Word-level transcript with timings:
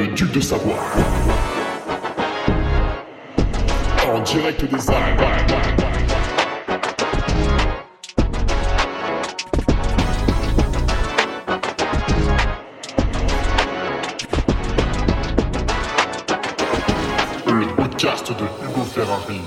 le 0.00 0.14
duc 0.14 0.32
de 0.32 0.40
Savoie. 0.40 0.78
En 4.08 4.20
direct 4.22 4.64
des 4.64 4.90
Alpes. 4.90 5.20
De 18.30 18.44
Hugo 18.64 18.84
Ferrari. 18.84 19.40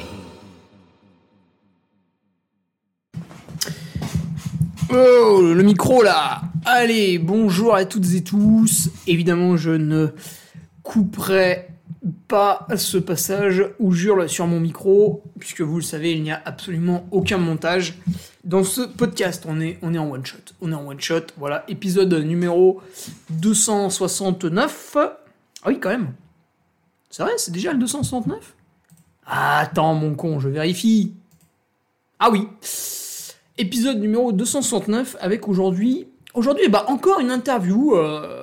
Oh, 4.92 5.42
le 5.42 5.64
micro 5.64 6.04
là 6.04 6.42
Allez, 6.65 7.18
bonjour 7.18 7.75
à 7.75 7.86
toutes 7.86 8.14
et 8.14 8.24
tous. 8.24 8.89
Évidemment, 9.07 9.57
je 9.57 9.71
ne 9.71 10.10
couperai 10.93 11.70
pas 12.28 12.68
ce 12.75 13.00
passage 13.00 13.65
où 13.79 13.93
j'hurle 13.93 14.29
sur 14.29 14.46
mon 14.46 14.60
micro, 14.60 15.24
puisque 15.39 15.61
vous 15.61 15.78
le 15.78 15.82
savez, 15.82 16.11
il 16.14 16.21
n'y 16.21 16.32
a 16.32 16.39
absolument 16.46 17.07
aucun 17.10 17.39
montage 17.39 17.96
dans 18.43 18.64
ce 18.64 18.82
podcast. 18.82 19.46
On 19.47 19.60
est, 19.60 19.79
on 19.82 19.96
est 19.96 19.97
en 19.97 20.11
one 20.11 20.24
shot. 20.24 20.38
On 20.61 20.71
est 20.71 20.75
en 20.75 20.86
one 20.86 21.00
shot. 21.00 21.21
Voilà, 21.38 21.64
épisode 21.68 22.14
numéro 22.14 22.79
269. 23.32 24.97
Ah 24.97 25.18
oui, 25.68 25.79
quand 25.79 25.89
même. 25.89 26.14
C'est 27.10 27.24
vrai, 27.24 27.32
c'est 27.38 27.52
déjà 27.52 27.74
le 27.74 27.80
269 27.80 28.54
Ah, 29.25 29.60
Attends, 29.61 29.96
mon 29.96 30.14
con, 30.14 30.39
je 30.39 30.50
vérifie. 30.50 31.14
Ah 32.19 32.30
oui. 32.31 32.47
Épisode 33.58 34.00
numéro 34.00 34.31
269 34.31 35.17
avec 35.19 35.47
aujourd'hui. 35.47 36.08
Aujourd'hui, 36.36 36.67
bah 36.69 36.86
encore 36.88 37.19
une 37.19 37.31
interview. 37.31 37.95
euh, 37.95 38.42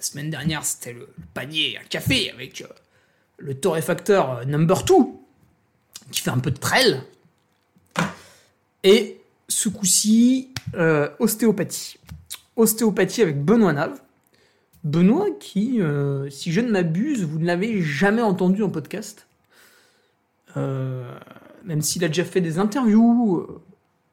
la 0.00 0.04
semaine 0.04 0.30
dernière, 0.30 0.64
c'était 0.64 0.94
le, 0.94 1.10
panier 1.34 1.76
à 1.76 1.84
café 1.84 2.30
avec 2.30 2.62
euh, 2.62 2.66
le 3.36 3.52
torréfacteur 3.52 4.30
euh, 4.30 4.44
number 4.46 4.82
2 4.82 4.94
qui 6.10 6.22
fait 6.22 6.30
un 6.30 6.38
peu 6.38 6.50
de 6.50 6.56
trail. 6.56 7.02
Et 8.82 9.20
ce 9.48 9.68
coup-ci, 9.68 10.54
euh, 10.74 11.10
ostéopathie. 11.18 11.98
Ostéopathie 12.56 13.20
avec 13.20 13.44
Benoît 13.44 13.74
Nave. 13.74 14.00
Benoît 14.84 15.26
qui, 15.38 15.80
si 16.30 16.52
je 16.52 16.60
ne 16.62 16.70
m'abuse, 16.70 17.22
vous 17.22 17.38
ne 17.38 17.44
l'avez 17.44 17.82
jamais 17.82 18.22
entendu 18.22 18.62
en 18.62 18.70
podcast. 18.70 19.26
Même 20.56 21.82
s'il 21.82 22.02
a 22.02 22.08
déjà 22.08 22.24
fait 22.24 22.40
des 22.40 22.58
interviews, 22.58 23.46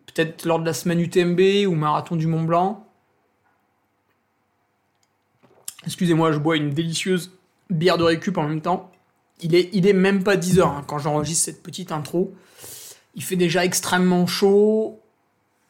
peut-être 0.07 0.45
lors 0.45 0.59
de 0.59 0.65
la 0.65 0.73
semaine 0.73 0.99
UTMB 0.99 1.67
ou 1.67 1.75
marathon 1.75 2.17
du 2.17 2.27
Mont 2.27 2.43
Blanc. 2.43 2.86
Excusez-moi, 5.87 6.33
je 6.33 6.37
bois 6.37 6.57
une 6.57 6.71
délicieuse 6.71 7.31
bière 7.69 7.97
de 7.97 8.03
récup 8.03 8.37
en 8.37 8.43
même 8.47 8.59
temps. 8.61 8.91
Il 9.41 9.55
est, 9.55 9.93
même 9.93 10.21
pas 10.21 10.35
10 10.35 10.59
heures 10.59 10.67
hein, 10.67 10.83
quand 10.85 10.99
j'enregistre 10.99 11.45
cette 11.45 11.63
petite 11.63 11.93
intro. 11.93 12.33
Il 13.15 13.23
fait 13.23 13.37
déjà 13.37 13.63
extrêmement 13.63 14.27
chaud. 14.27 14.99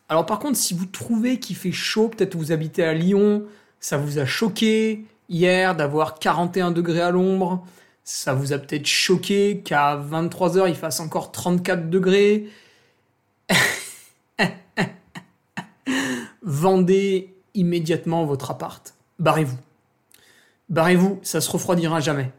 Alors 0.09 0.25
par 0.25 0.39
contre, 0.39 0.57
si 0.57 0.73
vous 0.73 0.87
trouvez 0.87 1.39
qu'il 1.39 1.55
fait 1.55 1.71
chaud, 1.71 2.09
peut-être 2.09 2.33
vous 2.35 2.51
habitez 2.51 2.83
à 2.83 2.93
Lyon, 2.93 3.43
ça 3.79 3.97
vous 3.97 4.17
a 4.17 4.25
choqué 4.25 5.05
hier 5.29 5.75
d'avoir 5.75 6.17
41 6.17 6.71
degrés 6.71 7.01
à 7.01 7.11
l'ombre. 7.11 7.63
Ça 8.03 8.33
vous 8.33 8.53
a 8.53 8.57
peut-être 8.57 8.87
choqué 8.87 9.61
qu'à 9.63 9.97
23h 9.97 10.67
il 10.67 10.75
fasse 10.75 10.99
encore 10.99 11.31
34 11.31 11.91
degrés. 11.91 12.49
Vendez 16.41 17.35
immédiatement 17.53 18.25
votre 18.25 18.49
appart. 18.49 18.95
Barrez-vous. 19.19 19.57
Barrez-vous, 20.69 21.19
ça 21.23 21.41
se 21.41 21.49
refroidira 21.49 21.99
jamais. 21.99 22.31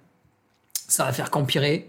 Ça 0.89 1.05
va 1.05 1.13
faire 1.13 1.31
qu'empirer. 1.31 1.89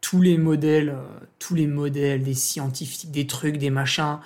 Tous 0.00 0.20
les 0.20 0.38
modèles, 0.38 0.90
euh, 0.90 1.02
tous 1.38 1.54
les 1.54 1.66
modèles, 1.66 2.22
des 2.22 2.34
scientifiques, 2.34 3.10
des 3.10 3.26
trucs, 3.26 3.58
des 3.58 3.70
machins, 3.70 4.18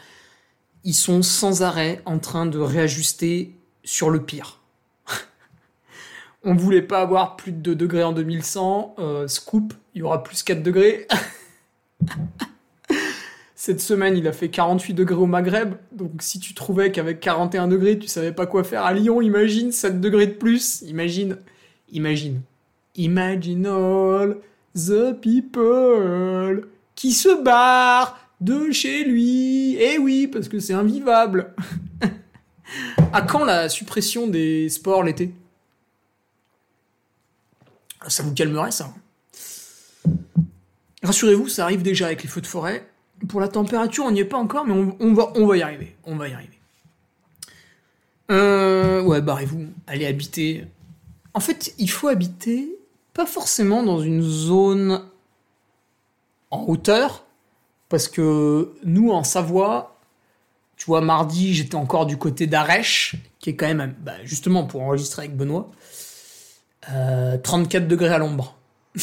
ils 0.85 0.95
sont 0.95 1.23
sans 1.23 1.63
arrêt 1.63 2.03
en 2.05 2.19
train 2.19 2.47
de 2.47 2.59
réajuster 2.59 3.55
sur 3.85 4.11
le 4.11 4.23
pire. 4.23 4.61
On 6.45 6.55
voulait 6.55 6.83
pas 6.83 7.01
avoir 7.01 7.37
plus 7.37 7.53
de 7.53 7.59
2 7.59 7.75
degrés 7.75 8.03
en 8.03 8.13
2100. 8.13 8.97
euh, 8.99 9.29
scoop, 9.29 9.73
il 9.95 10.01
y 10.01 10.03
aura 10.03 10.23
plus 10.23 10.43
4 10.43 10.63
degrés. 10.63 11.07
Cette 13.63 13.83
semaine, 13.83 14.17
il 14.17 14.27
a 14.27 14.33
fait 14.33 14.49
48 14.49 14.95
degrés 14.95 15.17
au 15.17 15.27
Maghreb. 15.27 15.75
Donc, 15.93 16.13
si 16.21 16.41
tu 16.41 16.55
trouvais 16.55 16.91
qu'avec 16.93 17.21
41 17.21 17.69
degrés, 17.69 17.99
tu 17.99 18.09
savais 18.09 18.33
pas 18.33 18.47
quoi 18.47 18.65
faire 18.65 18.85
à 18.85 18.95
Lyon, 18.95 19.21
imagine 19.21 19.71
7 19.71 20.01
degrés 20.01 20.29
de 20.29 20.33
plus. 20.33 20.81
Imagine. 20.81 21.37
Imagine. 21.93 22.41
Imagine 22.95 23.67
all 23.67 24.39
the 24.75 25.13
people 25.21 26.69
qui 26.95 27.13
se 27.13 27.43
barrent 27.43 28.19
de 28.41 28.71
chez 28.71 29.05
lui. 29.05 29.77
Eh 29.79 29.99
oui, 29.99 30.27
parce 30.27 30.49
que 30.49 30.59
c'est 30.59 30.73
invivable. 30.73 31.55
à 33.13 33.21
quand 33.21 33.45
la 33.45 33.69
suppression 33.69 34.27
des 34.27 34.71
sports 34.71 35.03
l'été? 35.03 35.35
Ça 38.09 38.23
vous 38.23 38.33
calmerait, 38.33 38.71
ça? 38.71 38.95
Rassurez-vous, 41.03 41.51
ça 41.51 41.65
arrive 41.65 41.83
déjà 41.83 42.07
avec 42.07 42.23
les 42.23 42.29
feux 42.31 42.41
de 42.41 42.47
forêt. 42.47 42.90
Pour 43.29 43.41
la 43.41 43.49
température, 43.49 44.05
on 44.05 44.11
n'y 44.11 44.21
est 44.21 44.25
pas 44.25 44.39
encore, 44.39 44.67
mais 44.67 44.95
on, 45.01 45.15
va, 45.15 45.33
on 45.35 45.47
va 45.47 45.57
y 45.57 45.63
arriver. 45.63 45.97
On 46.05 46.17
va 46.17 46.29
y 46.29 46.33
arriver. 46.33 46.59
Euh, 48.31 49.03
ouais, 49.03 49.21
barrez-vous. 49.21 49.67
Allez 49.87 50.07
habiter. 50.07 50.65
En 51.35 51.41
fait, 51.41 51.75
il 51.79 51.91
faut 51.91 52.09
habiter 52.09 52.77
pas 53.13 53.27
forcément 53.27 53.83
dans 53.83 54.01
une 54.01 54.23
zone 54.23 55.03
en 56.51 56.65
hauteur, 56.67 57.25
parce 57.89 58.09
que 58.09 58.73
nous, 58.85 59.11
en 59.11 59.25
Savoie, 59.25 59.97
tu 60.77 60.87
vois, 60.87 61.01
mardi, 61.01 61.55
j'étais 61.55 61.75
encore 61.75 62.07
du 62.07 62.17
côté 62.17 62.47
d'Arèche, 62.47 63.17
qui 63.39 63.51
est 63.51 63.57
quand 63.57 63.67
même, 63.67 63.95
bah, 64.01 64.15
justement, 64.25 64.65
pour 64.65 64.83
enregistrer 64.83 65.25
avec 65.25 65.37
Benoît, 65.37 65.71
euh, 66.91 67.37
34 67.39 67.87
degrés 67.87 68.09
à 68.09 68.19
l'ombre. 68.19 68.57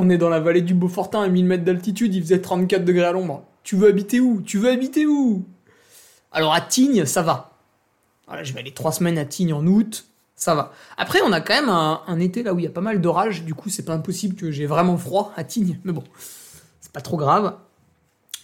On 0.00 0.10
est 0.10 0.16
dans 0.16 0.28
la 0.28 0.38
vallée 0.38 0.62
du 0.62 0.74
Beaufortin 0.74 1.22
à 1.22 1.28
1000 1.28 1.44
mètres 1.44 1.64
d'altitude, 1.64 2.14
il 2.14 2.22
faisait 2.22 2.40
34 2.40 2.84
degrés 2.84 3.06
à 3.06 3.10
l'ombre. 3.10 3.42
Tu 3.64 3.74
veux 3.74 3.88
habiter 3.88 4.20
où? 4.20 4.40
Tu 4.40 4.56
veux 4.56 4.70
habiter 4.70 5.06
où? 5.06 5.44
Alors 6.30 6.54
à 6.54 6.60
Tignes, 6.60 7.04
ça 7.04 7.20
va. 7.20 7.58
Voilà, 8.28 8.44
je 8.44 8.52
vais 8.52 8.60
aller 8.60 8.72
trois 8.72 8.92
semaines 8.92 9.18
à 9.18 9.24
Tignes 9.24 9.52
en 9.52 9.66
août, 9.66 10.06
ça 10.36 10.54
va. 10.54 10.72
Après, 10.98 11.20
on 11.22 11.32
a 11.32 11.40
quand 11.40 11.54
même 11.54 11.68
un, 11.68 12.20
été 12.20 12.44
là 12.44 12.54
où 12.54 12.60
il 12.60 12.64
y 12.64 12.68
a 12.68 12.70
pas 12.70 12.80
mal 12.80 13.00
d'orages, 13.00 13.42
du 13.42 13.54
coup, 13.54 13.70
c'est 13.70 13.84
pas 13.84 13.92
impossible 13.92 14.36
que 14.36 14.52
j'ai 14.52 14.66
vraiment 14.66 14.96
froid 14.96 15.32
à 15.34 15.42
Tignes, 15.42 15.80
mais 15.82 15.90
bon, 15.90 16.04
c'est 16.80 16.92
pas 16.92 17.00
trop 17.00 17.16
grave. 17.16 17.56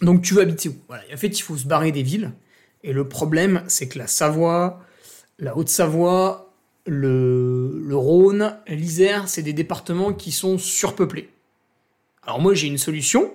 Donc 0.01 0.23
tu 0.23 0.33
veux 0.33 0.41
habiter 0.41 0.67
où? 0.67 0.75
Voilà, 0.89 1.03
en 1.13 1.17
fait, 1.17 1.39
il 1.39 1.41
faut 1.41 1.55
se 1.55 1.67
barrer 1.67 1.93
des 1.93 2.03
villes. 2.03 2.33
Et 2.83 2.91
le 2.91 3.07
problème, 3.07 3.63
c'est 3.69 3.87
que 3.87 3.97
la 3.97 4.07
Savoie, 4.07 4.81
la 5.39 5.55
Haute-Savoie, 5.55 6.53
le 6.85 7.93
Rhône, 7.93 8.57
l'Isère, 8.67 9.29
c'est 9.29 9.41
des 9.41 9.53
départements 9.53 10.11
qui 10.11 10.33
sont 10.33 10.57
surpeuplés. 10.57 11.29
Alors 12.25 12.39
moi 12.39 12.53
j'ai 12.53 12.67
une 12.67 12.77
solution 12.77 13.33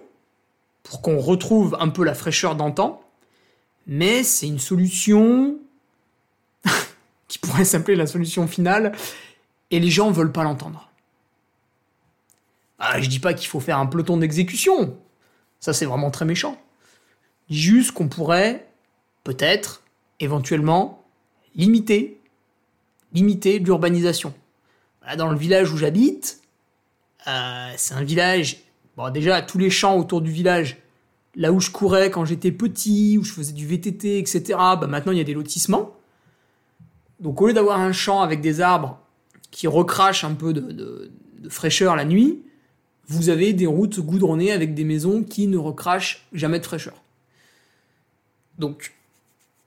pour 0.83 1.03
qu'on 1.03 1.19
retrouve 1.19 1.77
un 1.79 1.89
peu 1.89 2.05
la 2.05 2.15
fraîcheur 2.15 2.57
d'antan, 2.57 3.03
mais 3.87 4.25
c'est 4.25 4.47
une 4.47 4.59
solution 4.59 5.59
qui 7.29 7.39
pourrait 7.39 7.65
s'appeler 7.65 7.97
la 7.97 8.07
solution 8.07 8.49
finale, 8.49 8.93
et 9.71 9.79
les 9.79 9.91
gens 9.91 10.11
veulent 10.11 10.33
pas 10.33 10.43
l'entendre. 10.43 10.91
Ah, 12.79 13.01
je 13.01 13.09
dis 13.09 13.21
pas 13.21 13.35
qu'il 13.35 13.49
faut 13.49 13.61
faire 13.61 13.79
un 13.79 13.87
peloton 13.87 14.17
d'exécution, 14.17 14.99
ça 15.61 15.73
c'est 15.73 15.87
vraiment 15.87 16.11
très 16.11 16.25
méchant. 16.25 16.61
Juste 17.49 17.93
qu'on 17.93 18.09
pourrait, 18.09 18.67
peut-être, 19.23 19.83
éventuellement, 20.19 21.05
limiter, 21.55 22.21
limiter 23.13 23.59
l'urbanisation. 23.59 24.35
Dans 25.17 25.31
le 25.31 25.37
village 25.37 25.73
où 25.73 25.77
j'habite, 25.77 26.41
euh, 27.27 27.73
c'est 27.77 27.95
un 27.95 28.05
village 28.05 28.59
Bon, 28.97 29.11
déjà, 29.11 29.43
tous 29.43 29.59
les 29.59 29.71
champs 29.71 29.97
autour 29.97 30.21
du 30.21 30.31
village, 30.31 30.79
là 31.35 31.53
où 31.53 31.61
je 31.61 31.71
courais 31.71 32.11
quand 32.11 32.25
j'étais 32.25 32.53
petit, 32.53 33.19
où 33.19 33.25
je 33.25 33.33
faisais 33.33 33.53
du 33.53 33.67
VTT, 33.67 34.19
etc., 34.19 34.43
bah 34.59 34.87
maintenant 34.89 35.13
il 35.13 35.19
y 35.19 35.21
a 35.21 35.25
des 35.25 35.35
lotissements. 35.35 35.97
Donc 37.21 37.41
au 37.41 37.47
lieu 37.47 37.53
d'avoir 37.53 37.79
un 37.79 37.93
champ 37.93 38.23
avec 38.23 38.41
des 38.41 38.61
arbres 38.61 38.99
qui 39.51 39.67
recrachent 39.67 40.25
un 40.25 40.35
peu 40.35 40.53
de, 40.53 41.11
fraîcheur 41.49 41.97
la 41.97 42.05
nuit, 42.05 42.43
vous 43.09 43.29
avez 43.29 43.53
des 43.53 43.67
routes 43.67 44.01
goudronnées 44.01 44.53
avec 44.53 44.75
des 44.75 44.85
maisons 44.85 45.25
qui 45.25 45.47
ne 45.47 45.57
recrachent 45.57 46.27
jamais 46.33 46.61
de 46.61 46.65
fraîcheur. 46.65 46.95
Donc, 48.59 48.95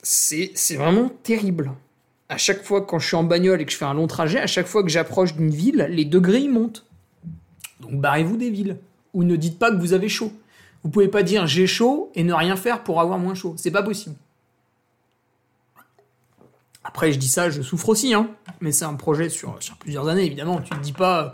c'est 0.01 0.53
vraiment 0.75 1.09
terrible. 1.23 1.71
À 2.29 2.37
chaque 2.37 2.63
fois 2.63 2.85
quand 2.85 2.99
je 2.99 3.07
suis 3.07 3.15
en 3.15 3.23
bagnole 3.23 3.61
et 3.61 3.65
que 3.65 3.71
je 3.71 3.77
fais 3.77 3.85
un 3.85 3.93
long 3.93 4.07
trajet, 4.07 4.39
à 4.39 4.47
chaque 4.47 4.67
fois 4.67 4.83
que 4.83 4.89
j'approche 4.89 5.35
d'une 5.35 5.49
ville, 5.49 5.87
les 5.89 6.05
degrés 6.05 6.47
montent. 6.47 6.85
Donc 7.79 7.99
barrez-vous 7.99 8.37
des 8.37 8.49
villes. 8.49 8.77
Ou 9.13 9.23
ne 9.23 9.35
dites 9.35 9.59
pas 9.59 9.71
que 9.71 9.77
vous 9.77 9.93
avez 9.93 10.09
chaud. 10.09 10.31
Vous 10.83 10.89
pouvez 10.89 11.07
pas 11.07 11.23
dire 11.23 11.47
j'ai 11.47 11.67
chaud 11.67 12.11
et 12.15 12.23
ne 12.23 12.33
rien 12.33 12.55
faire 12.55 12.83
pour 12.83 12.99
avoir 12.99 13.17
moins 13.19 13.35
chaud. 13.35 13.53
C'est 13.57 13.71
pas 13.71 13.83
possible. 13.83 14.15
Après, 16.83 17.13
je 17.13 17.17
dis 17.17 17.29
ça, 17.29 17.49
je 17.49 17.61
souffre 17.61 17.89
aussi, 17.89 18.13
hein. 18.13 18.29
Mais 18.59 18.71
c'est 18.73 18.83
un 18.85 18.95
projet 18.95 19.29
sur, 19.29 19.55
sur 19.61 19.77
plusieurs 19.77 20.07
années, 20.09 20.25
évidemment. 20.25 20.59
Tu 20.59 20.71
te 20.71 20.79
dis 20.81 20.91
pas, 20.91 21.23
euh, 21.23 21.29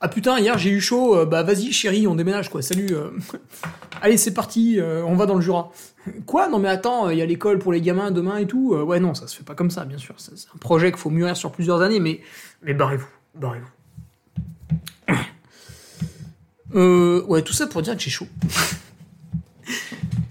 ah 0.00 0.08
putain, 0.08 0.38
hier 0.40 0.58
j'ai 0.58 0.70
eu 0.70 0.80
chaud, 0.80 1.16
euh, 1.16 1.24
bah 1.24 1.44
vas-y 1.44 1.70
chérie, 1.72 2.08
on 2.08 2.16
déménage, 2.16 2.50
quoi, 2.50 2.62
salut. 2.62 2.88
euh. 2.92 3.10
Allez, 4.02 4.16
c'est 4.16 4.34
parti, 4.34 4.78
on 4.82 5.14
va 5.14 5.26
dans 5.26 5.34
le 5.36 5.40
Jura. 5.40 5.70
Quoi? 6.26 6.48
Non 6.48 6.58
mais 6.58 6.68
attends, 6.68 7.10
il 7.10 7.18
y 7.18 7.22
a 7.22 7.26
l'école 7.26 7.58
pour 7.58 7.72
les 7.72 7.80
gamins 7.80 8.10
demain 8.10 8.38
et 8.38 8.46
tout. 8.46 8.74
Ouais, 8.74 8.98
non, 9.00 9.14
ça 9.14 9.26
se 9.26 9.36
fait 9.36 9.44
pas 9.44 9.54
comme 9.54 9.70
ça, 9.70 9.84
bien 9.84 9.98
sûr. 9.98 10.14
C'est 10.18 10.32
un 10.32 10.58
projet 10.58 10.90
qu'il 10.90 11.00
faut 11.00 11.10
mûrir 11.10 11.36
sur 11.36 11.50
plusieurs 11.52 11.82
années, 11.82 11.98
mais, 12.00 12.20
mais 12.62 12.74
barrez-vous, 12.74 13.08
barrez-vous. 13.34 13.66
Euh, 16.74 17.22
ouais, 17.24 17.42
tout 17.42 17.52
ça 17.52 17.66
pour 17.66 17.82
dire 17.82 17.96
que 17.96 18.02
j'ai 18.02 18.10
chaud. 18.10 18.26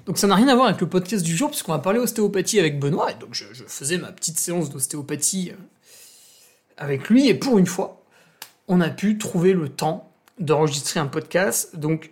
Donc 0.06 0.18
ça 0.18 0.28
n'a 0.28 0.36
rien 0.36 0.48
à 0.48 0.56
voir 0.56 0.68
avec 0.68 0.80
le 0.80 0.88
podcast 0.88 1.24
du 1.24 1.36
jour, 1.36 1.50
puisqu'on 1.50 1.74
va 1.74 1.80
parler 1.80 2.00
ostéopathie 2.00 2.60
avec 2.60 2.80
Benoît, 2.80 3.12
et 3.12 3.16
donc 3.16 3.34
je, 3.34 3.44
faisais 3.68 3.98
ma 3.98 4.12
petite 4.12 4.40
séance 4.40 4.70
d'ostéopathie 4.70 5.52
euh, 5.52 5.56
avec 6.78 7.10
lui, 7.10 7.28
et 7.28 7.34
pour 7.34 7.58
une 7.58 7.66
fois, 7.66 8.02
on 8.70 8.80
a 8.80 8.90
pu 8.90 9.18
trouver 9.18 9.54
le 9.54 9.68
temps 9.68 10.10
d'enregistrer 10.40 11.02
un 11.02 11.08
podcast, 11.08 11.76
donc 11.76 12.12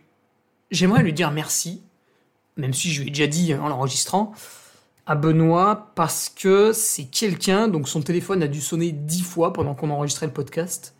j'aimerais 0.72 1.04
lui 1.04 1.14
dire 1.14 1.32
merci, 1.32 1.82
même 2.58 2.74
si 2.74 2.92
je 2.92 3.02
lui 3.02 3.08
ai 3.08 3.12
déjà 3.12 3.28
dit 3.28 3.56
en 3.56 3.70
l'enregistrant, 3.70 4.34
à 5.06 5.16
Benoît, 5.16 5.94
parce 5.96 6.28
que 6.28 6.74
c'est 6.74 7.06
quelqu'un, 7.06 7.70
donc 7.70 7.88
son 7.88 8.02
téléphone 8.02 8.44
a 8.44 8.48
dû 8.48 8.60
sonner 8.60 8.92
dix 8.92 9.22
fois 9.22 9.54
pendant 9.54 9.74
qu'on 9.74 9.90
enregistrait 9.90 10.26
le 10.26 10.34
podcast, 10.34 10.96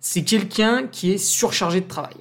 c'est 0.00 0.22
quelqu'un 0.22 0.86
qui 0.86 1.12
est 1.12 1.18
surchargé 1.18 1.80
de 1.80 1.88
travail. 1.88 2.16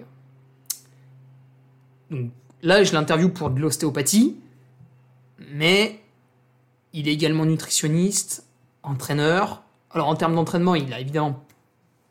Là, 2.62 2.84
je 2.84 2.94
l'interview 2.94 3.30
pour 3.30 3.50
de 3.50 3.60
l'ostéopathie, 3.60 4.38
mais 5.52 6.00
il 6.94 7.08
est 7.08 7.14
également 7.14 7.46
nutritionniste, 7.46 8.46
entraîneur. 8.84 9.64
Alors 9.92 10.08
en 10.08 10.16
termes 10.16 10.36
d'entraînement, 10.36 10.76
il 10.76 10.92
a 10.94 11.00
évidemment 11.00 11.44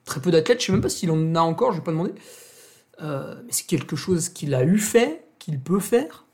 très 0.05 0.21
peu 0.21 0.31
d'athlètes, 0.31 0.61
je 0.61 0.67
sais 0.67 0.73
même 0.73 0.81
pas 0.81 0.89
s'il 0.89 1.11
en 1.11 1.35
a 1.35 1.41
encore, 1.41 1.73
je 1.73 1.79
vais 1.79 1.85
pas 1.85 1.91
demander. 1.91 2.13
Euh, 3.03 3.35
mais 3.45 3.51
c'est 3.51 3.67
quelque 3.67 3.97
chose 3.97 4.29
qu'il 4.29 4.55
a 4.55 4.63
eu 4.63 4.79
fait, 4.79 5.25
qu'il 5.39 5.59
peut 5.59 5.81
faire. 5.81 6.25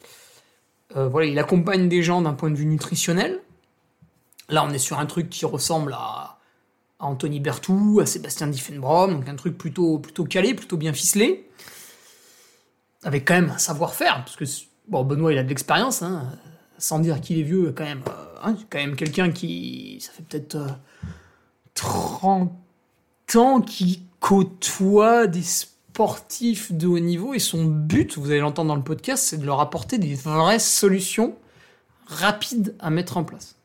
Euh, 0.96 1.08
il 1.25 1.38
accompagne 1.38 1.88
des 1.88 2.02
gens 2.02 2.20
d'un 2.20 2.34
point 2.34 2.50
de 2.50 2.56
vue 2.56 2.67
nutritionnel. 2.67 3.40
Là, 4.49 4.64
on 4.64 4.70
est 4.70 4.78
sur 4.78 4.99
un 4.99 5.06
truc 5.06 5.31
qui 5.31 5.44
ressemble 5.44 5.93
à, 5.94 6.38
Anthony 6.99 7.40
Berthoud, 7.40 8.02
à 8.02 8.06
Sébastien 8.06 8.49
Diffenbrom, 8.49 9.14
donc 9.14 9.28
un 9.28 9.37
truc 9.37 9.56
plutôt 9.56 10.02
calé, 10.28 10.52
plutôt 10.52 10.76
bien 10.76 10.93
ficelé 10.93 11.50
avec 13.02 13.26
quand 13.26 13.35
même 13.35 13.50
un 13.50 13.58
savoir-faire, 13.58 14.25
parce 14.25 14.37
que 14.37 14.44
bon, 14.88 15.05
Benoît 15.05 15.32
il 15.32 15.38
a 15.38 15.43
de 15.43 15.49
l'expérience, 15.49 16.02
hein, 16.02 16.31
sans 16.79 16.99
dire 16.99 17.20
qu'il 17.20 17.38
est 17.38 17.43
vieux, 17.43 17.73
quand 17.76 17.85
même, 17.85 18.02
euh, 18.08 18.38
hein, 18.43 18.56
quand 18.69 18.79
même 18.79 18.97
quelqu'un 18.97 19.31
qui, 19.31 19.99
ça 20.00 20.12
fait 20.12 20.23
peut-être 20.23 20.56
euh, 20.56 20.69
30 21.75 22.52
ans 23.37 23.61
qu'il 23.61 24.00
côtoie 24.19 25.26
des 25.26 25.43
sportifs 25.43 26.73
de 26.73 26.87
haut 26.87 26.99
niveau, 26.99 27.32
et 27.32 27.38
son 27.38 27.64
but, 27.64 28.19
vous 28.19 28.31
allez 28.31 28.41
l'entendre 28.41 28.69
dans 28.69 28.76
le 28.76 28.82
podcast, 28.82 29.25
c'est 29.25 29.38
de 29.38 29.46
leur 29.46 29.61
apporter 29.61 29.99
des 29.99 30.14
vraies 30.14 30.58
solutions 30.58 31.37
rapides 32.06 32.75
à 32.81 32.91
mettre 32.91 33.17
en 33.17 33.25
place. 33.25 33.56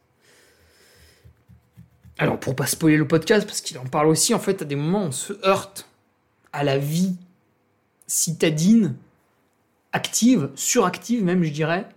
Alors 2.17 2.39
pour 2.39 2.55
pas 2.55 2.65
spoiler 2.65 2.95
le 2.95 3.07
podcast, 3.07 3.45
parce 3.45 3.59
qu'il 3.59 3.77
en 3.77 3.85
parle 3.85 4.07
aussi, 4.07 4.33
en 4.33 4.39
fait, 4.39 4.61
à 4.61 4.65
des 4.65 4.75
moments 4.75 5.03
on 5.03 5.11
se 5.11 5.33
heurte 5.45 5.89
à 6.53 6.63
la 6.63 6.77
vie 6.77 7.15
citadine 8.07 8.95
active, 9.95 10.49
suractive 10.55 11.23
même, 11.23 11.41
je 11.43 11.51
dirais, 11.51 11.87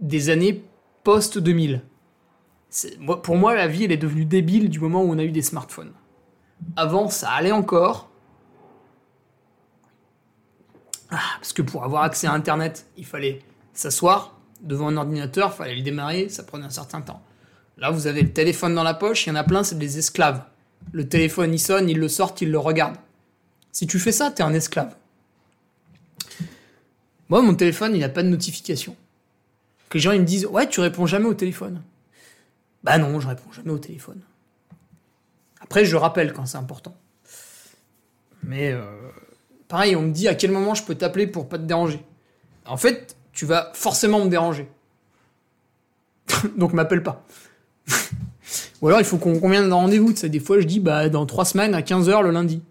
des 0.00 0.28
années 0.28 0.64
post-2000. 1.04 1.80
C'est- 2.68 2.98
moi- 2.98 3.22
Pour 3.22 3.36
moi, 3.36 3.54
la 3.54 3.68
vie, 3.68 3.84
elle 3.84 3.92
est 3.92 3.96
devenue 3.96 4.24
débile 4.24 4.68
du 4.68 4.80
moment 4.80 5.02
où 5.02 5.10
on 5.12 5.18
a 5.18 5.22
eu 5.24 5.30
des 5.30 5.42
smartphones. 5.42 5.92
Avant, 6.76 7.08
ça 7.08 7.30
allait 7.30 7.52
encore. 7.52 8.10
Ah, 11.10 11.20
parce 11.38 11.52
que 11.52 11.62
pour 11.62 11.84
avoir 11.84 12.02
accès 12.02 12.26
à 12.26 12.32
Internet, 12.32 12.86
il 12.96 13.06
fallait 13.06 13.40
s'asseoir 13.72 14.34
devant 14.60 14.88
un 14.88 14.96
ordinateur, 14.96 15.52
il 15.54 15.56
fallait 15.56 15.76
le 15.76 15.82
démarrer, 15.82 16.28
ça 16.28 16.42
prenait 16.42 16.66
un 16.66 16.70
certain 16.70 17.00
temps. 17.00 17.22
Là, 17.78 17.90
vous 17.90 18.08
avez 18.08 18.22
le 18.22 18.32
téléphone 18.32 18.74
dans 18.74 18.82
la 18.82 18.94
poche, 18.94 19.26
il 19.26 19.28
y 19.30 19.32
en 19.32 19.36
a 19.36 19.44
plein, 19.44 19.62
c'est 19.62 19.78
des 19.78 19.98
esclaves. 19.98 20.42
Le 20.92 21.08
téléphone, 21.08 21.54
il 21.54 21.60
sonne, 21.60 21.88
ils 21.88 21.98
le 21.98 22.08
sortent, 22.08 22.42
ils 22.42 22.50
le 22.50 22.58
regardent. 22.58 22.96
Si 23.70 23.86
tu 23.86 23.98
fais 24.00 24.12
ça, 24.12 24.30
t'es 24.32 24.42
un 24.42 24.52
esclave. 24.52 24.96
Moi, 27.28 27.42
mon 27.42 27.54
téléphone, 27.54 27.94
il 27.94 28.00
n'a 28.00 28.08
pas 28.08 28.22
de 28.22 28.28
notification. 28.28 28.96
Que 29.88 29.98
les 29.98 30.02
gens, 30.02 30.12
ils 30.12 30.20
me 30.20 30.26
disent, 30.26 30.46
ouais, 30.46 30.68
tu 30.68 30.80
réponds 30.80 31.06
jamais 31.06 31.26
au 31.26 31.34
téléphone. 31.34 31.82
Bah 32.84 32.98
non, 32.98 33.20
je 33.20 33.28
réponds 33.28 33.52
jamais 33.52 33.70
au 33.70 33.78
téléphone. 33.78 34.20
Après, 35.60 35.84
je 35.84 35.96
rappelle 35.96 36.32
quand 36.32 36.46
c'est 36.46 36.58
important. 36.58 36.96
Mais 38.42 38.72
euh, 38.72 38.84
pareil, 39.66 39.96
on 39.96 40.02
me 40.02 40.12
dit 40.12 40.28
à 40.28 40.34
quel 40.34 40.50
moment 40.50 40.74
je 40.74 40.82
peux 40.82 40.94
t'appeler 40.94 41.26
pour 41.26 41.48
pas 41.48 41.58
te 41.58 41.64
déranger? 41.64 42.02
En 42.64 42.76
fait, 42.76 43.16
tu 43.32 43.44
vas 43.44 43.70
forcément 43.74 44.24
me 44.24 44.30
déranger. 44.30 44.68
Donc 46.56 46.72
m'appelle 46.72 47.02
pas. 47.02 47.26
Ou 48.80 48.88
alors 48.88 49.00
il 49.00 49.04
faut 49.04 49.18
qu'on 49.18 49.38
convienne 49.40 49.68
d'un 49.68 49.74
rendez-vous. 49.74 50.12
Des 50.12 50.40
fois 50.40 50.60
je 50.60 50.66
dis 50.66 50.80
bah 50.80 51.08
dans 51.08 51.26
trois 51.26 51.44
semaines 51.44 51.74
à 51.74 51.80
15h 51.80 52.22
le 52.22 52.30
lundi. 52.30 52.62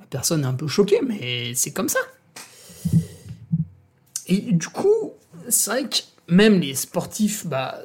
La 0.00 0.06
personne 0.06 0.42
est 0.42 0.46
un 0.46 0.54
peu 0.54 0.66
choquée, 0.66 1.00
mais 1.06 1.54
c'est 1.54 1.72
comme 1.72 1.88
ça. 1.88 2.00
Et 4.26 4.52
du 4.52 4.68
coup, 4.68 5.12
c'est 5.48 5.70
vrai 5.70 5.88
que 5.88 5.96
même 6.28 6.60
les 6.60 6.74
sportifs 6.74 7.46
bah, 7.46 7.78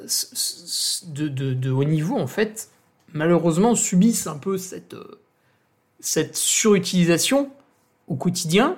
de 1.06 1.70
haut 1.70 1.84
niveau, 1.84 2.18
en 2.18 2.26
fait, 2.26 2.70
malheureusement 3.12 3.74
subissent 3.74 4.26
un 4.26 4.38
peu 4.38 4.58
cette, 4.58 4.94
euh, 4.94 5.20
cette 6.00 6.36
surutilisation 6.36 7.50
au 8.08 8.16
quotidien, 8.16 8.76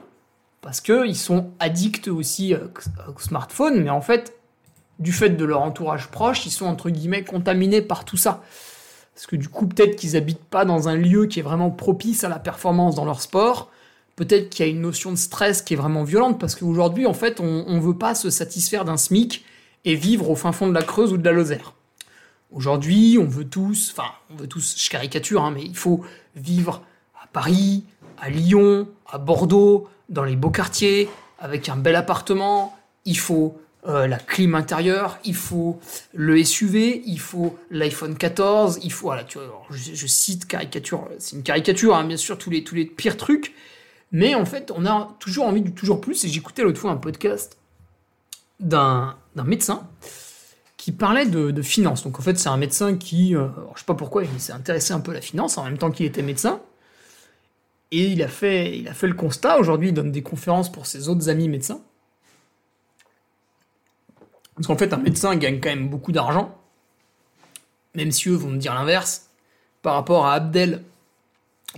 parce 0.60 0.80
qu'ils 0.80 1.16
sont 1.16 1.50
addicts 1.58 2.08
aussi 2.08 2.54
euh, 2.54 2.68
au 3.14 3.18
smartphone, 3.18 3.82
mais 3.82 3.90
en 3.90 4.00
fait, 4.00 4.34
du 4.98 5.12
fait 5.12 5.30
de 5.30 5.44
leur 5.44 5.62
entourage 5.62 6.08
proche, 6.08 6.46
ils 6.46 6.50
sont 6.50 6.66
entre 6.66 6.90
guillemets 6.90 7.24
contaminés 7.24 7.82
par 7.82 8.04
tout 8.04 8.16
ça. 8.16 8.42
Parce 9.14 9.26
que 9.26 9.36
du 9.36 9.48
coup, 9.48 9.66
peut-être 9.66 9.96
qu'ils 9.96 10.16
habitent 10.16 10.44
pas 10.44 10.64
dans 10.64 10.88
un 10.88 10.94
lieu 10.94 11.26
qui 11.26 11.40
est 11.40 11.42
vraiment 11.42 11.70
propice 11.70 12.24
à 12.24 12.28
la 12.28 12.38
performance 12.38 12.94
dans 12.94 13.04
leur 13.04 13.20
sport. 13.20 13.70
Peut-être 14.16 14.50
qu'il 14.50 14.66
y 14.66 14.68
a 14.68 14.70
une 14.70 14.80
notion 14.80 15.10
de 15.10 15.16
stress 15.16 15.62
qui 15.62 15.74
est 15.74 15.76
vraiment 15.76 16.04
violente 16.04 16.38
parce 16.38 16.54
qu'aujourd'hui, 16.54 17.06
en 17.06 17.14
fait, 17.14 17.40
on 17.40 17.64
ne 17.74 17.80
veut 17.80 17.96
pas 17.96 18.14
se 18.14 18.30
satisfaire 18.30 18.84
d'un 18.84 18.96
SMIC 18.96 19.44
et 19.84 19.94
vivre 19.94 20.30
au 20.30 20.36
fin 20.36 20.52
fond 20.52 20.68
de 20.68 20.74
la 20.74 20.82
Creuse 20.82 21.12
ou 21.12 21.16
de 21.16 21.24
la 21.24 21.32
Lozère. 21.32 21.74
Aujourd'hui, 22.52 23.19
on 23.19 23.26
veut 23.26 23.46
tous, 23.46 23.92
enfin, 23.92 24.10
on 24.31 24.36
veut 24.36 24.46
tous, 24.46 24.76
je 24.78 24.90
caricature, 24.90 25.42
hein, 25.42 25.52
mais 25.54 25.62
il 25.62 25.76
faut 25.76 26.04
vivre 26.36 26.82
à 27.20 27.26
Paris, 27.26 27.84
à 28.20 28.28
Lyon, 28.28 28.88
à 29.06 29.19
Bordeaux, 29.19 29.88
dans 30.10 30.24
les 30.24 30.36
beaux 30.36 30.50
quartiers, 30.50 31.08
avec 31.38 31.70
un 31.70 31.76
bel 31.76 31.96
appartement. 31.96 32.76
Il 33.06 33.19
faut 33.19 33.58
euh, 33.88 34.06
la 34.06 34.19
clim 34.19 34.54
intérieure, 34.54 35.19
il 35.24 35.34
faut 35.34 35.81
le 36.12 36.44
SUV, 36.44 37.02
il 37.06 37.19
faut 37.19 37.58
l'iPhone 37.70 38.16
14, 38.16 38.81
il 38.84 38.92
faut, 38.92 39.06
voilà, 39.06 39.26
je 39.70 40.06
cite 40.06 40.46
caricature, 40.46 41.08
c'est 41.19 41.34
une 41.34 41.42
caricature, 41.42 41.96
hein, 41.96 42.04
bien 42.04 42.16
sûr, 42.16 42.38
tous 42.38 42.50
les, 42.50 42.62
tous 42.62 42.74
les 42.74 42.84
pires 42.84 43.16
trucs, 43.16 43.54
mais 44.12 44.34
en 44.34 44.44
fait, 44.44 44.70
on 44.74 44.86
a 44.86 45.16
toujours 45.19 45.46
envie 45.46 45.62
du 45.62 45.72
toujours 45.72 46.00
plus, 46.00 46.24
et 46.24 46.28
j'écoutais 46.28 46.62
l'autre 46.62 46.78
fois 46.78 46.90
un 46.90 46.96
podcast 46.96 47.58
d'un 48.60 49.16
médecin 49.44 49.88
qui 50.76 50.92
parlait 50.92 51.26
de, 51.26 51.50
de 51.50 51.62
finance. 51.62 52.04
Donc 52.04 52.19
en 52.19 52.22
fait, 52.22 52.38
c'est 52.38 52.48
un 52.48 52.56
médecin 52.56 52.96
qui, 52.96 53.34
euh, 53.34 53.48
je 53.74 53.81
sais 53.81 53.86
pas 53.86 53.94
pourquoi, 53.94 54.24
il 54.24 54.40
s'est 54.40 54.52
intéressé 54.52 54.92
un 54.92 55.00
peu 55.00 55.12
à 55.12 55.14
la 55.14 55.20
finance 55.20 55.56
en 55.56 55.64
même 55.64 55.78
temps 55.78 55.90
qu'il 55.90 56.06
était 56.06 56.22
médecin. 56.22 56.60
Et 57.90 58.06
il 58.06 58.22
a 58.22 58.28
fait, 58.28 58.78
il 58.78 58.88
a 58.88 58.94
fait 58.94 59.06
le 59.06 59.14
constat. 59.14 59.58
Aujourd'hui, 59.58 59.88
il 59.88 59.94
donne 59.94 60.12
des 60.12 60.22
conférences 60.22 60.72
pour 60.72 60.86
ses 60.86 61.08
autres 61.08 61.28
amis 61.28 61.48
médecins. 61.48 61.81
Parce 64.54 64.66
qu'en 64.66 64.76
fait, 64.76 64.92
un 64.92 64.98
médecin 64.98 65.36
gagne 65.36 65.60
quand 65.60 65.69
même 65.69 65.88
beaucoup 65.88 66.12
d'argent, 66.12 66.58
même 67.94 68.10
si 68.10 68.28
eux 68.28 68.34
vont 68.34 68.50
me 68.50 68.58
dire 68.58 68.74
l'inverse, 68.74 69.31
par 69.82 69.94
rapport 69.94 70.26
à 70.26 70.34
Abdel, 70.34 70.82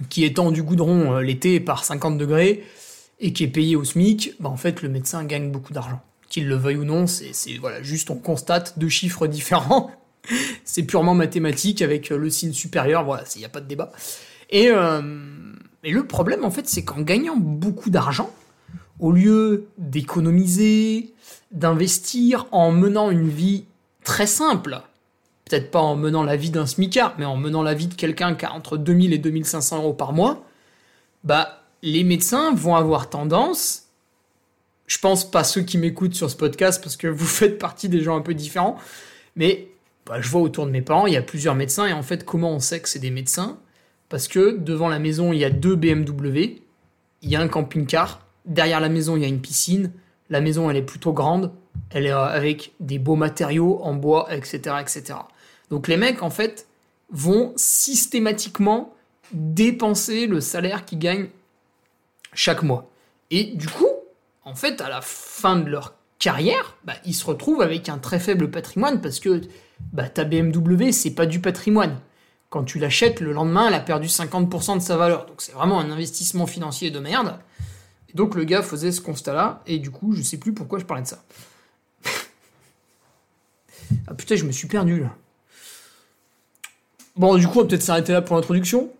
qui 0.08 0.24
étend 0.24 0.50
du 0.50 0.62
goudron 0.62 1.14
euh, 1.14 1.22
l'été 1.22 1.60
par 1.60 1.84
50 1.84 2.18
degrés 2.18 2.64
et 3.20 3.32
qui 3.32 3.44
est 3.44 3.48
payé 3.48 3.76
au 3.76 3.84
SMIC, 3.84 4.34
bah 4.40 4.48
en 4.48 4.56
fait, 4.56 4.82
le 4.82 4.88
médecin 4.88 5.24
gagne 5.24 5.50
beaucoup 5.50 5.72
d'argent. 5.72 6.02
Qu'il 6.28 6.48
le 6.48 6.56
veuille 6.56 6.76
ou 6.76 6.84
non, 6.84 7.06
c'est 7.06 7.32
voilà, 7.60 7.82
juste 7.82 8.10
on 8.10 8.16
constate 8.16 8.78
deux 8.78 8.88
chiffres 8.88 9.26
différents. 9.28 9.90
c'est 10.64 10.82
purement 10.82 11.14
mathématique 11.14 11.82
avec 11.82 12.10
euh, 12.10 12.18
le 12.18 12.30
signe 12.30 12.52
supérieur, 12.52 13.04
voilà, 13.04 13.24
il 13.34 13.38
n'y 13.38 13.44
a 13.44 13.50
pas 13.50 13.60
de 13.60 13.68
débat. 13.68 13.92
Et, 14.50 14.68
euh, 14.70 15.02
et 15.84 15.90
le 15.90 16.06
problème, 16.06 16.44
en 16.44 16.50
fait, 16.50 16.68
c'est 16.68 16.84
qu'en 16.84 17.02
gagnant 17.02 17.36
beaucoup 17.36 17.90
d'argent, 17.90 18.30
au 19.00 19.12
lieu 19.12 19.68
d'économiser, 19.78 21.14
d'investir 21.52 22.46
en 22.52 22.72
menant 22.72 23.10
une 23.10 23.28
vie 23.28 23.64
très 24.02 24.26
simple, 24.26 24.80
peut-être 25.44 25.70
pas 25.70 25.80
en 25.80 25.96
menant 25.96 26.22
la 26.22 26.36
vie 26.36 26.50
d'un 26.50 26.66
smicard, 26.66 27.14
mais 27.18 27.24
en 27.24 27.36
menant 27.36 27.62
la 27.62 27.74
vie 27.74 27.86
de 27.86 27.94
quelqu'un 27.94 28.34
qui 28.34 28.46
a 28.46 28.52
entre 28.52 28.76
2000 28.76 29.12
et 29.12 29.18
2500 29.18 29.78
euros 29.78 29.92
par 29.92 30.12
mois, 30.12 30.44
bah, 31.22 31.62
les 31.82 32.04
médecins 32.04 32.54
vont 32.54 32.76
avoir 32.76 33.10
tendance, 33.10 33.84
je 34.86 34.98
pense 34.98 35.30
pas 35.30 35.44
ceux 35.44 35.62
qui 35.62 35.78
m'écoutent 35.78 36.14
sur 36.14 36.30
ce 36.30 36.36
podcast 36.36 36.82
parce 36.82 36.96
que 36.96 37.06
vous 37.06 37.26
faites 37.26 37.58
partie 37.58 37.88
des 37.88 38.00
gens 38.00 38.16
un 38.16 38.22
peu 38.22 38.34
différents, 38.34 38.78
mais 39.36 39.68
bah, 40.06 40.20
je 40.20 40.28
vois 40.28 40.40
autour 40.40 40.66
de 40.66 40.70
mes 40.70 40.82
parents, 40.82 41.06
il 41.06 41.14
y 41.14 41.18
a 41.18 41.22
plusieurs 41.22 41.54
médecins, 41.54 41.86
et 41.86 41.92
en 41.92 42.02
fait, 42.02 42.24
comment 42.24 42.50
on 42.50 42.60
sait 42.60 42.80
que 42.80 42.88
c'est 42.88 42.98
des 42.98 43.10
médecins? 43.10 43.58
Parce 44.08 44.28
que 44.28 44.56
devant 44.58 44.88
la 44.88 44.98
maison, 44.98 45.32
il 45.32 45.38
y 45.38 45.44
a 45.44 45.50
deux 45.50 45.76
BMW, 45.76 46.60
il 47.22 47.30
y 47.30 47.36
a 47.36 47.40
un 47.40 47.48
camping-car, 47.48 48.20
derrière 48.44 48.80
la 48.80 48.90
maison, 48.90 49.16
il 49.16 49.22
y 49.22 49.24
a 49.24 49.28
une 49.28 49.40
piscine, 49.40 49.92
la 50.30 50.40
maison, 50.40 50.70
elle 50.70 50.76
est 50.76 50.82
plutôt 50.82 51.12
grande, 51.12 51.52
elle 51.90 52.06
est 52.06 52.12
euh, 52.12 52.24
avec 52.24 52.72
des 52.80 52.98
beaux 52.98 53.16
matériaux 53.16 53.80
en 53.82 53.94
bois, 53.94 54.28
etc., 54.34 54.76
etc. 54.80 55.14
Donc 55.70 55.88
les 55.88 55.96
mecs, 55.96 56.22
en 56.22 56.30
fait, 56.30 56.66
vont 57.10 57.52
systématiquement 57.56 58.94
dépenser 59.32 60.26
le 60.26 60.40
salaire 60.40 60.84
qu'ils 60.84 60.98
gagnent 60.98 61.28
chaque 62.32 62.62
mois. 62.62 62.90
Et 63.30 63.44
du 63.44 63.68
coup, 63.68 63.88
en 64.44 64.54
fait, 64.54 64.80
à 64.80 64.88
la 64.88 65.00
fin 65.00 65.56
de 65.56 65.68
leur 65.68 65.94
carrière, 66.18 66.76
bah, 66.84 66.94
ils 67.04 67.14
se 67.14 67.24
retrouvent 67.24 67.62
avec 67.62 67.88
un 67.88 67.98
très 67.98 68.18
faible 68.18 68.50
patrimoine 68.50 69.00
parce 69.00 69.20
que 69.20 69.42
bah, 69.92 70.08
ta 70.08 70.24
BMW, 70.24 70.92
c'est 70.92 71.14
pas 71.14 71.26
du 71.26 71.40
patrimoine. 71.40 71.98
Quand 72.50 72.64
tu 72.64 72.78
l'achètes, 72.78 73.20
le 73.20 73.32
lendemain, 73.32 73.68
elle 73.68 73.74
a 73.74 73.80
perdu 73.80 74.06
50% 74.06 74.76
de 74.76 74.82
sa 74.82 74.96
valeur. 74.96 75.26
Donc 75.26 75.42
c'est 75.42 75.52
vraiment 75.52 75.80
un 75.80 75.90
investissement 75.90 76.46
financier 76.46 76.90
de 76.90 76.98
merde. 77.00 77.38
Et 78.08 78.12
donc 78.14 78.34
le 78.34 78.44
gars 78.44 78.62
faisait 78.62 78.92
ce 78.92 79.00
constat-là, 79.00 79.62
et 79.66 79.78
du 79.78 79.90
coup, 79.90 80.12
je 80.12 80.22
sais 80.22 80.38
plus 80.38 80.54
pourquoi 80.54 80.78
je 80.78 80.84
parlais 80.84 81.02
de 81.02 81.08
ça. 81.08 81.24
ah 84.06 84.14
putain, 84.14 84.36
je 84.36 84.44
me 84.44 84.52
suis 84.52 84.68
perdu 84.68 85.00
là. 85.00 85.16
Bon, 87.16 87.36
du 87.36 87.46
coup, 87.46 87.60
on 87.60 87.62
va 87.62 87.68
peut-être 87.68 87.82
s'arrêter 87.82 88.12
là 88.12 88.22
pour 88.22 88.34
l'introduction. 88.34 88.90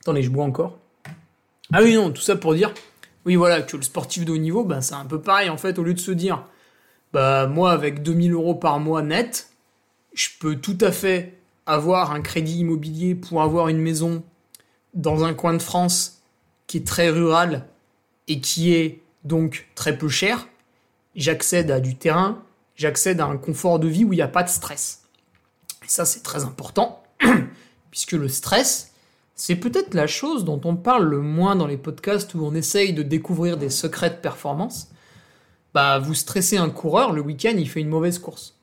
Attendez, 0.00 0.22
je 0.22 0.30
bois 0.30 0.44
encore. 0.44 0.78
Ah 1.72 1.80
oui, 1.82 1.94
non, 1.94 2.10
tout 2.10 2.22
ça 2.22 2.36
pour 2.36 2.54
dire, 2.54 2.72
oui, 3.26 3.36
voilà, 3.36 3.60
que 3.62 3.76
le 3.76 3.82
sportif 3.82 4.24
de 4.24 4.32
haut 4.32 4.38
niveau, 4.38 4.64
ben, 4.64 4.80
c'est 4.80 4.94
un 4.94 5.04
peu 5.04 5.20
pareil, 5.20 5.50
en 5.50 5.56
fait, 5.58 5.78
au 5.78 5.82
lieu 5.82 5.94
de 5.94 6.00
se 6.00 6.10
dire, 6.10 6.46
bah, 7.12 7.46
moi, 7.46 7.72
avec 7.72 8.02
2000 8.02 8.32
euros 8.32 8.54
par 8.54 8.80
mois 8.80 9.02
net, 9.02 9.50
je 10.14 10.28
peux 10.40 10.56
tout 10.56 10.78
à 10.80 10.92
fait 10.92 11.38
avoir 11.66 12.12
un 12.12 12.22
crédit 12.22 12.58
immobilier 12.58 13.14
pour 13.14 13.42
avoir 13.42 13.68
une 13.68 13.80
maison 13.80 14.22
dans 14.94 15.24
un 15.24 15.34
coin 15.34 15.52
de 15.54 15.62
France 15.62 16.22
qui 16.66 16.78
est 16.78 16.86
très 16.86 17.10
rural 17.10 17.66
et 18.28 18.40
qui 18.40 18.74
est 18.74 19.02
donc 19.24 19.68
très 19.74 19.98
peu 19.98 20.08
cher. 20.08 20.46
J'accède 21.16 21.70
à 21.70 21.80
du 21.80 21.96
terrain, 21.96 22.42
j'accède 22.76 23.20
à 23.20 23.26
un 23.26 23.36
confort 23.36 23.78
de 23.78 23.88
vie 23.88 24.04
où 24.04 24.12
il 24.12 24.16
n'y 24.16 24.22
a 24.22 24.28
pas 24.28 24.42
de 24.42 24.48
stress. 24.48 25.03
Et 25.84 25.88
ça, 25.88 26.04
c'est 26.04 26.22
très 26.22 26.44
important, 26.44 27.02
puisque 27.90 28.12
le 28.12 28.28
stress, 28.28 28.92
c'est 29.34 29.56
peut-être 29.56 29.94
la 29.94 30.06
chose 30.06 30.44
dont 30.44 30.60
on 30.64 30.76
parle 30.76 31.04
le 31.04 31.20
moins 31.20 31.56
dans 31.56 31.66
les 31.66 31.76
podcasts 31.76 32.34
où 32.34 32.44
on 32.44 32.54
essaye 32.54 32.92
de 32.92 33.02
découvrir 33.02 33.56
des 33.56 33.70
secrets 33.70 34.10
de 34.10 34.16
performance. 34.16 34.88
Bah, 35.74 35.98
vous 35.98 36.14
stressez 36.14 36.56
un 36.56 36.70
coureur, 36.70 37.12
le 37.12 37.20
week-end, 37.20 37.54
il 37.56 37.68
fait 37.68 37.80
une 37.80 37.88
mauvaise 37.88 38.18
course. 38.18 38.54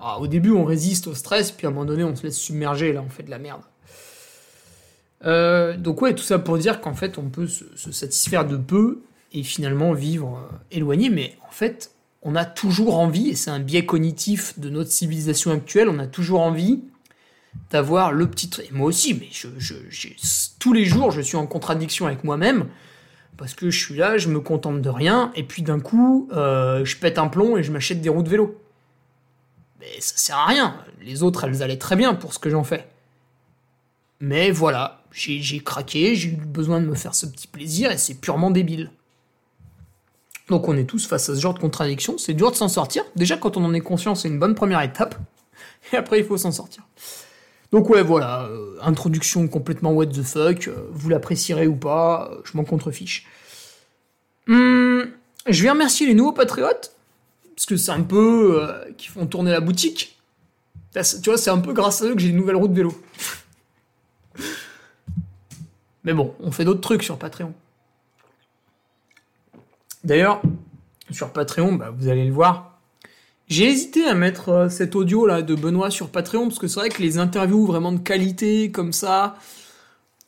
Ah, 0.00 0.18
au 0.20 0.26
début, 0.26 0.50
on 0.50 0.64
résiste 0.64 1.06
au 1.06 1.14
stress, 1.14 1.50
puis 1.50 1.66
à 1.66 1.70
un 1.70 1.72
moment 1.72 1.86
donné, 1.86 2.04
on 2.04 2.14
se 2.14 2.24
laisse 2.24 2.38
submerger, 2.38 2.92
là, 2.92 3.02
on 3.04 3.08
fait 3.08 3.22
de 3.22 3.30
la 3.30 3.38
merde. 3.38 3.62
Euh, 5.24 5.76
donc 5.76 6.02
ouais, 6.02 6.14
tout 6.14 6.22
ça 6.22 6.38
pour 6.38 6.58
dire 6.58 6.80
qu'en 6.80 6.94
fait, 6.94 7.18
on 7.18 7.28
peut 7.28 7.46
se, 7.48 7.64
satisfaire 7.92 8.46
de 8.46 8.56
peu 8.56 9.02
et 9.32 9.42
finalement 9.42 9.92
vivre 9.92 10.38
euh, 10.38 10.56
éloigné, 10.70 11.10
mais 11.10 11.36
en 11.48 11.50
fait, 11.50 11.92
on 12.22 12.34
a 12.34 12.44
toujours 12.44 12.98
envie, 12.98 13.28
et 13.30 13.34
c'est 13.34 13.50
un 13.50 13.60
biais 13.60 13.86
cognitif 13.86 14.58
de 14.58 14.70
notre 14.70 14.90
civilisation 14.90 15.50
actuelle, 15.50 15.88
on 15.88 15.98
a 15.98 16.06
toujours 16.06 16.40
envie 16.40 16.80
d'avoir 17.70 18.12
le 18.12 18.28
petit... 18.28 18.50
Et 18.68 18.72
moi 18.72 18.86
aussi, 18.86 19.14
mais 19.14 19.28
tous 20.58 20.72
les 20.72 20.84
jours, 20.84 21.10
je 21.10 21.20
suis 21.20 21.36
en 21.36 21.46
contradiction 21.46 22.06
avec 22.06 22.24
moi-même, 22.24 22.66
parce 23.36 23.54
que 23.54 23.70
je 23.70 23.78
suis 23.78 23.94
là, 23.94 24.18
je 24.18 24.28
me 24.28 24.40
contente 24.40 24.82
de 24.82 24.88
rien, 24.88 25.32
et 25.36 25.44
puis 25.44 25.62
d'un 25.62 25.80
coup, 25.80 26.28
euh, 26.32 26.84
je 26.84 26.96
pète 26.96 27.18
un 27.18 27.28
plomb 27.28 27.56
et 27.56 27.62
je 27.62 27.70
m'achète 27.70 28.00
des 28.00 28.08
roues 28.08 28.24
de 28.24 28.28
vélo. 28.28 28.60
Mais 29.78 30.00
ça 30.00 30.16
sert 30.16 30.36
à 30.36 30.46
rien. 30.46 30.76
Les 31.00 31.22
autres, 31.22 31.44
elles 31.44 31.62
allaient 31.62 31.78
très 31.78 31.94
bien 31.94 32.14
pour 32.14 32.34
ce 32.34 32.40
que 32.40 32.50
j'en 32.50 32.64
fais. 32.64 32.88
Mais 34.20 34.50
voilà, 34.50 35.02
j'ai 35.12 35.60
craqué, 35.60 36.16
j'ai 36.16 36.30
eu 36.30 36.36
besoin 36.36 36.80
de 36.80 36.86
me 36.86 36.96
faire 36.96 37.14
ce 37.14 37.26
petit 37.26 37.46
plaisir, 37.46 37.92
et 37.92 37.98
c'est 37.98 38.14
purement 38.14 38.50
débile. 38.50 38.90
Donc 40.48 40.66
on 40.68 40.76
est 40.76 40.84
tous 40.84 41.06
face 41.06 41.28
à 41.28 41.34
ce 41.34 41.40
genre 41.40 41.54
de 41.54 41.58
contradiction, 41.58 42.16
c'est 42.18 42.34
dur 42.34 42.50
de 42.50 42.56
s'en 42.56 42.68
sortir. 42.68 43.04
Déjà 43.16 43.36
quand 43.36 43.56
on 43.56 43.64
en 43.64 43.74
est 43.74 43.80
conscient, 43.80 44.14
c'est 44.14 44.28
une 44.28 44.38
bonne 44.38 44.54
première 44.54 44.80
étape. 44.80 45.14
Et 45.92 45.96
après 45.96 46.18
il 46.18 46.24
faut 46.24 46.38
s'en 46.38 46.52
sortir. 46.52 46.84
Donc 47.70 47.90
ouais, 47.90 48.02
voilà, 48.02 48.44
euh, 48.44 48.78
introduction 48.80 49.46
complètement 49.46 49.92
what 49.92 50.06
the 50.06 50.22
fuck, 50.22 50.68
euh, 50.68 50.88
vous 50.90 51.10
l'apprécierez 51.10 51.66
ou 51.66 51.76
pas, 51.76 52.30
euh, 52.32 52.40
je 52.44 52.56
m'en 52.56 52.64
contrefiche. 52.64 53.26
Hum, 54.48 55.06
je 55.46 55.62
vais 55.62 55.70
remercier 55.70 56.06
les 56.06 56.14
nouveaux 56.14 56.32
patriotes, 56.32 56.94
parce 57.54 57.66
que 57.66 57.76
c'est 57.76 57.90
un 57.90 58.00
peu 58.00 58.66
qui 58.96 59.08
font 59.08 59.26
tourner 59.26 59.50
la 59.50 59.60
boutique. 59.60 60.18
Tu 60.94 61.28
vois, 61.28 61.36
c'est 61.36 61.50
un 61.50 61.58
peu 61.58 61.74
grâce 61.74 62.00
à 62.00 62.06
eux 62.06 62.14
que 62.14 62.20
j'ai 62.20 62.28
une 62.28 62.36
nouvelle 62.36 62.56
route 62.56 62.72
vélo. 62.72 62.98
Mais 66.04 66.14
bon, 66.14 66.34
on 66.40 66.50
fait 66.50 66.64
d'autres 66.64 66.80
trucs 66.80 67.02
sur 67.02 67.18
Patreon. 67.18 67.52
D'ailleurs, 70.04 70.40
sur 71.10 71.32
Patreon, 71.32 71.72
bah, 71.72 71.92
vous 71.96 72.08
allez 72.08 72.24
le 72.24 72.32
voir, 72.32 72.78
j'ai 73.48 73.64
hésité 73.64 74.04
à 74.04 74.14
mettre 74.14 74.50
euh, 74.50 74.68
cet 74.68 74.94
audio 74.94 75.26
là 75.26 75.40
de 75.40 75.54
Benoît 75.54 75.90
sur 75.90 76.10
Patreon 76.10 76.48
parce 76.48 76.58
que 76.58 76.68
c'est 76.68 76.80
vrai 76.80 76.90
que 76.90 77.00
les 77.00 77.18
interviews 77.18 77.64
vraiment 77.64 77.92
de 77.92 77.98
qualité 77.98 78.70
comme 78.70 78.92
ça, 78.92 79.36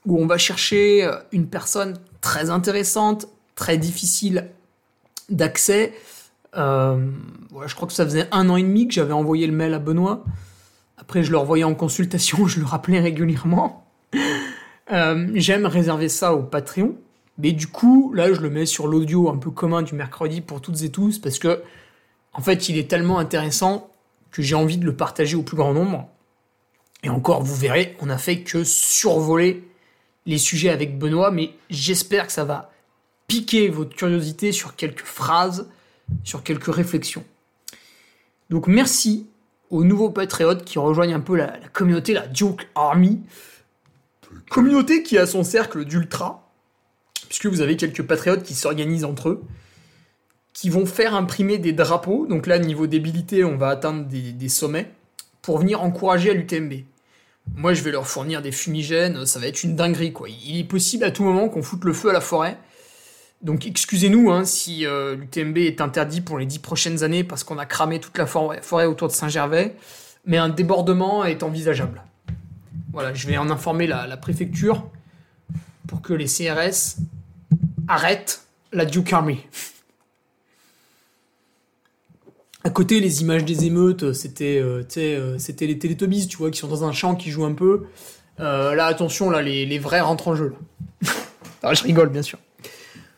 où 0.06 0.18
on 0.18 0.26
va 0.26 0.38
chercher 0.38 1.04
euh, 1.04 1.16
une 1.30 1.46
personne 1.46 1.98
très 2.22 2.48
intéressante, 2.48 3.28
très 3.56 3.76
difficile 3.76 4.48
d'accès. 5.28 5.92
Euh, 6.56 7.10
je 7.66 7.74
crois 7.74 7.86
que 7.86 7.94
ça 7.94 8.06
faisait 8.06 8.26
un 8.32 8.48
an 8.48 8.56
et 8.56 8.62
demi 8.62 8.88
que 8.88 8.94
j'avais 8.94 9.12
envoyé 9.12 9.46
le 9.46 9.52
mail 9.52 9.74
à 9.74 9.78
Benoît. 9.78 10.24
Après, 10.96 11.22
je 11.22 11.30
le 11.30 11.36
revoyais 11.36 11.64
en 11.64 11.74
consultation, 11.74 12.46
je 12.46 12.58
le 12.58 12.64
rappelais 12.64 13.00
régulièrement. 13.00 13.86
J'aime 15.34 15.66
réserver 15.66 16.08
ça 16.08 16.34
au 16.34 16.42
Patreon. 16.42 16.96
Mais 17.40 17.52
du 17.52 17.66
coup, 17.66 18.12
là, 18.14 18.32
je 18.32 18.40
le 18.40 18.50
mets 18.50 18.66
sur 18.66 18.86
l'audio 18.86 19.30
un 19.30 19.36
peu 19.36 19.50
commun 19.50 19.82
du 19.82 19.94
mercredi 19.94 20.40
pour 20.40 20.60
toutes 20.60 20.82
et 20.82 20.90
tous 20.90 21.18
parce 21.18 21.38
que 21.38 21.62
en 22.32 22.42
fait, 22.42 22.68
il 22.68 22.78
est 22.78 22.88
tellement 22.88 23.18
intéressant 23.18 23.90
que 24.30 24.42
j'ai 24.42 24.54
envie 24.54 24.76
de 24.76 24.84
le 24.84 24.94
partager 24.94 25.36
au 25.36 25.42
plus 25.42 25.56
grand 25.56 25.72
nombre. 25.72 26.08
Et 27.02 27.08
encore, 27.08 27.42
vous 27.42 27.56
verrez, 27.56 27.96
on 28.00 28.06
n'a 28.06 28.18
fait 28.18 28.42
que 28.42 28.62
survoler 28.62 29.66
les 30.26 30.38
sujets 30.38 30.68
avec 30.68 30.98
Benoît, 30.98 31.30
mais 31.30 31.54
j'espère 31.70 32.26
que 32.26 32.32
ça 32.32 32.44
va 32.44 32.70
piquer 33.26 33.68
votre 33.68 33.96
curiosité 33.96 34.52
sur 34.52 34.76
quelques 34.76 35.04
phrases, 35.04 35.68
sur 36.24 36.42
quelques 36.42 36.72
réflexions. 36.72 37.24
Donc 38.50 38.66
merci 38.66 39.26
aux 39.70 39.84
nouveaux 39.84 40.10
patriotes 40.10 40.64
qui 40.64 40.78
rejoignent 40.78 41.14
un 41.14 41.20
peu 41.20 41.36
la, 41.36 41.56
communauté, 41.72 42.12
la 42.12 42.26
Duke 42.26 42.68
Army. 42.74 43.20
Communauté 44.50 45.02
qui 45.02 45.16
a 45.16 45.26
son 45.26 45.44
cercle 45.44 45.84
d'ultra, 45.84 46.49
puisque 47.30 47.46
vous 47.46 47.62
avez 47.62 47.76
quelques 47.76 48.02
patriotes 48.02 48.42
qui 48.42 48.54
s'organisent 48.54 49.04
entre 49.04 49.30
eux 49.30 49.42
qui 50.52 50.68
vont 50.68 50.84
faire 50.84 51.14
imprimer 51.14 51.58
des 51.58 51.72
drapeaux. 51.72 52.26
Donc 52.26 52.46
là, 52.46 52.58
niveau 52.58 52.86
débilité, 52.86 53.44
on 53.44 53.56
va 53.56 53.68
atteindre 53.68 54.04
des, 54.04 54.48
sommets 54.48 54.90
pour 55.42 55.58
venir 55.58 55.82
encourager 55.82 56.30
à 56.30 56.34
l'UTMB. 56.34 56.84
Moi, 57.54 57.72
je 57.72 57.82
vais 57.82 57.92
leur 57.92 58.06
fournir 58.06 58.42
des 58.42 58.52
fumigènes, 58.52 59.24
ça 59.26 59.38
va 59.38 59.46
être 59.46 59.64
une 59.64 59.74
dinguerie, 59.74 60.12
quoi. 60.12 60.28
Il 60.28 60.58
est 60.58 60.64
possible 60.64 61.04
à 61.04 61.10
tout 61.10 61.24
moment 61.24 61.48
qu'on 61.48 61.62
foute 61.62 61.84
le 61.84 61.92
feu 61.92 62.10
à 62.10 62.12
la 62.12 62.20
forêt. 62.20 62.58
Donc 63.42 63.66
excusez-nous 63.66 64.30
hein, 64.30 64.44
si 64.44 64.84
euh, 64.84 65.16
l'UTMB 65.16 65.56
est 65.58 65.80
interdit 65.80 66.20
pour 66.20 66.38
les 66.38 66.44
dix 66.44 66.58
prochaines 66.58 67.04
années 67.04 67.24
parce 67.24 67.42
qu'on 67.42 67.56
a 67.56 67.64
cramé 67.64 67.98
toute 67.98 68.18
la 68.18 68.26
forêt, 68.26 68.84
autour 68.84 69.08
de 69.08 69.14
Saint-Gervais, 69.14 69.76
mais 70.26 70.36
un 70.36 70.50
débordement 70.50 71.24
est 71.24 71.42
envisageable. 71.42 72.02
Voilà, 72.92 73.14
je 73.14 73.26
vais 73.26 73.38
en 73.38 73.48
informer 73.48 73.86
la, 73.86 74.06
la 74.06 74.18
préfecture 74.18 74.86
pour 75.86 76.02
que 76.02 76.12
les 76.12 76.26
CRS 76.26 76.98
arrêtent 77.90 78.46
la 78.72 78.84
Duke 78.86 79.12
Army. 79.12 79.40
À 82.62 82.70
côté, 82.70 83.00
les 83.00 83.20
images 83.22 83.44
des 83.44 83.64
émeutes, 83.64 84.12
c'était 84.12 84.58
euh, 84.58 84.84
euh, 84.96 85.36
c'était 85.38 85.66
les 85.66 85.78
Télétobies, 85.78 86.28
tu 86.28 86.36
vois, 86.36 86.50
qui 86.50 86.60
sont 86.60 86.68
dans 86.68 86.84
un 86.84 86.92
champ, 86.92 87.16
qui 87.16 87.30
jouent 87.30 87.46
un 87.46 87.54
peu. 87.54 87.86
Euh, 88.38 88.74
là, 88.74 88.86
attention, 88.86 89.28
là, 89.28 89.42
les, 89.42 89.78
vrais 89.78 90.00
rentrent 90.00 90.28
en 90.28 90.36
jeu. 90.36 90.54
Je 91.02 91.82
rigole, 91.82 92.10
bien 92.10 92.22
sûr. 92.22 92.38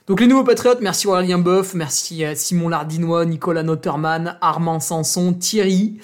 Donc 0.06 0.20
les 0.20 0.26
nouveaux 0.26 0.44
patriotes, 0.44 0.80
merci 0.80 1.06
Aurélien 1.06 1.38
Boeuf, 1.38 1.74
merci 1.74 2.24
à 2.24 2.34
Simon 2.34 2.68
Lardinois, 2.68 3.24
Nicolas 3.24 3.62
Notterman, 3.62 4.36
Armand 4.40 4.80
Sanson, 4.80 5.32
Thierry, 5.32 5.98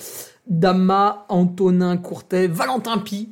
Dama, 0.47 1.27
Antonin 1.29 1.97
Courtet, 1.97 2.47
Valentin 2.47 2.99
Pi. 2.99 3.31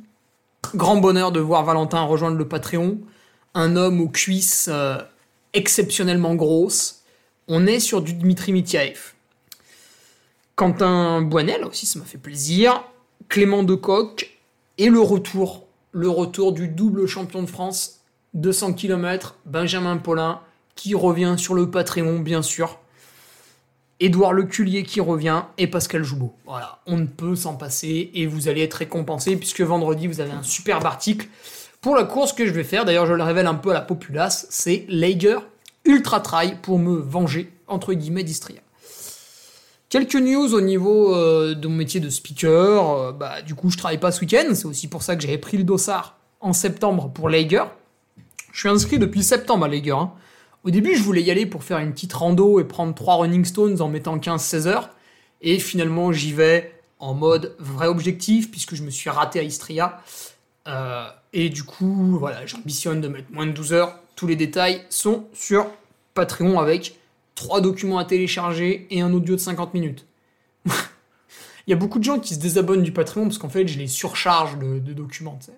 Grand 0.75 0.97
bonheur 0.97 1.31
de 1.31 1.39
voir 1.39 1.63
Valentin 1.63 2.01
rejoindre 2.01 2.37
le 2.37 2.47
Patreon. 2.47 2.99
Un 3.53 3.75
homme 3.77 4.01
aux 4.01 4.09
cuisses 4.09 4.69
exceptionnellement 5.57 6.35
grosses. 6.35 7.01
On 7.47 7.65
est 7.65 7.79
sur 7.79 8.01
du 8.01 8.13
Dmitri 8.13 8.53
Mitiaev. 8.53 9.13
Quentin 10.55 11.21
Boinel 11.21 11.65
aussi, 11.65 11.85
ça 11.85 11.99
m'a 11.99 12.05
fait 12.05 12.19
plaisir. 12.19 12.83
Clément 13.27 13.63
Decoq 13.63 14.37
et 14.77 14.89
le 14.89 14.99
retour, 14.99 15.65
le 15.91 16.09
retour 16.09 16.53
du 16.53 16.67
double 16.67 17.07
champion 17.07 17.41
de 17.41 17.47
France 17.47 18.01
200 18.35 18.73
km, 18.73 19.35
Benjamin 19.45 19.97
Paulin, 19.97 20.41
qui 20.75 20.93
revient 20.93 21.35
sur 21.37 21.55
le 21.55 21.71
Patreon, 21.71 22.19
bien 22.19 22.43
sûr. 22.43 22.77
Édouard 23.99 24.33
Leculier 24.33 24.83
qui 24.83 25.01
revient 25.01 25.41
et 25.57 25.65
Pascal 25.65 26.03
Joubeau. 26.03 26.35
Voilà, 26.45 26.79
on 26.85 26.97
ne 26.97 27.07
peut 27.07 27.35
s'en 27.35 27.55
passer 27.55 28.11
et 28.13 28.27
vous 28.27 28.47
allez 28.47 28.61
être 28.61 28.75
récompensé 28.75 29.35
puisque 29.37 29.61
vendredi 29.61 30.05
vous 30.05 30.21
avez 30.21 30.31
un 30.31 30.43
superbe 30.43 30.85
article 30.85 31.27
pour 31.81 31.95
la 31.95 32.03
course 32.03 32.33
que 32.33 32.45
je 32.45 32.51
vais 32.51 32.63
faire. 32.63 32.85
D'ailleurs, 32.85 33.05
je 33.05 33.13
le 33.13 33.23
révèle 33.23 33.47
un 33.47 33.55
peu 33.55 33.71
à 33.71 33.73
la 33.73 33.81
populace, 33.81 34.47
c'est 34.49 34.85
Lager 34.89 35.37
Ultra 35.85 36.19
Trail 36.19 36.57
pour 36.61 36.79
me 36.79 36.97
venger 36.97 37.51
entre 37.67 37.93
guillemets 37.93 38.23
d'Istria. 38.23 38.61
Quelques 39.89 40.15
news 40.15 40.53
au 40.53 40.59
niveau 40.59 41.15
euh, 41.15 41.55
de 41.55 41.67
mon 41.69 41.75
métier 41.75 42.01
de 42.01 42.09
speaker. 42.09 42.91
Euh, 42.91 43.11
bah, 43.13 43.41
du 43.41 43.55
coup, 43.55 43.69
je 43.69 43.77
travaille 43.77 43.99
pas 43.99 44.11
ce 44.11 44.19
week-end. 44.19 44.53
C'est 44.53 44.65
aussi 44.65 44.89
pour 44.89 45.01
ça 45.01 45.15
que 45.15 45.21
j'avais 45.21 45.37
pris 45.37 45.55
le 45.55 45.63
dossard 45.63 46.17
en 46.41 46.51
septembre 46.51 47.09
pour 47.13 47.29
Lager. 47.29 47.63
Je 48.51 48.59
suis 48.59 48.69
inscrit 48.69 48.99
depuis 48.99 49.23
septembre 49.23 49.63
à 49.65 49.67
Lager. 49.69 49.91
Hein. 49.91 50.11
Au 50.65 50.71
début, 50.71 50.95
je 50.95 51.03
voulais 51.03 51.21
y 51.21 51.31
aller 51.31 51.45
pour 51.45 51.63
faire 51.63 51.77
une 51.77 51.93
petite 51.93 52.11
rando 52.11 52.59
et 52.59 52.65
prendre 52.65 52.93
trois 52.93 53.15
running 53.15 53.45
stones 53.45 53.81
en 53.81 53.87
mettant 53.87 54.17
15-16 54.17 54.67
heures. 54.67 54.89
Et 55.41 55.57
finalement, 55.57 56.11
j'y 56.11 56.33
vais 56.33 56.73
en 56.99 57.13
mode 57.13 57.55
vrai 57.57 57.87
objectif 57.87 58.51
puisque 58.51 58.75
je 58.75 58.83
me 58.83 58.89
suis 58.89 59.09
raté 59.09 59.39
à 59.39 59.43
Istria. 59.43 60.01
Euh, 60.67 61.09
et 61.33 61.49
du 61.49 61.63
coup, 61.63 62.17
voilà, 62.19 62.45
j'ambitionne 62.45 63.01
de 63.01 63.07
mettre 63.07 63.31
moins 63.31 63.45
de 63.45 63.51
12 63.51 63.73
heures. 63.73 63.99
Tous 64.15 64.27
les 64.27 64.35
détails 64.35 64.83
sont 64.89 65.27
sur 65.33 65.67
Patreon 66.13 66.59
avec 66.59 66.97
trois 67.35 67.61
documents 67.61 67.99
à 67.99 68.05
télécharger 68.05 68.87
et 68.89 69.01
un 69.01 69.13
audio 69.13 69.35
de 69.35 69.39
50 69.39 69.73
minutes. 69.73 70.05
Il 70.65 71.71
y 71.71 71.73
a 71.73 71.75
beaucoup 71.75 71.99
de 71.99 72.03
gens 72.03 72.19
qui 72.19 72.33
se 72.33 72.39
désabonnent 72.39 72.83
du 72.83 72.91
Patreon 72.91 73.23
parce 73.23 73.37
qu'en 73.37 73.49
fait, 73.49 73.67
je 73.67 73.77
les 73.77 73.87
surcharge 73.87 74.57
de, 74.57 74.93
documents. 74.93 75.39
Tu 75.43 75.51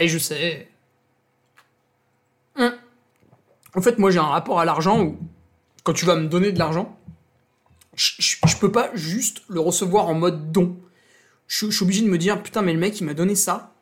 Et 0.00 0.08
je 0.08 0.18
sais. 0.18 0.68
Hum. 2.56 2.72
En 3.74 3.80
fait, 3.80 3.98
moi, 3.98 4.10
j'ai 4.10 4.18
un 4.18 4.24
rapport 4.24 4.60
à 4.60 4.64
l'argent 4.64 5.02
où, 5.02 5.18
quand 5.84 5.92
tu 5.92 6.04
vas 6.04 6.16
me 6.16 6.26
donner 6.26 6.52
de 6.52 6.58
l'argent, 6.58 6.98
je, 7.94 8.12
je, 8.18 8.56
peux 8.56 8.72
pas 8.72 8.90
juste 8.94 9.42
le 9.48 9.60
recevoir 9.60 10.08
en 10.08 10.14
mode 10.14 10.52
don. 10.52 10.76
Je, 11.46 11.70
suis 11.70 11.82
obligé 11.82 12.02
de 12.02 12.08
me 12.08 12.18
dire, 12.18 12.42
putain, 12.42 12.62
mais 12.62 12.72
le 12.72 12.78
mec, 12.78 13.00
il 13.00 13.04
m'a 13.04 13.14
donné 13.14 13.34
ça. 13.34 13.74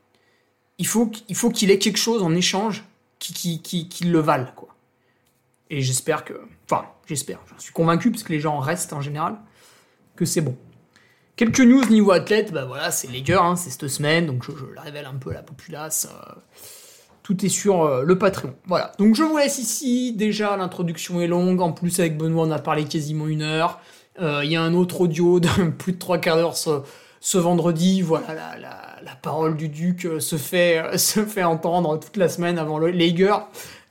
Il 0.78 0.86
faut, 0.86 1.06
qu'il 1.08 1.70
ait 1.70 1.78
quelque 1.78 1.98
chose 1.98 2.22
en 2.22 2.34
échange 2.34 2.84
qui, 3.18 3.60
qui, 3.62 3.88
qui, 3.88 4.04
le 4.04 4.18
vale, 4.18 4.52
quoi. 4.56 4.68
Et 5.68 5.82
j'espère 5.82 6.24
que. 6.24 6.34
Enfin, 6.64 6.86
j'espère. 7.06 7.38
Je 7.56 7.62
suis 7.62 7.72
convaincu, 7.72 8.10
parce 8.10 8.22
que 8.22 8.32
les 8.32 8.40
gens 8.40 8.58
restent 8.58 8.92
en 8.92 9.00
général, 9.00 9.36
que 10.16 10.24
c'est 10.24 10.40
bon. 10.40 10.56
Quelques 11.36 11.60
news 11.60 11.84
niveau 11.86 12.10
athlète, 12.10 12.52
bah 12.52 12.64
voilà, 12.64 12.90
c'est 12.90 13.08
Lager, 13.08 13.34
hein, 13.34 13.56
c'est 13.56 13.70
cette 13.70 13.88
semaine, 13.88 14.26
donc 14.26 14.44
je, 14.44 14.50
le 14.50 14.80
révèle 14.80 15.06
un 15.06 15.14
peu 15.14 15.30
à 15.30 15.34
la 15.34 15.42
populace. 15.42 16.08
Euh, 16.10 16.34
tout 17.22 17.46
est 17.46 17.48
sur 17.48 17.82
euh, 17.82 18.02
le 18.04 18.18
Patreon. 18.18 18.54
Voilà. 18.66 18.92
Donc 18.98 19.14
je 19.14 19.22
vous 19.22 19.36
laisse 19.36 19.58
ici. 19.58 20.12
Déjà, 20.12 20.56
l'introduction 20.56 21.20
est 21.20 21.26
longue. 21.26 21.60
En 21.60 21.72
plus, 21.72 22.00
avec 22.00 22.18
Benoît, 22.18 22.44
on 22.44 22.50
a 22.50 22.58
parlé 22.58 22.84
quasiment 22.84 23.28
une 23.28 23.42
heure. 23.42 23.80
Euh, 24.20 24.40
il 24.44 24.50
y 24.50 24.56
a 24.56 24.62
un 24.62 24.74
autre 24.74 25.00
audio 25.02 25.40
de 25.40 25.48
plus 25.78 25.92
de 25.92 25.98
trois 25.98 26.18
quarts 26.18 26.36
d'heure 26.36 26.56
ce, 27.20 27.38
vendredi. 27.38 28.02
Voilà, 28.02 28.56
la, 28.58 29.14
parole 29.22 29.56
du 29.56 29.68
Duc 29.68 30.08
se 30.18 30.36
fait, 30.36 30.82
se 30.98 31.24
fait 31.24 31.44
entendre 31.44 31.98
toute 32.00 32.16
la 32.16 32.28
semaine 32.28 32.58
avant 32.58 32.78
le 32.78 32.90
Lager. 32.90 33.36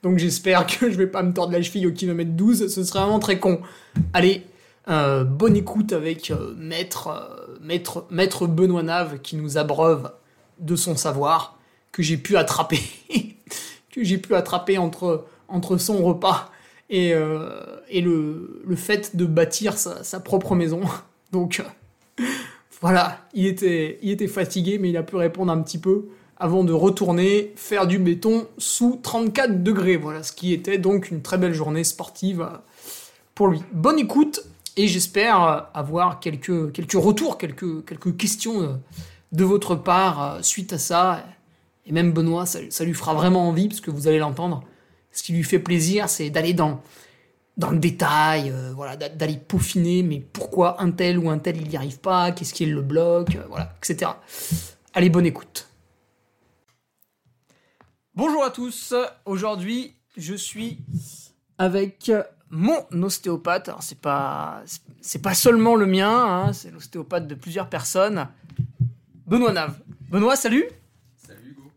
Donc 0.03 0.17
j'espère 0.17 0.65
que 0.65 0.89
je 0.89 0.97
vais 0.97 1.07
pas 1.07 1.23
me 1.23 1.33
tordre 1.33 1.53
la 1.53 1.61
cheville 1.61 1.87
au 1.87 1.91
kilomètre 1.91 2.31
12, 2.31 2.73
ce 2.73 2.83
serait 2.83 2.99
vraiment 2.99 3.19
très 3.19 3.39
con. 3.39 3.61
Allez, 4.13 4.45
euh, 4.89 5.23
bonne 5.23 5.55
écoute 5.55 5.93
avec 5.93 6.31
euh, 6.31 6.53
maître, 6.57 7.07
euh, 7.07 7.57
maître, 7.61 8.05
maître 8.09 8.47
Benoît 8.47 8.81
Nave 8.81 9.19
qui 9.19 9.35
nous 9.35 9.57
abreuve 9.57 10.11
de 10.59 10.75
son 10.75 10.95
savoir 10.95 11.59
que 11.91 12.01
j'ai 12.01 12.17
pu 12.17 12.37
attraper, 12.37 12.79
que 13.91 14.03
j'ai 14.03 14.17
pu 14.17 14.35
attraper 14.35 14.77
entre, 14.77 15.25
entre 15.47 15.77
son 15.77 16.03
repas 16.03 16.49
et, 16.89 17.09
et 17.89 18.01
le, 18.01 18.63
le, 18.65 18.75
fait 18.75 19.15
de 19.15 19.25
bâtir 19.25 19.77
sa, 19.77 20.03
sa 20.03 20.19
propre 20.19 20.55
maison. 20.55 20.81
Donc 21.31 21.61
voilà, 22.81 23.27
il 23.33 23.45
était, 23.45 24.27
fatigué 24.27 24.77
mais 24.79 24.89
il 24.89 24.97
a 24.97 25.03
pu 25.03 25.15
répondre 25.15 25.51
un 25.51 25.61
petit 25.61 25.77
peu 25.77 26.09
avant 26.37 26.63
de 26.63 26.71
retourner 26.71 27.51
faire 27.55 27.87
du 27.87 27.99
béton 27.99 28.47
sous 28.57 28.99
34 29.03 29.61
degrés. 29.63 29.97
Voilà, 29.97 30.23
ce 30.23 30.31
qui 30.31 30.53
était 30.53 30.77
donc 30.77 31.11
une 31.11 31.21
très 31.21 31.37
belle 31.37 31.53
journée 31.53 31.83
sportive 31.83 32.47
pour 33.35 33.47
lui. 33.47 33.61
Bonne 33.73 33.99
écoute 33.99 34.41
et 34.77 34.87
j'espère 34.87 35.69
avoir 35.73 36.21
quelques, 36.21 36.71
quelques 36.71 36.93
retours, 36.93 37.37
quelques, 37.37 37.85
quelques 37.85 38.15
questions 38.15 38.79
de 39.31 39.43
votre 39.43 39.75
part 39.75 40.39
suite 40.41 40.71
à 40.73 40.77
ça. 40.77 41.25
Et 41.85 41.91
même 41.91 42.13
Benoît, 42.13 42.45
ça, 42.45 42.83
lui 42.83 42.93
fera 42.93 43.13
vraiment 43.13 43.49
envie 43.49 43.67
parce 43.67 43.81
que 43.81 43.91
vous 43.91 44.07
allez 44.07 44.19
l'entendre. 44.19 44.63
Ce 45.11 45.23
qui 45.23 45.33
lui 45.33 45.43
fait 45.43 45.59
plaisir, 45.59 46.07
c'est 46.07 46.29
d'aller 46.29 46.53
dans, 46.53 46.81
dans 47.57 47.71
le 47.71 47.79
détail, 47.79 48.51
euh, 48.51 48.71
voilà, 48.73 48.95
d'aller 48.95 49.37
peaufiner, 49.37 50.03
mais 50.03 50.19
pourquoi 50.19 50.81
un 50.81 50.91
tel 50.91 51.19
ou 51.19 51.29
un 51.29 51.39
tel 51.39 51.57
il 51.57 51.67
n'y 51.67 51.75
arrive 51.75 51.99
pas, 51.99 52.31
qu'est-ce 52.31 52.53
qui 52.53 52.65
le 52.65 52.81
bloque, 52.81 53.35
euh, 53.35 53.43
voilà, 53.49 53.73
etc. 53.77 54.11
Allez, 54.93 55.09
bonne 55.09 55.25
écoute. 55.25 55.67
Bonjour 58.15 58.43
à 58.43 58.49
tous. 58.49 58.93
Aujourd'hui, 59.25 59.95
je 60.17 60.35
suis 60.35 60.79
avec 61.57 62.11
mon 62.49 62.85
ostéopathe. 63.03 63.69
Alors 63.69 63.83
c'est 63.83 63.99
pas 63.99 64.63
c'est 65.01 65.21
pas 65.21 65.33
seulement 65.33 65.75
le 65.75 65.85
mien, 65.85 66.11
hein, 66.11 66.53
c'est 66.53 66.71
l'ostéopathe 66.71 67.27
de 67.27 67.35
plusieurs 67.35 67.69
personnes. 67.69 68.27
Benoît 69.27 69.53
Nave. 69.53 69.79
Benoît, 70.09 70.35
salut. 70.35 70.65
Salut 71.15 71.51
Hugo. 71.51 71.71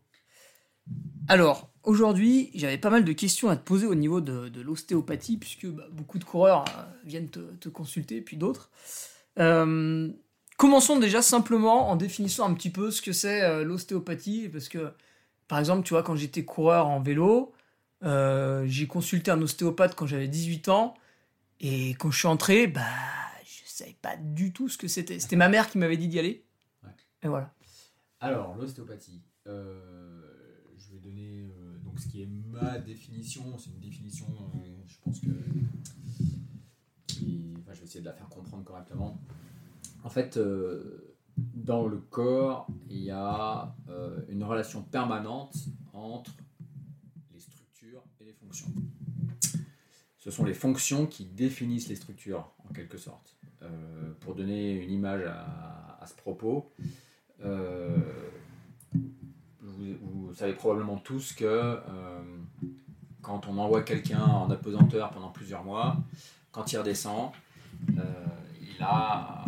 Alors 1.29 1.72
aujourd'hui, 1.85 2.51
j'avais 2.55 2.79
pas 2.79 2.91
mal 2.91 3.05
de 3.05 3.13
questions 3.13 3.49
à 3.49 3.57
te 3.57 3.63
poser 3.63 3.87
au 3.87 3.95
niveau 3.95 4.21
de, 4.21 4.61
l'ostéopathie 4.61 5.37
puisque 5.37 5.67
bah, 5.67 5.85
beaucoup 5.93 6.19
de 6.19 6.25
coureurs 6.25 6.65
euh, 6.77 6.83
viennent 7.05 7.29
te, 7.29 7.69
consulter, 7.69 8.21
puis 8.21 8.37
d'autres. 8.37 8.71
Euh, 9.39 10.11
commençons 10.57 10.99
déjà 10.99 11.23
simplement 11.23 11.91
en 11.91 11.97
définissant 11.97 12.49
un 12.49 12.55
petit 12.55 12.71
peu 12.71 12.91
ce 12.91 13.03
que 13.03 13.13
c'est 13.13 13.43
euh, 13.43 13.65
l'ostéopathie 13.65 14.49
parce 14.49 14.69
que 14.69 14.93
par 15.49 15.59
exemple, 15.59 15.85
tu 15.87 15.95
vois, 15.95 16.03
quand 16.03 16.17
j'étais 16.17 16.45
coureur 16.45 16.87
en 16.87 17.01
vélo, 17.01 17.53
j'ai 18.03 18.87
consulté 18.87 19.31
un 19.31 19.41
ostéopathe 19.43 19.95
quand 19.95 20.07
j'avais 20.07 20.29
18 20.29 20.69
ans. 20.71 20.95
Et 21.61 21.91
quand 21.91 22.11
je 22.11 22.19
suis 22.19 22.29
entré, 22.29 22.67
bah, 22.67 22.81
je 23.45 23.71
savais 23.71 23.97
pas 24.01 24.17
du 24.17 24.53
tout 24.53 24.69
ce 24.69 24.79
que 24.79 24.89
c'était. 24.89 25.21
C'était 25.21 25.37
ma 25.37 25.49
mère 25.49 25.71
qui 25.71 25.79
m'avait 25.79 25.99
dit 25.99 26.09
d'y 26.09 26.19
aller. 26.19 26.45
Et 27.23 27.29
voilà. 27.29 27.53
Alors, 28.21 28.57
l'ostéopathie. 28.57 29.21
Euh, 29.47 30.21
je 30.77 30.93
vais 30.93 30.99
donner 31.01 31.43
euh, 31.43 31.79
donc 31.79 31.99
ce 31.99 32.07
qui 32.07 32.23
est 32.23 32.27
ma 32.53 32.79
définition. 32.79 33.59
C'est 33.59 33.71
une 33.71 33.81
définition, 33.81 34.27
je 34.87 34.97
pense 35.05 35.21
que. 35.21 35.27
je 37.09 37.79
vais 37.79 37.85
essayer 37.85 38.01
de 38.01 38.07
la 38.07 38.13
faire 38.13 38.29
comprendre 38.29 38.65
correctement. 38.65 39.19
En 40.05 40.11
fait, 40.11 40.39
dans 41.37 41.87
le 41.87 41.99
corps, 41.99 42.67
il 42.89 43.03
y 43.03 43.11
a 43.11 43.75
euh, 43.89 44.21
une 44.29 44.45
relation 44.45 44.83
permanente 44.83 45.57
entre 45.93 46.33
les 47.33 47.41
structures 47.41 48.03
et 48.21 48.25
les 48.25 48.33
fonctions. 48.33 48.73
Ce 50.19 50.31
sont 50.31 50.45
les 50.45 50.55
fonctions 50.55 51.07
qui 51.07 51.25
définissent 51.25 51.89
les 51.89 51.97
structures, 51.97 52.53
en 52.69 52.73
quelque 52.73 52.99
sorte. 52.99 53.37
Euh, 53.63 54.13
pour 54.21 54.35
donner 54.35 54.73
une 54.73 54.91
image 54.91 55.25
à, 55.27 56.05
ce 56.07 56.15
propos, 56.15 56.73
euh, 57.45 57.97
vous, 59.61 60.35
savez 60.35 60.55
probablement 60.55 60.99
tous 60.99 61.33
que 61.33 61.79
quand 63.23 63.49
on 63.49 63.59
envoie 63.59 63.83
quelqu'un 63.83 64.23
en 64.23 64.51
apesanteur 64.51 65.11
pendant 65.11 65.29
plusieurs 65.29 65.65
mois, 65.65 65.97
quand 66.51 66.73
il 66.73 66.79
redescend, 66.79 67.31
il 67.89 68.83
a 68.83 69.45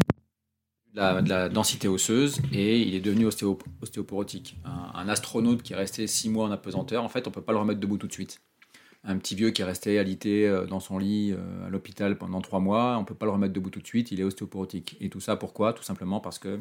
de 0.95 1.29
la, 1.29 1.49
densité 1.49 1.89
osseuse 1.89 2.41
et 2.53 2.81
il 2.81 2.95
est 2.95 3.01
devenu 3.01 3.27
ostéoporotique. 3.27 4.57
Un, 4.65 5.09
astronaute 5.09 5.63
qui 5.63 5.73
est 5.73 5.77
resté 5.77 6.07
6 6.07 6.31
mois 6.31 6.47
en 6.47 6.51
apesanteur, 6.51 7.03
en 7.03 7.09
fait, 7.09 7.27
on 7.27 7.31
ne 7.31 7.35
peut 7.35 7.43
pas 7.43 7.53
le 7.53 7.59
remettre 7.59 7.81
debout 7.81 7.99
tout 7.99 8.07
de 8.07 8.13
suite. 8.13 8.41
Un 9.03 9.19
petit 9.19 9.35
vieux 9.35 9.51
qui 9.51 9.61
est 9.61 9.67
resté 9.67 9.99
alité 9.99 10.49
euh, 10.49 10.65
dans 10.65 10.81
son 10.81 10.97
lit 10.97 11.33
euh, 11.33 11.67
à 11.67 11.69
l'hôpital 11.69 12.17
pendant 12.17 12.41
3 12.41 12.61
mois, 12.61 12.97
on 12.97 13.01
ne 13.01 13.05
peut 13.05 13.15
pas 13.15 13.27
le 13.27 13.33
remettre 13.33 13.53
debout 13.53 13.69
tout 13.69 13.81
de 13.81 13.87
suite, 13.87 14.13
il 14.13 14.21
est 14.21 14.25
ostéoporotique. 14.25 14.97
Et 15.01 15.11
tout 15.11 15.21
ça, 15.21 15.37
pourquoi? 15.37 15.75
Tout 15.75 15.83
simplement 15.83 16.21
parce 16.21 16.39
que 16.39 16.61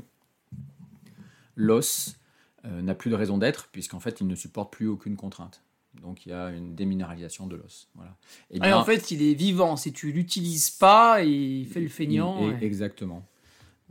l'os 1.56 2.18
euh, 2.66 2.82
n'a 2.82 2.96
plus 2.96 3.12
de 3.12 3.16
raison 3.16 3.38
d'être, 3.38 3.70
puisqu'en 3.72 4.02
fait, 4.02 4.20
il 4.20 4.28
ne 4.28 4.36
supporte 4.36 4.74
plus 4.74 4.88
aucune 4.88 5.16
contrainte. 5.16 5.63
Donc 6.02 6.26
il 6.26 6.30
y 6.30 6.34
a 6.34 6.50
une 6.50 6.76
déminéralisation 6.76 7.48
de 7.48 7.56
l'os. 7.56 7.90
Voilà. 7.96 8.16
Et 8.52 8.60
ah, 8.62 8.78
en 8.78 8.84
fait, 8.84 9.12
il 9.12 9.22
est 9.22 9.34
vivant. 9.34 9.76
Si 9.78 9.94
tu 9.94 10.12
l'utilises 10.12 10.72
pas, 10.72 11.24
il 11.24 11.66
fait 11.68 11.82
le 11.82 11.90
feignant. 11.90 12.52
Exactement. 12.60 13.26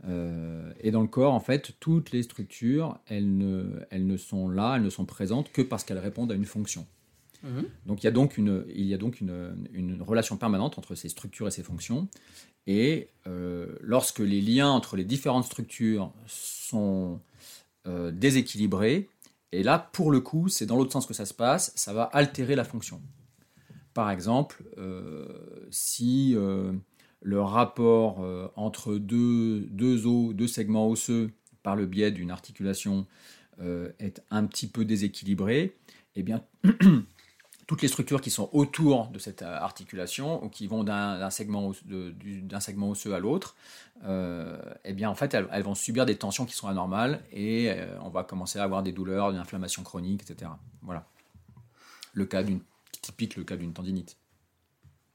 Euh, 0.05 0.71
et 0.81 0.91
dans 0.91 1.01
le 1.01 1.07
corps, 1.07 1.33
en 1.33 1.39
fait, 1.39 1.73
toutes 1.79 2.11
les 2.11 2.23
structures, 2.23 2.99
elles 3.07 3.37
ne, 3.37 3.79
elles 3.89 4.05
ne 4.05 4.17
sont 4.17 4.49
là, 4.49 4.75
elles 4.75 4.83
ne 4.83 4.89
sont 4.89 5.05
présentes 5.05 5.51
que 5.51 5.61
parce 5.61 5.83
qu'elles 5.83 5.99
répondent 5.99 6.31
à 6.31 6.35
une 6.35 6.45
fonction. 6.45 6.85
Mhm. 7.43 7.65
Donc 7.85 8.03
il 8.03 8.05
y 8.05 8.07
a 8.07 8.11
donc, 8.11 8.37
une, 8.37 8.65
il 8.73 8.85
y 8.85 8.93
a 8.93 8.97
donc 8.97 9.21
une, 9.21 9.67
une, 9.73 10.01
relation 10.01 10.37
permanente 10.37 10.77
entre 10.77 10.95
ces 10.95 11.09
structures 11.09 11.47
et 11.47 11.51
ces 11.51 11.63
fonctions. 11.63 12.07
Et 12.67 13.09
euh, 13.27 13.75
lorsque 13.81 14.19
les 14.19 14.41
liens 14.41 14.69
entre 14.69 14.95
les 14.95 15.03
différentes 15.03 15.43
structures 15.43 16.11
sont 16.25 17.19
euh, 17.87 18.11
déséquilibrés, 18.11 19.09
et 19.53 19.63
là, 19.63 19.79
pour 19.79 20.11
le 20.11 20.19
coup, 20.19 20.49
c'est 20.49 20.65
dans 20.65 20.75
l'autre 20.75 20.91
sens 20.91 21.05
que 21.05 21.13
ça 21.13 21.25
se 21.25 21.33
passe, 21.33 21.71
ça 21.75 21.93
va 21.93 22.03
altérer 22.03 22.55
la 22.55 22.63
fonction. 22.63 23.01
Par 23.93 24.09
exemple, 24.11 24.63
si 25.69 26.35
le 27.23 27.41
rapport 27.41 28.21
euh, 28.21 28.49
entre 28.55 28.95
deux, 28.95 29.61
deux 29.71 30.05
os, 30.05 30.35
deux 30.35 30.47
segments 30.47 30.87
osseux 30.89 31.31
par 31.63 31.75
le 31.75 31.85
biais 31.85 32.11
d'une 32.11 32.31
articulation 32.31 33.07
euh, 33.61 33.89
est 33.99 34.21
un 34.29 34.45
petit 34.45 34.67
peu 34.67 34.83
déséquilibré, 34.83 35.75
eh 36.15 36.23
bien, 36.23 36.43
toutes 37.67 37.81
les 37.81 37.87
structures 37.87 38.19
qui 38.21 38.29
sont 38.29 38.49
autour 38.51 39.07
de 39.07 39.19
cette 39.19 39.41
euh, 39.41 39.55
articulation 39.57 40.43
ou 40.43 40.49
qui 40.49 40.67
vont 40.67 40.83
d'un 40.83 41.29
segment, 41.29 41.71
segment 42.59 42.89
osseux 42.89 43.13
à 43.13 43.19
l'autre, 43.19 43.55
euh, 44.05 44.59
eh 44.83 44.93
bien, 44.93 45.09
en 45.09 45.15
fait, 45.15 45.33
elles, 45.33 45.47
elles 45.51 45.63
vont 45.63 45.75
subir 45.75 46.05
des 46.05 46.15
tensions 46.17 46.45
qui 46.45 46.53
sont 46.55 46.67
anormales 46.67 47.21
et 47.31 47.69
euh, 47.71 47.97
on 48.01 48.09
va 48.09 48.23
commencer 48.23 48.59
à 48.59 48.63
avoir 48.63 48.83
des 48.83 48.91
douleurs, 48.91 49.31
une 49.31 49.37
inflammation 49.37 49.83
chronique, 49.83 50.29
etc. 50.29 50.51
Voilà. 50.81 51.05
Le 52.13 52.25
cas 52.25 52.43
d'une 52.43 52.59
typique, 53.01 53.35
le 53.37 53.43
cas 53.43 53.55
d'une 53.55 53.73
tendinite. 53.73 54.17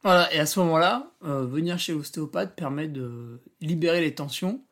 Voilà, 0.02 0.32
et 0.32 0.38
à 0.38 0.46
ce 0.46 0.61
moment-là, 0.61 1.11
euh, 1.24 1.44
venir 1.44 1.78
chez 1.78 1.92
l'ostéopathe 1.92 2.54
permet 2.54 2.88
de 2.88 3.40
libérer 3.61 4.00
les 4.00 4.14
tensions, 4.14 4.62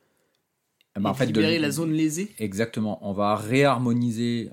Eh 0.96 1.00
ben, 1.00 1.08
et 1.08 1.10
en 1.10 1.14
fait, 1.14 1.26
de- 1.26 1.32
libérer 1.32 1.58
la 1.58 1.70
zone 1.70 1.92
lésée. 1.92 2.34
Exactement. 2.38 2.98
On 3.02 3.12
va 3.12 3.34
réharmoniser 3.36 4.50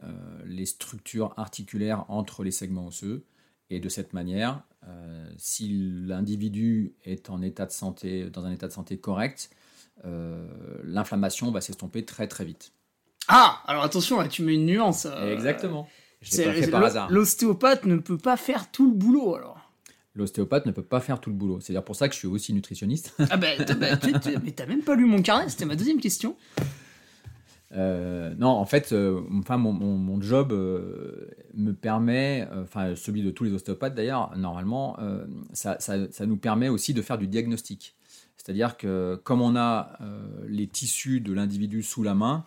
les 0.54 0.66
structures 0.66 1.34
articulaires 1.38 2.06
entre 2.10 2.44
les 2.44 2.52
segments 2.52 2.88
osseux. 2.88 3.24
Et 3.70 3.80
de 3.80 3.90
cette 3.90 4.14
manière, 4.14 4.62
euh, 4.88 5.28
si 5.38 5.68
l'individu 6.06 6.94
est 7.06 7.30
en 7.30 7.42
état 7.42 7.66
de 7.66 7.72
santé, 7.72 8.30
dans 8.30 8.46
un 8.46 8.52
état 8.52 8.68
de 8.68 8.74
santé 8.74 8.98
correct, 8.98 9.50
euh, 10.06 10.46
l'inflammation 10.84 11.50
va 11.52 11.62
s'estomper 11.62 12.04
très 12.06 12.28
très 12.28 12.46
vite. 12.46 12.72
Ah, 13.28 13.62
alors 13.66 13.84
attention, 13.84 14.20
là, 14.20 14.28
tu 14.28 14.44
mets 14.44 14.56
une 14.56 14.66
nuance. 14.66 15.08
euh, 15.10 15.34
Exactement. 15.34 15.88
C'est- 16.22 16.70
par 16.70 16.84
hasard. 16.84 17.10
L'ostéopathe 17.10 17.86
ne 17.86 17.98
peut 17.98 18.18
pas 18.18 18.38
faire 18.38 18.72
tout 18.72 18.90
le 18.90 18.96
boulot, 18.96 19.36
alors. 19.36 19.60
L'ostéopathe 20.16 20.66
ne 20.68 20.72
peut 20.72 20.84
pas 20.84 21.00
faire 21.00 21.20
tout 21.20 21.30
le 21.32 21.36
boulot. 21.36 21.60
C'est 21.60 21.74
d'ailleurs 21.74 21.84
pour 21.86 21.96
ça 21.96 22.08
que 22.08 22.14
je 22.14 22.20
suis 22.20 22.28
aussi 22.28 22.54
nutritionniste. 22.54 23.16
Ah 23.32 23.38
bah, 23.38 23.48
t'as- 23.66 23.74
bah, 23.74 23.98
tu- 23.98 24.12
tu- 24.20 24.38
mais 24.44 24.52
t'as 24.52 24.66
même 24.68 24.84
pas 24.84 24.96
lu 24.96 25.06
mon 25.06 25.22
carnet, 25.22 25.50
c'était 25.50 25.66
ma 25.66 25.76
deuxième 25.76 26.00
question. 26.00 26.36
Euh, 27.76 28.34
non, 28.38 28.50
en 28.50 28.66
fait, 28.66 28.92
euh, 28.92 29.22
enfin, 29.40 29.58
mon, 29.58 29.74
mon- 29.74 29.98
mon 29.98 30.22
job 30.22 30.52
euh, 30.52 31.28
me 31.56 31.72
permet, 31.74 32.48
enfin 32.62 32.96
celui 32.96 33.24
de 33.24 33.32
tous 33.32 33.44
les 33.46 33.54
ostéopathes 33.54 33.96
d'ailleurs, 33.96 34.36
normalement, 34.38 34.98
ça, 35.54 35.78
ça- 35.80 36.12
ça 36.12 36.26
nous 36.26 36.38
permet 36.38 36.70
aussi 36.70 36.94
de 36.94 37.02
faire 37.02 37.18
du 37.18 37.28
diagnostic. 37.28 37.96
C'est-à-dire 38.38 38.78
que 38.78 39.20
comme 39.24 39.42
on 39.42 39.56
a 39.56 39.98
les 40.48 40.68
tissus 40.68 41.22
de 41.22 41.34
l'individu 41.34 41.82
sous 41.82 42.04
la 42.04 42.14
main, 42.14 42.46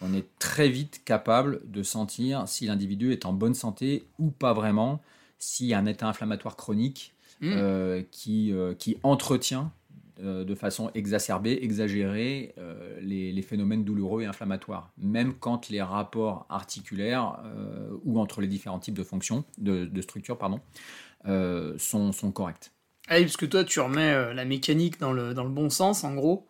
on 0.00 0.14
est 0.14 0.26
très 0.38 0.68
vite 0.68 1.02
capable 1.04 1.60
de 1.70 1.82
sentir 1.82 2.48
si 2.48 2.66
l'individu 2.66 3.12
est 3.12 3.26
en 3.26 3.32
bonne 3.32 3.54
santé 3.54 4.04
ou 4.18 4.30
pas 4.30 4.52
vraiment, 4.52 5.00
s'il 5.38 5.66
y 5.66 5.74
a 5.74 5.78
un 5.78 5.86
état 5.86 6.08
inflammatoire 6.08 6.56
chronique 6.56 7.12
euh, 7.56 8.02
qui, 8.12 8.52
qui 8.78 8.96
entretient 9.02 9.72
de 10.18 10.54
façon 10.54 10.90
exacerbée, 10.94 11.58
exagérée, 11.62 12.54
euh, 12.58 12.98
les, 13.00 13.42
phénomènes 13.42 13.84
douloureux 13.84 14.22
et 14.22 14.26
inflammatoires, 14.26 14.90
même 14.98 15.34
quand 15.34 15.68
les 15.68 15.82
rapports 15.82 16.46
articulaires 16.48 17.40
euh, 17.44 17.90
ou 18.04 18.20
entre 18.20 18.40
les 18.40 18.46
différents 18.46 18.78
types 18.78 18.96
de 18.96 19.04
fonctions, 19.04 19.44
de, 19.58 20.00
structures, 20.00 20.38
pardon, 20.38 20.60
euh, 21.26 21.74
sont, 21.78 22.12
corrects. 22.32 22.72
Ah 23.08 23.16
oui, 23.16 23.22
parce 23.22 23.36
que 23.36 23.46
toi, 23.46 23.64
tu 23.64 23.80
remets 23.80 24.12
euh, 24.12 24.34
la 24.34 24.44
mécanique 24.44 25.00
dans 25.00 25.12
le, 25.12 25.34
bon 25.34 25.70
sens, 25.70 26.04
en 26.04 26.14
gros. 26.14 26.46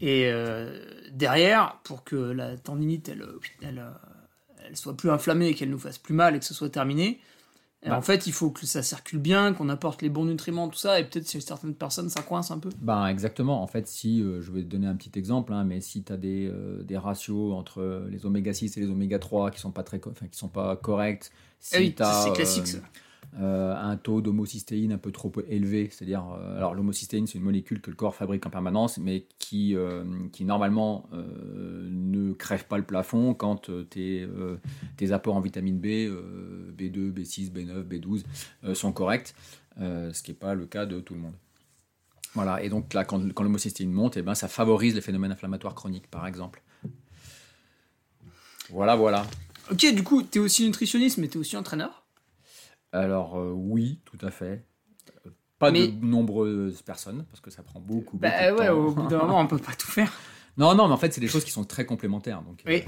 Et 0.00 0.30
euh, 0.30 0.78
derrière, 1.12 1.78
pour 1.84 2.04
que 2.04 2.16
la 2.16 2.56
tendinite, 2.56 3.08
elle, 3.08 3.22
euh, 3.22 3.80
euh, 3.80 4.74
soit 4.74 4.96
plus 4.96 5.10
inflammée 5.10 5.48
et 5.48 5.54
qu'elle 5.54 5.70
nous 5.70 5.78
fasse 5.78 5.98
plus 5.98 6.14
mal 6.14 6.36
et 6.36 6.38
que 6.38 6.44
ce 6.44 6.54
soit 6.54 6.70
terminé, 6.70 7.20
euh, 7.20 7.39
Bah. 7.88 7.96
en 7.96 8.02
fait, 8.02 8.26
il 8.26 8.32
faut 8.32 8.50
que 8.50 8.66
ça 8.66 8.82
circule 8.82 9.18
bien, 9.20 9.54
qu'on 9.54 9.68
apporte 9.70 10.02
les 10.02 10.10
bons 10.10 10.26
nutriments, 10.26 10.68
tout 10.68 10.78
ça. 10.78 11.00
Et 11.00 11.04
peut-être 11.04 11.30
chez 11.30 11.40
certaines 11.40 11.74
personnes, 11.74 12.10
ça 12.10 12.20
coince 12.22 12.50
un 12.50 12.58
peu. 12.58 12.68
Ben 12.82 13.06
exactement. 13.06 13.62
En 13.62 13.66
fait, 13.66 13.86
si 13.88 14.20
euh, 14.22 14.42
je 14.42 14.52
vais 14.52 14.60
te 14.62 14.66
donner 14.68 14.86
un 14.86 14.96
petit 14.96 15.18
exemple, 15.18 15.52
hein, 15.54 15.64
mais 15.64 15.80
si 15.80 16.02
tu 16.02 16.12
as 16.12 16.16
des, 16.18 16.46
euh, 16.48 16.82
des 16.82 16.98
ratios 16.98 17.54
entre 17.54 18.06
les 18.10 18.26
oméga 18.26 18.52
6 18.52 18.76
et 18.76 18.80
les 18.80 18.90
oméga 18.90 19.18
3 19.18 19.50
qui 19.50 19.60
sont 19.60 19.70
pas 19.72 19.82
très, 19.82 19.98
co- 19.98 20.10
enfin, 20.10 20.26
qui 20.26 20.38
sont 20.38 20.48
pas 20.48 20.76
corrects, 20.76 21.30
si 21.58 21.74
Ah 21.76 21.78
oui, 21.80 21.94
c'est 21.96 22.32
classique, 22.34 22.62
euh, 22.64 22.66
ça. 22.66 22.78
Euh, 23.38 23.76
un 23.76 23.96
taux 23.96 24.20
d'homocystéine 24.20 24.92
un 24.92 24.98
peu 24.98 25.12
trop 25.12 25.32
élevé, 25.48 25.88
c'est-à-dire, 25.90 26.24
euh, 26.40 26.74
l'homocystéine 26.74 27.28
c'est 27.28 27.38
une 27.38 27.44
molécule 27.44 27.80
que 27.80 27.90
le 27.90 27.96
corps 27.96 28.14
fabrique 28.14 28.44
en 28.44 28.50
permanence, 28.50 28.98
mais 28.98 29.26
qui, 29.38 29.76
euh, 29.76 30.04
qui 30.32 30.44
normalement 30.44 31.08
ne 31.12 32.32
crève 32.32 32.66
pas 32.66 32.78
le 32.78 32.84
plafond 32.84 33.34
quand 33.34 33.70
tes, 33.88 34.26
apports 35.12 35.36
en 35.36 35.40
vitamine 35.40 35.78
B, 35.78 35.86
euh, 35.86 36.72
B2, 36.76 37.12
B6, 37.12 37.52
B9, 37.52 37.84
B12 37.84 38.24
euh, 38.64 38.74
sont 38.74 38.92
corrects, 38.92 39.34
ce 39.78 40.22
qui 40.22 40.32
n'est 40.32 40.36
pas 40.36 40.54
le 40.54 40.66
cas 40.66 40.86
de 40.86 41.00
tout 41.00 41.14
le 41.14 41.20
monde. 41.20 41.34
Voilà, 42.34 42.62
et 42.62 42.68
donc 42.68 42.94
là, 42.94 43.04
quand, 43.04 43.32
quand 43.32 43.42
l'homocystéine 43.42 43.90
monte, 43.90 44.16
eh 44.16 44.22
ben, 44.22 44.34
ça 44.34 44.46
favorise 44.46 44.94
les 44.94 45.00
phénomènes 45.00 45.32
inflammatoires 45.32 45.74
chroniques, 45.74 46.08
par 46.08 46.26
exemple. 46.26 46.62
Voilà, 48.70 48.94
voilà. 48.94 49.26
Ok, 49.70 49.84
du 49.94 50.04
coup, 50.04 50.22
t'es 50.22 50.38
aussi 50.38 50.64
nutritionniste, 50.64 51.18
mais 51.18 51.26
t'es 51.26 51.38
aussi 51.38 51.56
entraîneur? 51.56 51.99
Alors 52.92 53.38
euh, 53.38 53.52
oui, 53.52 54.00
tout 54.04 54.18
à 54.24 54.30
fait. 54.30 54.64
Euh, 55.26 55.30
Pas 55.58 55.70
Mais- 55.70 55.88
de 55.88 56.04
nombreuses 56.04 56.80
personnes, 56.82 57.24
parce 57.28 57.40
que 57.40 57.50
ça 57.50 57.62
prend 57.62 57.80
beaucoup, 57.80 58.16
Bah 58.16 58.30
beaucoup 58.50 58.54
de 58.56 58.60
ouais, 58.60 58.66
temps. 58.68 58.72
au 58.74 58.92
bout 58.92 59.08
d'un 59.08 59.18
moment, 59.18 59.40
on 59.40 59.46
peut 59.46 59.58
pas 59.58 59.74
tout 59.74 59.90
faire. 59.90 60.12
Non, 60.56 60.74
non, 60.74 60.88
mais 60.88 60.94
en 60.94 60.96
fait, 60.96 61.12
c'est 61.12 61.20
des 61.20 61.28
choses 61.28 61.44
qui 61.44 61.50
sont 61.52 61.64
très 61.64 61.84
complémentaires. 61.86 62.42
Donc, 62.42 62.62
euh, 62.66 62.70
Oui. 62.70 62.82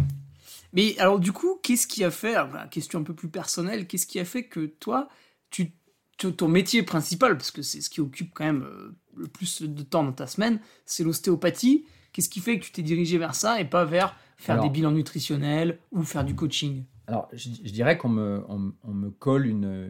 Mais 0.73 0.99
alors, 0.99 1.21
du 1.21 1.33
coup, 1.33 1.59
qu'est-ce 1.63 1.87
qui 1.87 2.03
a 2.03 2.11
fait, 2.11 2.35
alors, 2.35 2.49
voilà, 2.49 2.67
question 2.69 2.99
un 3.01 3.03
peu 3.03 3.15
plus 3.15 3.29
personnelle, 3.29 3.87
qu'est-ce 3.87 4.07
qui 4.07 4.19
a 4.19 4.25
fait 4.25 4.45
que 4.45 4.65
toi, 4.67 5.09
tu, 5.51 5.73
ton 6.17 6.49
métier 6.49 6.83
principal, 6.83 7.37
parce 7.37 7.51
que 7.51 7.61
c'est 7.63 7.81
ce 7.83 7.91
qui 7.91 8.01
occupe 8.01 8.33
quand 8.33 8.45
même 8.45 8.63
euh, 8.63 8.97
le 9.17 9.27
plus 9.29 9.61
de 9.63 9.83
temps 9.83 10.03
dans 10.03 10.13
ta 10.13 10.27
semaine, 10.27 10.59
c'est 10.87 11.05
l'ostéopathie. 11.05 11.85
Qu'est-ce 12.13 12.29
qui 12.31 12.41
fait 12.41 12.59
que 12.59 12.65
tu 12.65 12.73
t'es 12.73 12.83
dirigé 12.83 13.19
vers 13.19 13.35
ça 13.35 13.61
et 13.61 13.65
pas 13.67 13.85
vers 13.85 14.17
faire 14.39 14.55
Alors- 14.55 14.65
des 14.65 14.71
bilans 14.71 14.91
nutritionnels 14.93 15.79
ou 15.93 16.03
faire 16.05 16.25
du 16.25 16.35
coaching? 16.35 16.85
Alors, 17.07 17.29
je, 17.33 17.49
je 17.65 17.73
dirais 17.73 17.99
qu'on 17.99 18.09
me, 18.09 18.45
on, 18.49 18.73
on 18.85 18.93
me 18.95 19.11
colle 19.11 19.47
une. 19.47 19.65
euh, 19.65 19.89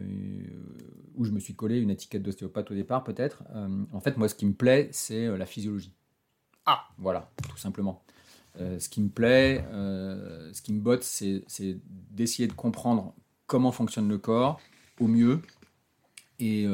où 1.15 1.25
je 1.25 1.31
me 1.31 1.39
suis 1.39 1.53
collé 1.55 1.77
une 1.79 1.91
étiquette 1.91 2.23
d'ostéopathe 2.23 2.71
au 2.71 2.73
départ, 2.73 3.03
peut-être. 3.03 3.43
Euh, 3.55 3.83
en 3.93 3.99
fait, 3.99 4.17
moi, 4.17 4.27
ce 4.27 4.35
qui 4.35 4.45
me 4.47 4.53
plaît, 4.53 4.89
c'est 4.91 5.25
euh, 5.27 5.37
la 5.37 5.45
physiologie. 5.45 5.93
Ah. 6.65 6.87
Voilà, 6.97 7.29
tout 7.49 7.57
simplement. 7.57 8.03
Euh, 8.59 8.79
ce 8.79 8.87
qui 8.89 9.01
me 9.01 9.09
plaît, 9.09 9.63
ce 9.71 10.61
qui 10.61 10.73
me 10.73 10.79
botte, 10.79 11.03
c'est 11.03 11.43
d'essayer 12.11 12.47
de 12.47 12.53
comprendre 12.53 13.13
comment 13.47 13.71
fonctionne 13.71 14.07
le 14.07 14.17
corps 14.17 14.59
au 14.99 15.07
mieux 15.07 15.41
et, 16.39 16.65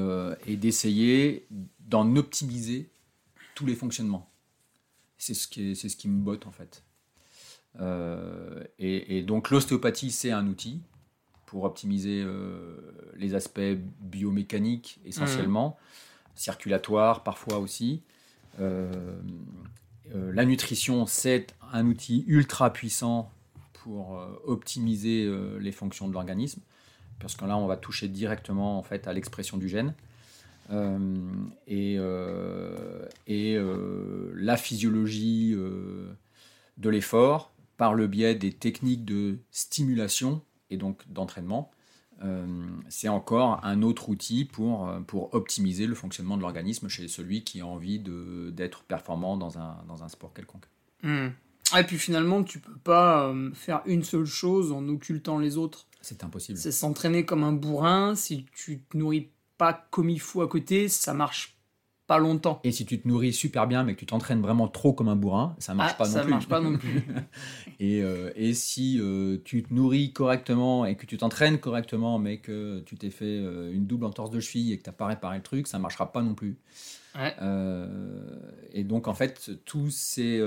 et 0.46 0.58
d'essayer 0.58 1.48
d'en 1.80 2.16
optimiser 2.16 2.90
tous 3.56 3.66
les 3.66 3.76
fonctionnements. 3.76 4.30
C'est 5.18 5.34
ce, 5.34 5.48
qui 5.48 5.72
est- 5.72 5.76
c'est 5.76 5.90
ce 5.90 5.96
qui 5.98 6.08
me 6.08 6.22
botte, 6.22 6.46
en 6.48 6.52
fait. 6.52 6.84
Euh, 7.80 8.64
et, 8.78 9.18
et 9.18 9.24
donc 9.24 9.50
l'ostéopathie, 9.50 10.12
c'est 10.12 10.32
un 10.32 10.48
outil 10.48 10.82
pour 11.46 11.64
optimiser 11.64 12.22
euh, 12.24 12.78
les 13.16 13.36
aspects 13.36 13.78
biomécaniques 14.02 15.00
essentiellement, 15.06 15.78
circulatoires 16.36 17.24
parfois 17.24 17.60
aussi. 17.60 18.04
Euh, 18.60 18.92
la 20.14 20.46
nutrition, 20.46 21.06
c'est 21.06 21.56
un 21.72 21.86
outil 21.86 22.24
ultra 22.28 22.74
puissant 22.74 23.32
pour 23.74 24.20
optimiser 24.46 25.32
les 25.60 25.72
fonctions 25.72 26.08
de 26.08 26.14
l'organisme, 26.14 26.62
parce 27.20 27.36
que 27.36 27.46
là, 27.46 27.58
on 27.58 27.68
va 27.68 27.78
toucher 27.78 28.08
directement 28.08 28.80
en 28.80 28.84
fait 28.84 29.08
à 29.08 29.14
l'expression 29.14 29.58
du 29.58 29.70
gène. 29.70 29.94
Euh, 30.72 31.00
et 31.68 31.96
euh, 31.98 33.08
et 33.26 33.56
euh, 33.56 34.32
la 34.36 34.56
physiologie 34.56 35.56
de 36.78 36.90
l'effort 36.90 37.52
par 37.80 37.94
le 37.94 38.08
biais 38.08 38.36
des 38.36 38.52
techniques 38.52 39.06
de 39.06 39.40
stimulation 39.52 40.42
et 40.70 40.76
donc 40.76 41.02
d'entraînement. 41.08 41.72
Euh, 42.22 42.68
c'est 42.90 43.08
encore 43.08 43.64
un 43.64 43.82
autre 43.82 44.10
outil 44.10 44.44
pour, 44.44 44.90
euh, 44.90 45.00
pour 45.00 45.34
optimiser 45.34 45.88
le 45.88 45.96
fonctionnement 45.96 46.36
de 46.36 46.42
l'organisme 46.42 46.90
chez 46.90 47.08
celui 47.08 47.46
qui 47.46 47.62
a 47.62 47.66
envie 47.66 48.04
d'être 48.52 48.84
performant 48.84 49.38
dans 49.38 49.58
un, 49.58 49.78
dans 49.88 50.04
un 50.04 50.10
sport 50.10 50.34
quelconque. 50.34 50.66
Hmm. 51.04 51.30
Et 51.78 51.84
puis 51.84 51.98
finalement, 51.98 52.44
tu 52.44 52.60
peux 52.60 52.78
pas 52.84 53.30
euh, 53.30 53.54
faire 53.54 53.82
une 53.86 54.04
seule 54.04 54.26
chose 54.26 54.74
en 54.74 54.86
occultant 54.90 55.40
les 55.40 55.56
autres. 55.56 55.88
C'est 56.02 56.26
impossible. 56.26 56.60
C'est 56.60 56.74
s'entraîner 56.74 57.24
comme 57.24 57.46
un 57.46 57.54
bourrin. 57.54 58.14
Si 58.16 58.46
tu 58.52 58.82
te 58.82 58.98
nourris 58.98 59.32
pas 59.58 59.88
comme 59.90 60.10
il 60.10 60.20
faut 60.20 60.42
à 60.42 60.50
côté, 60.50 60.90
ça 60.90 61.14
marche 61.14 61.58
pas 62.10 62.18
longtemps. 62.18 62.60
Et 62.64 62.72
si 62.72 62.86
tu 62.88 63.00
te 63.00 63.08
nourris 63.08 63.32
super 63.34 63.68
bien, 63.68 63.84
mais 63.84 63.94
que 63.94 64.00
tu 64.00 64.08
t'entraînes 64.08 64.42
vraiment 64.42 64.68
trop 64.68 64.94
comme 64.94 65.08
un 65.10 65.16
bourrin, 65.16 65.56
ça 65.60 65.76
marche 65.76 65.92
Ah, 65.94 65.98
pas 66.00 66.08
non 66.08 66.14
ça 66.14 66.22
plus. 66.24 66.30
marche 66.32 66.48
pas 66.48 66.60
non 66.60 66.76
plus. 66.76 67.04
et, 67.80 68.02
euh, 68.02 68.32
et 68.36 68.56
si 68.56 69.00
euh, 69.00 69.38
tu 69.46 69.62
te 69.62 69.72
nourris 69.72 70.12
correctement 70.12 70.86
et 70.86 70.96
que 70.96 71.06
tu 71.06 71.18
t'entraînes 71.18 71.60
correctement, 71.60 72.18
mais 72.18 72.40
que 72.40 72.80
tu 72.88 72.98
t'es 72.98 73.12
fait 73.12 73.26
euh, 73.26 73.72
une 73.72 73.86
double 73.86 74.06
entorse 74.06 74.32
de 74.32 74.40
cheville 74.40 74.74
et 74.74 74.78
que 74.80 74.84
tu 74.84 74.90
n'as 74.90 74.96
pas 74.96 75.06
réparé 75.06 75.38
le 75.38 75.44
truc, 75.44 75.68
ça 75.68 75.78
marchera 75.78 76.12
pas 76.12 76.24
non 76.24 76.34
plus. 76.34 76.58
Ouais. 77.16 77.36
Et 78.74 78.84
donc, 78.84 79.08
en 79.08 79.14
fait, 79.14 79.52
tous 79.66 79.90
ces, 79.92 80.42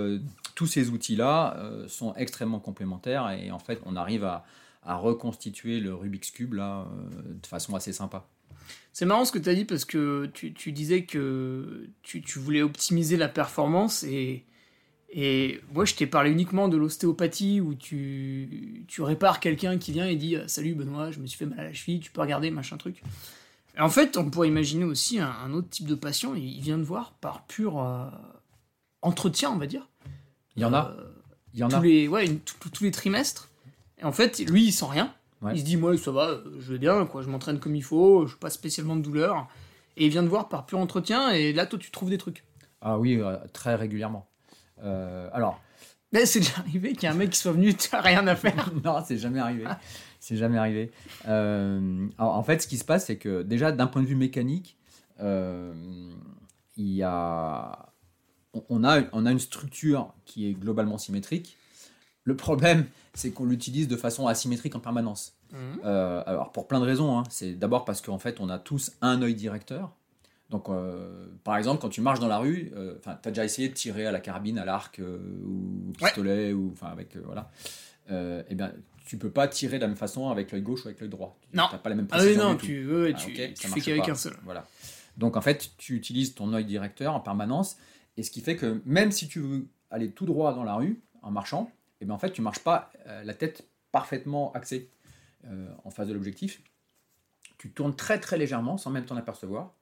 tous 0.55 0.67
ces 0.67 0.91
outils-là 0.91 1.57
sont 1.87 2.15
extrêmement 2.15 2.61
complémentaires 2.61 3.31
et 3.31 3.51
en 3.51 3.59
fait, 3.59 3.81
on 3.87 3.95
arrive 3.97 4.25
à, 4.25 4.45
à 4.85 4.97
reconstituer 4.97 5.81
le 5.81 5.95
Rubik's 5.95 6.31
Cube 6.31 6.55
là, 6.55 6.87
de 7.41 7.47
façon 7.47 7.75
assez 7.75 7.93
sympa. 7.93 8.27
C'est 8.93 9.05
marrant 9.07 9.25
ce 9.25 9.33
que 9.33 9.39
tu 9.39 9.49
as 9.49 9.55
dit 9.55 9.65
parce 9.65 9.85
que 9.85 10.31
tu, 10.35 10.53
tu 10.53 10.73
disais 10.73 11.05
que 11.05 11.89
tu, 12.03 12.21
tu 12.23 12.39
voulais 12.39 12.63
optimiser 12.63 13.17
la 13.17 13.29
performance 13.29 14.03
et, 14.03 14.45
et 15.11 15.61
moi 15.73 15.85
je 15.87 15.95
t'ai 15.95 16.07
parlé 16.07 16.31
uniquement 16.31 16.69
de 16.69 16.77
l'ostéopathie 16.77 17.61
où 17.61 17.75
tu, 17.75 18.85
tu 18.89 19.01
répares 19.03 19.41
quelqu'un 19.41 19.79
qui 19.79 19.93
vient 19.93 20.07
et 20.07 20.17
dit 20.17 20.37
Salut 20.47 20.75
Benoît, 20.75 21.11
je 21.11 21.21
me 21.21 21.27
suis 21.27 21.39
fait 21.39 21.47
mal 21.47 21.61
à 21.61 21.65
la 21.65 21.73
cheville, 21.73 22.01
tu 22.01 22.11
peux 22.11 22.21
regarder, 22.21 22.51
machin 22.51 22.77
truc. 22.77 23.03
Et 23.77 23.81
en 23.81 23.89
fait, 23.89 24.19
on 24.19 24.29
pourrait 24.29 24.49
imaginer 24.49 24.85
aussi 24.85 25.19
un, 25.19 25.31
un 25.31 25.53
autre 25.55 25.71
type 25.71 25.87
de 25.87 25.95
patient, 25.95 26.35
il 26.35 26.61
vient 26.61 26.77
de 26.77 26.83
voir 26.85 27.13
par 27.21 27.47
pur 27.47 27.81
euh, 27.81 28.07
entretien, 29.01 29.51
on 29.51 29.57
va 29.57 29.67
dire. 29.67 29.89
Il 30.57 30.63
y 30.63 30.65
en 30.67 30.75
a. 30.75 30.95
Euh, 30.99 31.05
Il 31.55 31.61
y 31.61 31.65
en 31.65 31.69
tous 31.69 31.77
a. 31.77 31.81
les, 31.81 32.09
ouais, 32.09 32.27
une- 32.27 32.41
tous- 32.41 32.69
tous 32.69 32.85
les 32.85 32.91
trimestres. 32.91 33.49
Et 33.99 34.05
en 34.05 34.13
fait, 34.13 34.41
lui, 34.41 34.65
il 34.67 34.73
sent 34.73 34.85
rien. 34.91 35.15
Ouais. 35.43 35.53
Il 35.55 35.61
se 35.61 35.65
dit, 35.65 35.77
moi, 35.77 35.97
ça 35.97 36.13
va, 36.13 36.39
je 36.59 36.73
vais 36.73 36.79
bien, 36.79 37.05
quoi, 37.07 37.23
je 37.23 37.29
m'entraîne 37.29 37.59
comme 37.59 37.75
il 37.75 37.83
faut, 37.83 38.27
je 38.27 38.37
pas 38.37 38.51
spécialement 38.51 38.97
de 38.97 39.03
douleur. 39.03 39.49
Et 39.97 40.07
il 40.07 40.11
vient 40.11 40.23
de 40.23 40.29
voir 40.29 40.49
par 40.49 40.67
pur 40.67 40.79
entretien, 40.79 41.31
et 41.31 41.53
là, 41.53 41.67
toi, 41.67 41.79
tu 41.79 41.91
trouves 41.91 42.11
des 42.11 42.19
trucs. 42.19 42.45
Ah 42.81 42.99
oui, 42.99 43.21
euh, 43.21 43.37
très 43.53 43.75
régulièrement. 43.75 44.29
Euh, 44.83 45.29
alors, 45.33 45.61
Mais 46.13 46.27
c'est 46.27 46.41
déjà 46.41 46.59
arrivé 46.59 46.93
qu'il 46.93 47.05
y 47.05 47.07
a 47.07 47.13
un 47.13 47.17
mec 47.17 47.31
qui 47.31 47.39
soit 47.39 47.53
venu, 47.53 47.75
tu 47.77 47.95
as 47.95 48.01
rien 48.01 48.27
à 48.27 48.37
faire. 48.37 48.71
non, 48.85 49.03
c'est 49.05 49.19
jamais 49.19 49.41
arrivé. 49.41 49.65
C'est 50.21 50.37
jamais 50.37 50.59
arrivé. 50.59 50.93
Euh, 51.29 52.07
alors, 52.19 52.37
en 52.37 52.43
fait, 52.45 52.63
ce 52.63 52.69
qui 52.69 52.79
se 52.79 52.85
passe, 52.85 53.07
c'est 53.07 53.17
que 53.17 53.43
déjà, 53.43 53.73
d'un 53.73 53.89
point 53.89 54.03
de 54.03 54.07
vue 54.07 54.17
mécanique, 54.17 54.77
il 55.19 56.17
y 56.77 57.03
a, 57.03 57.93
on 58.69 58.85
a, 58.85 59.03
on 59.13 59.27
a 59.27 59.31
une 59.31 59.39
structure 59.39 60.13
qui 60.25 60.49
est 60.49 60.53
globalement 60.53 60.99
symétrique. 60.99 61.57
Le 62.25 62.37
problème, 62.37 62.87
c'est 63.15 63.31
qu'on 63.31 63.45
l'utilise 63.45 63.89
de 63.89 63.97
façon 63.97 64.27
asymétrique 64.27 64.75
en 64.75 64.81
permanence. 64.81 65.35
Euh, 65.85 66.23
alors 66.27 66.51
pour 66.53 66.67
plein 66.67 66.81
de 66.81 66.87
raisons. 66.87 67.19
hein. 67.19 67.25
C'est 67.29 67.53
d'abord 67.53 67.85
parce 67.85 68.01
qu'en 68.01 68.19
fait, 68.19 68.41
on 68.41 68.49
a 68.49 68.59
tous 68.59 68.93
un 69.03 69.21
œil 69.23 69.35
directeur. 69.35 69.93
Donc, 70.51 70.69
euh, 70.69 71.27
par 71.45 71.57
exemple, 71.57 71.81
quand 71.81 71.89
tu 71.89 72.01
marches 72.03 72.21
dans 72.21 72.29
la 72.29 72.39
rue, 72.39 72.73
euh, 72.77 72.95
tu 73.03 73.09
as 73.09 73.31
déjà 73.31 73.45
essayé 73.45 73.69
de 73.69 73.75
tirer 73.75 74.07
à 74.07 74.13
la 74.13 74.21
carabine, 74.21 74.59
à 74.59 74.65
l'arc 74.65 74.99
euh, 74.99 75.19
ou 75.47 75.89
au 75.91 75.93
pistolet, 75.93 76.53
ou 76.53 76.71
enfin 76.73 76.89
avec 76.89 77.17
voilà. 77.17 77.51
Eh 78.11 78.55
bien, 78.55 78.73
tu 79.07 79.17
peux 79.17 79.31
pas 79.31 79.49
tirer 79.49 79.77
de 79.79 79.83
la 79.83 79.89
même 79.89 79.97
façon 79.97 80.29
avec 80.31 80.53
l'œil 80.53 80.61
gauche 80.63 80.85
ou 80.85 80.89
avec 80.89 81.01
l'œil 81.01 81.09
droit. 81.09 81.39
Tu 81.51 81.57
Non. 81.57 81.65
pas 81.83 81.89
la 81.89 81.95
même 81.95 82.07
Ah 82.11 82.17
oui, 82.19 82.25
précision 82.25 82.45
non, 82.45 82.51
du 82.55 82.59
tout. 82.59 82.67
tu, 82.67 82.87
ouais, 82.95 83.13
Ah, 83.15 83.19
tu, 83.19 83.33
tu 83.55 83.69
fais 83.69 83.81
qu'avec 83.81 84.09
un 84.09 84.15
seul. 84.15 84.35
Voilà. 84.45 84.67
Donc 85.17 85.37
en 85.37 85.41
fait, 85.41 85.71
tu 85.79 85.97
utilises 85.97 86.35
ton 86.35 86.53
œil 86.53 86.65
directeur 86.67 87.15
en 87.15 87.21
permanence, 87.21 87.77
et 88.19 88.23
ce 88.23 88.31
qui 88.31 88.41
fait 88.43 88.57
que 88.57 88.81
même 88.85 89.11
si 89.13 89.29
tu 89.29 89.41
veux 89.41 89.67
aller 89.91 90.11
tout 90.11 90.27
droit 90.27 90.55
dans 90.55 90.65
la 90.65 90.75
rue 90.75 91.01
en 91.23 91.31
marchant, 91.31 91.71
et 92.03 92.05
bien 92.05 92.15
en 92.15 92.19
fait 92.19 92.33
tu 92.33 92.43
marches 92.43 92.59
pas 92.59 92.93
euh, 93.07 93.23
la 93.23 93.33
tête 93.33 93.67
parfaitement 93.93 94.53
axée 94.53 94.91
euh, 95.47 95.69
en 95.85 95.91
face 95.91 96.09
de 96.09 96.13
l'objectif. 96.13 96.61
Tu 97.59 97.71
tournes 97.71 97.95
très 97.95 98.19
très 98.19 98.37
légèrement 98.37 98.77
sans 98.77 98.91
même 98.91 99.05
t'en 99.05 99.17
apercevoir, 99.17 99.73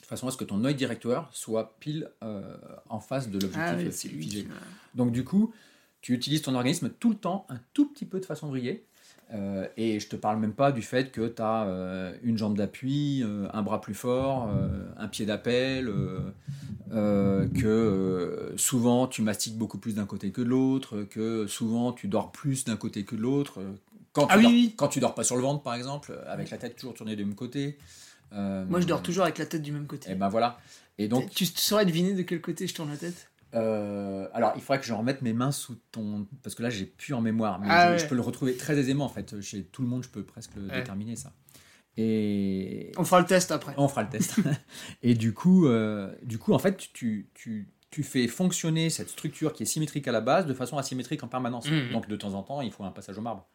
de 0.00 0.06
façon 0.06 0.26
à 0.26 0.30
ce 0.30 0.38
que 0.38 0.44
ton 0.44 0.64
œil 0.64 0.74
directeur 0.74 1.28
soit 1.32 1.78
pile 1.78 2.10
euh, 2.22 2.56
en 2.88 3.00
face 3.00 3.28
de 3.28 3.38
l'objectif 3.38 3.62
Ah 3.62 3.76
oui, 3.76 3.92
Donc 4.94 5.12
du 5.12 5.24
coup, 5.24 5.52
tu 6.00 6.14
utilises 6.14 6.40
ton 6.42 6.54
organisme 6.54 6.88
tout 6.88 7.10
le 7.10 7.16
temps, 7.16 7.46
un 7.50 7.60
tout 7.74 7.86
petit 7.86 8.06
peu 8.06 8.18
de 8.18 8.24
façon 8.24 8.48
vrillée. 8.48 8.86
Euh, 9.34 9.66
et 9.78 9.98
je 9.98 10.08
te 10.08 10.16
parle 10.16 10.38
même 10.38 10.52
pas 10.52 10.72
du 10.72 10.82
fait 10.82 11.10
que 11.10 11.26
tu 11.26 11.40
as 11.40 12.12
une 12.22 12.36
jambe 12.36 12.56
d'appui, 12.56 13.22
euh, 13.24 13.48
un 13.54 13.62
bras 13.62 13.80
plus 13.80 13.94
fort, 13.94 14.48
euh, 14.50 14.68
un 14.98 15.08
pied 15.08 15.24
d'appel, 15.24 15.88
euh, 15.88 16.20
euh, 16.92 17.46
que 17.48 17.66
euh, 17.66 18.56
souvent 18.58 19.06
tu 19.06 19.22
mastiques 19.22 19.56
beaucoup 19.56 19.78
plus 19.78 19.94
d'un 19.94 20.04
côté 20.04 20.30
que 20.32 20.42
de 20.42 20.48
l'autre, 20.48 21.02
que 21.04 21.46
souvent 21.46 21.92
tu 21.92 22.08
dors 22.08 22.30
plus 22.32 22.64
d'un 22.64 22.76
côté 22.76 23.04
que 23.04 23.16
de 23.16 23.22
l'autre. 23.22 23.60
euh, 23.60 23.72
Quand, 24.12 24.26
Ah 24.28 24.34
tu 24.34 24.38
oui, 24.38 24.42
dors- 24.42 24.52
oui. 24.52 24.74
quand 24.76 24.88
tu 24.88 25.00
dors 25.00 25.14
pas 25.14 25.24
sur 25.24 25.36
le 25.36 25.42
ventre, 25.42 25.62
par 25.62 25.74
exemple, 25.74 26.12
avec 26.26 26.50
la 26.50 26.58
tête 26.58 26.76
toujours 26.76 26.92
tournée 26.92 27.16
du 27.16 27.24
même 27.24 27.34
côté. 27.34 27.78
Euh, 28.34 28.64
Moi, 28.68 28.80
je 28.82 28.86
dors 28.86 29.02
toujours 29.02 29.24
avec 29.24 29.38
la 29.38 29.46
tête 29.46 29.62
du 29.62 29.72
même 29.72 29.86
côté. 29.86 30.10
Et 30.10 30.14
ben 30.14 30.28
voilà. 30.28 30.58
Et 30.98 31.08
donc, 31.08 31.30
tu 31.30 31.46
saurais 31.46 31.86
deviner 31.86 32.12
de 32.12 32.22
quel 32.22 32.42
côté 32.42 32.66
je 32.66 32.74
tourne 32.74 32.90
la 32.90 32.96
tête? 32.98 33.30
Euh, 33.54 34.28
alors, 34.32 34.52
il 34.56 34.62
faudrait 34.62 34.80
que 34.80 34.86
je 34.86 34.92
remette 34.92 35.22
mes 35.22 35.32
mains 35.32 35.52
sous 35.52 35.76
ton. 35.90 36.26
Parce 36.42 36.54
que 36.54 36.62
là, 36.62 36.70
j'ai 36.70 36.86
plus 36.86 37.14
en 37.14 37.20
mémoire. 37.20 37.58
Mais 37.60 37.66
Ah 37.70 37.88
je, 37.88 37.92
ouais. 37.92 37.98
je 37.98 38.06
peux 38.06 38.14
le 38.14 38.20
retrouver 38.22 38.56
très 38.56 38.78
aisément, 38.78 39.04
en 39.04 39.08
fait. 39.08 39.40
Chez 39.40 39.64
tout 39.64 39.82
le 39.82 39.88
monde, 39.88 40.02
je 40.04 40.08
peux 40.08 40.24
presque 40.24 40.54
le 40.56 40.62
Ouais. 40.68 40.78
déterminer, 40.78 41.16
ça. 41.16 41.32
Et. 41.96 42.92
On 42.96 43.04
fera 43.04 43.20
le 43.20 43.26
test 43.26 43.50
après. 43.52 43.74
On 43.76 43.88
fera 43.88 44.02
le 44.02 44.08
test. 44.08 44.36
et 45.02 45.14
du 45.14 45.34
coup, 45.34 45.66
euh, 45.66 46.12
du 46.22 46.38
coup, 46.38 46.52
en 46.54 46.58
fait, 46.58 46.76
tu, 46.92 47.28
tu, 47.34 47.68
tu 47.90 48.02
fais 48.02 48.26
fonctionner 48.28 48.88
cette 48.90 49.10
structure 49.10 49.52
qui 49.52 49.64
est 49.64 49.66
symétrique 49.66 50.08
à 50.08 50.12
la 50.12 50.20
base 50.22 50.46
de 50.46 50.54
façon 50.54 50.78
asymétrique 50.78 51.22
en 51.22 51.28
permanence. 51.28 51.70
Mhm. 51.70 51.92
Donc, 51.92 52.08
de 52.08 52.16
temps 52.16 52.34
en 52.34 52.42
temps, 52.42 52.60
il 52.62 52.72
faut 52.72 52.84
un 52.84 52.90
passage 52.90 53.18
au 53.18 53.22
marbre. 53.22 53.46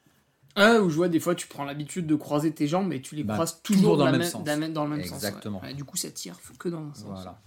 Ah, 0.55 0.79
où 0.81 0.89
je 0.89 0.95
vois 0.95 1.07
des 1.09 1.19
fois, 1.19 1.35
tu 1.35 1.47
prends 1.47 1.63
l'habitude 1.65 2.07
de 2.07 2.15
croiser 2.15 2.51
tes 2.51 2.67
jambes 2.67 2.91
et 2.91 2.99
tu 3.01 3.15
les 3.15 3.23
Bah, 3.23 3.33
croises 3.35 3.61
toujours 3.61 3.81
toujours, 3.81 3.97
dans 3.97 4.05
le 4.05 4.11
même 4.13 4.21
même- 4.21 4.29
sens. 4.29 4.43
dans 4.43 4.83
le 4.85 4.89
même 4.89 5.03
sens. 5.03 5.11
ouais. 5.11 5.15
Exactement. 5.27 5.61
Ouais, 5.61 5.73
du 5.75 5.83
coup, 5.83 5.97
ça 5.97 6.09
tire 6.09 6.39
que 6.57 6.69
dans 6.69 6.81
un 6.83 6.93
sens. 6.95 7.03
Voilà. 7.05 7.41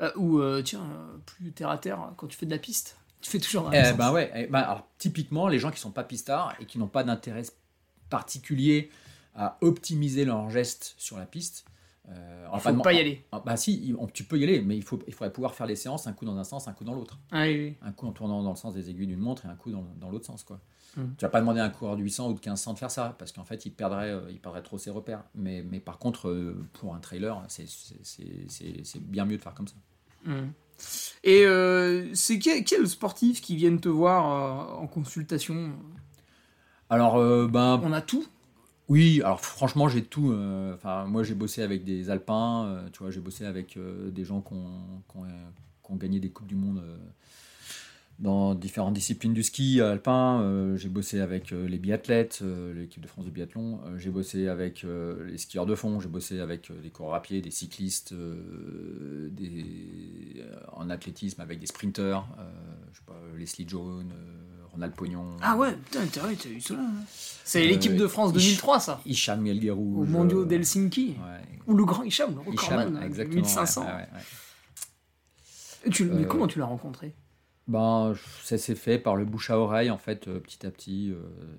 Euh, 0.00 0.12
ou 0.16 0.40
euh, 0.40 0.62
tiens, 0.62 0.82
euh, 0.82 1.16
plus 1.24 1.52
terre 1.52 1.70
à 1.70 1.78
terre, 1.78 2.12
quand 2.16 2.26
tu 2.26 2.36
fais 2.36 2.44
de 2.46 2.50
la 2.50 2.58
piste, 2.58 2.96
tu 3.22 3.30
fais 3.30 3.38
toujours 3.38 3.70
le 3.70 3.76
Eh 3.76 3.92
ben 3.94 4.12
ouais, 4.12 4.30
eh 4.34 4.46
ben 4.46 4.58
alors, 4.60 4.86
typiquement, 4.98 5.48
les 5.48 5.58
gens 5.58 5.70
qui 5.70 5.80
sont 5.80 5.90
pas 5.90 6.04
pistards 6.04 6.54
et 6.60 6.66
qui 6.66 6.78
n'ont 6.78 6.86
pas 6.88 7.02
d'intérêt 7.02 7.42
particulier 8.10 8.90
à 9.34 9.58
optimiser 9.60 10.24
leurs 10.24 10.50
gestes 10.50 10.94
sur 10.98 11.18
la 11.18 11.26
piste. 11.26 11.64
Euh, 12.08 12.46
Il 12.54 12.60
faut 12.60 12.74
pas 12.82 12.92
y 12.92 13.00
aller. 13.00 13.24
Ah, 13.32 13.42
bah 13.44 13.56
si, 13.56 13.94
on- 13.98 14.06
tu 14.06 14.22
peux 14.24 14.38
y 14.38 14.44
aller, 14.44 14.60
mais 14.62 14.76
il, 14.76 14.82
faut, 14.84 14.98
il 15.08 15.12
faudrait 15.12 15.32
pouvoir 15.32 15.54
faire 15.54 15.66
les 15.66 15.74
séances, 15.76 16.06
un 16.06 16.12
coup 16.12 16.24
dans 16.24 16.36
un 16.36 16.44
sens, 16.44 16.68
un 16.68 16.72
coup 16.72 16.84
dans 16.84 16.94
l'autre. 16.94 17.18
Ah, 17.32 17.42
oui, 17.42 17.56
oui. 17.56 17.76
Un 17.82 17.90
coup 17.92 18.06
en 18.06 18.12
tournant 18.12 18.42
dans 18.42 18.50
le 18.50 18.56
sens 18.56 18.74
des 18.74 18.90
aiguilles 18.90 19.08
d'une 19.08 19.18
montre 19.18 19.44
et 19.44 19.48
un 19.48 19.56
coup 19.56 19.70
dans, 19.72 19.84
dans 19.98 20.08
l'autre 20.10 20.24
sens. 20.26 20.44
Quoi. 20.44 20.60
Mm. 20.96 21.14
Tu 21.18 21.24
vas 21.24 21.28
pas 21.28 21.40
demander 21.40 21.60
à 21.60 21.64
un 21.64 21.70
coureur 21.70 21.96
de 21.96 22.02
800 22.02 22.28
ou 22.28 22.32
de 22.32 22.38
1500 22.38 22.72
de 22.72 22.78
faire 22.78 22.90
ça, 22.90 23.14
parce 23.18 23.32
qu'en 23.32 23.44
fait, 23.44 23.66
il 23.66 23.70
perdrait, 23.70 24.10
euh, 24.10 24.30
il 24.30 24.40
perdrait 24.40 24.62
trop 24.62 24.78
ses 24.78 24.90
repères. 24.90 25.24
Mais, 25.34 25.62
mais 25.70 25.78
par 25.78 25.98
contre, 25.98 26.28
euh, 26.28 26.56
pour 26.72 26.94
un 26.94 26.98
trailer, 27.00 27.42
c'est- 27.48 27.66
bien 29.00 29.24
mieux 29.26 29.36
de 29.36 29.42
faire 29.42 29.54
comme 29.54 29.68
ça. 29.68 29.74
Mhm. 30.24 30.52
Et 31.24 31.46
euh, 31.46 32.14
c'est 32.14 32.38
quel, 32.38 32.64
quel 32.64 32.86
sportif 32.88 33.40
qui 33.40 33.56
viennent 33.56 33.80
te 33.80 33.88
voir 33.88 34.76
euh, 34.78 34.82
en 34.82 34.86
consultation? 34.86 35.72
Alors, 36.88 37.16
euh, 37.16 37.46
ben, 37.46 37.80
On 37.82 37.92
a 37.92 38.00
tout? 38.00 38.26
Oui, 38.88 39.20
alors 39.22 39.40
franchement, 39.40 39.88
j'ai 39.88 40.04
tout. 40.04 40.32
Enfin, 40.74 41.06
moi, 41.06 41.24
j'ai 41.24 41.34
bossé 41.34 41.62
avec 41.62 41.82
des 41.82 42.08
alpins. 42.08 42.84
tu 42.92 43.00
vois, 43.00 43.10
j'ai 43.10 43.20
bossé 43.20 43.44
avec 43.44 43.76
des 43.76 44.24
gens 44.24 44.40
qui 44.40 44.54
ont, 44.54 45.02
qui 45.10 45.16
ont, 45.16 45.24
qui 45.24 45.92
ont 45.92 45.96
gagné 45.96 46.20
des 46.20 46.30
coupes 46.30 46.46
du 46.46 46.54
monde 46.54 46.80
dans 48.18 48.54
différentes 48.54 48.94
disciplines 48.94 49.34
du 49.34 49.42
ski 49.42 49.80
alpin. 49.82 50.40
euh, 50.40 50.76
j'ai 50.78 50.88
bossé 50.88 51.20
avec 51.20 51.52
euh, 51.52 51.68
les 51.68 51.78
biathlètes, 51.78 52.38
euh, 52.42 52.72
l'équipe 52.72 53.02
de 53.02 53.08
France 53.08 53.26
de 53.26 53.30
biathlon. 53.30 53.80
j'ai 53.98 54.08
bossé 54.10 54.48
avec 54.48 54.86
les 55.26 55.38
skieurs 55.38 55.66
de 55.66 55.74
fond. 55.74 56.00
J'ai 56.00 56.08
bossé 56.08 56.40
avec 56.40 56.70
des 56.82 56.90
coureurs 56.90 57.14
à 57.14 57.22
pied, 57.22 57.40
des 57.42 57.50
cyclistes, 57.50 58.14
des, 58.14 60.44
en 60.72 60.88
athlétisme 60.90 61.40
avec 61.40 61.58
des 61.58 61.66
sprinteurs. 61.66 62.26
je 62.92 62.98
sais 62.98 63.04
pas, 63.06 63.20
Leslie 63.36 63.68
Jones, 63.68 64.12
Ronald 64.72 64.94
Pognon. 64.94 65.36
Ah 65.42 65.56
ouais, 65.56 65.74
putain, 65.74 66.00
t'as 66.12 66.48
eu 66.48 66.60
cela. 66.60 66.80
hein. 66.80 66.92
C'est 67.08 67.66
l'équipe 67.66 67.96
de 67.96 68.06
France 68.06 68.30
Ish- 68.32 68.44
2003, 68.44 68.80
ça. 68.80 69.00
Hicham 69.06 69.40
Melguerou. 69.42 70.02
Au 70.02 70.04
mondiaux 70.04 70.44
d'Helsinki. 70.44 71.16
Ouais. 71.18 71.58
Ou 71.66 71.74
le 71.76 71.84
grand 71.84 72.02
Hicham, 72.02 72.30
le 72.34 72.52
Hicham, 72.54 72.78
recordman, 72.78 73.02
euh, 73.02 73.06
exactement. 73.06 73.36
1500. 73.42 73.82
ouais, 73.82 73.86
ouais, 73.88 73.92
ouais. 75.84 75.90
Tu- 75.90 76.04
mais 76.06 76.24
comment 76.26 76.46
tu 76.46 76.58
l'as 76.58 76.64
rencontré? 76.66 77.14
Ben, 77.68 78.14
ça 78.44 78.58
s'est 78.58 78.76
fait 78.76 78.96
par 78.98 79.16
le 79.16 79.24
bouche 79.24 79.50
à 79.50 79.58
oreille, 79.58 79.90
en 79.90 79.98
fait, 79.98 80.28
euh, 80.28 80.38
petit 80.38 80.64
à 80.64 80.70
petit. 80.70 81.10
euh, 81.10 81.16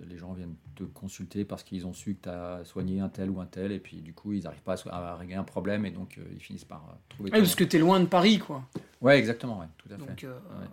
les 0.07 0.17
gens 0.17 0.31
viennent 0.31 0.55
te 0.75 0.83
consulter 0.83 1.43
parce 1.43 1.63
qu'ils 1.63 1.85
ont 1.85 1.91
su 1.91 2.15
que 2.15 2.23
tu 2.23 2.29
as 2.29 2.63
soigné 2.63 3.01
un 3.01 3.09
tel 3.09 3.29
ou 3.29 3.41
un 3.41 3.45
tel, 3.45 3.73
et 3.73 3.79
puis 3.79 3.97
du 3.97 4.13
coup, 4.13 4.31
ils 4.31 4.43
n'arrivent 4.43 4.61
pas 4.61 4.75
à, 4.89 5.15
régler 5.17 5.35
un 5.35 5.43
problème, 5.43 5.85
et 5.85 5.91
donc 5.91 6.17
euh, 6.17 6.21
ils 6.33 6.39
finissent 6.39 6.63
par 6.63 6.97
trouver. 7.09 7.31
Ouais, 7.31 7.39
Parce 7.39 7.55
que 7.55 7.65
t'es 7.65 7.77
loin 7.77 7.99
de 7.99 8.05
Paris, 8.05 8.39
quoi. 8.39 8.63
Ouais, 9.01 9.19
exactement, 9.19 9.59
ouais, 9.59 9.65
tout 9.77 9.89
à 9.93 9.97
fait. 9.97 10.05
Donc, 10.05 10.25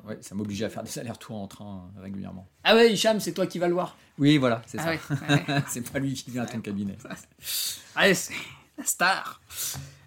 Ouais, 0.07 0.11
ouais, 0.13 0.19
ça 0.21 0.37
m'obligeait 0.37 0.67
à 0.67 0.71
faire 0.71 0.85
des 0.85 0.99
allers-retours 0.99 1.37
en 1.37 1.49
train 1.49 1.91
régulièrement. 2.01 2.47
Ah 2.63 2.77
ouais, 2.77 2.93
Hicham, 2.93 3.19
c'est 3.19 3.33
toi 3.33 3.47
qui 3.49 3.59
vas 3.59 3.67
le 3.67 3.75
voir. 3.75 3.97
Oui, 4.19 4.39
voilà, 4.39 4.63
c'est 4.67 4.79
Ah 4.81 4.97
ça. 4.97 5.63
c'est 5.69 5.91
pas 5.93 5.99
lui 5.99 6.15
qui 6.15 6.31
vient 6.31 6.45
à 6.45 6.47
ton 6.47 6.61
cabinet. 6.61 6.97
Allez, 7.97 8.15
c'est 8.15 8.35
la 8.79 8.85
star. 8.85 9.41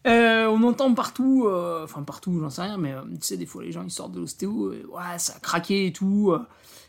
Euh, 0.05 0.45
on 0.47 0.63
entend 0.63 0.93
partout, 0.93 1.45
euh, 1.47 1.83
enfin 1.83 2.03
partout, 2.03 2.39
j'en 2.39 2.49
sais 2.49 2.61
rien, 2.61 2.77
mais 2.77 2.93
euh, 2.93 3.01
tu 3.11 3.17
sais, 3.21 3.37
des 3.37 3.45
fois 3.45 3.63
les 3.63 3.71
gens 3.71 3.83
ils 3.83 3.91
sortent 3.91 4.13
de 4.13 4.19
l'ostéo, 4.19 4.71
ouais, 4.71 5.17
ça 5.17 5.33
a 5.35 5.39
craqué 5.39 5.87
et 5.87 5.93
tout. 5.93 6.33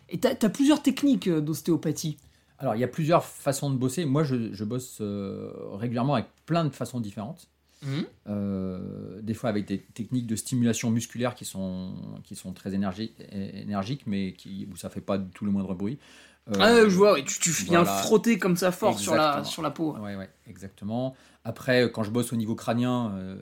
et 0.09 0.19
t'as 0.19 0.35
as 0.41 0.51
plusieurs 0.51 0.83
techniques 0.83 1.29
d'ostéopathie. 1.29 2.19
Alors, 2.61 2.75
il 2.75 2.81
y 2.81 2.85
a 2.85 2.89
plusieurs 2.89 3.25
façons 3.25 3.71
de 3.71 3.77
bosser. 3.77 4.05
Moi, 4.05 4.25
je, 4.25 4.53
je 4.53 4.65
bosse 4.65 5.01
régulièrement 5.01 6.15
avec 6.15 6.27
plein 6.45 6.65
de 6.65 6.71
façons 6.71 7.01
différentes. 7.01 7.49
Euh, 8.29 9.21
des 9.23 9.35
fois 9.35 9.51
avec 9.51 9.67
des 9.67 9.79
techniques 9.79 10.27
de 10.27 10.37
stimulation 10.37 10.91
musculaire 10.91 11.35
qui 11.35 11.45
sont, 11.45 11.93
qui 12.25 12.35
sont 12.35 12.53
très 12.53 12.75
énergiques, 12.75 14.03
mais 14.07 14.33
qui, 14.33 14.69
où 14.73 14.77
ça 14.77 14.91
fait 14.91 15.01
pas 15.01 15.19
du 15.19 15.31
tout 15.31 15.45
le 15.45 15.53
moindre 15.53 15.75
bruit. 15.75 15.99
Euh, 16.51 16.55
Ah, 16.61 16.75
je 16.89 16.95
vois, 16.97 17.13
ouais, 17.15 17.25
tu, 17.25 17.39
tu 17.41 17.51
viens 17.51 17.83
voilà. 17.83 17.99
frotter 18.03 18.39
comme 18.39 18.57
ça 18.57 18.73
fort 18.73 18.99
sur 18.99 19.15
la, 19.15 19.23
Exactement. 19.25 19.45
sur 19.45 19.63
la 19.63 19.71
peau. 19.71 19.97
Ouais, 19.99 20.17
ouais, 20.17 20.31
exactement. 20.47 21.15
Après, 21.45 21.91
quand 21.93 22.03
je 22.05 22.11
bosse 22.11 22.33
au 22.33 22.37
niveau 22.37 22.55
crânien, 22.55 23.13
euh, 23.15 23.37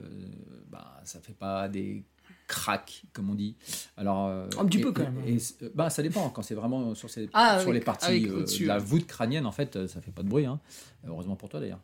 bah, 0.69 0.99
ça 1.05 1.19
fait 1.19 1.33
pas 1.33 1.69
des 1.69 2.03
cracks, 2.47 3.03
comme 3.13 3.29
on 3.29 3.33
dit. 3.35 3.55
Alors, 3.97 4.27
euh, 4.27 4.47
Un 4.59 4.65
petit 4.65 4.79
et- 4.79 4.81
peu, 4.81 4.91
quand 4.91 5.03
même. 5.03 5.19
et- 5.25 5.35
et- 5.35 5.71
bah, 5.75 5.89
ça 5.89 6.01
dépend. 6.03 6.29
Quand 6.29 6.41
c'est 6.41 6.55
vraiment 6.55 6.95
sur, 6.95 7.09
ces, 7.09 7.29
Ah, 7.33 7.59
sur 7.59 7.69
oui, 7.69 7.75
les 7.75 7.81
parties 7.81 8.27
euh, 8.29 8.43
de 8.45 8.65
la 8.65 8.77
voûte 8.77 9.05
crânienne, 9.07 9.45
en 9.45 9.51
fait, 9.51 9.75
euh, 9.75 9.87
ça 9.87 10.01
fait 10.01 10.11
pas 10.11 10.23
de 10.23 10.29
bruit. 10.29 10.45
hein. 10.45 10.59
Heureusement 11.07 11.35
pour 11.35 11.49
toi, 11.49 11.59
d'ailleurs. 11.59 11.81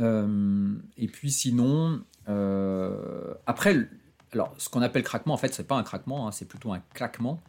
Euh, 0.00 0.74
et 0.96 1.08
puis 1.08 1.30
sinon, 1.30 2.00
euh, 2.28 3.34
après, 3.46 3.88
alors 4.32 4.54
ce 4.58 4.68
qu'on 4.68 4.82
appelle 4.82 5.02
craquement, 5.02 5.34
en 5.34 5.38
fait, 5.38 5.52
c'est 5.54 5.66
pas 5.66 5.76
un 5.76 5.82
craquement, 5.82 6.28
hein, 6.28 6.32
c'est 6.32 6.46
plutôt 6.46 6.72
un 6.72 6.80
claquement, 6.94 7.40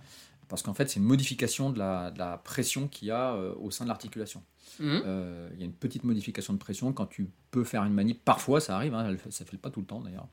parce 0.49 0.62
qu'en 0.63 0.73
fait, 0.73 0.89
c'est 0.89 0.99
une 0.99 1.05
modification 1.05 1.69
de 1.69 1.79
la, 1.79 2.12
de 2.12 2.19
la 2.19 2.38
pression 2.38 2.88
qu'il 2.88 3.07
y 3.07 3.12
a 3.12 3.33
euh, 3.33 3.53
au 3.62 3.71
sein 3.71 3.85
de 3.85 3.89
l'articulation. 3.89 4.43
Mhm. 4.79 5.01
Euh, 5.05 5.49
Il 5.53 5.59
y 5.59 5.62
a 5.62 5.65
une 5.65 5.73
petite 5.73 6.03
modification 6.03 6.51
de 6.53 6.57
pression 6.57 6.91
quand 6.91 7.05
tu 7.05 7.29
peux 7.51 7.63
faire 7.63 7.83
une 7.85 7.93
manip. 7.93 8.23
Parfois, 8.25 8.59
ça 8.59 8.75
arrive, 8.75 8.93
hein, 8.93 9.15
ça 9.29 9.45
fait 9.45 9.57
pas 9.57 9.69
tout 9.69 9.79
le 9.79 9.85
temps 9.85 10.01
d'ailleurs. 10.01 10.27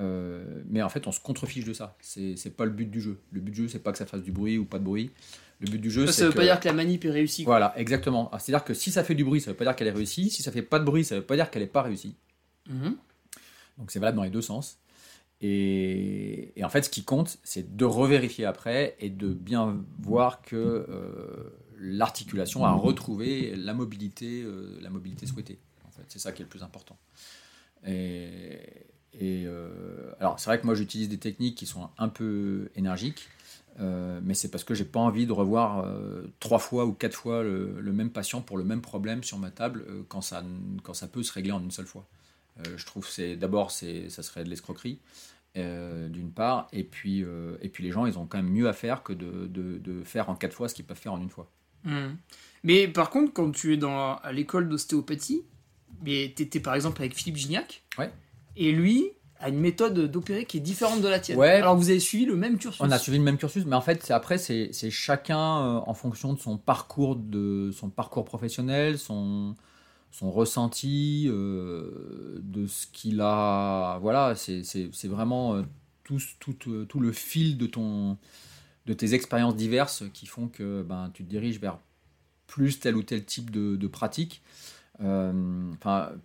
Euh, 0.00 0.62
mais 0.68 0.82
en 0.82 0.88
fait, 0.88 1.06
on 1.06 1.12
se 1.12 1.20
contrefiche 1.20 1.64
de 1.64 1.72
ça. 1.72 1.96
C'est 2.00 2.56
pas 2.56 2.64
le 2.64 2.70
but 2.72 2.90
du 2.90 3.00
jeu. 3.00 3.20
Le 3.30 3.40
but 3.40 3.52
du 3.52 3.62
jeu, 3.62 3.68
c'est 3.68 3.78
pas 3.78 3.92
que 3.92 3.98
ça 3.98 4.06
fasse 4.06 4.22
du 4.22 4.32
bruit 4.32 4.58
ou 4.58 4.64
pas 4.64 4.78
de 4.78 4.84
bruit. 4.84 5.10
Le 5.60 5.70
but 5.70 5.78
du 5.78 5.90
jeu, 5.92 6.06
Ça 6.06 6.12
c'est 6.12 6.24
veut 6.24 6.30
que... 6.32 6.36
pas 6.38 6.42
dire 6.44 6.58
que 6.58 6.66
la 6.66 6.72
manip 6.74 7.04
est 7.04 7.10
réussie. 7.10 7.44
quoi. 7.44 7.52
Voilà, 7.52 7.78
exactement. 7.78 8.30
Ah, 8.32 8.38
C'est-à-dire 8.40 8.64
que 8.64 8.74
si 8.74 8.90
ça 8.90 9.04
fait 9.04 9.14
du 9.14 9.24
bruit, 9.24 9.40
ça 9.40 9.52
veut 9.52 9.56
pas 9.56 9.64
dire 9.64 9.76
qu'elle 9.76 9.86
est 9.86 9.92
réussie. 9.92 10.28
Si 10.30 10.42
ça 10.42 10.50
fait 10.50 10.62
pas 10.62 10.80
de 10.80 10.84
bruit, 10.84 11.04
ça 11.04 11.14
veut 11.16 11.22
pas 11.22 11.36
dire 11.36 11.50
qu'elle 11.50 11.62
est 11.62 11.66
pas 11.66 11.82
réussie. 11.82 12.16
Mhm. 12.68 12.96
Donc 13.78 13.90
c'est 13.90 13.98
valable 14.00 14.16
dans 14.16 14.24
les 14.24 14.30
deux 14.30 14.42
sens. 14.42 14.78
Et, 15.42 16.52
en 16.62 16.68
fait, 16.68 16.82
ce 16.82 16.90
qui 16.90 17.02
compte, 17.02 17.38
c'est 17.42 17.76
de 17.76 17.84
revérifier 17.84 18.44
après 18.44 18.96
et 19.00 19.10
de 19.10 19.28
bien 19.28 19.84
voir 19.98 20.40
que 20.40 20.56
euh, 20.56 21.52
l'articulation 21.78 22.64
a 22.64 22.70
retrouvé 22.70 23.56
la 23.56 23.74
mobilité, 23.74 24.42
euh, 24.44 24.78
la 24.80 24.88
mobilité 24.88 25.26
souhaitée. 25.26 25.58
En 25.84 25.90
fait, 25.90 26.04
c'est 26.08 26.20
ça 26.20 26.30
qui 26.30 26.42
est 26.42 26.44
le 26.44 26.48
plus 26.48 26.62
important. 26.62 26.96
Et, 27.84 28.60
euh, 29.20 30.12
alors, 30.20 30.38
c'est 30.38 30.46
vrai 30.46 30.60
que 30.60 30.66
moi, 30.66 30.76
j'utilise 30.76 31.08
des 31.08 31.18
techniques 31.18 31.58
qui 31.58 31.66
sont 31.66 31.90
un 31.98 32.08
peu 32.08 32.70
énergiques. 32.76 33.28
mais 33.80 34.34
c'est 34.34 34.48
parce 34.48 34.62
que 34.62 34.74
j'ai 34.74 34.84
pas 34.84 35.00
envie 35.00 35.26
de 35.26 35.32
revoir 35.32 35.84
trois 36.38 36.60
fois 36.60 36.86
ou 36.86 36.92
quatre 36.92 37.16
fois 37.16 37.42
le, 37.42 37.80
le 37.80 37.92
même 37.92 38.10
patient 38.10 38.42
pour 38.42 38.58
le 38.58 38.64
même 38.64 38.80
problème 38.80 39.24
sur 39.24 39.38
ma 39.38 39.50
table 39.50 39.84
quand, 40.08 40.20
ça, 40.20 40.44
quand 40.84 40.94
ça 40.94 41.08
peut 41.08 41.24
se 41.24 41.32
régler 41.32 41.50
en 41.50 41.60
une 41.60 41.72
seule 41.72 41.86
fois. 41.86 42.06
Je 42.76 42.86
trouve 42.86 43.08
que 43.08 43.34
d'abord 43.34 43.72
ça 43.72 44.22
serait 44.22 44.44
de 44.44 44.50
l'escroquerie 44.50 45.00
euh, 45.56 46.08
d'une 46.08 46.30
part 46.30 46.68
et 46.72 46.82
puis 46.84 47.22
euh, 47.22 47.56
et 47.60 47.68
puis 47.68 47.84
les 47.84 47.90
gens 47.92 48.06
ils 48.06 48.18
ont 48.18 48.26
quand 48.26 48.38
même 48.38 48.50
mieux 48.50 48.68
à 48.68 48.72
faire 48.72 49.02
que 49.02 49.12
de, 49.12 49.46
de, 49.46 49.78
de 49.78 50.02
faire 50.02 50.30
en 50.30 50.34
quatre 50.34 50.54
fois 50.54 50.68
ce 50.68 50.74
qu'ils 50.74 50.84
peuvent 50.86 50.96
faire 50.98 51.12
en 51.12 51.20
une 51.20 51.28
fois. 51.30 51.50
Mhm. 51.84 52.16
Mais 52.64 52.86
par 52.88 53.10
contre, 53.10 53.32
quand 53.32 53.50
tu 53.50 53.72
es 53.74 53.76
dans, 53.76 54.16
à 54.16 54.32
l'école 54.32 54.68
d'ostéopathie, 54.68 55.42
mais 56.04 56.32
t'étais 56.34 56.60
par 56.60 56.74
exemple 56.74 57.02
avec 57.02 57.14
Philippe 57.14 57.36
Gignac, 57.36 57.82
Ouais. 57.98 58.10
et 58.56 58.72
lui 58.72 59.10
a 59.40 59.48
une 59.48 59.58
méthode 59.58 59.98
d'opérer 60.10 60.44
qui 60.46 60.58
est 60.58 60.60
différente 60.60 61.00
de 61.02 61.08
la 61.08 61.18
tienne. 61.18 61.36
Ouais. 61.36 61.50
Alors 61.50 61.76
vous 61.76 61.90
avez 61.90 61.98
suivi 61.98 62.24
le 62.24 62.36
même 62.36 62.58
cursus. 62.58 62.80
On 62.80 62.90
a 62.92 62.98
suivi 62.98 63.18
le 63.18 63.24
même 63.24 63.36
cursus, 63.38 63.64
mais 63.66 63.74
en 63.74 63.80
fait 63.80 64.00
c'est 64.04 64.12
après 64.14 64.38
c'est 64.38 64.70
c'est 64.72 64.90
chacun 64.90 65.36
euh, 65.38 65.80
en 65.84 65.94
fonction 65.94 66.32
de 66.32 66.38
son 66.38 66.56
parcours 66.56 67.16
de 67.16 67.70
son 67.72 67.90
parcours 67.90 68.24
professionnel, 68.24 68.98
son 68.98 69.56
son 70.12 70.30
ressenti, 70.30 71.26
euh, 71.28 72.38
de 72.42 72.66
ce 72.66 72.86
qu'il 72.86 73.20
a, 73.22 73.98
voilà, 74.00 74.34
c'est 74.36 75.08
vraiment 75.08 75.54
euh, 75.56 75.62
euh, 76.10 76.84
tout 76.84 77.00
le 77.00 77.12
fil 77.12 77.56
de 77.56 77.66
ton 77.66 78.18
de 78.84 78.92
tes 78.92 79.14
expériences 79.14 79.56
diverses 79.56 80.02
qui 80.12 80.26
font 80.26 80.48
que 80.48 80.82
ben, 80.82 81.10
tu 81.14 81.24
te 81.24 81.30
diriges 81.30 81.60
vers 81.60 81.78
plus 82.48 82.80
tel 82.80 82.96
ou 82.96 83.02
tel 83.02 83.24
type 83.24 83.50
de, 83.50 83.86
pratique. 83.86 84.42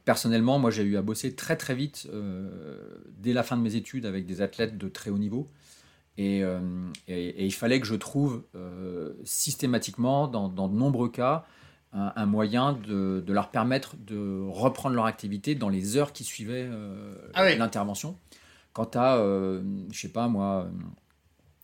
Personnellement, 0.06 0.60
moi 0.60 0.72
j'ai 0.72 0.84
eu 0.84 0.98
à 0.98 1.04
bosser 1.04 1.36
très 1.36 1.56
très 1.56 1.76
vite 1.76 2.10
dès 3.20 3.34
la 3.34 3.44
fin 3.44 3.58
de 3.58 3.62
mes 3.62 3.76
études 3.76 4.08
avec 4.08 4.26
des 4.26 4.42
athlètes 4.42 4.78
de 4.78 4.90
très 4.90 5.12
haut 5.12 5.20
niveau. 5.20 5.48
Et, 6.18 6.42
il 7.08 7.54
fallait 7.54 7.80
que 7.80 7.86
je 7.86 7.96
trouve 7.96 8.44
systématiquement, 9.24 10.28
dans 10.28 10.50
de 10.50 10.76
nombreux 10.76 11.10
cas, 11.10 11.46
un, 11.94 12.12
un 12.16 12.26
moyen 12.26 12.74
de, 12.74 13.24
de 13.26 13.34
leur 13.34 13.50
permettre 13.50 13.96
de 13.98 14.42
reprendre 14.50 14.96
leur 14.96 15.06
activité 15.06 15.56
dans 15.56 15.70
les 15.70 15.98
heures 15.98 16.14
qui 16.14 16.24
suivaient 16.24 16.68
euh, 16.70 17.16
Ah 17.34 17.54
l'intervention. 17.56 18.18
Quant 18.74 18.90
à, 18.94 19.18
euh, 19.18 19.62
je 19.92 20.00
sais 20.00 20.10
pas 20.12 20.28
moi, 20.28 20.70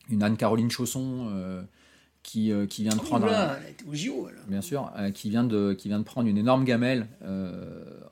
une 0.09 0.23
Anne-Caroline 0.23 0.71
Chausson 0.71 1.27
euh, 1.31 1.61
qui, 2.23 2.51
euh, 2.51 2.65
qui 2.65 2.83
vient 2.83 2.95
de 2.95 3.01
prendre 3.01 3.25
un- 3.27 3.29
Oula, 3.29 3.59
au 3.87 3.93
JO. 3.93 4.29
bien 4.47 4.61
sûr, 4.61 4.91
qui, 5.13 5.29
vient 5.29 5.43
de, 5.43 5.73
qui 5.73 5.89
vient 5.89 5.99
de 5.99 6.03
prendre 6.05 6.27
une 6.27 6.37
énorme 6.37 6.63
gamelle 6.63 7.07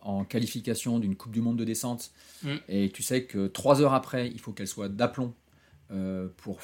en 0.01 0.23
qualification 0.25 0.99
d'une 0.99 1.15
Coupe 1.15 1.31
du 1.31 1.41
Monde 1.41 1.57
de 1.57 1.63
descente. 1.63 2.11
Mm. 2.43 2.49
Et 2.67 2.89
tu 2.91 3.03
sais 3.03 3.23
que 3.23 3.47
trois 3.47 3.81
heures 3.81 3.93
après, 3.93 4.27
il 4.27 4.39
faut 4.39 4.51
qu'elle 4.51 4.67
soit 4.67 4.89
d'aplomb 4.89 5.33
pour, 6.37 6.59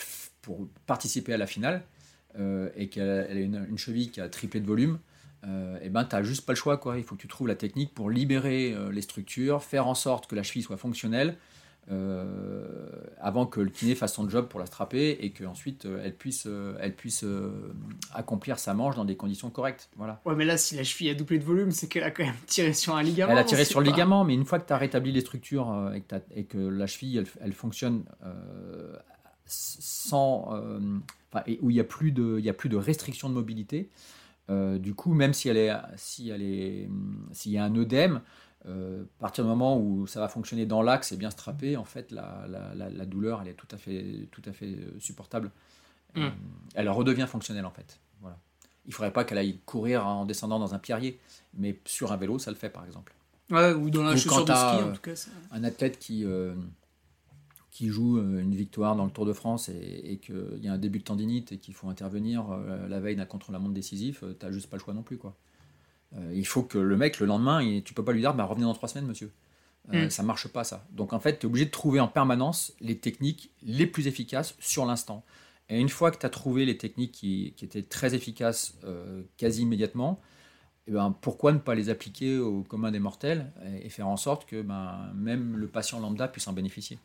participer 0.85 1.33
à 1.33 1.37
la 1.37 1.47
finale 1.47 1.83
euh, 2.39 2.69
et 2.75 2.87
qu'elle 2.89 3.09
a- 3.09 3.25
elle 3.29 3.37
a 3.37 3.41
une, 3.41 3.65
une 3.69 3.77
cheville 3.77 4.09
qui 4.11 4.21
a 4.21 4.29
triplé 4.29 4.59
de 4.61 4.65
volume. 4.67 4.99
Euh, 5.45 5.77
et 5.81 5.89
ben, 5.89 6.03
tu 6.03 6.15
n'as 6.15 6.23
juste 6.23 6.45
pas 6.45 6.53
le 6.53 6.57
choix. 6.57 6.77
Quoi. 6.77 6.97
Il 6.97 7.03
faut 7.03 7.15
que 7.15 7.21
tu 7.21 7.27
trouves 7.27 7.47
la 7.47 7.55
technique 7.55 7.93
pour 7.93 8.09
libérer 8.09 8.73
euh, 8.73 8.91
les 8.91 9.01
structures, 9.01 9.63
faire 9.63 9.87
en 9.87 9.95
sorte 9.95 10.27
que 10.27 10.35
la 10.35 10.43
cheville 10.43 10.63
soit 10.63 10.77
fonctionnelle. 10.77 11.37
euh, 11.89 12.89
avant 13.21 13.45
que 13.45 13.61
le 13.61 13.69
kiné 13.69 13.95
fasse 13.95 14.13
son 14.13 14.29
job 14.29 14.49
pour 14.49 14.59
la 14.59 14.65
strapper 14.65 15.11
et 15.21 15.31
qu'ensuite 15.31 15.85
euh, 15.85 16.01
elle 16.03 16.13
puisse, 16.15 16.45
elle 16.81 16.93
puisse 16.95 17.23
accomplir 18.13 18.59
sa 18.59 18.73
manche 18.73 18.95
dans 18.97 19.05
des 19.05 19.15
conditions 19.15 19.49
correctes. 19.49 19.89
Voilà. 19.95 20.19
Ouais, 20.25 20.35
mais 20.35 20.43
là, 20.43 20.57
si 20.57 20.75
la 20.75 20.83
cheville 20.83 21.09
a 21.09 21.13
doublé 21.13 21.39
de 21.39 21.45
volume, 21.45 21.71
c'est 21.71 21.87
qu'elle 21.87 22.03
a 22.03 22.11
quand 22.11 22.25
même 22.25 22.35
tiré 22.45 22.73
sur 22.73 22.93
un 22.95 23.03
ligament. 23.03 23.31
Elle 23.31 23.37
a 23.37 23.45
tiré 23.45 23.63
sur 23.63 23.79
le 23.79 23.85
ligament, 23.85 24.25
mais 24.25 24.33
une 24.33 24.43
fois 24.43 24.59
que 24.59 24.67
tu 24.67 24.73
as 24.73 24.77
rétabli 24.77 25.13
les 25.13 25.21
structures 25.21 25.91
et, 25.95 26.01
que 26.01 26.07
t'as- 26.07 26.19
et 26.35 26.43
que 26.43 26.57
la 26.57 26.87
cheville, 26.87 27.19
elle, 27.19 27.27
elle 27.39 27.53
fonctionne 27.53 28.03
sans, 29.45 30.49
enfin, 31.31 31.43
et 31.47 31.59
où 31.61 31.69
il 31.69 31.75
n'y 31.75 31.79
a 31.79 31.83
plus 31.85 32.11
de, 32.11 32.35
il 32.39 32.45
y 32.45 32.49
a 32.49 32.53
plus 32.53 32.69
de 32.69 32.75
restriction 32.77 33.29
de 33.29 33.33
mobilité. 33.33 33.89
Euh, 34.49 34.77
du 34.77 34.93
coup, 34.93 35.13
même 35.13 35.33
si 35.33 35.49
elle 35.49 35.57
est, 35.57 35.71
si 35.95 36.29
elle 36.29 36.41
est, 36.41 36.89
s'il 37.33 37.51
y 37.51 37.57
a 37.57 37.63
un 37.65 37.75
œdème, 37.75 38.21
euh, 38.65 39.03
à 39.19 39.21
partir 39.21 39.43
du 39.43 39.49
moment 39.49 39.77
où 39.79 40.07
ça 40.07 40.19
va 40.19 40.27
fonctionner 40.27 40.65
dans 40.65 40.81
l'axe 40.81 41.11
et 41.11 41.17
bien 41.17 41.29
strappé, 41.29 41.77
en 41.77 41.85
fait, 41.85 42.11
la, 42.11 42.45
la- 42.49 42.73
la- 42.75 42.89
la 42.89 43.05
douleur, 43.05 43.41
elle 43.41 43.49
est 43.49 43.53
tout 43.53 43.67
à 43.71 43.77
fait, 43.77 44.27
tout 44.31 44.41
à 44.45 44.51
fait 44.53 44.65
euh, 44.67 44.99
supportable. 44.99 45.51
Mm. 46.15 46.21
Euh, 46.23 46.29
elle 46.75 46.89
redevient 46.89 47.27
fonctionnelle, 47.29 47.65
en 47.65 47.71
fait. 47.71 47.99
Voilà. 48.21 48.37
Il 48.85 48.89
ne 48.89 48.93
faudrait 48.93 49.13
pas 49.13 49.23
qu'elle 49.23 49.37
aille 49.37 49.59
courir 49.65 50.05
en 50.07 50.25
descendant 50.25 50.59
dans 50.59 50.73
un 50.73 50.79
pierrier, 50.79 51.19
mais 51.53 51.79
sur 51.85 52.11
un 52.11 52.17
vélo, 52.17 52.39
ça 52.39 52.51
le 52.51 52.57
fait, 52.57 52.69
par 52.69 52.85
exemple 52.85 53.13
Ouais, 53.51 53.73
ou 53.73 53.89
dans 53.89 54.03
la 54.03 54.13
Ou 54.13 54.17
chaussure 54.17 54.43
de 54.45 54.53
ski, 54.53 54.83
en 54.83 54.91
tout 54.93 55.01
cas. 55.01 55.15
ça- 55.15 55.31
un 55.51 55.63
athlète 55.63 55.99
qui, 55.99 56.25
qui 57.77 57.89
joue 57.89 58.17
euh, 58.17 58.41
une 58.41 58.55
victoire 58.55 58.95
dans 58.95 59.05
le 59.05 59.11
Tour 59.11 59.27
de 59.27 59.33
France 59.33 59.69
et, 59.69 60.01
et 60.03 60.17
qu'il 60.17 60.59
y 60.63 60.67
a 60.67 60.73
un 60.73 60.79
début 60.79 60.97
de 60.97 61.03
tendinite 61.03 61.51
et 61.51 61.57
qu'il 61.59 61.75
faut 61.75 61.89
intervenir 61.89 62.49
euh, 62.49 62.87
la 62.87 62.99
veille 62.99 63.15
d'un 63.15 63.25
contre-la-montre 63.25 63.75
décisif, 63.75 64.23
tu 64.39 64.45
n'as 64.45 64.51
juste 64.51 64.67
pas 64.67 64.77
le 64.77 64.81
choix 64.81 64.95
non 64.95 65.03
plus. 65.03 65.19
Quoi. 65.19 65.35
Euh, 66.15 66.31
il 66.33 66.47
faut 66.47 66.63
que 66.63 66.79
le 66.79 66.97
mec, 66.97 67.19
le 67.19 67.27
lendemain, 67.27 67.61
il, 67.61 67.83
tu 67.83 67.93
peux 67.93 68.03
pas 68.03 68.13
lui 68.13 68.21
dire 68.21 68.33
bah, 68.33 68.45
revenez 68.45 68.65
dans 68.65 68.73
trois 68.73 68.89
semaines, 68.89 69.05
monsieur. 69.05 69.31
Euh, 69.93 70.07
Mm. 70.07 70.09
Ça 70.09 70.23
marche 70.23 70.47
pas, 70.47 70.63
ça. 70.63 70.87
Donc 70.91 71.13
en 71.13 71.19
fait, 71.19 71.37
tu 71.37 71.45
es 71.45 71.45
obligé 71.45 71.65
de 71.65 71.69
trouver 71.69 71.99
en 71.99 72.07
permanence 72.07 72.73
les 72.79 72.97
techniques 72.97 73.51
les 73.61 73.85
plus 73.85 74.07
efficaces 74.07 74.55
sur 74.59 74.83
l'instant. 74.87 75.23
Et 75.69 75.79
une 75.79 75.89
fois 75.89 76.09
que 76.09 76.17
tu 76.17 76.25
as 76.25 76.29
trouvé 76.31 76.65
les 76.65 76.77
techniques 76.77 77.11
qui, 77.11 77.53
qui 77.55 77.63
étaient 77.63 77.83
très 77.83 78.15
efficaces 78.15 78.73
euh, 78.85 79.21
quasi 79.37 79.61
immédiatement, 79.61 80.19
eh 80.87 80.93
ben, 80.93 81.15
pourquoi 81.21 81.51
ne 81.51 81.59
pas 81.59 81.75
les 81.75 81.89
appliquer 81.89 82.39
au 82.39 82.63
commun 82.63 82.89
des 82.91 82.99
mortels 82.99 83.51
et, 83.63 83.85
et 83.85 83.89
faire 83.89 84.07
en 84.07 84.17
sorte 84.17 84.49
que 84.49 84.63
ben, 84.63 85.11
même 85.13 85.55
le 85.57 85.67
patient 85.67 85.99
lambda 85.99 86.27
puisse 86.27 86.47
en 86.47 86.53
bénéficier? 86.53 86.97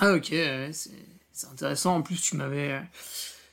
Ah, 0.00 0.12
ok, 0.14 0.28
ouais, 0.32 0.70
c'est 0.72 1.46
intéressant. 1.50 1.96
En 1.96 2.02
plus, 2.02 2.20
tu 2.20 2.36
m'avais. 2.36 2.80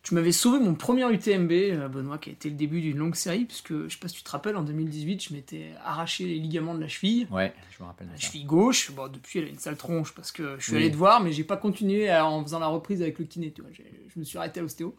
Tu 0.03 0.15
m'avais 0.15 0.31
sauvé 0.31 0.57
mon 0.59 0.73
premier 0.73 1.07
UTMB, 1.13 1.51
euh, 1.51 1.87
Benoît, 1.87 2.17
qui 2.17 2.31
a 2.31 2.33
été 2.33 2.49
le 2.49 2.55
début 2.55 2.81
d'une 2.81 2.97
longue 2.97 3.13
série, 3.13 3.45
puisque 3.45 3.71
je 3.71 3.89
sais 3.89 3.99
pas 3.99 4.07
si 4.07 4.15
tu 4.15 4.23
te 4.23 4.31
rappelles, 4.31 4.55
en 4.55 4.63
2018, 4.63 5.23
je 5.29 5.33
m'étais 5.35 5.73
arraché 5.85 6.25
les 6.25 6.39
ligaments 6.39 6.73
de 6.73 6.81
la 6.81 6.87
cheville. 6.87 7.27
Ouais, 7.29 7.53
je 7.77 7.83
me 7.83 7.87
rappelle 7.87 8.07
La 8.11 8.15
ça. 8.19 8.25
cheville 8.27 8.45
gauche, 8.45 8.89
bon, 8.93 9.07
depuis 9.09 9.37
elle 9.39 9.45
a 9.45 9.49
une 9.49 9.59
sale 9.59 9.77
tronche 9.77 10.15
parce 10.15 10.31
que 10.31 10.55
je 10.57 10.63
suis 10.63 10.71
Oui. 10.73 10.77
allé 10.79 10.91
te 10.91 10.97
voir, 10.97 11.21
mais 11.21 11.31
j'ai 11.31 11.43
pas 11.43 11.55
continué 11.55 12.09
à- 12.09 12.25
en 12.25 12.41
faisant 12.43 12.57
la 12.57 12.65
reprise 12.65 13.03
avec 13.03 13.19
le 13.19 13.25
kiné. 13.25 13.51
Tu 13.51 13.61
vois. 13.61 13.69
Je 13.75 14.19
me 14.19 14.23
suis 14.23 14.39
arrêté 14.39 14.59
à 14.59 14.63
l'ostéo, 14.63 14.95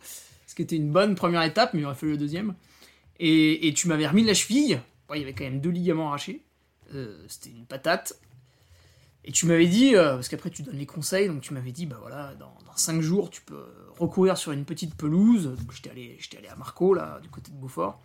ce 0.47 0.55
qui 0.55 0.63
était 0.63 0.77
une 0.77 0.93
bonne 0.93 1.17
première 1.17 1.43
étape, 1.43 1.75
mais 1.75 1.81
il 1.81 1.85
aurait 1.85 1.97
fallu 1.97 2.13
le 2.13 2.19
deuxième. 2.19 2.55
Et, 3.19 3.67
et 3.67 3.75
tu 3.75 3.89
m'avais 3.89 4.07
remis 4.07 4.23
la 4.23 4.35
cheville. 4.35 4.81
Bon, 5.09 5.15
il 5.15 5.21
y 5.21 5.25
avait 5.25 5.33
quand 5.35 5.45
même 5.45 5.61
deux 5.61 5.71
ligaments 5.71 6.09
arrachés. 6.11 6.43
Euh, 6.95 7.25
C'était 7.27 7.51
une 7.51 7.67
patate. 7.67 8.15
Et 9.25 9.31
tu 9.33 9.47
m'avais 9.47 9.67
dit, 9.69 9.95
euh, 9.95 10.15
parce 10.15 10.29
qu'après 10.29 10.51
tu 10.51 10.63
donnes 10.63 10.77
les 10.77 10.87
conseils, 10.87 11.29
donc 11.29 11.41
tu 11.43 11.55
m'avais 11.55 11.71
dit, 11.73 11.87
bah 11.87 11.97
voilà, 12.01 12.35
dans, 12.41 12.53
dans 12.67 12.77
5 12.77 13.01
jours, 13.01 13.31
tu 13.31 13.41
peux 13.43 13.65
recourir 13.99 14.37
sur 14.37 14.51
une 14.53 14.65
petite 14.65 14.97
pelouse. 14.97 15.45
Donc 15.59 15.73
j'étais 15.73 15.91
allé, 15.91 16.17
j'étais 16.19 16.39
allé 16.39 16.49
à 16.49 16.57
Marco, 16.57 16.93
là, 16.95 17.21
du 17.23 17.29
côté 17.29 17.53
de 17.53 17.57
Beaufort. 17.57 18.01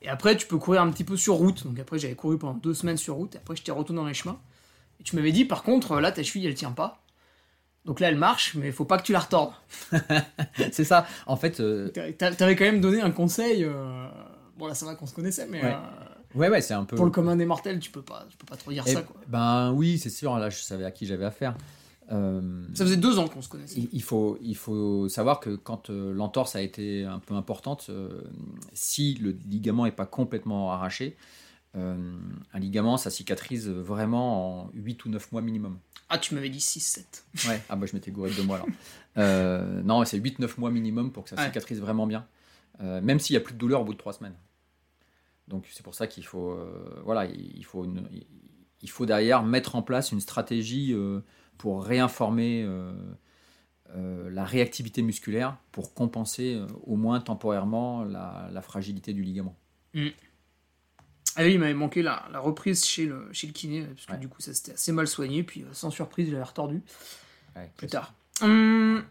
Et 0.00 0.08
après, 0.08 0.36
tu 0.36 0.46
peux 0.46 0.56
courir 0.58 0.80
un 0.82 0.90
petit 0.90 1.04
peu 1.04 1.16
sur 1.16 1.34
route. 1.34 1.64
Donc 1.66 1.78
après, 1.78 1.98
j'avais 1.98 2.14
couru 2.14 2.38
pendant 2.38 2.54
deux 2.54 2.72
semaines 2.72 2.96
sur 2.96 3.14
route. 3.16 3.34
Et 3.34 3.38
après, 3.38 3.56
j'étais 3.56 3.72
retourné 3.72 4.00
dans 4.00 4.06
les 4.06 4.14
chemins. 4.14 4.40
Et 5.00 5.02
tu 5.02 5.16
m'avais 5.16 5.32
dit, 5.32 5.44
par 5.44 5.62
contre, 5.64 6.00
là, 6.00 6.12
ta 6.12 6.22
cheville, 6.22 6.46
elle 6.46 6.54
tient 6.54 6.72
pas. 6.72 7.02
Donc 7.84 8.00
là, 8.00 8.08
elle 8.08 8.16
marche, 8.16 8.54
mais 8.54 8.70
faut 8.72 8.84
pas 8.84 8.96
que 8.98 9.02
tu 9.02 9.12
la 9.12 9.20
retordes. 9.20 9.52
C'est 10.72 10.84
ça. 10.84 11.06
En 11.26 11.36
fait, 11.36 11.60
euh, 11.60 11.88
T'a- 11.88 12.12
t'a- 12.12 12.34
T'avais 12.34 12.54
quand 12.56 12.64
même 12.64 12.80
donné 12.80 13.00
un 13.00 13.10
conseil. 13.10 13.64
euh, 13.64 14.08
Bon, 14.56 14.66
là, 14.66 14.74
ça 14.74 14.86
va 14.86 14.94
qu'on 14.94 15.06
se 15.06 15.14
connaissait, 15.14 15.46
mais 15.46 15.62
Ouais. 15.62 15.72
euh, 15.74 15.78
ouais, 16.34 16.48
ouais, 16.48 16.60
c'est 16.60 16.74
un 16.74 16.84
peu. 16.84 16.96
pour 16.96 17.04
le 17.04 17.10
commun 17.10 17.36
des 17.36 17.46
mortels, 17.46 17.78
tu 17.80 17.90
peux 17.90 18.02
pas, 18.02 18.26
tu 18.30 18.36
peux 18.36 18.46
pas 18.46 18.56
trop 18.56 18.70
dire 18.72 18.84
Eh 18.86 18.92
ça, 18.94 19.02
quoi. 19.02 19.20
Ben 19.28 19.72
oui, 19.72 19.98
c'est 19.98 20.10
sûr. 20.10 20.36
Là, 20.38 20.50
je 20.50 20.58
savais 20.58 20.84
à 20.84 20.90
qui 20.90 21.06
j'avais 21.06 21.24
affaire. 21.24 21.56
Euh, 22.10 22.64
Ça 22.72 22.84
faisait 22.84 22.96
deux 22.96 23.18
ans 23.18 23.28
qu'on 23.28 23.42
se 23.42 23.50
connaissait. 23.50 23.78
il, 23.80 23.88
il 23.92 24.02
faut, 24.02 24.38
il 24.40 24.56
faut 24.56 25.08
savoir 25.10 25.40
que 25.40 25.56
quand 25.56 25.90
euh, 25.90 26.14
l'entorse 26.14 26.56
a 26.56 26.62
été 26.62 27.04
un 27.04 27.18
peu 27.18 27.34
importante, 27.34 27.86
euh, 27.90 28.22
si 28.72 29.12
le 29.14 29.32
ligament 29.46 29.84
n'est 29.84 29.92
pas 29.92 30.06
complètement 30.06 30.72
arraché, 30.72 31.16
un 31.74 32.58
ligament, 32.58 32.96
ça 32.96 33.08
cicatrise 33.08 33.68
vraiment 33.68 34.62
en 34.64 34.70
8 34.74 35.04
ou 35.04 35.10
9 35.10 35.30
mois 35.30 35.42
minimum. 35.42 35.78
Ah, 36.08 36.18
tu 36.18 36.34
m'avais 36.34 36.48
dit 36.48 36.58
6-7. 36.58 37.04
Ouais, 37.48 37.62
ah 37.68 37.76
bah 37.76 37.86
je 37.86 37.94
m'étais 37.94 38.10
gouré 38.10 38.30
de 38.30 38.34
deux 38.34 38.42
mois 38.42 38.58
là. 38.58 38.64
Euh, 39.18 39.80
non, 39.84 40.04
c'est 40.04 40.18
8-9 40.18 40.58
mois 40.58 40.70
minimum 40.72 41.12
pour 41.12 41.22
que 41.22 41.30
ça 41.30 41.36
Ouais. 41.36 41.44
cicatrise 41.44 41.80
vraiment 41.80 42.06
bien. 42.08 42.26
Même 42.80 43.20
s'il 43.20 43.34
n'y 43.34 43.38
a 43.38 43.40
plus 43.40 43.54
de 43.54 43.58
douleur 43.58 43.82
au 43.82 43.84
bout 43.84 43.92
de 43.92 43.98
3 43.98 44.14
semaines. 44.14 44.34
Donc 45.48 45.66
c'est 45.72 45.82
pour 45.82 45.94
ça 45.94 46.06
qu'il 46.06 46.24
faut, 46.24 46.50
euh, 46.52 47.00
voilà, 47.04 47.24
il 47.26 47.64
faut, 47.64 47.84
une- 47.84 48.08
il 48.82 48.90
faut 48.90 49.06
derrière 49.06 49.42
mettre 49.42 49.74
en 49.74 49.82
place 49.82 50.12
une 50.12 50.20
stratégie 50.20 50.92
euh, 50.92 51.20
pour 51.56 51.82
réinformer 51.84 52.62
euh, 52.64 54.30
la 54.30 54.44
réactivité 54.44 55.02
musculaire 55.02 55.56
pour 55.72 55.94
compenser 55.94 56.60
au 56.84 56.96
moins 56.96 57.20
temporairement 57.20 58.04
la, 58.04 58.48
la 58.52 58.62
fragilité 58.62 59.12
du 59.14 59.22
ligament. 59.22 59.56
Ah 61.36 61.42
oui, 61.44 61.54
il 61.54 61.58
m'avait 61.60 61.74
manqué 61.74 62.02
la, 62.02 62.26
la 62.32 62.40
reprise 62.40 62.84
chez 62.84 63.06
le, 63.06 63.28
chez 63.32 63.46
le 63.46 63.52
kiné, 63.52 63.82
parce 63.84 64.06
que 64.06 64.12
Ouais. 64.12 64.18
du 64.18 64.28
coup, 64.28 64.40
ça 64.42 64.52
s'était 64.52 64.72
assez 64.72 64.92
mal 64.92 65.06
soigné, 65.06 65.42
puis 65.44 65.64
sans 65.72 65.90
surprise, 65.90 66.28
il 66.28 66.34
avait 66.34 66.44
retordu 66.44 66.82
Ouais, 67.56 67.70
plus 67.76 67.86
tard. 67.86 68.12
Hum, 68.42 69.04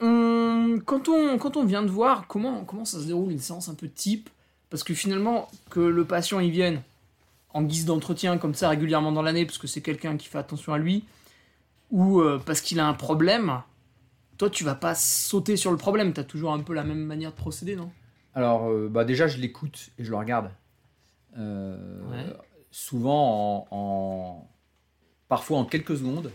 hum, 0.00 0.82
quand, 0.84 1.08
on, 1.08 1.38
quand 1.38 1.56
on 1.56 1.64
vient 1.64 1.82
de 1.82 1.90
voir 1.90 2.26
comment, 2.26 2.64
comment 2.64 2.84
ça 2.84 3.00
se 3.00 3.06
déroule 3.06 3.32
une 3.32 3.38
séance 3.38 3.68
un 3.68 3.74
peu 3.74 3.88
type, 3.88 4.30
parce 4.70 4.82
que 4.84 4.94
finalement, 4.94 5.48
que 5.70 5.80
le 5.80 6.04
patient 6.04 6.40
y 6.40 6.50
vienne 6.50 6.82
en 7.50 7.62
guise 7.62 7.84
d'entretien 7.86 8.36
comme 8.38 8.54
ça 8.54 8.68
régulièrement 8.68 9.12
dans 9.12 9.22
l'année, 9.22 9.46
parce 9.46 9.58
que 9.58 9.66
c'est 9.66 9.80
quelqu'un 9.80 10.16
qui 10.16 10.26
fait 10.28 10.38
attention 10.38 10.72
à 10.72 10.78
lui, 10.78 11.04
ou 11.90 12.20
euh, 12.20 12.38
parce 12.44 12.60
qu'il 12.60 12.78
a 12.80 12.86
un 12.86 12.94
problème, 12.94 13.62
toi, 14.38 14.50
tu 14.50 14.64
vas 14.64 14.74
pas 14.74 14.94
sauter 14.94 15.56
sur 15.56 15.70
le 15.70 15.76
problème, 15.78 16.12
tu 16.12 16.20
as 16.20 16.24
toujours 16.24 16.52
un 16.52 16.60
peu 16.60 16.74
la 16.74 16.84
même 16.84 17.04
manière 17.04 17.30
de 17.30 17.36
procéder, 17.36 17.76
non? 17.76 17.90
Alors, 18.34 18.68
euh, 18.68 18.88
bah 18.90 19.04
déjà, 19.04 19.26
je 19.28 19.38
l'écoute 19.38 19.88
et 19.98 20.04
je 20.04 20.10
le 20.10 20.16
regarde. 20.16 20.50
Euh, 21.38 22.00
Ouais. 22.10 22.26
Souvent, 22.70 23.66
en, 23.70 23.76
en- 23.76 24.48
parfois 25.28 25.56
en 25.58 25.64
quelques 25.64 25.96
secondes, 25.96 26.30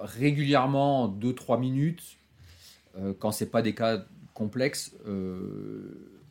régulièrement 0.00 1.08
2-3 1.08 1.60
minutes, 1.60 2.02
quand 3.20 3.30
c'est 3.30 3.46
pas 3.50 3.62
des 3.62 3.74
cas 3.74 4.04
complexes, 4.40 4.96
euh, 5.06 6.22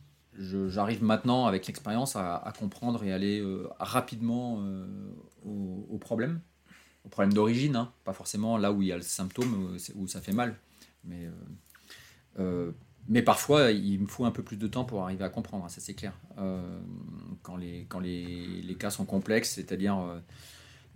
j'arrive 0.68 1.04
maintenant 1.04 1.46
avec 1.46 1.68
l'expérience 1.68 2.16
à, 2.16 2.52
comprendre 2.58 3.04
et 3.04 3.12
aller 3.12 3.38
euh, 3.38 3.68
rapidement 3.78 4.58
euh, 4.62 4.84
au, 5.44 5.96
problème, 5.98 6.40
au 7.04 7.08
problème 7.08 7.32
d'origine, 7.32 7.76
hein, 7.76 7.92
pas 8.02 8.12
forcément 8.12 8.58
là 8.58 8.72
où 8.72 8.82
il 8.82 8.88
y 8.88 8.92
a 8.92 8.96
le 8.96 9.02
symptôme, 9.02 9.76
où, 9.94 10.08
ça 10.08 10.20
fait 10.20 10.32
mal, 10.32 10.56
mais 11.04 11.28
mais 13.08 13.22
parfois, 13.22 13.70
il 13.70 14.00
me 14.00 14.06
faut 14.06 14.24
un 14.24 14.30
peu 14.30 14.42
plus 14.42 14.56
de 14.56 14.66
temps 14.66 14.84
pour 14.84 15.02
arriver 15.02 15.24
à 15.24 15.28
comprendre, 15.28 15.64
hein, 15.64 15.68
ça 15.68 15.80
c'est 15.80 15.94
clair. 15.94 16.14
Quand 17.42 17.56
les, 17.56 17.86
quand 17.88 18.00
les, 18.00 18.62
les 18.62 18.74
cas 18.74 18.90
sont 18.90 19.04
complexes, 19.04 19.52
c'est-à-dire, 19.54 19.96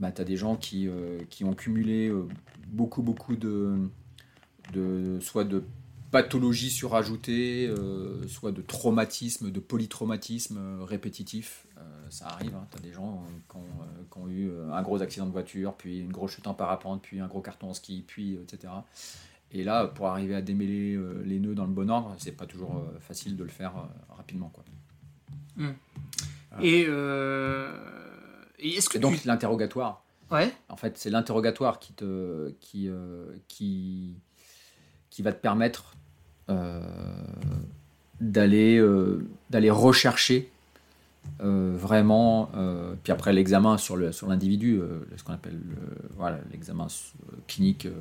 bah, 0.00 0.10
tu 0.10 0.20
as 0.20 0.24
des 0.24 0.36
gens 0.36 0.56
qui, 0.56 0.88
qui 1.30 1.44
ont 1.44 1.54
cumulé 1.54 2.12
beaucoup, 2.68 3.02
beaucoup 3.02 3.36
de, 3.36 3.88
de, 4.72 5.18
soit 5.20 5.44
de 5.44 5.64
pathologies 6.14 6.70
surajoutées, 6.70 7.66
euh, 7.66 8.24
soit 8.28 8.52
de 8.52 8.62
traumatismes, 8.62 9.50
de 9.50 9.58
polytraumatismes 9.58 10.58
euh, 10.58 10.84
répétitifs. 10.84 11.66
Euh, 11.76 11.80
ça 12.08 12.28
arrive, 12.28 12.54
tu 12.70 12.78
as 12.78 12.80
des 12.80 12.92
gens 12.92 13.24
euh, 13.26 13.32
qui 13.50 13.56
ont, 13.56 13.82
euh, 13.82 14.04
qui 14.12 14.18
ont 14.18 14.28
eu 14.28 14.52
un 14.72 14.80
gros 14.82 15.02
accident 15.02 15.26
de 15.26 15.32
voiture, 15.32 15.74
puis 15.74 15.98
une 15.98 16.12
grosse 16.12 16.30
chute 16.30 16.46
en 16.46 16.54
parapente, 16.54 17.02
puis 17.02 17.18
un 17.18 17.26
gros 17.26 17.40
carton 17.40 17.70
en 17.70 17.74
ski, 17.74 18.04
puis 18.06 18.34
etc. 18.34 18.72
Et 19.50 19.64
là, 19.64 19.88
pour 19.88 20.06
arriver 20.06 20.36
à 20.36 20.40
démêler 20.40 20.94
euh, 20.94 21.20
les 21.24 21.40
nœuds 21.40 21.56
dans 21.56 21.66
le 21.66 21.72
bon 21.72 21.90
ordre, 21.90 22.14
c'est 22.18 22.36
pas 22.36 22.46
toujours 22.46 22.76
euh, 22.76 23.00
facile 23.00 23.36
de 23.36 23.42
le 23.42 23.50
faire 23.50 23.76
euh, 23.76 24.14
rapidement. 24.16 24.52
Quoi. 24.54 24.64
Et, 26.62 26.86
euh, 26.88 27.76
et 28.60 28.76
est-ce 28.76 28.88
que 28.88 28.98
Et 28.98 29.00
donc 29.00 29.20
tu... 29.20 29.26
l'interrogatoire, 29.26 30.04
Ouais 30.30 30.52
en 30.68 30.76
fait, 30.76 30.96
c'est 30.96 31.10
l'interrogatoire 31.10 31.80
qui 31.80 31.92
te, 31.92 32.50
qui, 32.60 32.88
euh, 32.88 33.34
qui, 33.48 34.14
qui 35.10 35.22
va 35.22 35.32
te 35.32 35.40
permettre 35.40 35.96
d'aller, 38.20 38.78
euh, 38.78 39.26
d'aller 39.50 39.70
rechercher 39.70 40.48
euh, 41.42 41.74
vraiment. 41.76 42.50
euh, 42.56 42.94
puis 43.02 43.12
après 43.12 43.32
l'examen 43.32 43.78
sur 43.78 43.96
le, 43.96 44.12
sur 44.12 44.28
l'individu, 44.28 44.78
euh, 44.78 45.00
ce 45.16 45.22
qu'on 45.24 45.32
appelle 45.32 45.58
voilà 46.16 46.38
l'examen 46.52 46.86
euh, 46.86 47.36
clinique. 47.46 47.86
euh, 47.86 47.92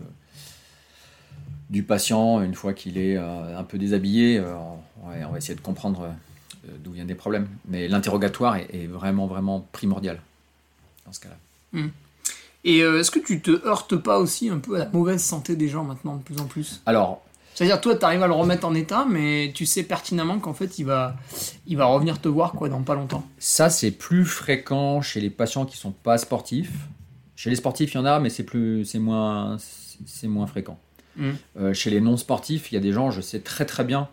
du 1.70 1.82
patient, 1.82 2.42
une 2.42 2.54
fois 2.54 2.74
qu'il 2.74 2.98
est 3.00 3.18
euh, 3.18 3.58
un 3.58 3.64
peu 3.64 3.80
déshabillé, 3.80 4.38
euh, 4.38 4.56
on, 4.56 5.10
ouais, 5.10 5.24
on 5.26 5.32
va 5.32 5.38
essayer 5.40 5.56
de 5.56 5.62
comprendre 5.62 6.14
euh, 6.68 6.72
d'où 6.84 6.92
viennent 6.92 7.08
des 7.08 7.16
problèmes. 7.16 7.48
Mais 7.68 7.88
l'interrogatoire 7.88 8.58
est, 8.58 8.68
est 8.74 8.86
vraiment, 8.86 9.26
vraiment 9.26 9.66
primordial 9.72 10.20
dans 11.06 11.14
ce 11.14 11.20
cas-là. 11.22 11.82
Et 12.64 12.84
euh, 12.84 13.00
est-ce 13.00 13.10
que 13.10 13.20
tu 13.20 13.42
te 13.42 13.66
heurtes 13.66 13.96
pas 13.96 14.20
aussi 14.20 14.50
un 14.50 14.60
peu 14.60 14.76
à 14.76 14.80
la 14.80 14.90
mauvaise 14.90 15.24
santé 15.24 15.56
des 15.56 15.68
gens 15.68 15.84
maintenant 15.84 16.18
de 16.18 16.22
plus 16.22 16.40
en 16.40 16.46
plus? 16.46 16.82
Alors, 16.86 17.24
C'est-à-dire 17.54 17.80
toi 17.82 17.96
tu 17.96 18.06
arrives 18.06 18.24
à 18.24 18.28
le 18.28 18.34
remettre 18.34 18.66
en 18.66 18.74
état 18.74 19.06
mais 19.10 19.52
tu 19.54 19.66
sais 19.66 19.84
pertinemment 19.84 20.40
qu'en 20.40 20.54
fait 20.54 20.80
il 20.80 20.86
va 20.86 21.16
il 21.68 21.78
va 21.78 21.86
revenir 21.86 22.20
te 22.20 22.28
voir 22.28 22.54
quoi 22.54 22.70
dans 22.70 22.82
pas 22.82 22.96
longtemps. 22.96 23.24
ça, 23.38 23.70
c'est 23.70 23.92
plus 23.92 24.26
fréquent 24.26 25.02
chez 25.02 25.22
les 25.22 25.30
patients 25.30 25.66
qui 25.66 25.78
sont 25.78 25.92
pas 25.92 26.18
sportifs. 26.18 26.74
Chez 27.36 27.50
les 27.50 27.56
sportifs, 27.56 27.94
il 27.94 27.98
y 27.98 28.00
en 28.00 28.06
a, 28.06 28.20
mais 28.20 28.30
c'est 28.30 28.44
plus, 28.44 28.86
c'est 28.86 29.00
moins, 29.00 29.58
c'est 30.06 30.28
moins 30.28 30.48
fréquent. 30.48 30.80
Mhm. 31.18 31.36
Euh, 31.60 31.74
chez 31.74 31.90
les 31.90 32.02
non 32.02 32.18
sportifs, 32.18 32.72
il 32.72 32.76
y 32.76 32.78
a 32.78 32.82
des 32.82 32.92
gens, 32.92 33.12
je 33.12 33.22
sais 33.22 33.40
très 33.40 33.66
très 33.66 33.84
bien 33.84 34.08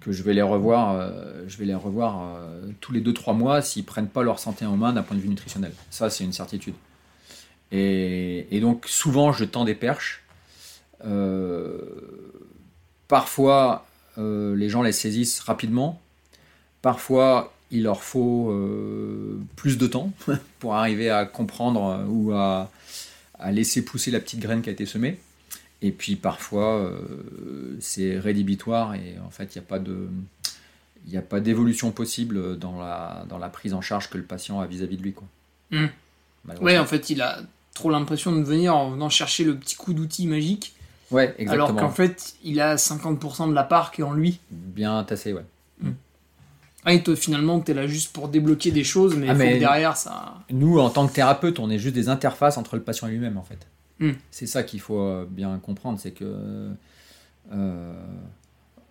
que 0.00 0.12
je 0.12 0.22
vais 0.22 0.34
les 0.34 0.42
revoir, 0.42 0.94
euh, 0.94 1.44
je 1.46 1.56
vais 1.58 1.66
les 1.66 1.74
revoir 1.74 2.22
euh, 2.22 2.62
tous 2.80 2.92
les 2.92 3.02
2-3 3.02 3.36
mois 3.36 3.60
s'ils 3.60 3.84
prennent 3.84 4.08
pas 4.08 4.22
leur 4.22 4.38
santé 4.38 4.64
en 4.64 4.76
main 4.76 4.92
d'un 4.92 5.02
point 5.02 5.16
de 5.16 5.20
vue 5.20 5.28
nutritionnel. 5.28 5.72
Ça, 5.90 6.10
c'est 6.10 6.24
une 6.24 6.32
certitude. 6.32 6.74
Et, 7.70 8.46
et 8.50 8.60
donc 8.60 8.86
souvent, 8.88 9.32
je 9.32 9.44
tends 9.44 9.64
des 9.64 9.74
perches. 9.74 10.24
Euh, 11.04 11.78
parfois, 13.10 13.84
euh, 14.18 14.54
les 14.54 14.68
gens 14.68 14.82
les 14.82 14.92
saisissent 14.92 15.40
rapidement. 15.40 16.00
Parfois, 16.80 17.52
il 17.72 17.82
leur 17.82 18.02
faut 18.02 18.50
euh, 18.50 19.38
plus 19.56 19.78
de 19.78 19.86
temps 19.86 20.12
pour 20.60 20.76
arriver 20.76 21.10
à 21.10 21.24
comprendre 21.26 21.84
euh, 21.84 22.04
ou 22.06 22.32
à, 22.32 22.70
à 23.38 23.50
laisser 23.50 23.84
pousser 23.84 24.12
la 24.12 24.20
petite 24.20 24.38
graine 24.38 24.62
qui 24.62 24.70
a 24.70 24.72
été 24.72 24.86
semée. 24.86 25.18
Et 25.82 25.90
puis 25.90 26.14
parfois, 26.14 26.76
euh, 26.76 27.76
c'est 27.80 28.16
rédhibitoire 28.18 28.94
et 28.94 29.16
en 29.26 29.30
fait, 29.30 29.54
il 29.54 29.58
n'y 29.58 29.64
a 29.64 29.68
pas 29.68 29.78
de... 29.80 30.08
Il 31.06 31.12
n'y 31.12 31.16
a 31.16 31.22
pas 31.22 31.40
d'évolution 31.40 31.92
possible 31.92 32.58
dans 32.58 32.78
la, 32.78 33.24
dans 33.26 33.38
la 33.38 33.48
prise 33.48 33.72
en 33.72 33.80
charge 33.80 34.10
que 34.10 34.18
le 34.18 34.22
patient 34.22 34.60
a 34.60 34.66
vis-à-vis 34.66 34.98
de 34.98 35.02
lui. 35.02 35.14
Quoi. 35.14 35.26
Malheureusement. 35.70 36.66
Ouais 36.66 36.78
en 36.78 36.84
fait 36.84 37.08
il 37.08 37.22
a 37.22 37.40
trop 37.72 37.88
l'impression 37.88 38.36
de 38.36 38.42
venir 38.42 38.76
en 38.76 38.90
venant 38.90 39.08
chercher 39.08 39.44
le 39.44 39.56
petit 39.56 39.76
coup 39.76 39.94
d'outil 39.94 40.26
magique 40.26 40.74
Ouais, 41.10 41.34
exactement. 41.38 41.66
alors 41.68 41.76
qu'en 41.76 41.90
fait 41.90 42.34
il 42.44 42.60
a 42.60 42.76
50% 42.76 43.48
de 43.48 43.54
la 43.54 43.64
part 43.64 43.90
qui 43.90 44.00
est 44.00 44.04
en 44.04 44.12
lui. 44.12 44.40
Bien 44.50 45.02
tassé, 45.04 45.32
ouais. 45.32 45.44
Ah, 46.84 46.94
et 46.94 47.02
toi 47.02 47.14
finalement 47.14 47.60
t'es 47.60 47.74
là 47.74 47.86
juste 47.86 48.12
pour 48.14 48.28
débloquer 48.28 48.70
des 48.70 48.84
choses 48.84 49.14
mais, 49.16 49.28
Ah, 49.28 49.34
mais- 49.34 49.58
derrière 49.58 49.96
ça... 49.98 50.36
Nous, 50.50 50.78
en 50.78 50.88
tant 50.88 51.06
que 51.06 51.12
thérapeute, 51.12 51.58
on 51.58 51.68
est 51.68 51.78
juste 51.78 51.94
des 51.94 52.08
interfaces 52.08 52.56
entre 52.56 52.76
le 52.76 52.82
patient 52.82 53.06
et 53.06 53.10
lui-même, 53.10 53.36
en 53.36 53.42
fait. 53.42 53.66
Hmm. 53.98 54.12
C'est 54.30 54.46
ça 54.46 54.62
qu'il 54.62 54.80
faut 54.80 54.98
euh, 55.00 55.26
bien 55.28 55.58
comprendre, 55.58 55.98
c'est 56.00 56.12
que 56.12 56.70
euh, 57.52 57.92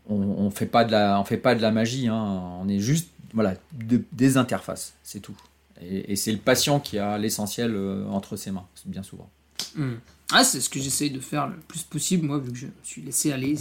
on, 0.07 0.15
on 0.15 0.51
fait 0.51 0.67
pas 0.67 0.85
de 0.85 0.91
la, 0.91 1.19
on 1.19 1.23
fait 1.23 1.37
pas 1.37 1.55
de 1.55 1.61
la 1.63 1.71
magie. 1.71 2.07
hein. 2.07 2.51
On 2.61 2.67
est 2.67 2.79
juste, 2.79 3.09
voilà, 3.33 3.55
de- 3.73 4.03
des 4.11 4.37
interfaces, 4.37 4.93
c'est 5.01 5.19
tout. 5.19 5.35
Et, 5.81 6.11
et 6.11 6.15
c'est 6.15 6.31
le 6.31 6.37
patient 6.37 6.79
qui 6.79 6.99
a 6.99 7.17
l'essentiel 7.17 7.71
euh, 7.73 8.05
entre 8.09 8.35
ses 8.35 8.51
mains, 8.51 8.65
bien 8.85 9.01
souvent. 9.01 9.29
Hmm. 9.75 9.95
Ah, 10.31 10.43
c'est 10.43 10.61
ce 10.61 10.69
que 10.69 10.79
j'essaye 10.79 11.11
de 11.11 11.19
faire 11.19 11.47
le 11.47 11.55
plus 11.55 11.83
possible, 11.83 12.27
moi, 12.27 12.37
vu 12.37 12.51
que 12.51 12.57
je 12.57 12.65
me 12.67 12.71
suis 12.83 13.01
laissé 13.01 13.31
aller 13.31 13.55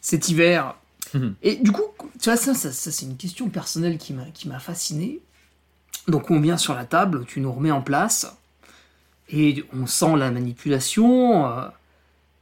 cet 0.00 0.28
hiver. 0.28 0.74
Mhm. 1.14 1.34
Et 1.42 1.56
du 1.56 1.72
coup, 1.72 1.82
tu 2.20 2.30
vois, 2.30 2.36
ça, 2.36 2.54
ça, 2.54 2.72
ça, 2.72 2.90
c'est 2.90 3.04
une 3.04 3.16
question 3.16 3.48
personnelle 3.50 3.98
qui 3.98 4.14
m'a, 4.14 4.24
qui 4.26 4.48
m'a 4.48 4.58
fasciné. 4.58 5.20
Donc, 6.08 6.30
on 6.30 6.40
vient 6.40 6.56
sur 6.56 6.74
la 6.74 6.84
table, 6.84 7.26
tu 7.26 7.40
nous 7.40 7.52
remets 7.52 7.70
en 7.70 7.82
place, 7.82 8.34
et 9.28 9.64
on 9.74 9.86
sent 9.86 10.16
la 10.16 10.30
manipulation. 10.30 11.46
euh, 11.46 11.68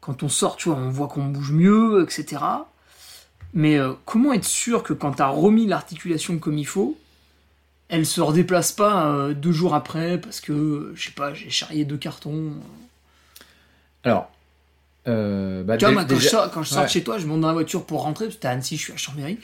quand 0.00 0.22
on 0.22 0.28
sort, 0.28 0.56
tu 0.56 0.68
vois, 0.68 0.78
on 0.78 0.90
voit 0.90 1.08
qu'on 1.08 1.26
bouge 1.26 1.52
mieux, 1.52 2.02
etc. 2.02 2.42
Mais 3.52 3.78
euh, 3.78 3.92
comment 4.04 4.32
être 4.32 4.44
sûr 4.44 4.82
que 4.82 4.92
quand 4.92 5.12
tu 5.12 5.22
as 5.22 5.28
remis 5.28 5.66
l'articulation 5.66 6.38
comme 6.38 6.56
il 6.56 6.66
faut, 6.66 6.96
elle 7.90 8.06
se 8.06 8.20
redéplace 8.20 8.72
pas 8.72 9.06
euh, 9.12 9.34
deux 9.34 9.52
jours 9.52 9.74
après 9.74 10.18
parce 10.18 10.40
que, 10.40 10.92
je 10.94 11.06
sais 11.06 11.12
pas, 11.12 11.34
j'ai 11.34 11.50
charrié 11.50 11.84
deux 11.84 11.96
cartons. 11.98 12.52
Alors, 14.04 14.30
euh, 15.08 15.62
bah, 15.62 15.76
Tu 15.76 15.84
vois, 15.84 15.92
moi, 15.94 16.02
quand, 16.04 16.08
déjà- 16.14 16.20
je 16.20 16.28
sors, 16.28 16.50
quand 16.50 16.62
je 16.62 16.68
sors 16.70 16.84
de 16.84 16.88
chez 16.88 17.02
toi, 17.02 17.18
je 17.18 17.26
monte 17.26 17.40
dans 17.40 17.48
la 17.48 17.54
voiture 17.54 17.84
pour 17.84 18.02
rentrer, 18.02 18.26
parce 18.26 18.36
que 18.36 18.40
t'es 18.42 18.48
à 18.48 18.52
Annecy, 18.52 18.76
je 18.76 18.82
suis 18.84 18.92
à 18.92 18.96
Chambéry. 18.96 19.38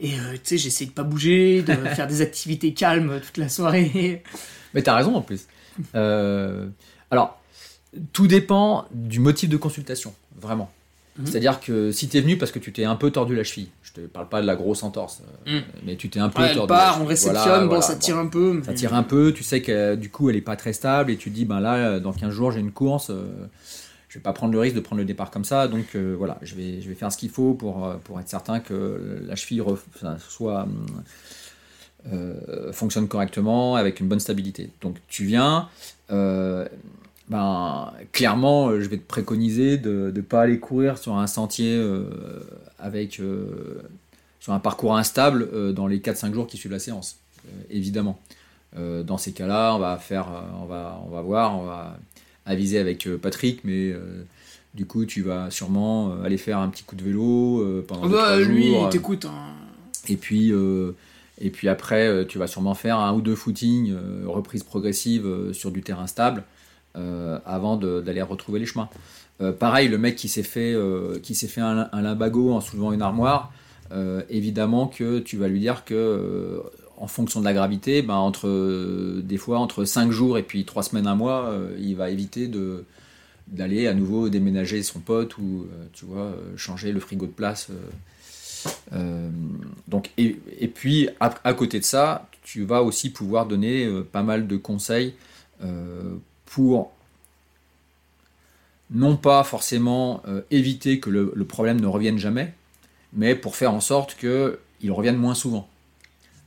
Et 0.00 0.14
euh, 0.18 0.32
tu 0.34 0.40
sais, 0.44 0.58
j'essaie 0.58 0.86
de 0.86 0.90
pas 0.90 1.04
bouger, 1.04 1.62
de 1.62 1.72
faire 1.94 2.06
des 2.06 2.20
activités 2.20 2.74
calmes 2.74 3.20
toute 3.24 3.36
la 3.38 3.48
soirée. 3.48 4.22
Mais 4.74 4.82
t'as 4.82 4.94
raison 4.96 5.14
en 5.14 5.22
plus. 5.22 5.46
Euh, 5.94 6.66
alors, 7.10 7.40
tout 8.12 8.26
dépend 8.26 8.86
du 8.92 9.20
motif 9.20 9.48
de 9.48 9.56
consultation, 9.56 10.14
vraiment. 10.40 10.70
Mhm. 11.16 11.26
C'est-à-dire 11.26 11.60
que 11.60 11.92
si 11.92 12.08
tu 12.08 12.16
es 12.16 12.20
venu 12.20 12.36
parce 12.36 12.50
que 12.50 12.58
tu 12.58 12.72
t'es 12.72 12.84
un 12.84 12.96
peu 12.96 13.10
tordu 13.12 13.36
la 13.36 13.44
cheville, 13.44 13.68
je 13.96 14.00
te 14.02 14.06
parle 14.06 14.28
pas 14.28 14.40
de 14.42 14.46
la 14.46 14.56
grosse 14.56 14.82
entorse, 14.82 15.22
euh, 15.48 15.58
Mhm. 15.58 15.62
mais 15.84 15.96
tu 15.96 16.08
t'es 16.10 16.18
un 16.20 16.28
peu 16.28 16.42
Ouais, 16.42 16.50
elle 16.50 16.66
part, 16.66 17.00
on 17.00 17.06
réceptionne, 17.06 17.42
Voilà, 17.44 17.60
bon, 17.60 17.66
voilà, 17.66 17.82
ça 17.82 17.94
bon. 17.94 18.00
tire 18.00 18.18
un 18.18 18.26
peu. 18.26 18.62
Ça 18.64 18.74
tire 18.74 18.94
un 18.94 19.02
peu, 19.02 19.32
tu 19.32 19.42
sais 19.44 19.62
que 19.62 19.72
euh, 19.72 19.96
du 19.96 20.10
coup 20.10 20.30
elle 20.30 20.36
est 20.36 20.40
pas 20.40 20.56
très 20.56 20.72
stable 20.72 21.10
et 21.10 21.16
tu 21.16 21.30
te 21.30 21.34
dis 21.34 21.44
ben 21.44 21.60
là 21.60 21.74
euh, 21.76 22.00
dans 22.00 22.12
15 22.12 22.30
jours 22.32 22.50
j'ai 22.52 22.60
une 22.60 22.72
course, 22.72 23.10
euh, 23.10 23.24
je 24.08 24.18
vais 24.18 24.22
pas 24.22 24.32
prendre 24.32 24.52
le 24.52 24.58
risque 24.60 24.74
de 24.76 24.80
prendre 24.80 24.98
le 25.00 25.04
départ 25.06 25.30
comme 25.30 25.44
ça, 25.44 25.68
donc 25.68 25.94
euh, 25.94 26.14
voilà, 26.16 26.38
je 26.42 26.54
vais, 26.54 26.80
je 26.80 26.88
vais 26.88 26.94
faire 26.94 27.10
ce 27.12 27.16
qu'il 27.18 27.30
faut 27.30 27.54
pour, 27.54 27.88
pour 28.04 28.18
être 28.20 28.28
certain 28.28 28.60
que 28.60 29.20
la 29.26 29.36
cheville 29.36 29.60
ref- 29.60 29.80
enfin, 29.94 30.16
soit 30.28 30.66
euh, 32.12 32.72
fonctionne 32.72 33.08
correctement 33.08 33.76
avec 33.76 34.00
une 34.00 34.08
bonne 34.08 34.20
stabilité. 34.20 34.70
Donc 34.82 34.96
tu 35.08 35.24
viens, 35.24 35.68
euh, 36.10 36.66
ben 37.28 37.92
clairement 38.12 38.68
euh, 38.68 38.80
je 38.80 38.88
vais 38.88 38.98
te 38.98 39.06
préconiser 39.06 39.78
de 39.78 40.12
ne 40.14 40.20
pas 40.20 40.42
aller 40.42 40.58
courir 40.58 40.98
sur 40.98 41.16
un 41.16 41.26
sentier 41.26 41.74
euh, 41.74 42.04
avec 42.78 43.18
euh, 43.20 43.80
sur 44.40 44.52
un 44.52 44.58
parcours 44.60 44.96
instable 44.96 45.72
dans 45.72 45.86
les 45.86 46.00
4-5 46.00 46.34
jours 46.34 46.46
qui 46.46 46.58
suivent 46.58 46.72
la 46.72 46.78
séance, 46.78 47.16
évidemment. 47.70 48.18
Dans 48.76 49.16
ces 49.16 49.32
cas-là, 49.32 49.74
on 49.74 49.78
va 49.78 49.96
faire, 49.96 50.26
on 50.60 50.66
va, 50.66 51.00
on 51.06 51.08
va 51.08 51.22
voir, 51.22 51.58
on 51.58 51.64
va 51.64 51.96
aviser 52.44 52.78
avec 52.78 53.08
Patrick, 53.22 53.60
mais 53.64 53.94
du 54.74 54.84
coup, 54.84 55.06
tu 55.06 55.22
vas 55.22 55.50
sûrement 55.50 56.20
aller 56.22 56.36
faire 56.36 56.58
un 56.58 56.68
petit 56.68 56.82
coup 56.84 56.94
de 56.96 57.04
vélo 57.04 57.82
pendant 57.88 58.02
Ah 58.02 58.08
deux, 58.08 58.12
bah, 58.12 58.22
trois 58.24 58.38
lui, 58.40 58.68
jours. 58.68 58.82
il 58.84 58.88
t'écoute. 58.90 59.24
hein. 59.24 59.54
Et 60.10 60.16
puis, 60.18 60.52
euh, 60.52 60.92
et 61.40 61.48
puis 61.48 61.68
après, 61.70 62.26
tu 62.26 62.36
vas 62.36 62.46
sûrement 62.48 62.74
faire 62.74 62.98
un 62.98 63.14
ou 63.14 63.22
deux 63.22 63.36
footings, 63.36 63.94
reprise 64.26 64.62
progressive 64.62 65.26
sur 65.54 65.70
du 65.70 65.80
terrain 65.82 66.06
stable, 66.06 66.42
avant 66.94 67.76
de- 67.76 68.00
d'aller 68.00 68.22
retrouver 68.22 68.60
les 68.60 68.66
chemins. 68.66 68.88
Euh, 69.40 69.52
pareil, 69.52 69.88
le 69.88 69.98
mec 69.98 70.16
qui 70.16 70.28
s'est 70.28 70.42
fait, 70.44 70.72
euh, 70.74 71.18
qui 71.20 71.34
fait 71.34 71.60
un, 71.60 71.88
un 71.92 72.02
limbago 72.02 72.52
en 72.52 72.60
soulevant 72.60 72.92
une 72.92 73.02
armoire, 73.02 73.52
euh, 73.92 74.22
évidemment 74.30 74.86
que 74.86 75.18
tu 75.18 75.36
vas 75.36 75.48
lui 75.48 75.60
dire 75.60 75.84
que, 75.84 75.94
euh, 75.94 76.60
en 76.96 77.08
fonction 77.08 77.40
de 77.40 77.44
la 77.44 77.52
gravité, 77.52 78.02
ben, 78.02 78.14
entre, 78.14 78.46
euh, 78.48 79.20
des 79.24 79.36
fois 79.36 79.58
entre 79.58 79.84
5 79.84 80.10
jours 80.12 80.38
et 80.38 80.44
puis 80.44 80.64
3 80.64 80.84
semaines, 80.84 81.08
un 81.08 81.16
mois, 81.16 81.48
euh, 81.48 81.76
il 81.80 81.96
va 81.96 82.10
éviter 82.10 82.48
d'aller 83.48 83.88
à 83.88 83.94
nouveau 83.94 84.28
déménager 84.28 84.82
son 84.84 85.00
pote 85.00 85.36
ou 85.38 85.66
euh, 85.68 85.84
tu 85.92 86.04
vois 86.04 86.22
euh, 86.26 86.56
changer 86.56 86.92
le 86.92 87.00
frigo 87.00 87.26
de 87.26 87.32
place 87.32 87.68
euh, 87.70 87.74
euh, 88.94 89.28
donc, 89.88 90.10
et, 90.16 90.36
puis, 90.68 91.08
à, 91.20 91.34
à 91.44 91.52
côté 91.52 91.80
de 91.80 91.84
ça, 91.84 92.28
tu 92.42 92.64
vas 92.64 92.82
aussi 92.82 93.10
pouvoir 93.10 93.46
donner 93.46 93.84
euh, 93.84 94.02
pas 94.02 94.22
mal 94.22 94.46
de 94.46 94.56
conseils 94.56 95.14
euh, 95.62 96.14
pour 96.54 96.92
non 98.90 99.16
pas 99.16 99.42
forcément 99.42 100.22
euh, 100.28 100.42
éviter 100.52 101.00
que 101.00 101.10
le, 101.10 101.32
le 101.34 101.44
problème 101.44 101.80
ne 101.80 101.86
revienne 101.88 102.18
jamais, 102.18 102.54
mais 103.12 103.34
pour 103.34 103.56
faire 103.56 103.74
en 103.74 103.80
sorte 103.80 104.14
qu'il 104.14 104.92
revienne 104.92 105.16
moins 105.16 105.34
souvent. 105.34 105.68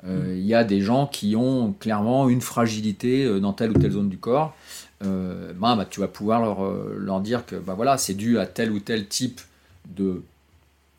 Euh, 0.06 0.34
Il 0.38 0.46
y 0.46 0.54
a 0.54 0.64
des 0.64 0.80
gens 0.80 1.08
qui 1.08 1.36
ont 1.36 1.74
clairement 1.74 2.30
une 2.30 2.40
fragilité 2.40 3.26
euh, 3.26 3.40
dans 3.42 3.52
telle 3.52 3.72
ou 3.72 3.74
telle 3.74 3.92
zone 3.92 4.08
du 4.08 4.18
corps. 4.18 4.56
Euh, 5.04 5.52
ben, 5.54 5.76
bah, 5.76 5.86
tu 5.90 6.00
vas 6.00 6.08
pouvoir 6.08 6.42
leur, 6.42 6.64
leur 6.96 7.20
dire 7.20 7.46
que 7.46 7.58
bah, 7.58 7.74
voilà, 7.74 7.98
c'est 7.98 8.14
dû 8.14 8.40
à 8.40 8.46
tel 8.46 8.72
ou 8.72 8.80
tel 8.80 9.08
type 9.08 9.42
de 9.90 10.24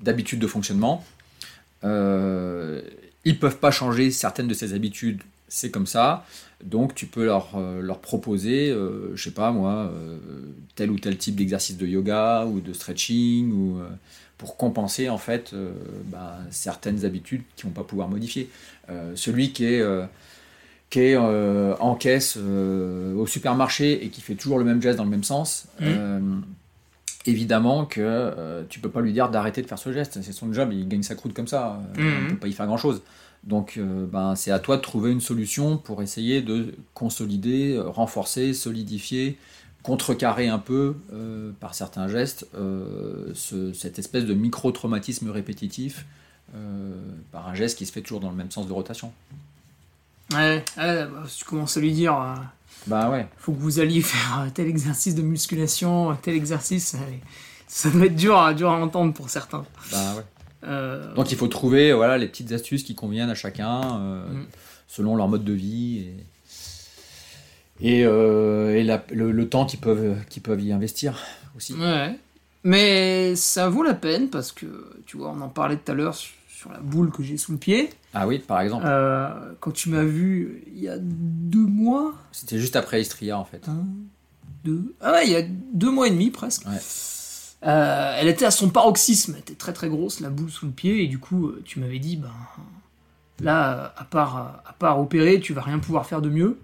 d'habitudes 0.00 0.38
de 0.38 0.46
fonctionnement. 0.46 1.02
Ils 1.82 3.38
peuvent 3.40 3.59
pas 3.59 3.70
changer 3.70 4.11
certaines 4.11 4.48
de 4.48 4.54
ces 4.54 4.74
habitudes, 4.74 5.22
c'est 5.48 5.70
comme 5.70 5.86
ça. 5.86 6.26
Donc 6.64 6.94
tu 6.94 7.06
peux 7.06 7.24
leur, 7.24 7.52
euh, 7.54 7.80
leur 7.80 8.00
proposer, 8.00 8.70
euh, 8.70 9.14
je 9.14 9.22
sais 9.22 9.30
pas 9.30 9.52
moi, 9.52 9.92
euh, 9.92 10.18
tel 10.74 10.90
ou 10.90 10.98
tel 10.98 11.16
type 11.16 11.36
d'exercice 11.36 11.76
de 11.76 11.86
yoga 11.86 12.46
ou 12.46 12.61
de 12.61 12.72
stretching 12.72 13.52
ou 13.52 13.78
euh, 13.78 13.88
pour 14.38 14.56
compenser 14.56 15.09
en 15.09 15.18
fait 15.18 15.52
bah, 16.06 16.38
certaines 16.50 17.04
habitudes 17.04 17.42
qu'ils 17.56 17.66
vont 17.66 17.72
pas 17.72 17.82
pouvoir 17.82 18.09
modifier. 18.09 18.48
Celui 19.16 19.52
qui 19.52 19.64
est 19.64 19.84
qui 20.90 21.00
est 21.00 21.16
en 21.16 21.94
caisse 21.96 22.36
au 22.36 23.26
supermarché 23.26 24.04
et 24.04 24.11
qui 24.11 24.20
fait 24.20 24.36
toujours 24.36 24.61
le 24.61 24.64
même 24.64 24.80
geste 24.80 24.96
dans 24.96 25.02
le 25.02 25.11
même 25.11 25.24
sens, 25.24 25.66
euh, 25.82 26.20
évidemment 27.26 27.84
que 27.84 28.64
tu 28.68 28.78
peux 28.78 28.90
pas 28.90 29.00
lui 29.00 29.12
dire 29.12 29.28
d'arrêter 29.28 29.61
de 29.61 29.66
faire 29.66 29.76
ce 29.76 29.92
geste. 29.92 30.20
C'est 30.22 30.30
son 30.30 30.52
job, 30.52 30.72
il 30.72 30.86
gagne 30.86 31.02
sa 31.02 31.16
croûte 31.16 31.34
comme 31.34 31.48
ça. 31.48 31.82
Mhm. 31.96 32.06
On 32.06 32.24
ne 32.26 32.30
peut 32.30 32.36
pas 32.36 32.46
y 32.46 32.52
faire 32.52 32.66
grand 32.66 32.78
chose. 32.78 33.02
Donc, 33.49 33.74
euh, 33.78 34.07
ben, 34.07 34.36
c'est 34.36 34.51
à 34.53 34.59
toi 34.61 34.76
de 34.76 34.82
trouver 34.82 35.11
une 35.11 35.20
solution 35.22 35.78
pour 35.78 36.03
essayer 36.03 36.42
de 36.42 36.74
consolider, 36.94 37.74
euh, 37.76 37.88
renforcer, 37.88 38.53
solidifier, 38.55 39.38
contrecarrer 39.82 40.49
un 40.49 40.59
peu 40.59 40.96
euh, 41.14 41.51
par 41.59 41.74
certains 41.74 42.09
gestes 42.09 42.46
euh, 42.55 43.32
ce- 43.34 43.72
cette 43.72 43.99
espèce 43.99 44.24
de 44.26 44.34
micro-traumatisme 44.34 45.30
répétitif 45.30 46.05
par 47.30 47.46
un 47.49 47.55
geste 47.55 47.76
qui 47.76 47.84
se 47.84 47.92
fait 47.92 48.01
toujours 48.01 48.20
dans 48.20 48.30
le 48.30 48.36
même 48.36 48.51
sens 48.51 48.66
de 48.66 48.72
rotation. 48.72 49.12
Ouais, 50.32 50.64
ouais, 50.78 51.05
bah, 51.07 51.24
tu 51.36 51.44
commences 51.44 51.76
à 51.76 51.80
lui 51.80 51.92
dire, 51.92 52.14
Bah 52.86 53.11
ouais. 53.11 53.26
faut 53.38 53.53
que 53.53 53.59
vous 53.61 53.80
alliez 53.80 54.01
faire 54.03 54.46
tel 54.55 54.66
exercice 54.66 55.14
de 55.14 55.22
musculation, 55.22 56.16
tel 56.22 56.34
exercice, 56.34 56.94
allez, 56.94 57.20
ça 57.66 57.90
doit 57.90 58.07
être 58.07 58.16
dur, 58.16 58.38
à- 58.38 58.55
dur 58.55 58.70
à 58.70 58.76
entendre 58.78 59.12
pour 59.14 59.28
certains. 59.30 59.64
Bah 59.92 60.14
ouais. 60.16 60.22
Euh, 60.64 61.14
Donc 61.14 61.30
il 61.30 61.36
faut 61.36 61.46
trouver 61.48 61.92
voilà, 61.92 62.18
les 62.18 62.26
petites 62.26 62.50
astuces 62.52 62.82
qui 62.82 62.94
conviennent 62.94 63.30
à 63.30 63.34
chacun 63.36 64.00
euh, 64.00 64.26
Mm. 64.32 64.46
selon 64.88 65.14
leur 65.16 65.28
mode 65.28 65.44
de 65.44 65.52
vie 65.52 65.98
et, 67.80 67.98
et, 68.00 68.04
euh, 68.04 68.74
et 68.76 68.82
la- 68.82 69.04
le, 69.12 69.30
le 69.30 69.48
temps 69.48 69.66
qu'ils 69.66 69.78
peuvent, 69.80 70.16
qu'ils 70.28 70.42
peuvent 70.42 70.61
y 70.61 70.72
investir 70.72 71.18
aussi. 71.56 71.74
Ouais. 71.74 72.18
Mais 72.64 73.36
ça 73.36 73.68
vaut 73.68 73.84
la 73.84 73.94
peine 73.94 74.30
parce 74.30 74.50
que, 74.50 74.66
tu 75.06 75.16
vois, 75.16 75.30
on 75.30 75.40
en 75.40 75.48
parlait 75.48 75.76
tout 75.76 75.92
à 75.92 75.94
l'heure 75.94 76.14
sur, 76.16 76.32
la 76.72 76.80
boule 76.80 77.12
que 77.12 77.22
j'ai 77.22 77.36
sous 77.36 77.52
le 77.52 77.59
pied. 77.59 77.90
Ah 78.12 78.26
oui, 78.26 78.40
par 78.40 78.61
exemple. 78.61 78.84
Quand 79.61 79.70
tu 79.70 79.90
m'as 79.90 80.02
vu 80.02 80.64
il 80.74 80.80
y 80.82 80.88
a 80.88 80.98
deux 80.98 81.64
mois, 81.66 82.14
C'était 82.32 82.59
juste 82.59 82.74
après 82.74 83.00
Istria 83.00 83.38
en 83.38 83.44
fait. 83.44 83.68
un, 83.68 83.86
deux, 84.64 84.92
ah 85.00 85.12
ouais, 85.12 85.26
il 85.26 85.32
y 85.32 85.36
a 85.36 85.42
deux 85.72 85.90
mois 85.92 86.09
et 86.09 86.11
demi 86.11 86.30
presque. 86.30 86.66
Ouais. 86.66 86.78
Euh, 87.66 88.16
elle 88.18 88.28
était 88.28 88.44
à 88.44 88.50
son 88.52 88.70
paroxysme, 88.70 89.32
elle 89.34 89.40
était 89.40 89.54
très 89.54 89.72
très 89.72 89.88
grosse, 89.88 90.20
la 90.20 90.30
boule 90.30 90.50
sous 90.50 90.66
le 90.66 90.72
pied, 90.72 91.02
et 91.02 91.09
du 91.09 91.18
coup, 91.18 91.48
euh, 91.48 91.62
tu 91.64 91.80
m'avais 91.80 91.98
dit, 91.98 92.16
ben 92.16 92.30
là, 93.40 93.92
à 93.96 94.04
part, 94.04 94.62
à 94.66 94.72
part 94.74 95.00
opérer, 95.00 95.40
tu 95.40 95.52
vas 95.54 95.62
rien 95.62 95.78
pouvoir 95.78 96.06
faire 96.06 96.22
de 96.22 96.28
mieux. 96.28 96.59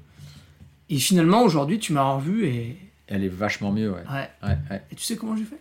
Et 0.90 0.99
finalement, 0.99 1.42
aujourd'hui, 1.42 1.78
tu 1.78 1.92
m'as 1.92 2.12
revu 2.12 2.47
et. 2.47 2.76
Elle 3.07 3.24
est 3.24 3.28
vachement 3.28 3.72
mieux, 3.72 3.90
ouais. 3.90 4.05
Ouais. 4.11 4.30
ouais, 4.49 4.57
ouais. 4.70 4.82
Et 4.90 4.95
tu 4.95 5.03
sais 5.05 5.16
comment 5.16 5.36
j'ai 5.36 5.45
fait? 5.45 5.59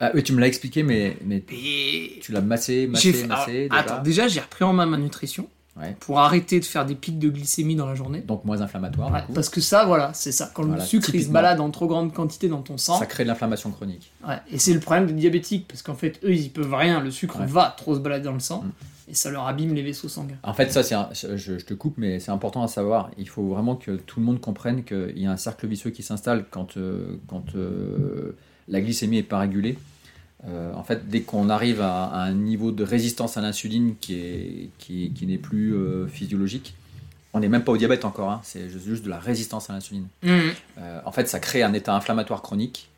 Ah 0.00 0.12
oui, 0.14 0.22
tu 0.22 0.32
me 0.32 0.40
l'as 0.40 0.46
expliqué, 0.46 0.82
mais, 0.84 1.16
mais 1.24 1.42
Et 1.50 2.20
tu 2.22 2.30
l'as 2.32 2.40
massé, 2.40 2.86
massé, 2.86 3.12
fait- 3.12 3.26
massé 3.26 3.68
alors, 3.70 3.84
déjà. 3.84 3.94
Attends, 3.94 4.02
déjà, 4.02 4.28
j'ai 4.28 4.40
repris 4.40 4.64
en 4.64 4.72
main 4.72 4.86
ma 4.86 4.96
nutrition 4.96 5.48
Ouais. 5.78 5.96
pour 6.00 6.18
arrêter 6.18 6.58
de 6.60 6.64
faire 6.64 6.84
des 6.84 6.94
pics 6.94 7.18
de 7.18 7.28
glycémie 7.28 7.76
dans 7.76 7.86
la 7.86 7.94
journée. 7.94 8.20
Donc 8.20 8.44
moins 8.44 8.60
inflammatoire, 8.62 9.12
Ouais, 9.12 9.20
parce 9.34 9.48
que 9.48 9.60
ça, 9.60 9.84
voilà, 9.86 10.12
c'est 10.14 10.32
ça. 10.32 10.50
Quand 10.52 10.64
Voilà, 10.64 10.82
le 10.82 10.88
sucre 10.88 11.14
il 11.14 11.22
se 11.22 11.28
balade 11.30 11.60
en 11.60 11.70
trop 11.70 11.86
grande 11.86 12.12
quantité 12.12 12.48
dans 12.48 12.62
ton 12.62 12.76
sang, 12.78 12.98
Ça 12.98 13.06
crée 13.06 13.22
de 13.22 13.28
l'inflammation 13.28 13.70
chronique. 13.70 14.10
ouais, 14.26 14.38
et 14.50 14.58
c'est 14.58 14.74
le 14.74 14.80
problème 14.80 15.06
des 15.06 15.12
diabétiques, 15.12 15.66
parce 15.68 15.82
qu'en 15.82 15.94
fait, 15.94 16.18
eux, 16.24 16.34
ils 16.34 16.50
peuvent 16.50 16.74
rien, 16.74 17.00
le 17.00 17.10
sucre 17.10 17.38
va 17.46 17.74
trop 17.76 17.94
se 17.94 18.00
balader 18.00 18.24
dans 18.24 18.32
le 18.32 18.40
sang, 18.40 18.62
Mm. 18.64 18.70
et 19.10 19.14
ça 19.14 19.30
leur 19.30 19.46
abîme 19.46 19.72
les 19.74 19.82
vaisseaux 19.82 20.08
sanguins. 20.08 20.36
En 20.42 20.52
fait, 20.52 20.72
ça, 20.72 20.82
c'est 20.82 20.94
un- 20.96 21.08
je, 21.12 21.36
je 21.36 21.52
te 21.64 21.74
coupe, 21.74 21.94
mais 21.96 22.18
c'est 22.18 22.32
important 22.32 22.62
à 22.64 22.68
savoir. 22.68 23.10
Il 23.16 23.28
faut 23.28 23.46
vraiment 23.46 23.76
que 23.76 23.92
tout 23.92 24.18
le 24.18 24.26
monde 24.26 24.40
comprenne 24.40 24.82
qu'il 24.84 25.12
y 25.18 25.26
a 25.26 25.30
un 25.30 25.36
cercle 25.36 25.66
vicieux 25.68 25.90
qui 25.90 26.02
s'installe 26.02 26.44
quand, 26.50 26.76
euh, 26.76 27.18
quand 27.28 27.54
euh, 27.54 28.36
la 28.66 28.80
glycémie 28.80 29.18
est 29.18 29.22
pas 29.22 29.38
régulée. 29.38 29.78
Euh, 30.46 30.72
en 30.74 30.84
fait, 30.84 31.08
dès 31.08 31.22
qu'on 31.22 31.48
arrive 31.50 31.80
à, 31.80 32.04
à 32.04 32.20
un 32.22 32.32
niveau 32.32 32.70
de 32.70 32.84
résistance 32.84 33.36
à 33.36 33.40
l'insuline 33.40 33.96
qui 34.00 34.14
est 34.14 34.70
qui, 34.78 35.12
qui 35.12 35.26
n'est 35.26 35.36
plus 35.38 35.74
euh, 35.74 36.06
physiologique, 36.06 36.74
on 37.34 37.40
n'est 37.40 37.48
même 37.48 37.64
pas 37.64 37.72
au 37.72 37.76
diabète 37.76 38.04
encore. 38.04 38.30
hein, 38.30 38.40
c'est 38.44 38.68
juste 38.70 39.04
de 39.04 39.10
la 39.10 39.18
résistance 39.18 39.68
à 39.68 39.72
l'insuline. 39.72 40.06
Euh, 40.24 41.00
en 41.04 41.12
fait, 41.12 41.28
ça 41.28 41.40
crée 41.40 41.62
un 41.62 41.72
état 41.72 41.94
inflammatoire 41.94 42.42
chronique 42.42 42.88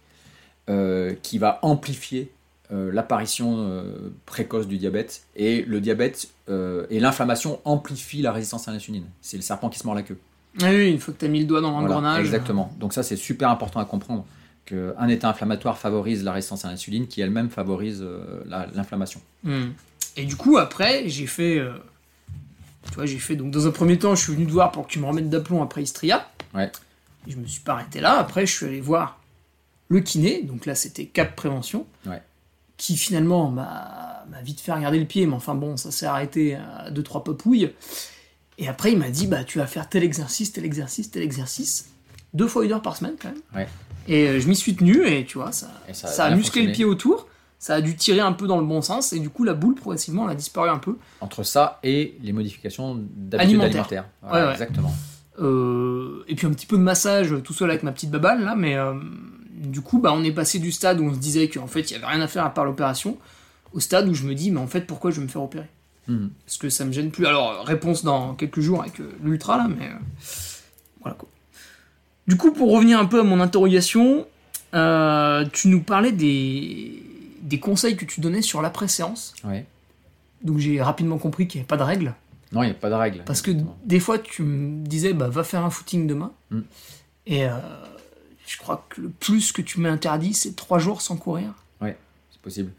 qui 1.22 1.38
va 1.38 1.58
amplifier 1.62 2.30
l'apparition 2.70 3.82
précoce 4.24 4.68
du 4.68 4.78
diabète. 4.78 5.24
Et 5.34 5.62
le 5.62 5.80
diabète 5.80 6.28
et 6.48 7.00
l'inflammation 7.00 7.58
amplifient 7.64 8.22
la 8.22 8.30
résistance 8.30 8.68
à 8.68 8.72
l'insuline. 8.72 9.02
C'est 9.20 9.36
le 9.36 9.42
serpent 9.42 9.68
qui 9.68 9.80
se 9.80 9.84
mord 9.86 9.96
la 9.96 10.02
queue. 10.02 10.16
Ah 10.62 10.70
oui, 10.70 10.90
une 10.92 11.00
fois 11.00 11.12
que 11.12 11.18
t'as 11.18 11.26
mis 11.28 11.40
le 11.40 11.46
doigt 11.46 11.60
dans 11.60 11.72
Voilà, 11.72 11.88
l'engrenage. 11.88 12.20
exactement. 12.24 12.72
Donc 12.78 12.92
ça, 12.92 13.02
c'est 13.02 13.16
super 13.16 13.50
important 13.50 13.80
à 13.80 13.84
comprendre 13.84 14.24
qu'un 14.70 15.08
état 15.08 15.28
inflammatoire 15.28 15.78
favorise 15.78 16.22
la 16.24 16.32
résistance 16.32 16.64
à 16.64 16.68
l'insuline, 16.70 17.06
qui 17.08 17.20
elle-même 17.20 17.50
favorise 17.50 18.00
euh, 18.02 18.42
la- 18.46 18.66
l'inflammation. 18.74 19.20
Hmm. 19.42 19.70
Et 20.16 20.24
du 20.24 20.36
coup, 20.36 20.58
après, 20.58 21.08
j'ai 21.08 21.26
fait. 21.26 21.58
euh, 21.58 21.72
tu 22.88 22.94
vois, 22.94 23.06
j'ai 23.06 23.18
fait. 23.18 23.36
Donc, 23.36 23.50
dans 23.50 23.66
un 23.66 23.70
premier 23.70 23.98
temps, 23.98 24.14
je 24.14 24.22
suis 24.24 24.32
venu 24.34 24.46
te 24.46 24.52
voir 24.52 24.72
pour 24.72 24.86
que 24.86 24.92
tu 24.92 24.98
me 24.98 25.06
remettes 25.06 25.28
d'aplomb 25.28 25.62
après 25.62 25.82
Istria. 25.82 26.28
Ouais. 26.54 26.70
Et 27.26 27.32
je 27.32 27.36
me 27.36 27.46
suis 27.46 27.60
pas 27.60 27.74
arrêté 27.74 28.00
là. 28.00 28.18
Après, 28.18 28.46
je 28.46 28.52
suis 28.56 28.66
allé 28.66 28.80
voir 28.80 29.20
le 29.88 30.00
kiné. 30.00 30.42
Donc 30.42 30.66
là, 30.66 30.74
c'était 30.74 31.06
Cap 31.06 31.36
Prévention. 31.36 31.86
Ouais. 32.06 32.22
Qui 32.76 32.96
finalement 32.96 33.50
m'a 33.50 34.24
vite 34.42 34.60
fait 34.60 34.72
regarder 34.72 34.98
le 34.98 35.04
pied. 35.06 35.26
Mais 35.26 35.34
enfin, 35.34 35.54
bon, 35.54 35.76
ça 35.76 35.90
s'est 35.90 36.06
arrêté 36.06 36.54
à 36.56 36.90
deux, 36.90 37.02
trois 37.02 37.22
papouilles. 37.22 37.72
Et 38.58 38.68
après, 38.68 38.92
il 38.92 38.98
m'a 38.98 39.10
dit 39.10 39.26
bah, 39.26 39.44
tu 39.44 39.58
vas 39.58 39.66
faire 39.66 39.88
tel 39.88 40.02
exercice, 40.02 40.52
tel 40.52 40.64
exercice, 40.64 41.10
tel 41.10 41.22
exercice. 41.22 41.90
Deux 42.34 42.48
fois 42.48 42.64
une 42.64 42.72
heure 42.72 42.82
par 42.82 42.96
semaine, 42.96 43.14
quand 43.20 43.28
même. 43.28 43.40
Ouais. 43.54 43.68
Et 44.08 44.28
euh, 44.28 44.40
je 44.40 44.48
m'y 44.48 44.56
suis 44.56 44.74
tenu. 44.74 45.06
Et 45.06 45.24
tu 45.24 45.38
vois, 45.38 45.52
ça, 45.52 45.68
Et 45.88 45.94
ça 45.94 46.08
ça, 46.08 46.24
a 46.26 46.34
musclé 46.34 46.62
le 46.66 46.72
pied 46.72 46.84
autour. 46.84 47.26
Ça 47.58 47.74
a 47.74 47.80
dû 47.82 47.94
tirer 47.94 48.20
un 48.20 48.32
peu 48.32 48.46
dans 48.46 48.58
le 48.58 48.64
bon 48.66 48.80
sens, 48.80 49.12
et 49.12 49.18
du 49.20 49.28
coup, 49.28 49.44
la 49.44 49.52
boule, 49.52 49.74
progressivement, 49.74 50.24
elle 50.24 50.32
a 50.32 50.34
disparu 50.34 50.70
un 50.70 50.78
peu. 50.78 50.96
Entre 51.20 51.42
ça 51.42 51.78
et 51.82 52.16
les 52.22 52.32
modifications 52.32 52.94
d'habitude 52.94 53.60
Alimentaire. 53.60 53.70
alimentaire. 53.70 54.04
Voilà, 54.22 54.38
Ouais, 54.38 54.46
ouais. 54.46 54.52
Exactement. 54.54 54.94
Euh, 55.40 56.24
et 56.28 56.34
puis 56.34 56.46
un 56.46 56.50
petit 56.50 56.66
peu 56.66 56.76
de 56.78 56.82
massage 56.82 57.34
tout 57.44 57.52
seul 57.52 57.70
avec 57.70 57.82
ma 57.82 57.92
petite 57.92 58.10
baballe, 58.10 58.42
là, 58.44 58.54
mais 58.56 58.76
euh, 58.76 58.94
du 59.52 59.82
coup, 59.82 59.98
bah, 59.98 60.12
on 60.14 60.24
est 60.24 60.32
passé 60.32 60.58
du 60.58 60.72
stade 60.72 61.00
où 61.00 61.04
on 61.04 61.12
se 61.14 61.18
disait 61.18 61.48
qu'en 61.48 61.66
fait, 61.66 61.90
il 61.90 61.92
y 61.92 61.96
avait 61.96 62.06
rien 62.06 62.20
à 62.22 62.28
faire 62.28 62.44
à 62.46 62.50
part 62.54 62.64
l'opération, 62.64 63.18
au 63.72 63.80
stade 63.80 64.08
où 64.08 64.14
je 64.14 64.24
me 64.24 64.34
dis, 64.34 64.50
mais 64.50 64.60
en 64.60 64.66
fait, 64.66 64.86
pourquoi 64.86 65.10
je 65.10 65.16
vais 65.16 65.22
me 65.24 65.28
faire 65.28 65.42
opérer? 65.42 65.68
Mhm. 66.08 66.30
Parce 66.46 66.56
que 66.56 66.70
ça 66.70 66.84
me 66.86 66.92
gêne 66.92 67.10
plus. 67.10 67.26
Alors, 67.26 67.64
réponse 67.66 68.04
dans 68.04 68.34
quelques 68.34 68.60
jours 68.60 68.80
avec 68.80 68.94
l'ultra, 69.22 69.58
là, 69.58 69.68
mais. 69.68 69.84
euh, 69.86 69.92
voilà 71.02 71.14
quoi. 71.16 71.28
Du 72.30 72.36
coup, 72.36 72.52
pour 72.52 72.70
revenir 72.72 72.98
un 73.00 73.06
peu 73.06 73.18
à 73.20 73.22
mon 73.24 73.40
interrogation, 73.40 74.24
euh, 74.74 75.44
tu 75.52 75.66
nous 75.68 75.82
parlais 75.82 76.12
des, 76.12 77.02
des 77.42 77.58
conseils 77.58 77.96
que 77.96 78.04
tu 78.04 78.20
donnais 78.20 78.40
sur 78.40 78.62
l'après-séance. 78.62 79.34
Ouais. 79.44 79.66
Donc, 80.44 80.58
j'ai 80.58 80.80
rapidement 80.80 81.18
compris 81.18 81.48
qu'il 81.48 81.58
n'y 81.58 81.62
avait 81.62 81.66
pas 81.68 81.76
de 81.76 81.82
règle. 81.82 82.14
Non, 82.52 82.62
il 82.62 82.66
n'y 82.66 82.70
a 82.72 82.74
pas 82.74 82.88
de 82.88 82.94
règle. 82.94 83.22
Parce 83.26 83.42
que 83.42 83.50
Exactement. 83.50 83.76
des 83.84 84.00
fois, 84.00 84.18
tu 84.18 84.42
me 84.44 84.86
disais, 84.86 85.12
bah, 85.12 85.28
va 85.28 85.42
faire 85.44 85.64
un 85.64 85.70
footing 85.70 86.06
demain. 86.06 86.30
Mm. 86.50 86.60
Et 87.26 87.44
euh, 87.46 87.50
je 88.46 88.56
crois 88.58 88.86
que 88.88 89.00
le 89.00 89.08
plus 89.08 89.50
que 89.52 89.60
tu 89.62 89.80
m'as 89.80 89.90
interdit, 89.90 90.32
c'est 90.32 90.54
trois 90.54 90.78
jours 90.78 91.02
sans 91.02 91.16
courir. 91.16 91.50
C'est 91.82 92.40
possible. 92.42 92.72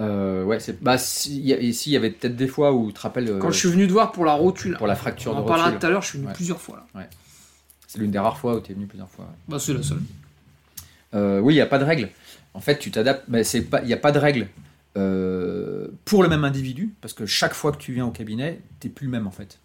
Euh, 0.00 0.44
ouais, 0.44 0.58
c'est. 0.60 0.82
Bah, 0.82 0.98
si, 0.98 1.38
il 1.38 1.46
y 1.46 1.54
a- 1.54 1.58
ici, 1.60 1.90
il 1.90 1.92
y 1.94 1.96
avait 1.96 2.10
peut-être 2.10 2.36
des 2.36 2.48
fois 2.48 2.72
où 2.74 2.88
tu 2.88 2.92
te 2.94 3.00
rappelles. 3.00 3.30
euh, 3.30 3.38
Quand 3.38 3.50
je 3.50 3.58
suis 3.58 3.70
venu 3.70 3.86
te 3.86 3.92
voir 3.92 4.12
pour 4.12 4.24
la 4.26 4.34
rotule, 4.34 4.76
Pour 4.76 4.86
la 4.88 4.94
fracture 4.96 5.32
on 5.32 5.36
de 5.36 5.40
en 5.40 5.44
parlera 5.44 5.68
rotule. 5.68 5.80
tout 5.80 5.86
à 5.86 5.90
l'heure, 5.90 6.02
je 6.02 6.08
suis 6.08 6.18
venu 6.18 6.28
Ouais. 6.28 6.34
plusieurs 6.34 6.60
fois 6.60 6.84
là. 6.94 7.06
C'est 7.96 8.02
l'une 8.02 8.10
des 8.10 8.18
rares 8.18 8.36
fois 8.36 8.56
où 8.56 8.60
tu 8.60 8.72
es 8.72 8.74
venu 8.74 8.86
plusieurs 8.86 9.08
fois. 9.08 9.26
Bah, 9.48 9.58
c'est 9.58 9.72
la 9.72 9.82
seule. 9.82 10.02
Euh, 11.14 11.40
oui, 11.40 11.54
il 11.54 11.56
n'y 11.56 11.62
a 11.62 11.66
pas 11.66 11.78
de 11.78 11.84
règle. 11.84 12.10
En 12.52 12.60
fait, 12.60 12.78
tu 12.78 12.90
t'adaptes. 12.90 13.24
mais. 13.28 13.42
Il 13.42 13.86
n'y 13.86 13.92
a 13.94 13.96
pas 13.96 14.12
de 14.12 14.18
règle 14.18 14.48
euh, 14.98 15.88
pour 16.04 16.22
le 16.22 16.28
même 16.28 16.44
individu, 16.44 16.94
parce 17.00 17.14
que 17.14 17.24
chaque 17.24 17.54
fois 17.54 17.72
que 17.72 17.78
tu 17.78 17.92
viens 17.94 18.04
au 18.06 18.10
cabinet, 18.10 18.60
t'es 18.80 18.90
plus 18.90 19.06
le 19.06 19.12
même 19.12 19.26
en 19.26 19.30
fait. 19.30 19.58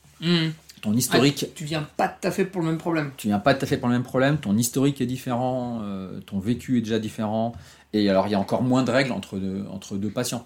Ton 0.81 0.93
historique, 0.93 1.45
Ah, 1.47 1.51
tu 1.55 1.65
viens 1.65 1.87
pas 1.97 2.07
tout 2.07 2.27
à 2.27 2.31
fait 2.31 2.45
pour 2.45 2.61
le 2.61 2.67
même 2.67 2.77
problème. 2.77 3.11
tu 3.17 3.27
viens 3.27 3.39
pas 3.39 3.53
tout 3.53 3.63
à 3.65 3.67
fait 3.67 3.77
pour 3.77 3.87
le 3.89 3.93
même 3.95 4.03
problème. 4.03 4.37
Ton 4.37 4.57
historique 4.57 5.01
est 5.01 5.05
différent, 5.05 5.81
euh, 5.83 6.19
ton 6.21 6.39
vécu 6.39 6.77
est 6.77 6.81
déjà 6.81 6.99
différent. 6.99 7.53
Et 7.93 8.09
alors, 8.09 8.27
il 8.27 8.31
y 8.31 8.35
a 8.35 8.39
encore 8.39 8.63
moins 8.63 8.83
de 8.83 8.91
règles 8.91 9.11
entre 9.11 9.37
deux, 9.37 9.65
entre 9.69 9.97
deux 9.97 10.09
patients. 10.09 10.45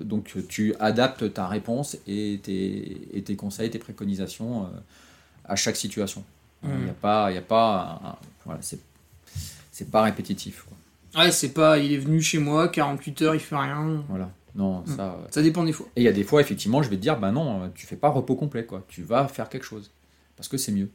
Donc, 0.00 0.34
tu 0.48 0.74
adaptes 0.78 1.32
ta 1.34 1.48
réponse 1.48 1.96
et 2.06 2.38
tes, 2.42 3.08
et 3.18 3.22
tes 3.24 3.34
conseils, 3.34 3.70
tes 3.70 3.80
préconisations 3.80 4.68
à 5.44 5.56
chaque 5.56 5.74
situation. 5.76 6.22
Il 6.64 6.70
Mm. 6.70 6.84
n'y 6.84 6.90
a 6.90 6.94
pas, 6.94 7.30
il 7.32 7.36
a 7.36 7.42
pas, 7.42 8.00
un- 8.02 8.08
un- 8.08 8.16
voilà, 8.44 8.60
c'est, 8.62 8.78
c'est 9.70 9.90
pas 9.90 10.02
répétitif. 10.02 10.64
quoi. 10.64 11.22
Ouais, 11.24 11.30
c'est 11.30 11.50
pas, 11.50 11.78
il 11.78 11.92
est 11.92 11.98
venu 11.98 12.20
chez 12.20 12.38
moi, 12.38 12.68
48 12.68 13.22
heures, 13.22 13.34
il 13.34 13.40
fait 13.40 13.56
rien. 13.56 14.02
Voilà. 14.08 14.30
Non, 14.56 14.80
Mm. 14.80 14.96
ça. 14.96 15.02
euh, 15.04 15.26
Ça 15.30 15.42
dépend 15.42 15.64
des 15.64 15.72
fois. 15.72 15.86
Et 15.96 16.00
il 16.02 16.04
y 16.04 16.08
a 16.08 16.12
des 16.12 16.24
fois, 16.24 16.40
effectivement, 16.40 16.82
je 16.82 16.88
vais 16.88 16.96
te 16.96 17.02
dire, 17.02 17.18
bah 17.18 17.30
non, 17.32 17.70
tu 17.74 17.86
fais 17.86 17.96
pas 17.96 18.08
repos 18.08 18.34
complet, 18.36 18.64
quoi. 18.64 18.84
Tu 18.88 19.02
vas 19.02 19.26
faire 19.28 19.48
quelque 19.48 19.64
chose. 19.66 19.90
Parce 20.36 20.48
que 20.48 20.56
c'est 20.56 20.72
mieux. 20.72 20.88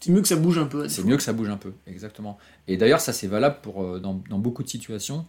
C'est 0.00 0.12
mieux 0.12 0.20
que 0.22 0.28
ça 0.28 0.36
bouge 0.36 0.58
un 0.58 0.66
peu. 0.66 0.88
C'est 0.88 1.04
mieux 1.04 1.16
que 1.16 1.22
ça 1.22 1.32
bouge 1.32 1.48
un 1.48 1.56
peu, 1.56 1.72
exactement. 1.86 2.38
Et 2.68 2.76
d'ailleurs, 2.76 3.00
ça 3.00 3.12
c'est 3.12 3.26
valable 3.26 3.56
pour, 3.62 3.82
euh, 3.82 3.98
dans, 3.98 4.20
dans 4.30 4.38
beaucoup 4.38 4.62
de 4.62 4.68
situations. 4.68 5.26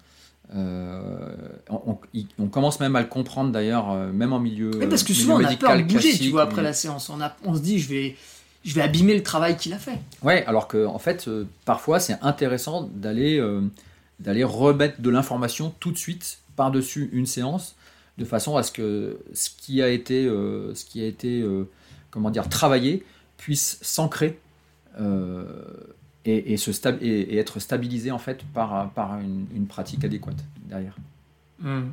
Euh, 0.55 1.35
on, 1.69 1.81
on- 1.91 1.97
il- 2.13 2.27
on 2.39 2.47
commence 2.47 2.79
même 2.79 2.95
à 2.95 3.01
le 3.01 3.07
comprendre 3.07 3.51
d'ailleurs, 3.51 3.91
euh, 3.91 4.11
même 4.11 4.33
en 4.33 4.39
milieu. 4.39 4.71
Oui, 4.75 4.87
parce 4.87 5.03
que 5.03 5.11
euh, 5.11 5.15
souvent, 5.15 5.35
on 5.39 5.43
a 5.45 5.55
peur 5.55 5.77
de 5.77 5.83
bouger, 5.83 6.17
tu 6.17 6.29
vois, 6.31 6.43
après 6.43 6.57
mais- 6.57 6.63
la 6.63 6.73
séance. 6.73 7.09
On, 7.09 7.21
a, 7.21 7.35
on 7.45 7.55
se 7.55 7.61
dit, 7.61 7.79
je 7.79 7.89
vais, 7.89 8.15
je 8.63 8.73
vais 8.75 8.81
abîmer 8.81 9.15
le 9.15 9.23
travail 9.23 9.57
qu'il 9.57 9.73
a 9.73 9.77
fait. 9.79 9.99
Ouais, 10.21 10.45
alors 10.45 10.67
que 10.67 10.85
en 10.85 10.99
fait, 10.99 11.27
euh, 11.27 11.45
parfois 11.65 11.99
c'est 11.99 12.17
intéressant 12.21 12.89
d'aller 12.93 13.39
euh, 13.39 13.61
d'aller 14.19 14.43
remettre 14.43 15.01
de 15.01 15.09
l'information 15.09 15.73
tout 15.79 15.91
de 15.91 15.97
suite 15.97 16.39
par-dessus 16.55 17.09
une 17.13 17.25
séance, 17.25 17.75
de 18.17 18.25
façon 18.25 18.57
à 18.57 18.63
ce 18.63 18.71
que 18.71 19.19
ce 19.33 19.49
qui 19.49 19.81
a 19.81 19.87
été, 19.89 20.25
euh, 20.25 20.75
ce 20.75 20.83
qui 20.83 21.01
a 21.01 21.05
été 21.05 21.41
euh, 21.41 21.69
comment 22.11 22.29
dire, 22.31 22.49
travaillé 22.49 23.05
puisse 23.37 23.79
s'ancrer 23.81 24.37
euh, 24.99 25.45
et, 26.25 26.53
et 26.53 26.57
se 26.57 26.71
stab- 26.73 27.01
et, 27.01 27.07
et 27.07 27.37
être 27.37 27.59
stabilisé 27.59 28.11
en 28.11 28.19
fait 28.19 28.43
par, 28.53 28.89
par 28.91 29.19
une, 29.19 29.45
une 29.55 29.67
pratique 29.67 30.03
adéquate 30.03 30.43
derrière. 30.65 30.95
Hmm. 31.59 31.91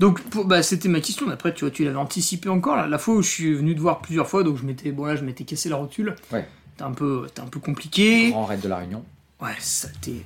Donc, 0.00 0.20
pour- 0.22 0.44
bah, 0.44 0.62
c'était 0.62 0.88
ma 0.88 1.00
question. 1.00 1.28
Après, 1.30 1.54
tu 1.54 1.60
vois, 1.64 1.70
tu 1.70 1.84
l'avais 1.84 1.96
anticipé 1.96 2.48
encore. 2.48 2.76
là. 2.76 2.86
La 2.88 2.98
fois 2.98 3.14
où 3.14 3.22
je 3.22 3.28
suis 3.30 3.54
venu 3.54 3.74
te 3.74 3.80
voir 3.80 4.00
plusieurs 4.00 4.28
fois, 4.28 4.42
donc 4.42 4.56
je 4.58 4.64
m'étais, 4.64 4.90
bon 4.92 5.04
là, 5.06 5.16
je 5.16 5.24
m'étais 5.24 5.44
cassé 5.44 5.68
la 5.68 5.76
rotule. 5.76 6.16
Ouais. 6.32 6.46
C'était 6.72 6.82
un 6.84 6.92
peu, 6.92 7.24
c'était 7.28 7.40
un 7.42 7.46
peu 7.46 7.60
compliqué. 7.60 8.30
Grand 8.30 8.44
raid 8.46 8.60
de 8.60 8.68
la 8.68 8.78
Réunion. 8.78 9.04
Ouais, 9.40 9.54
ça 9.60 9.88
t'est. 10.00 10.24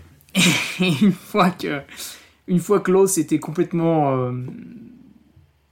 Et 0.81 0.93
une 1.03 1.12
fois 1.12 1.51
que, 1.51 1.81
une 2.47 2.61
fois 2.61 2.81
que 2.81 2.91
l'os 2.91 3.19
était 3.19 3.39
complètement 3.39 4.16
euh, 4.16 4.33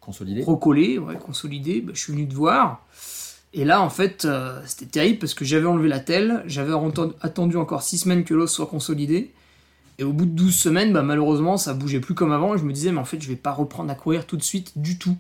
Consolidé. 0.01 0.43
recollé, 0.45 0.99
ouais, 0.99 1.17
consolidé, 1.17 1.81
bah, 1.81 1.93
je 1.95 2.01
suis 2.01 2.13
venu 2.13 2.29
te 2.29 2.35
voir. 2.35 2.85
Et 3.55 3.65
là, 3.65 3.81
en 3.81 3.89
fait, 3.91 4.25
euh, 4.27 4.61
c'était 4.67 4.87
terrible 4.87 5.19
parce 5.19 5.33
que 5.35 5.45
j'avais 5.45 5.67
enlevé 5.67 5.89
la 5.89 6.01
telle, 6.01 6.43
j'avais 6.47 6.73
attendu 7.23 7.57
encore 7.57 7.83
6 7.83 7.99
semaines 7.99 8.25
que 8.25 8.35
l'os 8.35 8.53
soit 8.53 8.67
consolidé. 8.67 9.33
Et 9.99 10.05
au 10.05 10.13
bout 10.13 10.27
de 10.27 10.31
12 10.31 10.55
semaines, 10.55 10.93
bah, 10.93 11.03
malheureusement, 11.03 11.57
ça 11.57 11.73
bougeait 11.75 12.01
plus 12.01 12.15
comme 12.15 12.33
avant. 12.33 12.55
Et 12.55 12.59
je 12.59 12.65
me 12.65 12.73
disais, 12.73 12.93
mais 12.93 12.99
en 12.99 13.05
fait, 13.05 13.21
je 13.21 13.29
vais 13.29 13.37
pas 13.37 13.53
reprendre 13.53 13.91
à 13.91 13.95
courir 13.95 14.27
tout 14.27 14.37
de 14.37 14.43
suite 14.43 14.73
du 14.77 14.99
tout. 14.99 15.17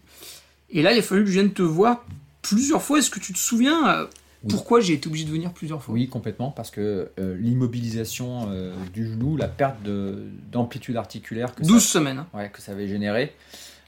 Et 0.70 0.83
là, 0.83 0.93
il 0.93 0.99
a 0.99 1.03
fallu 1.03 1.22
que 1.22 1.29
je 1.29 1.33
vienne 1.35 1.53
te 1.53 1.62
voir 1.62 2.05
plusieurs 2.43 2.83
fois. 2.83 2.99
Est-ce 2.99 3.11
que 3.11 3.20
tu 3.20 3.33
te 3.33 3.39
souviens 3.39 3.89
euh, 3.89 4.05
Oui. 4.45 4.51
pourquoi 4.51 4.81
j'ai 4.81 4.93
été 4.95 5.09
obligé 5.09 5.24
de 5.24 5.31
venir 5.31 5.53
plusieurs 5.53 5.83
fois? 5.83 5.95
Oui, 5.95 6.09
complètement, 6.09 6.51
parce 6.51 6.70
que 6.70 7.09
euh, 7.18 7.37
l'immobilisation 7.39 8.49
euh, 8.51 8.74
du 8.93 9.07
genou, 9.07 9.37
la 9.37 9.49
perte 9.49 9.83
de- 9.83 10.24
d'amplitude 10.53 10.97
articulaire 10.97 11.55
que 11.55 11.64
ça 11.64 11.68
12 11.72 11.83
semaines. 11.85 12.18
hein. 12.18 12.27
ouais, 12.35 12.51
que 12.51 12.61
ça 12.61 12.72
avait 12.72 12.89
généré 12.89 13.33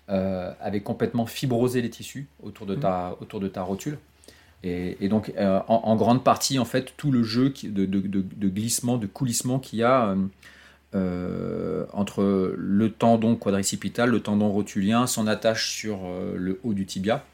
avait 0.08 0.80
complètement 0.80 1.26
fibrosé 1.26 1.82
les 1.82 1.90
tissus 1.90 2.28
autour 2.42 2.64
de 2.64 2.74
Mhm. 2.76 2.80
ta, 2.80 3.16
autour 3.20 3.40
de 3.40 3.48
ta 3.48 3.60
rotule. 3.62 3.98
Et, 4.64 4.96
et 5.04 5.08
donc, 5.08 5.32
euh, 5.36 5.60
en, 5.68 5.82
en 5.84 5.96
grande 5.96 6.24
partie, 6.24 6.58
en 6.58 6.64
fait, 6.64 6.94
tout 6.96 7.12
le 7.12 7.22
jeu 7.22 7.52
de, 7.62 7.84
de- 7.84 8.00
de- 8.00 8.24
de 8.36 8.48
glissement, 8.48 8.96
de 8.96 9.06
coulissement 9.06 9.58
qu'il 9.58 9.80
y 9.80 9.82
a 9.82 10.06
euh, 10.08 10.16
euh, 10.94 11.84
entre 11.92 12.54
le 12.56 12.90
tendon 12.90 13.36
quadricipital, 13.36 14.10
le 14.10 14.20
tendon 14.20 14.50
rotulien, 14.50 15.06
son 15.06 15.26
attache 15.26 15.70
sur 15.70 16.00
euh, 16.06 16.34
le 16.36 16.58
haut 16.64 16.72
du 16.74 16.86
tibia, 16.86 17.24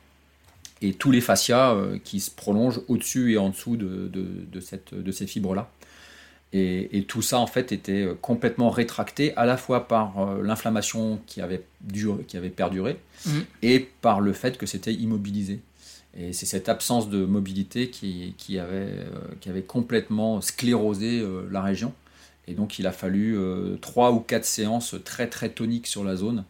et 0.82 0.92
tous 0.92 1.10
les 1.10 1.20
fascias 1.20 1.72
euh, 1.74 1.98
qui 2.02 2.20
se 2.20 2.30
prolongent 2.30 2.80
au-dessus 2.88 3.32
et 3.32 3.38
en 3.38 3.50
dessous 3.50 3.76
de, 3.76 4.08
de- 4.12 4.44
de 4.52 4.60
cette, 4.60 4.94
de 4.94 5.12
ces 5.12 5.26
fibres-là. 5.26 5.70
Et, 6.52 6.98
et 6.98 7.02
tout 7.04 7.22
ça, 7.22 7.38
en 7.38 7.46
fait, 7.48 7.72
était 7.72 8.08
complètement 8.20 8.70
rétracté 8.70 9.34
à 9.36 9.44
la 9.44 9.56
fois 9.56 9.88
par 9.88 10.36
l'inflammation 10.40 11.18
qui 11.26 11.40
avait, 11.40 11.64
duré- 11.80 12.22
qui 12.24 12.36
avait 12.36 12.50
perduré 12.50 12.96
Mhm. 13.26 13.44
et 13.62 13.88
par 14.02 14.20
le 14.20 14.32
fait 14.32 14.58
que 14.58 14.66
c'était 14.66 14.92
immobilisé. 14.92 15.60
Et 16.16 16.32
c'est 16.32 16.46
cette 16.46 16.68
absence 16.68 17.08
de 17.08 17.24
mobilité 17.24 17.88
qui, 17.90 18.34
qui 18.38 18.58
avait, 18.60 18.98
qui 19.40 19.48
avait 19.48 19.62
complètement 19.62 20.40
sclérosé 20.40 21.24
la 21.50 21.60
région. 21.62 21.92
Et 22.46 22.54
donc, 22.54 22.78
il 22.78 22.86
a 22.86 22.92
fallu 22.92 23.36
euh, 23.38 23.76
trois 23.80 24.12
ou 24.12 24.20
quatre 24.20 24.44
séances 24.44 24.94
très 25.04 25.28
très 25.28 25.48
toniques 25.50 25.86
sur 25.86 26.04
la 26.04 26.16
zone. 26.16 26.44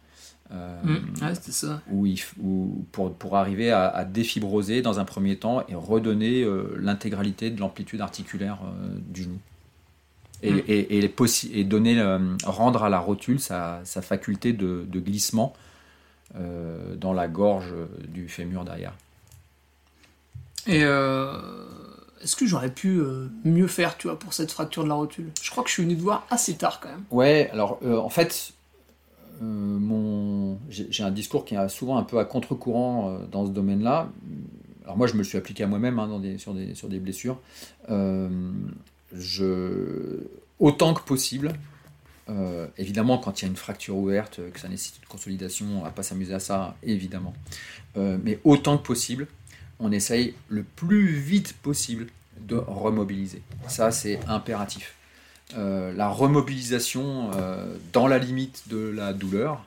euh, 0.53 0.83
Mm. 0.85 1.25
Ouais, 1.25 1.35
c'était 1.35 1.53
ça. 1.53 1.81
où 1.91 2.05
il 2.07 2.17
f- 2.17 2.35
où- 2.41 2.85
pour, 2.93 3.15
pour 3.15 3.37
arriver 3.37 3.71
à, 3.71 3.89
à 3.89 4.05
défibroser 4.05 4.83
dans 4.83 4.99
un 5.01 5.05
premier 5.05 5.37
temps 5.37 5.65
et 5.69 5.75
redonner 5.75 6.43
euh, 6.43 6.77
l'intégralité 6.81 7.51
de 7.51 7.59
l'amplitude 7.61 8.01
articulaire 8.01 8.59
du 9.09 9.23
genou. 9.25 9.39
Et, 10.43 10.53
Mm. 10.53 10.63
et, 10.69 10.99
et 10.99 11.01
les 11.01 11.09
possi- 11.09 11.51
et 11.55 11.65
donner, 11.65 11.97
rendre 12.45 12.83
à 12.85 12.89
la 12.91 12.99
rotule 12.99 13.41
sa, 13.41 13.81
sa 13.85 14.03
faculté 14.03 14.53
de, 14.53 14.85
de 14.87 15.01
glissement 15.01 15.55
euh, 16.37 16.97
dans 16.97 17.13
la 17.15 17.29
gorge 17.29 17.73
du 18.09 18.29
fémur 18.29 18.65
derrière. 18.65 18.93
Et 20.67 20.83
euh, 20.83 21.33
est-ce 22.25 22.37
que 22.37 22.47
j'aurais 22.47 22.71
pu 22.71 22.99
euh, 22.99 23.29
mieux 23.45 23.67
faire, 23.67 23.99
tu 23.99 24.09
vois, 24.09 24.19
pour 24.19 24.33
cette 24.33 24.51
fracture 24.51 24.83
de 24.83 24.89
la 24.89 24.95
rotule? 24.95 25.31
Je 25.43 25.51
crois 25.51 25.63
que 25.63 25.69
je 25.69 25.75
suis 25.75 25.83
venu 25.83 25.95
te 25.95 26.01
voir 26.01 26.27
assez 26.31 26.55
tard 26.55 26.81
quand 26.81 26.89
même. 26.89 27.05
Ouais, 27.11 27.51
alors 27.53 27.79
euh, 27.85 27.99
en 27.99 28.09
fait, 28.09 28.55
euh, 29.43 29.45
mon... 29.45 30.59
j'ai 30.71 31.03
un 31.05 31.11
discours 31.11 31.45
qui 31.45 31.55
est 31.55 31.69
souvent 31.69 31.99
un 31.99 32.03
peu 32.03 32.19
à 32.19 32.25
contre-courant 32.25 33.19
dans 33.31 33.45
ce 33.45 33.51
domaine-là. 33.51 34.09
Alors 34.85 34.97
moi, 34.97 35.07
je 35.07 35.13
me 35.13 35.19
le 35.19 35.25
suis 35.25 35.37
appliqué 35.37 35.65
à 35.65 35.67
moi-même 35.67 35.99
hein, 35.99 36.09
sur, 36.39 36.55
des, 36.55 36.75
sur 36.75 36.89
des 36.89 36.99
blessures. 36.99 37.39
Je... 39.13 40.19
Autant 40.61 40.95
que 40.95 41.03
possible, 41.03 41.53
évidemment, 42.79 43.19
quand 43.19 43.43
il 43.43 43.45
y 43.45 43.49
a 43.49 43.51
une 43.51 43.57
fracture 43.57 43.97
ouverte, 43.97 44.41
que 44.53 44.61
ça 44.61 44.69
nécessite 44.69 44.99
une 45.03 45.09
consolidation, 45.09 45.67
on 45.81 45.83
va 45.83 45.91
pas 45.91 46.03
s'amuser 46.03 46.33
à 46.33 46.41
ça, 46.41 46.77
évidemment. 46.83 47.35
Mais 47.97 48.39
autant 48.45 48.79
que 48.79 48.87
possible, 48.87 49.27
on 49.85 49.93
essaye 49.93 50.35
le 50.49 50.63
plus 50.63 51.07
vite 51.09 51.53
possible 51.63 52.07
de 52.41 52.57
remobiliser. 52.57 53.43
Ça, 53.69 53.91
c'est 53.91 54.19
impératif. 54.27 54.95
Euh, 55.57 55.93
la 55.93 56.09
remobilisation 56.09 57.31
euh, 57.35 57.77
dans 57.93 58.07
la 58.07 58.19
limite 58.19 58.65
de 58.69 58.79
la 58.79 59.13
douleur, 59.13 59.63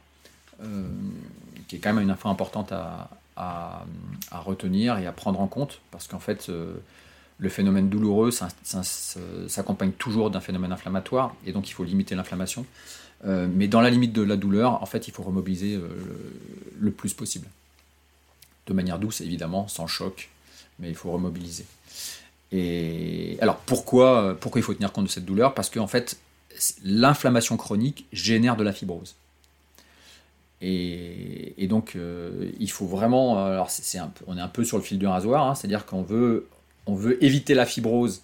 euh, 0.63 0.87
qui 1.67 1.75
est 1.75 1.79
quand 1.79 1.93
même 1.93 2.03
une 2.03 2.09
info 2.09 2.29
importante 2.29 2.71
à, 2.71 3.09
retenir 4.31 4.97
et 4.97 5.05
à 5.05 5.11
prendre 5.11 5.39
en 5.39 5.47
compte, 5.47 5.81
parce 5.91 6.07
qu'en 6.07 6.19
fait, 6.19 6.51
Le 7.39 7.49
phénomène 7.49 7.87
douloureux 7.87 8.31
s'accompagne 8.31 9.91
toujours 9.91 10.31
d'un 10.31 10.39
phénomène 10.39 10.71
inflammatoire 10.71 11.35
et 11.45 11.51
donc 11.51 11.69
il 11.69 11.73
faut 11.73 11.83
limiter 11.83 12.15
l'inflammation. 12.15 12.65
Mais 13.23 13.67
dans 13.67 13.81
la 13.81 13.91
limite 13.91 14.11
de 14.11 14.23
la 14.23 14.37
douleur, 14.37 14.81
en 14.81 14.87
fait, 14.87 15.07
il 15.07 15.11
faut 15.11 15.21
remobiliser 15.21 15.79
le 16.79 16.91
plus 16.91 17.13
possible. 17.13 17.47
De 18.67 18.73
manière 18.73 18.99
douce, 18.99 19.21
évidemment, 19.21 19.67
sans 19.67 19.87
choc, 19.87 20.29
mais 20.79 20.89
il 20.89 20.95
faut 20.95 21.11
remobiliser. 21.11 21.65
Et 22.51 23.37
alors 23.41 23.57
pourquoi, 23.57 24.37
pourquoi 24.39 24.59
il 24.59 24.63
faut 24.63 24.73
tenir 24.73 24.91
compte 24.91 25.05
de 25.05 25.09
cette 25.09 25.25
douleur? 25.25 25.53
Parce 25.53 25.69
qu'en 25.69 25.87
fait, 25.87 26.19
l'inflammation 26.83 27.57
chronique 27.57 28.05
génère 28.11 28.55
de 28.57 28.63
la 28.63 28.73
fibrose. 28.73 29.15
Et, 30.61 31.53
et 31.63 31.67
donc, 31.67 31.95
euh, 31.95 32.51
il 32.59 32.71
faut 32.71 32.87
vraiment. 32.87 33.45
Alors, 33.45 33.69
un 33.95 34.07
peu- 34.07 34.25
on 34.27 34.37
est 34.37 34.41
un 34.41 34.47
peu 34.47 34.63
sur 34.63 34.77
le 34.77 34.83
fil 34.83 34.97
du 34.97 35.07
rasoir, 35.07 35.47
hein, 35.47 35.55
c'est-à-dire 35.55 35.85
qu'on 35.85 36.01
veut, 36.01 36.47
on 36.87 36.95
veut 36.95 37.23
éviter 37.23 37.53
la 37.53 37.65
fibrose 37.65 38.21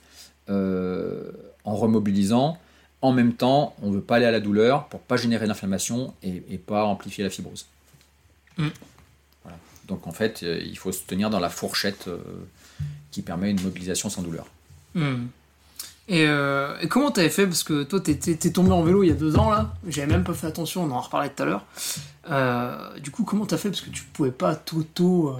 euh, 0.49 1.31
en 1.63 1.75
remobilisant. 1.75 2.57
En 3.01 3.11
même 3.11 3.33
temps, 3.33 3.75
on 3.81 3.89
ne 3.89 3.95
veut 3.95 4.01
pas 4.01 4.15
aller 4.15 4.25
à 4.25 4.31
la 4.31 4.39
douleur 4.39 4.87
pour 4.87 4.99
pas 5.01 5.17
générer 5.17 5.45
d'inflammation 5.47 6.13
et, 6.23 6.43
et 6.49 6.57
pas 6.57 6.85
amplifier 6.85 7.23
la 7.23 7.29
fibrose. 7.29 7.65
Mm. 8.57 8.69
Voilà. 9.43 9.57
Donc, 9.87 10.07
en 10.07 10.11
fait, 10.11 10.41
euh, 10.43 10.59
il 10.65 10.77
faut 10.77 10.91
se 10.91 11.01
tenir 11.03 11.29
dans 11.29 11.39
la 11.39 11.49
fourchette 11.49 12.07
euh, 12.07 12.17
qui 13.11 13.21
permet 13.21 13.51
une 13.51 13.61
mobilisation 13.61 14.09
sans 14.09 14.21
douleur. 14.21 14.45
Hmm. 14.95 15.25
Et, 16.09 16.25
euh, 16.27 16.77
et 16.81 16.87
comment 16.87 17.11
t'avais 17.11 17.29
fait? 17.29 17.45
Parce 17.47 17.63
que 17.63 17.83
toi, 17.83 17.99
t'es, 18.01 18.15
t'es- 18.15 18.35
t'es 18.35 18.51
tombé 18.51 18.71
en 18.71 18.83
vélo 18.83 19.03
il 19.03 19.07
y 19.09 19.11
a 19.11 19.15
deux 19.15 19.37
ans, 19.37 19.49
là. 19.49 19.73
J'avais 19.87 20.07
même 20.07 20.23
pas 20.23 20.33
fait 20.33 20.47
attention, 20.47 20.83
on 20.83 20.91
en 20.91 20.99
reparlait 20.99 21.29
tout 21.29 21.43
à 21.43 21.45
l'heure. 21.45 21.65
Euh, 22.29 22.99
du 22.99 23.09
coup, 23.11 23.23
comment 23.23 23.45
t'as 23.45 23.57
fait? 23.57 23.69
Parce 23.69 23.81
que 23.81 23.89
tu 23.89 24.03
pouvais 24.13 24.31
pas 24.31 24.55
t'auto... 24.55 25.29
Euh... 25.29 25.33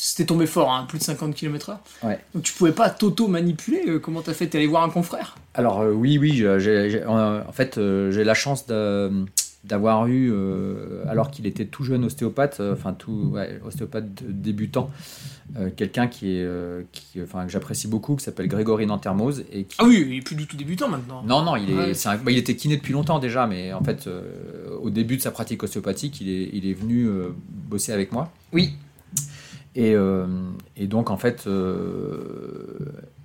C'était 0.00 0.26
tombé 0.26 0.46
fort, 0.46 0.72
hein, 0.72 0.84
plus 0.88 1.00
de 1.00 1.02
50 1.02 1.34
km/h. 1.34 1.76
Ouais. 2.06 2.20
Donc 2.32 2.44
tu 2.44 2.52
pouvais 2.52 2.70
pas 2.70 2.88
t'auto-manipuler. 2.88 3.82
euh, 3.88 3.98
Comment 3.98 4.22
t'as 4.22 4.32
fait? 4.32 4.46
T'es 4.46 4.58
allé 4.58 4.68
voir 4.68 4.84
un 4.84 4.90
confrère? 4.90 5.34
Alors 5.54 5.80
oui, 5.80 6.18
oui, 6.18 6.36
j'ai- 6.36 6.60
j'ai- 6.60 6.88
j'ai- 6.90 7.04
en 7.04 7.50
fait, 7.52 7.80
j'ai 8.12 8.22
la 8.22 8.34
chance 8.34 8.64
d'a- 8.68 9.08
d'avoir 9.64 10.06
eu, 10.06 10.30
euh, 10.32 11.02
alors 11.08 11.30
qu'il 11.30 11.44
était 11.46 11.66
tout 11.66 11.82
jeune 11.84 12.04
ostéopathe, 12.04 12.60
euh, 12.60 12.72
enfin 12.74 12.92
tout 12.92 13.30
ouais, 13.32 13.60
ostéopathe 13.66 14.06
débutant, 14.22 14.88
euh, 15.56 15.68
quelqu'un 15.74 16.06
qui 16.06 16.36
est, 16.36 16.44
euh, 16.44 16.82
qui, 16.92 17.20
enfin 17.20 17.44
que 17.44 17.50
j'apprécie 17.50 17.88
beaucoup, 17.88 18.14
qui 18.16 18.24
s'appelle 18.24 18.46
Grégory 18.48 18.86
Nantermoz 18.86 19.44
et 19.52 19.64
qui 19.64 19.76
Ah 19.78 19.84
oui, 19.84 20.04
il 20.08 20.16
est 20.18 20.20
plus 20.22 20.36
du 20.36 20.46
tout 20.46 20.56
débutant 20.56 20.88
maintenant. 20.88 21.22
non, 21.24 21.42
non, 21.42 21.56
il, 21.56 21.70
est, 21.70 21.74
Ouais. 21.74 21.94
c'est 21.94 22.08
un- 22.08 22.16
bah, 22.16 22.30
il 22.30 22.38
était 22.38 22.54
kiné 22.56 22.76
depuis 22.76 22.92
longtemps 22.92 23.18
déjà, 23.18 23.46
mais 23.46 23.72
en 23.72 23.82
fait, 23.82 24.06
euh, 24.06 24.76
au 24.80 24.90
début 24.90 25.16
de 25.16 25.22
sa 25.22 25.32
pratique 25.32 25.62
ostéopathique, 25.62 26.20
il 26.20 26.28
est, 26.30 26.50
il 26.52 26.64
est 26.66 26.74
venu 26.74 27.06
euh, 27.06 27.30
bosser 27.50 27.92
avec 27.92 28.12
moi. 28.12 28.32
Oui. 28.52 28.74
Et, 29.74 29.94
euh, 29.94 30.26
et 30.76 30.86
donc, 30.86 31.10
en 31.10 31.16
fait, 31.18 31.44
euh, 31.46 32.78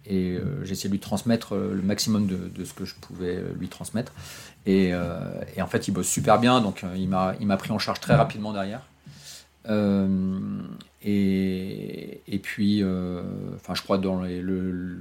et 0.05 0.31
euh, 0.37 0.63
j'ai 0.65 0.73
essayé 0.73 0.89
de 0.89 0.93
lui 0.93 0.99
transmettre 0.99 1.55
le 1.55 1.81
maximum 1.81 2.27
de, 2.27 2.37
de 2.53 2.65
ce 2.65 2.73
que 2.73 2.85
je 2.85 2.93
pouvais 2.95 3.41
lui 3.59 3.69
transmettre. 3.69 4.11
Et, 4.65 4.93
euh, 4.93 5.19
et 5.55 5.61
en 5.61 5.67
fait, 5.67 5.87
il 5.87 5.91
bosse 5.91 6.07
super 6.07 6.39
bien, 6.39 6.61
donc 6.61 6.83
euh, 6.83 6.93
il 6.95 7.09
m'a 7.09 7.33
il 7.39 7.47
m'a 7.47 7.57
pris 7.57 7.71
en 7.71 7.79
charge 7.79 7.99
très 7.99 8.15
rapidement 8.15 8.53
derrière. 8.53 8.81
Euh, 9.69 10.07
et, 11.05 12.21
et 12.27 12.39
puis, 12.39 12.83
enfin, 13.55 13.73
je 13.75 13.81
crois 13.81 13.97
dans 13.97 14.21
les 14.21 14.41
le, 14.41 14.71
le- 14.71 14.97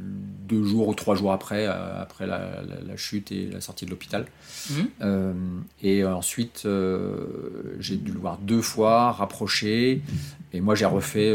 deux 0.49 0.65
jours 0.65 0.89
ou 0.89 0.95
trois 0.95 1.15
jours 1.15 1.33
après, 1.33 1.65
après 1.67 2.27
la, 2.27 2.39
la- 2.69 2.81
la 2.87 2.97
chute 2.97 3.33
et 3.33 3.47
la 3.47 3.61
sortie 3.61 3.87
de 3.87 3.91
l'hôpital. 3.91 4.27
Euh, 5.01 5.33
et 5.83 6.05
ensuite, 6.05 6.67
j'ai 7.79 7.97
dû 7.97 8.13
le 8.13 8.19
voir 8.19 8.39
deux 8.39 8.61
fois, 8.61 9.13
rapprocher. 9.13 10.03
Et 10.53 10.61
moi, 10.61 10.75
j'ai 10.75 10.85
refait, 10.87 11.33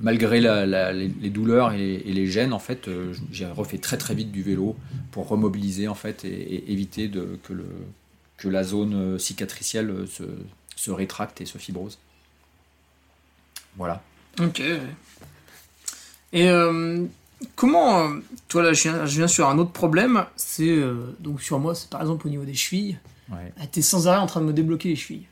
malgré 0.00 0.40
la- 0.40 0.66
la- 0.66 0.92
les, 0.92 1.08
les 1.08 1.30
douleurs 1.30 1.72
et 1.72 1.78
les, 1.78 1.94
et 2.06 2.12
les 2.12 2.26
gènes, 2.26 2.52
en 2.52 2.58
fait, 2.58 2.88
euh, 2.88 3.12
j'ai 3.32 3.46
refait 3.46 3.78
très 3.78 3.96
très 3.98 4.14
vite 4.14 4.30
du 4.32 4.42
vélo 4.42 4.76
pour 5.10 5.28
remobiliser 5.28 5.88
en 5.88 5.94
fait 5.94 6.24
et, 6.24 6.28
et 6.28 6.72
éviter 6.72 7.08
de, 7.08 7.38
que, 7.42 7.52
le, 7.52 7.66
que 8.36 8.48
la 8.48 8.64
zone 8.64 8.94
euh, 8.94 9.18
cicatricielle 9.18 9.90
euh, 9.90 10.06
se, 10.06 10.22
se 10.76 10.90
rétracte 10.90 11.40
et 11.40 11.46
se 11.46 11.58
fibrose. 11.58 11.98
Voilà. 13.76 14.02
Ok. 14.40 14.60
Et 16.32 16.48
euh, 16.48 17.04
comment. 17.54 18.10
toi 18.48 18.62
là, 18.62 18.72
je 18.72 18.82
viens, 18.82 19.06
je 19.06 19.16
viens 19.16 19.28
sur 19.28 19.48
un 19.48 19.58
autre 19.58 19.72
problème. 19.72 20.24
C'est. 20.36 20.68
euh, 20.68 21.16
donc 21.20 21.40
sur 21.42 21.58
moi, 21.58 21.74
c'est 21.74 21.88
par 21.90 22.00
exemple 22.00 22.26
au 22.26 22.30
niveau 22.30 22.44
des 22.44 22.54
chevilles. 22.54 22.98
Ouais. 23.30 23.52
Ah, 23.60 23.66
T'es 23.66 23.82
sans 23.82 24.08
arrêt 24.08 24.18
en 24.18 24.26
train 24.26 24.40
de 24.40 24.46
me 24.46 24.52
débloquer 24.52 24.88
les 24.90 24.96
chevilles. 24.96 25.26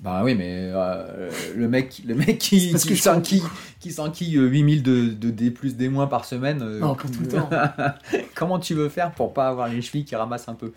Bah 0.00 0.22
oui, 0.24 0.36
mais 0.36 0.70
euh, 0.72 1.28
le 1.56 1.68
mec, 1.68 2.02
le 2.06 2.14
mec 2.14 2.38
qui, 2.38 2.72
qui 2.74 2.96
s'enquille, 2.96 3.42
qui 3.80 4.38
euh, 4.38 4.46
8000 4.46 4.82
de, 4.84 5.06
de 5.08 5.30
D 5.30 5.50
plus 5.50 5.76
D 5.76 5.88
moins 5.88 6.06
par 6.06 6.24
semaine. 6.24 6.62
euh, 6.62 6.78
Non, 6.78 6.94
tout 6.94 7.08
le 7.20 7.26
temps. 7.28 7.50
Comment 8.36 8.60
tu 8.60 8.74
veux 8.74 8.88
faire 8.88 9.10
pour 9.12 9.32
pas 9.34 9.48
avoir 9.48 9.68
les 9.68 9.82
chevilles 9.82 10.04
qui 10.04 10.14
ramassent 10.14 10.48
un 10.48 10.54
peu? 10.54 10.72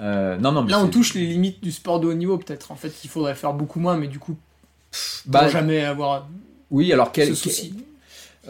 Euh, 0.00 0.36
Non, 0.36 0.52
non, 0.52 0.64
mais 0.64 0.70
Là, 0.70 0.80
on 0.80 0.88
touche 0.88 1.14
les 1.14 1.24
limites 1.26 1.62
du 1.62 1.72
sport 1.72 1.98
de 1.98 2.08
haut 2.08 2.14
niveau, 2.14 2.36
peut-être. 2.36 2.70
En 2.70 2.76
fait, 2.76 2.92
il 3.04 3.08
faudrait 3.08 3.34
faire 3.34 3.54
beaucoup 3.54 3.80
moins, 3.80 3.96
mais 3.96 4.06
du 4.06 4.18
coup, 4.18 4.36
Bah, 5.24 5.48
jamais 5.48 5.80
avoir 5.84 6.28
oui, 6.70 6.92
alors 6.92 7.10
quel, 7.12 7.28
ce 7.28 7.34
souci. 7.34 7.72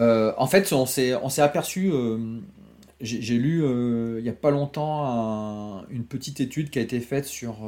En 0.00 0.46
fait, 0.48 0.72
on 0.72 0.84
s'est, 0.84 1.14
on 1.14 1.28
s'est 1.28 1.42
aperçu. 1.42 1.92
j'ai, 3.00 3.38
lu 3.38 3.62
il 4.18 4.24
y 4.24 4.28
a 4.28 4.32
pas 4.32 4.50
longtemps 4.50 5.04
un- 5.06 5.84
une 5.90 6.02
petite 6.04 6.40
étude 6.40 6.70
qui 6.70 6.80
a 6.80 6.82
été 6.82 6.98
faite 6.98 7.24
sur 7.26 7.58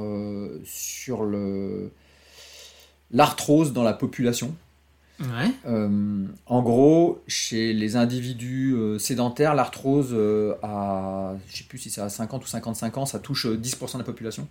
sur 0.65 1.23
le 1.23 1.93
l'arthrose 3.13 3.73
dans 3.73 3.83
la 3.83 3.93
population. 3.93 4.55
Ouais. 5.21 5.51
Euh, 5.67 6.25
en 6.47 6.63
gros, 6.63 7.23
chez 7.27 7.75
les 7.75 7.97
individus 7.97 8.75
euh, 8.75 8.99
sédentaires, 8.99 9.55
l'arthrose 9.55 10.11
euh, 10.13 10.55
à, 10.63 11.35
je 11.49 11.59
sais 11.59 11.65
plus 11.65 11.77
si 11.79 11.91
c'est 11.91 12.01
à 12.01 12.09
50 12.09 12.43
ou 12.43 12.47
55 12.47 12.97
ans, 12.97 13.05
ça 13.07 13.19
touche 13.19 13.45
euh, 13.47 13.57
10% 13.59 13.95
de 13.95 13.99
la 13.99 14.05
population. 14.05 14.49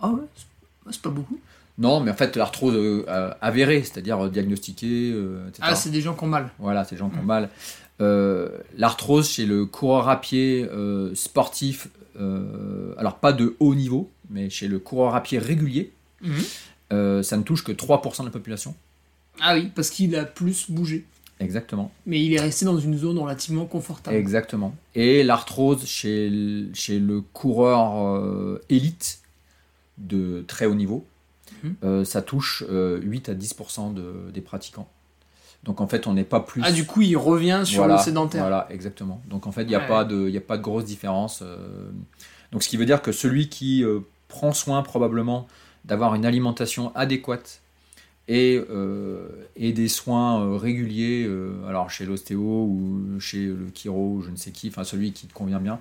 Ah 0.00 0.08
ouais, 0.10 0.22
c'est- 0.34 0.92
c'est 0.92 1.02
pas 1.02 1.10
beaucoup. 1.10 1.38
Non, 1.76 2.00
mais 2.00 2.10
en 2.10 2.14
fait, 2.14 2.36
l'arthrose 2.36 2.74
euh, 2.74 3.04
euh, 3.08 3.32
avérée, 3.42 3.82
c'est-à-dire 3.82 4.24
euh, 4.24 4.28
diagnostiquée, 4.30 5.12
euh, 5.12 5.46
etc. 5.48 5.62
Ah, 5.62 5.74
c'est 5.74 5.90
des 5.90 6.00
gens 6.00 6.14
qui 6.14 6.24
ont 6.24 6.28
mal. 6.28 6.50
Voilà, 6.58 6.84
ces 6.84 6.96
gens 6.96 7.10
qui 7.10 7.18
ont 7.18 7.22
mal. 7.22 7.50
Euh, 8.00 8.48
L'arthrose 8.78 9.28
chez 9.28 9.44
le 9.44 9.66
coureur 9.66 10.08
à 10.08 10.20
pied 10.22 10.66
euh, 10.72 11.14
sportif, 11.14 11.88
euh, 12.18 12.94
alors 12.96 13.16
pas 13.18 13.34
de 13.34 13.56
haut 13.60 13.74
niveau, 13.74 14.10
mais 14.30 14.48
chez 14.48 14.68
le 14.68 14.78
coureur 14.78 15.14
à 15.14 15.22
pied 15.22 15.38
régulier, 15.38 15.92
Mhm. 16.22 16.42
Euh, 16.92 17.22
ça 17.22 17.36
ne 17.36 17.42
touche 17.42 17.62
que 17.64 17.72
3% 17.72 18.20
de 18.20 18.24
la 18.26 18.30
population. 18.32 18.74
Ah 19.40 19.54
oui, 19.54 19.70
parce 19.74 19.90
qu'il 19.90 20.14
a 20.16 20.24
plus 20.24 20.70
bougé. 20.70 21.04
Exactement. 21.38 21.90
Mais 22.04 22.22
il 22.22 22.34
est 22.34 22.40
resté 22.40 22.66
dans 22.66 22.76
une 22.78 22.98
zone 22.98 23.18
relativement 23.18 23.64
confortable. 23.64 24.16
Exactement. 24.16 24.74
Et 24.94 25.22
l'arthrose 25.22 25.86
chez, 25.86 26.28
le- 26.28 26.68
chez 26.74 26.98
le 26.98 27.22
coureur 27.22 28.06
euh, 28.06 28.60
élite 28.68 29.20
de 29.98 30.44
très 30.46 30.66
haut 30.66 30.74
niveau, 30.74 31.06
Mhm. 31.62 31.74
euh, 31.84 32.04
ça 32.04 32.20
touche 32.22 32.62
euh, 32.68 33.00
8 33.02 33.28
à 33.30 33.34
10% 33.34 33.90
de- 33.94 34.30
des 34.32 34.40
pratiquants. 34.42 34.88
Donc 35.64 35.80
en 35.80 35.88
fait, 35.88 36.06
on 36.06 36.14
n'est 36.14 36.24
pas 36.24 36.40
plus. 36.40 36.62
Ah, 36.64 36.72
du 36.72 36.86
coup, 36.86 37.02
il 37.02 37.16
revient 37.16 37.62
sur 37.64 37.78
voilà, 37.82 37.96
le 37.96 38.02
sédentaire. 38.02 38.42
Voilà, 38.42 38.66
exactement. 38.70 39.22
Donc 39.28 39.46
en 39.46 39.52
fait, 39.52 39.62
il 39.62 39.68
n'y 39.68 39.74
a, 39.74 39.80
Ouais. 39.80 39.88
pas 39.88 40.04
de- 40.04 40.28
y 40.28 40.36
a 40.38 40.40
pas 40.42 40.56
de 40.58 40.62
grosse 40.62 40.84
différence. 40.84 41.42
Donc 42.52 42.62
ce 42.62 42.68
qui 42.68 42.76
veut 42.76 42.86
dire 42.86 43.00
que 43.02 43.12
celui 43.12 43.48
qui 43.48 43.84
prend 44.28 44.52
soin 44.52 44.82
probablement 44.82 45.46
d'avoir 45.84 46.14
une 46.14 46.24
alimentation 46.26 46.94
adéquate 46.94 47.60
et, 48.28 48.62
euh, 48.70 49.26
et 49.56 49.72
des 49.72 49.88
soins 49.88 50.40
euh, 50.40 50.56
réguliers, 50.56 51.24
euh, 51.26 51.66
alors 51.68 51.90
chez 51.90 52.04
l'ostéo 52.06 52.40
ou 52.40 53.18
chez 53.18 53.46
le 53.46 53.66
chiro 53.74 54.22
je 54.24 54.30
ne 54.30 54.36
sais 54.36 54.52
qui, 54.52 54.68
enfin 54.68 54.84
celui 54.84 55.12
qui 55.12 55.26
te 55.26 55.34
convient 55.34 55.58
bien. 55.58 55.80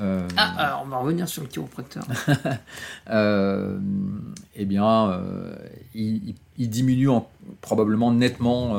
euh, 0.00 0.26
Ah, 0.36 0.54
alors 0.58 0.82
on 0.84 0.88
va 0.88 0.96
revenir 0.98 1.28
sur 1.28 1.42
le 1.42 1.48
chiropracteur. 1.48 2.04
eh 4.56 4.64
bien, 4.64 5.20
il, 5.94 6.34
diminue 6.58 7.10
en- 7.10 7.28
probablement 7.60 8.12
nettement 8.12 8.74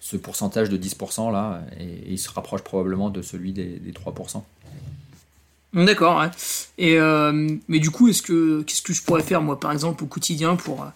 ce 0.00 0.16
pourcentage 0.16 0.68
de 0.68 0.76
10% 0.76 1.30
là, 1.32 1.62
et, 1.78 1.84
et 1.84 2.12
il 2.12 2.18
se 2.18 2.28
rapproche 2.30 2.62
probablement 2.62 3.08
de 3.08 3.22
celui 3.22 3.52
des, 3.52 3.78
des 3.78 3.92
3%. 3.92 4.42
D'accord, 5.74 6.20
ouais. 6.20 6.30
Et, 6.78 6.98
euh, 6.98 7.48
mais 7.68 7.80
du 7.80 7.90
coup, 7.90 8.08
est-ce 8.08 8.22
que, 8.22 8.62
qu'est-ce 8.62 8.82
que 8.82 8.92
je 8.92 9.02
pourrais 9.02 9.22
faire, 9.22 9.42
moi, 9.42 9.58
par 9.58 9.72
exemple, 9.72 10.04
au 10.04 10.06
quotidien 10.06 10.54
pour 10.54 10.82
euh, 10.84 10.86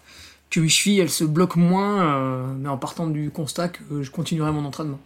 que 0.49 0.61
mes 0.61 0.69
chevilles, 0.69 0.99
elles 0.99 1.09
se 1.09 1.25
bloquent 1.25 1.59
moins, 1.59 2.01
euh, 2.01 2.53
mais 2.57 2.69
en 2.69 2.77
partant 2.77 3.07
du 3.07 3.29
constat 3.29 3.69
que 3.69 4.01
je 4.01 4.09
continuerai 4.09 4.51
mon 4.51 4.63
entraînement? 4.63 4.99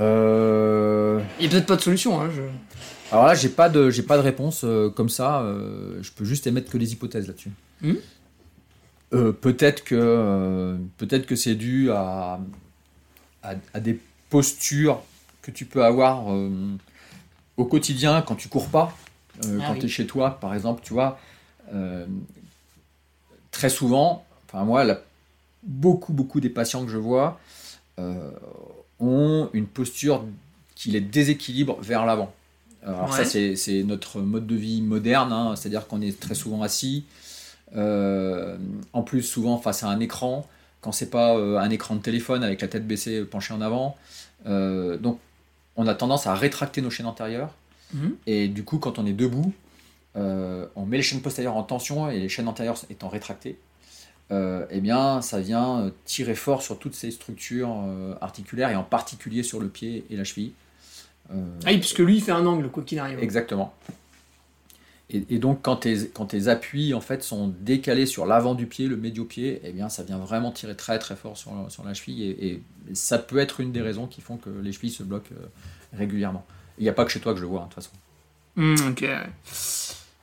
Euh, 0.00 1.20
Il 1.38 1.42
n'y 1.42 1.46
a 1.48 1.50
peut-être 1.50 1.66
pas 1.66 1.76
de 1.76 1.80
solution, 1.80 2.20
hein. 2.20 2.30
Je... 2.34 2.42
alors 3.12 3.26
là, 3.26 3.34
j'ai 3.34 3.48
pas 3.48 3.68
de, 3.68 3.90
j'ai 3.90 4.02
pas 4.02 4.16
de 4.16 4.22
réponse 4.22 4.64
comme 4.94 5.08
ça. 5.08 5.44
je 6.00 6.10
peux 6.12 6.24
juste 6.24 6.46
émettre 6.46 6.70
que 6.70 6.78
des 6.78 6.92
hypothèses 6.92 7.26
là-dessus. 7.26 7.50
Euh, 9.12 9.32
peut-être 9.32 9.84
que, 9.84 10.76
peut-être 10.98 11.26
que 11.26 11.36
c'est 11.36 11.54
dû 11.54 11.90
à, 11.90 12.40
à, 13.42 13.54
à 13.72 13.80
des 13.80 14.00
postures 14.30 15.02
que 15.42 15.50
tu 15.50 15.64
peux 15.66 15.84
avoir 15.84 16.24
au 17.56 17.64
quotidien 17.64 18.22
quand 18.22 18.34
tu 18.36 18.48
cours 18.48 18.68
pas, 18.68 18.96
euh, 19.44 19.58
Ah 19.62 19.64
quand 19.66 19.72
oui. 19.74 19.80
tu 19.80 19.86
es 19.86 19.88
chez 19.88 20.06
toi, 20.06 20.38
par 20.40 20.54
exemple, 20.54 20.80
tu 20.84 20.92
vois. 20.92 21.18
euh, 21.72 22.06
très 23.50 23.70
souvent, 23.70 24.24
enfin 24.46 24.64
moi, 24.64 24.84
la- 24.84 25.00
beaucoup, 25.62 26.12
beaucoup 26.12 26.40
des 26.40 26.50
patients 26.50 26.84
que 26.84 26.90
je 26.90 26.98
vois 26.98 27.38
euh, 27.98 28.30
ont 29.00 29.48
une 29.52 29.66
posture 29.66 30.24
qui 30.74 30.90
les 30.90 31.00
déséquilibre 31.00 31.78
vers 31.80 32.04
l'avant. 32.04 32.32
Alors 32.84 33.10
Ouais. 33.12 33.24
ça, 33.24 33.54
c'est 33.56 33.82
notre 33.84 34.20
mode 34.20 34.46
de 34.46 34.56
vie 34.56 34.82
moderne, 34.82 35.32
hein, 35.32 35.54
c'est-à-dire 35.56 35.86
qu'on 35.86 36.02
est 36.02 36.18
très 36.20 36.34
souvent 36.34 36.62
assis, 36.62 37.04
en 37.74 39.02
plus 39.04 39.22
souvent 39.22 39.58
face 39.58 39.82
à 39.84 39.88
un 39.88 40.00
écran, 40.00 40.46
quand 40.80 40.92
c'est 40.92 41.08
pas 41.10 41.34
un 41.36 41.70
écran 41.70 41.96
de 41.96 42.02
téléphone 42.02 42.44
avec 42.44 42.60
la 42.60 42.68
tête 42.68 42.86
baissée, 42.86 43.22
penchée 43.24 43.54
en 43.54 43.60
avant. 43.62 43.96
Donc 44.44 45.18
on 45.76 45.86
a 45.86 45.94
tendance 45.94 46.26
à 46.26 46.34
rétracter 46.34 46.80
nos 46.82 46.90
chaînes 46.90 47.06
antérieures, 47.06 47.50
Mhm. 47.92 48.16
et 48.26 48.48
du 48.48 48.64
coup 48.64 48.78
quand 48.78 48.98
on 48.98 49.06
est 49.06 49.12
debout, 49.12 49.52
euh, 50.16 50.66
on 50.76 50.84
met 50.86 50.96
les 50.96 51.02
chaînes 51.02 51.20
postérieures 51.22 51.56
en 51.56 51.62
tension 51.64 52.08
et 52.10 52.18
les 52.18 52.28
chaînes 52.28 52.48
antérieures 52.48 52.78
étant 52.90 53.08
rétractées. 53.08 53.58
euh, 54.30 54.64
eh 54.70 54.80
bien, 54.80 55.20
ça 55.20 55.38
vient 55.40 55.80
euh, 55.80 55.90
tirer 56.06 56.34
fort 56.34 56.62
sur 56.62 56.78
toutes 56.78 56.94
ces 56.94 57.10
structures 57.10 57.82
euh, 57.84 58.14
articulaires 58.22 58.70
et 58.70 58.74
en 58.74 58.82
particulier 58.82 59.42
sur 59.42 59.60
le 59.60 59.68
pied 59.68 60.06
et 60.08 60.16
la 60.16 60.24
cheville. 60.24 60.52
Ah 61.30 61.34
oui, 61.66 61.76
puisque 61.78 61.98
lui, 61.98 62.16
il 62.16 62.22
fait 62.22 62.32
un 62.32 62.46
angle, 62.46 62.68
quoi 62.70 62.82
qu'il 62.84 62.98
arrive. 62.98 63.18
Exactement. 63.22 63.74
Et, 65.10 65.24
et 65.28 65.38
donc, 65.38 65.60
quand 65.62 65.76
tes, 65.76 66.08
quand 66.08 66.26
tes 66.26 66.48
appuis 66.48 66.94
en 66.94 67.00
fait, 67.00 67.22
sont 67.22 67.52
décalés 67.60 68.06
sur 68.06 68.24
l'avant 68.24 68.54
du 68.54 68.66
pied, 68.66 68.86
le 68.88 68.96
médio-pied, 68.96 69.60
eh 69.62 69.72
bien, 69.72 69.88
ça 69.90 70.02
vient 70.02 70.16
vraiment 70.18 70.50
tirer 70.50 70.74
très 70.76 70.98
très 70.98 71.14
fort 71.14 71.36
sur, 71.36 71.54
la- 71.54 71.68
sur 71.70 71.84
la 71.84 71.92
cheville. 71.94 72.22
Et, 72.22 72.46
et 72.52 72.62
ça 72.94 73.18
peut 73.18 73.38
être 73.38 73.60
une 73.60 73.70
des 73.72 73.82
raisons 73.82 74.06
qui 74.06 74.20
font 74.22 74.36
que 74.38 74.48
les 74.50 74.72
chevilles 74.72 74.90
se 74.90 75.02
bloquent 75.02 75.34
euh, 75.38 75.46
régulièrement. 75.96 76.44
Il 76.78 76.82
n'y 76.84 76.88
a 76.88 76.92
pas 76.94 77.04
que 77.04 77.10
chez 77.10 77.20
toi 77.20 77.32
que 77.32 77.38
je 77.38 77.42
le 77.44 77.48
vois, 77.50 77.60
hein, 77.60 77.68
de 77.68 77.74
toute 77.74 77.84
façon. 77.84 77.96
Hmm, 78.56 78.74
ok. 78.90 79.04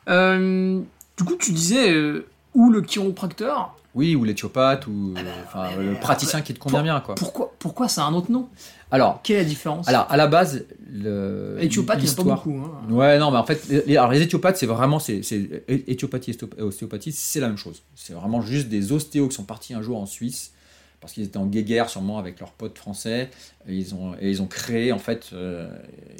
Euh, 0.09 0.81
du 1.17 1.23
coup, 1.23 1.35
tu 1.35 1.51
disais 1.51 1.91
euh, 1.93 2.25
où 2.53 2.69
le 2.71 2.81
chiropracteur 2.81 3.75
Oui, 3.93 4.15
ou 4.15 4.23
l'éthiopathe, 4.23 4.87
ou 4.87 5.13
euh, 5.15 5.21
enfin, 5.45 5.69
mais- 5.77 5.85
le 5.85 5.93
praticien 5.99 6.41
qui 6.41 6.53
te 6.53 6.59
convient 6.59 6.81
bien. 6.83 6.99
Quoi. 7.01 7.15
Pourquoi, 7.15 7.53
pourquoi 7.59 7.87
c'est 7.87 8.01
un 8.01 8.13
autre 8.13 8.31
nom? 8.31 8.49
Alors, 8.91 9.21
Quelle 9.23 9.37
est 9.37 9.43
la 9.43 9.45
différence? 9.49 9.87
alors, 9.87 10.05
à 10.09 10.17
la 10.17 10.27
base, 10.27 10.65
le, 10.91 11.55
Éthiopathe, 11.61 11.99
il 12.01 12.05
n'y 12.05 12.09
en 12.09 12.13
a 12.13 12.15
pas 12.17 12.23
beaucoup. 12.23 12.57
hein. 12.63 12.93
Ouais, 12.93 13.17
non, 13.19 13.31
mais 13.31 13.37
en 13.37 13.45
fait, 13.45 13.65
les, 13.69 13.95
alors 13.97 14.11
les 14.11 14.21
éthiopathes, 14.21 14.57
c'est 14.57 14.65
vraiment, 14.65 14.99
c'est, 14.99 15.21
éthiopathie 15.67 16.31
et 16.57 16.61
ostéopathie, 16.61 17.11
c'est 17.11 17.39
la 17.39 17.47
même 17.47 17.57
chose. 17.57 17.81
C'est 17.95 18.13
vraiment 18.13 18.41
juste 18.41 18.67
des 18.67 18.91
ostéos 18.91 19.29
qui 19.29 19.35
sont 19.35 19.43
partis 19.45 19.73
un 19.73 19.81
jour 19.81 19.97
en 19.99 20.05
Suisse, 20.05 20.51
parce 20.99 21.13
qu'ils 21.13 21.23
étaient 21.23 21.37
en 21.37 21.45
guéguerre 21.47 21.89
sûrement 21.89 22.19
avec 22.19 22.39
leurs 22.39 22.51
potes 22.51 22.77
français, 22.77 23.29
et 23.67 23.75
ils 23.75 23.95
ont, 23.95 24.13
et 24.19 24.29
ils 24.29 24.41
ont 24.41 24.47
créé, 24.47 24.91
en 24.91 24.99
fait... 24.99 25.29
euh, 25.33 25.69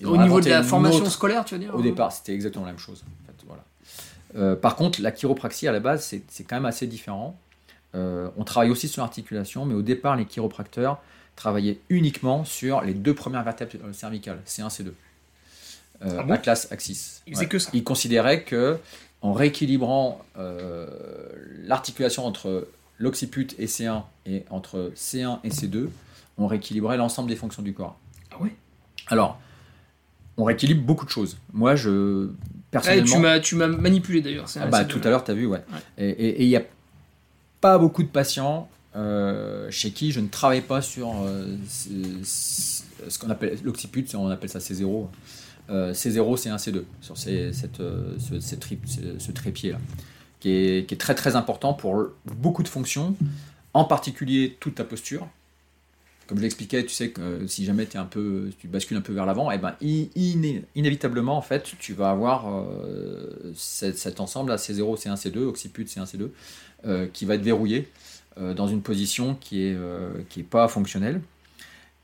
Au 0.05 0.17
niveau 0.17 0.39
de 0.39 0.49
la 0.49 0.63
formation 0.63 1.01
autre- 1.01 1.11
scolaire, 1.11 1.43
tu 1.45 1.55
veux 1.55 1.59
dire 1.59 1.75
Au 1.75 1.81
départ, 1.81 2.11
c'était 2.11 2.33
exactement 2.33 2.65
la 2.65 2.71
même 2.71 2.79
chose. 2.79 3.03
en 3.03 3.27
fait, 3.27 3.45
voilà. 3.47 3.63
Euh, 4.37 4.55
par 4.55 4.77
contre, 4.77 5.01
la 5.01 5.11
chiropraxie, 5.11 5.67
à 5.67 5.73
la 5.73 5.81
base, 5.81 6.05
c'est, 6.05 6.21
c'est 6.29 6.45
quand 6.45 6.55
même 6.55 6.65
assez 6.65 6.87
différent. 6.87 7.37
Euh, 7.95 8.29
on 8.37 8.45
travaille 8.45 8.69
aussi 8.71 8.87
sur 8.87 9.01
l'articulation, 9.01 9.65
mais 9.65 9.73
au 9.73 9.81
départ, 9.81 10.15
les 10.15 10.23
chiropracteurs 10.23 11.01
travaillaient 11.35 11.79
uniquement 11.89 12.43
sur 12.45 12.81
les 12.81 12.93
deux 12.93 13.13
premières 13.15 13.43
vertèbres 13.43 13.71
cervicales, 13.93 14.39
C1, 14.45 14.69
C2. 14.69 14.87
Euh, 16.03 16.17
Ah 16.19 16.23
bon 16.23 16.33
Atlas, 16.33 16.67
Axis. 16.71 17.21
Faisaient 17.31 17.47
que 17.47 17.59
ça. 17.59 17.69
Ils 17.73 17.83
considéraient 17.83 18.43
que 18.43 18.77
en 19.21 19.33
rééquilibrant 19.33 20.19
euh, 20.37 20.87
l'articulation 21.63 22.25
entre 22.25 22.67
l'occiput 22.97 23.47
et 23.59 23.65
C1 23.67 24.03
et 24.25 24.43
entre 24.49 24.91
C1 24.95 25.39
et 25.43 25.49
C2, 25.49 25.89
on 26.37 26.47
rééquilibrait 26.47 26.97
l'ensemble 26.97 27.29
des 27.29 27.35
fonctions 27.35 27.61
du 27.61 27.73
corps. 27.73 27.97
Ah 28.31 28.41
ouais? 28.41 28.53
Alors, 29.07 29.39
on 30.37 30.43
rééquilibre 30.43 30.83
beaucoup 30.83 31.05
de 31.05 31.11
choses. 31.11 31.37
Moi, 31.53 31.75
je 31.75 32.29
personnellement, 32.71 33.05
tu 33.15 33.19
m'as, 33.19 33.39
tu 33.39 33.55
m'as 33.55 33.67
manipulé 33.67 34.21
d'ailleurs. 34.21 34.47
ah 34.59 34.65
bah, 34.67 34.85
tout 34.85 35.01
à 35.03 35.09
l'heure, 35.09 35.23
tu 35.23 35.31
as 35.31 35.33
vu, 35.35 35.45
ouais. 35.45 35.63
Ouais. 35.97 36.05
Et- 36.09 36.43
il 36.43 36.47
n'y 36.49 36.55
a 36.55 36.63
pas 37.59 37.77
beaucoup 37.77 38.01
de 38.01 38.07
patients 38.07 38.69
chez 39.69 39.91
qui 39.91 40.11
je 40.11 40.19
ne 40.19 40.27
travaille 40.27 40.61
pas 40.61 40.81
sur 40.81 41.13
euh, 41.23 41.55
ce, 42.23 42.83
qu'on 43.19 43.29
appelle 43.29 43.57
l'occiput, 43.63 44.05
on 44.15 44.27
appelle 44.29 44.49
ça 44.49 44.59
C0. 44.59 45.07
Euh, 45.69 45.93
C0, 45.93 46.37
C1, 46.37 46.57
C2, 46.57 46.83
sur 47.01 47.17
cette, 47.17 47.79
euh, 47.79 48.17
ce, 48.19 49.31
trépied-là, 49.31 49.77
qui 50.41 50.49
est, 50.51 50.99
très 50.99 51.15
très 51.15 51.35
important 51.37 51.73
pour 51.73 52.07
beaucoup 52.25 52.63
de 52.63 52.67
fonctions, 52.67 53.15
en 53.73 53.85
particulier 53.85 54.57
toute 54.59 54.75
ta 54.75 54.83
posture. 54.83 55.27
Comme 56.27 56.37
je 56.39 56.43
l'expliquais, 56.43 56.83
tu 56.83 56.89
sais 56.93 57.09
que 57.11 57.21
euh, 57.21 57.47
si 57.47 57.63
jamais 57.63 57.83
es 57.83 57.97
un 57.97 58.05
peu, 58.05 58.49
tu 58.59 58.67
bascules 58.67 58.97
un 58.97 59.01
peu 59.01 59.13
vers 59.13 59.25
l'avant, 59.25 59.51
et 59.51 59.57
ben 59.57 59.75
i- 59.81 60.09
iné- 60.15 60.63
inévitablement 60.75 61.37
en 61.37 61.41
fait, 61.41 61.71
tu 61.79 61.93
vas 61.93 62.09
avoir 62.09 62.49
euh, 62.53 63.53
cet, 63.55 64.19
ensemble 64.19 64.49
là, 64.49 64.57
C0, 64.57 64.97
C1, 64.97 65.15
C2, 65.15 65.39
occiput, 65.39 65.83
C1, 65.85 66.05
C2, 66.05 66.29
euh, 66.85 67.07
qui 67.13 67.25
va 67.25 67.35
être 67.35 67.43
verrouillé 67.43 67.87
euh, 67.87 68.10
dans 68.37 68.67
une 68.67 68.81
position 68.81 69.35
qui 69.35 69.63
est 69.63 69.75
euh, 69.75 70.11
qui 70.29 70.41
est 70.41 70.43
pas 70.43 70.67
fonctionnelle. 70.67 71.21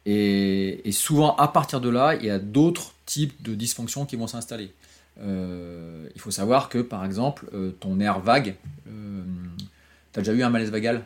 Et, 0.06 0.88
et 0.88 0.92
souvent, 0.92 1.36
à 1.36 1.48
partir 1.48 1.82
de 1.82 1.90
là, 1.90 2.16
il 2.16 2.26
y 2.26 2.30
a 2.30 2.40
d'autres 2.40 2.94
types 3.06 3.42
de 3.42 3.56
dysfonctions 3.56 4.06
qui 4.06 4.16
vont 4.16 4.28
s'installer. 4.28 4.72
Euh, 5.20 6.08
il 6.16 6.22
faut 6.22 6.32
savoir 6.32 6.70
que, 6.70 6.78
par 6.78 7.04
exemple, 7.04 7.46
euh, 7.54 7.72
ton 7.80 7.96
nerf 7.96 8.20
vague, 8.20 8.56
tu 8.86 10.20
as 10.20 10.22
déjà 10.22 10.34
eu 10.34 10.44
un 10.44 10.50
malaise 10.50 10.72
vagal? 10.72 11.04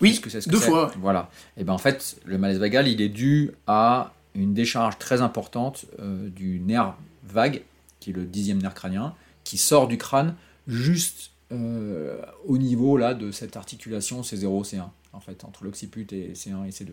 Oui, 0.00 0.20
que 0.20 0.28
que 0.28 0.50
deux 0.50 0.58
fois. 0.58 0.92
Voilà. 0.98 1.30
Et 1.56 1.64
ben 1.64 1.72
en 1.72 1.78
fait, 1.78 2.16
le 2.24 2.36
malaise 2.38 2.58
vagal, 2.58 2.88
il 2.88 3.00
est 3.00 3.08
dû 3.08 3.52
à 3.66 4.12
une 4.34 4.52
décharge 4.54 4.98
très 4.98 5.22
importante 5.22 5.86
euh, 6.00 6.28
du 6.28 6.60
nerf 6.60 6.94
vague, 7.28 7.62
qui 8.00 8.10
est 8.10 8.12
le 8.12 8.24
dixième 8.24 8.60
nerf 8.60 8.74
crânien, 8.74 9.14
qui 9.44 9.56
sort 9.56 9.88
du 9.88 9.98
crâne 9.98 10.34
juste 10.66 11.30
euh, 11.52 12.20
au 12.46 12.58
niveau 12.58 12.96
là 12.96 13.14
de 13.14 13.30
cette 13.30 13.56
articulation 13.56 14.22
C0, 14.22 14.64
C1, 14.64 14.88
en 15.12 15.20
fait, 15.20 15.44
entre 15.44 15.64
l'occiput 15.64 16.06
et 16.12 16.32
C1 16.32 16.66
et 16.66 16.70
C2. 16.70 16.88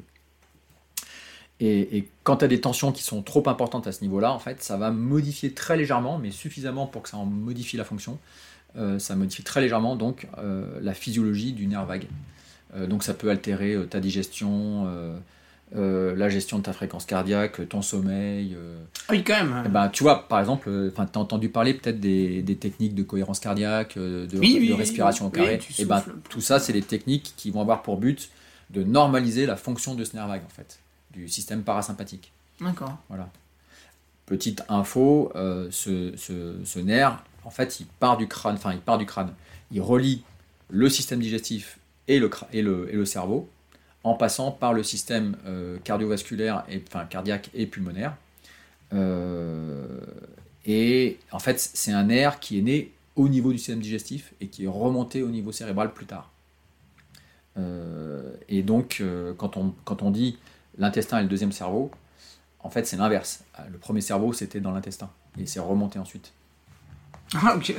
Et, 1.63 2.09
quand 2.23 2.37
tu 2.37 2.45
as 2.45 2.47
des 2.47 2.59
tensions 2.59 2.91
qui 2.91 3.03
sont 3.03 3.21
trop 3.21 3.47
importantes 3.47 3.85
à 3.85 3.91
ce 3.91 4.01
niveau-là, 4.01 4.33
en 4.33 4.39
fait, 4.39 4.63
ça 4.63 4.77
va 4.77 4.89
modifier 4.89 5.53
très 5.53 5.77
légèrement, 5.77 6.17
mais 6.17 6.31
suffisamment 6.31 6.87
pour 6.87 7.03
que 7.03 7.09
ça 7.09 7.17
en 7.17 7.25
modifie 7.25 7.77
la 7.77 7.83
fonction. 7.83 8.17
euh, 8.77 8.97
ça 8.99 9.15
modifie 9.15 9.43
très 9.43 9.61
légèrement 9.61 9.95
donc 9.95 10.27
euh, 10.37 10.79
la 10.81 10.93
physiologie 10.93 11.53
du 11.53 11.67
nerf 11.67 11.85
vague. 11.85 12.07
Donc 12.87 13.03
ça 13.03 13.13
peut 13.13 13.29
altérer 13.29 13.75
ta 13.89 13.99
digestion, 13.99 14.87
euh, 15.75 16.11
euh, 16.11 16.15
la 16.15 16.29
gestion 16.29 16.57
de 16.59 16.63
ta 16.63 16.73
fréquence 16.73 17.05
cardiaque, 17.05 17.67
ton 17.69 17.81
sommeil. 17.81 18.55
euh. 18.57 18.81
Oui, 19.09 19.23
quand 19.23 19.43
même. 19.43 19.63
Eh 19.65 19.69
ben, 19.69 19.89
tu 19.89 20.03
vois, 20.03 20.27
par 20.27 20.39
exemple, 20.39 20.69
tu 20.93 21.01
as 21.01 21.17
entendu 21.19 21.49
parler 21.49 21.73
peut-être 21.73 21.99
des, 21.99 22.41
des 22.41 22.55
techniques 22.57 22.93
de 22.95 23.03
cohérence 23.03 23.39
cardiaque, 23.39 23.95
euh, 23.97 24.27
de, 24.27 24.37
Oui, 24.39 24.67
de 24.67 24.73
respiration 24.73 25.25
oui, 25.25 25.29
au 25.29 25.35
carré. 25.35 25.59
tu 25.59 25.73
Eh 25.79 25.85
ben, 25.85 26.03
tout 26.29 26.41
ça, 26.41 26.59
c'est 26.59 26.73
des 26.73 26.81
techniques 26.81 27.33
qui 27.37 27.51
vont 27.51 27.61
avoir 27.61 27.81
pour 27.83 27.97
but 27.97 28.29
de 28.69 28.83
normaliser 28.83 29.45
la 29.45 29.55
fonction 29.55 29.95
de 29.95 30.03
ce 30.03 30.15
nerf 30.15 30.27
vague, 30.27 30.43
en 30.45 30.49
fait, 30.49 30.79
du 31.11 31.27
système 31.27 31.61
parasympathique. 31.63 32.31
D'accord. 32.61 32.97
Voilà. 33.09 33.29
Petite 34.25 34.63
info, 34.69 35.31
euh, 35.35 35.67
ce, 35.71 36.13
ce- 36.15 36.55
ce 36.63 36.79
nerf, 36.79 37.21
en 37.43 37.49
fait, 37.49 37.79
il 37.81 37.85
part 37.85 38.17
du 38.17 38.27
crâne, 38.27 38.55
enfin, 38.55 38.71
il 38.73 38.79
part 38.79 38.97
du 38.97 39.05
crâne. 39.05 39.33
Il 39.71 39.81
relie 39.81 40.23
le 40.69 40.87
système 40.89 41.19
digestif 41.19 41.79
et 42.07 42.19
le, 42.19 42.29
et 42.53 42.61
le, 42.61 42.87
et 42.93 42.95
le 42.95 43.05
cerveau, 43.05 43.49
en 44.03 44.15
passant 44.15 44.51
par 44.51 44.73
le 44.73 44.83
système 44.83 45.37
euh, 45.45 45.77
cardiovasculaire, 45.83 46.63
et, 46.69 46.83
enfin, 46.87 47.05
cardiaque 47.05 47.49
et 47.53 47.67
pulmonaire. 47.67 48.15
Euh, 48.93 49.99
et 50.65 51.19
en 51.31 51.39
fait, 51.39 51.59
c'est 51.59 51.91
un 51.91 52.03
nerf 52.03 52.39
qui 52.39 52.59
est 52.59 52.61
né 52.61 52.91
au 53.15 53.29
niveau 53.29 53.51
du 53.51 53.57
système 53.57 53.79
digestif 53.79 54.33
et 54.41 54.47
qui 54.47 54.65
est 54.65 54.67
remonté 54.67 55.21
au 55.21 55.29
niveau 55.29 55.51
cérébral 55.51 55.93
plus 55.93 56.05
tard. 56.05 56.31
Euh, 57.57 58.33
et 58.47 58.63
donc, 58.63 59.03
quand, 59.37 59.57
on, 59.57 59.73
quand 59.83 60.01
on 60.01 60.11
dit 60.11 60.37
l'intestin 60.77 61.19
est 61.19 61.23
le 61.23 61.29
deuxième 61.29 61.51
cerveau, 61.51 61.91
en 62.59 62.69
fait, 62.69 62.85
c'est 62.85 62.97
l'inverse. 62.97 63.43
Le 63.71 63.77
premier 63.77 64.01
cerveau, 64.01 64.33
c'était 64.33 64.59
dans 64.59 64.71
l'intestin. 64.71 65.09
Et 65.37 65.45
c'est 65.45 65.59
remonté 65.59 65.99
ensuite. 65.99 66.31
Ah, 67.33 67.55
ok. 67.55 67.73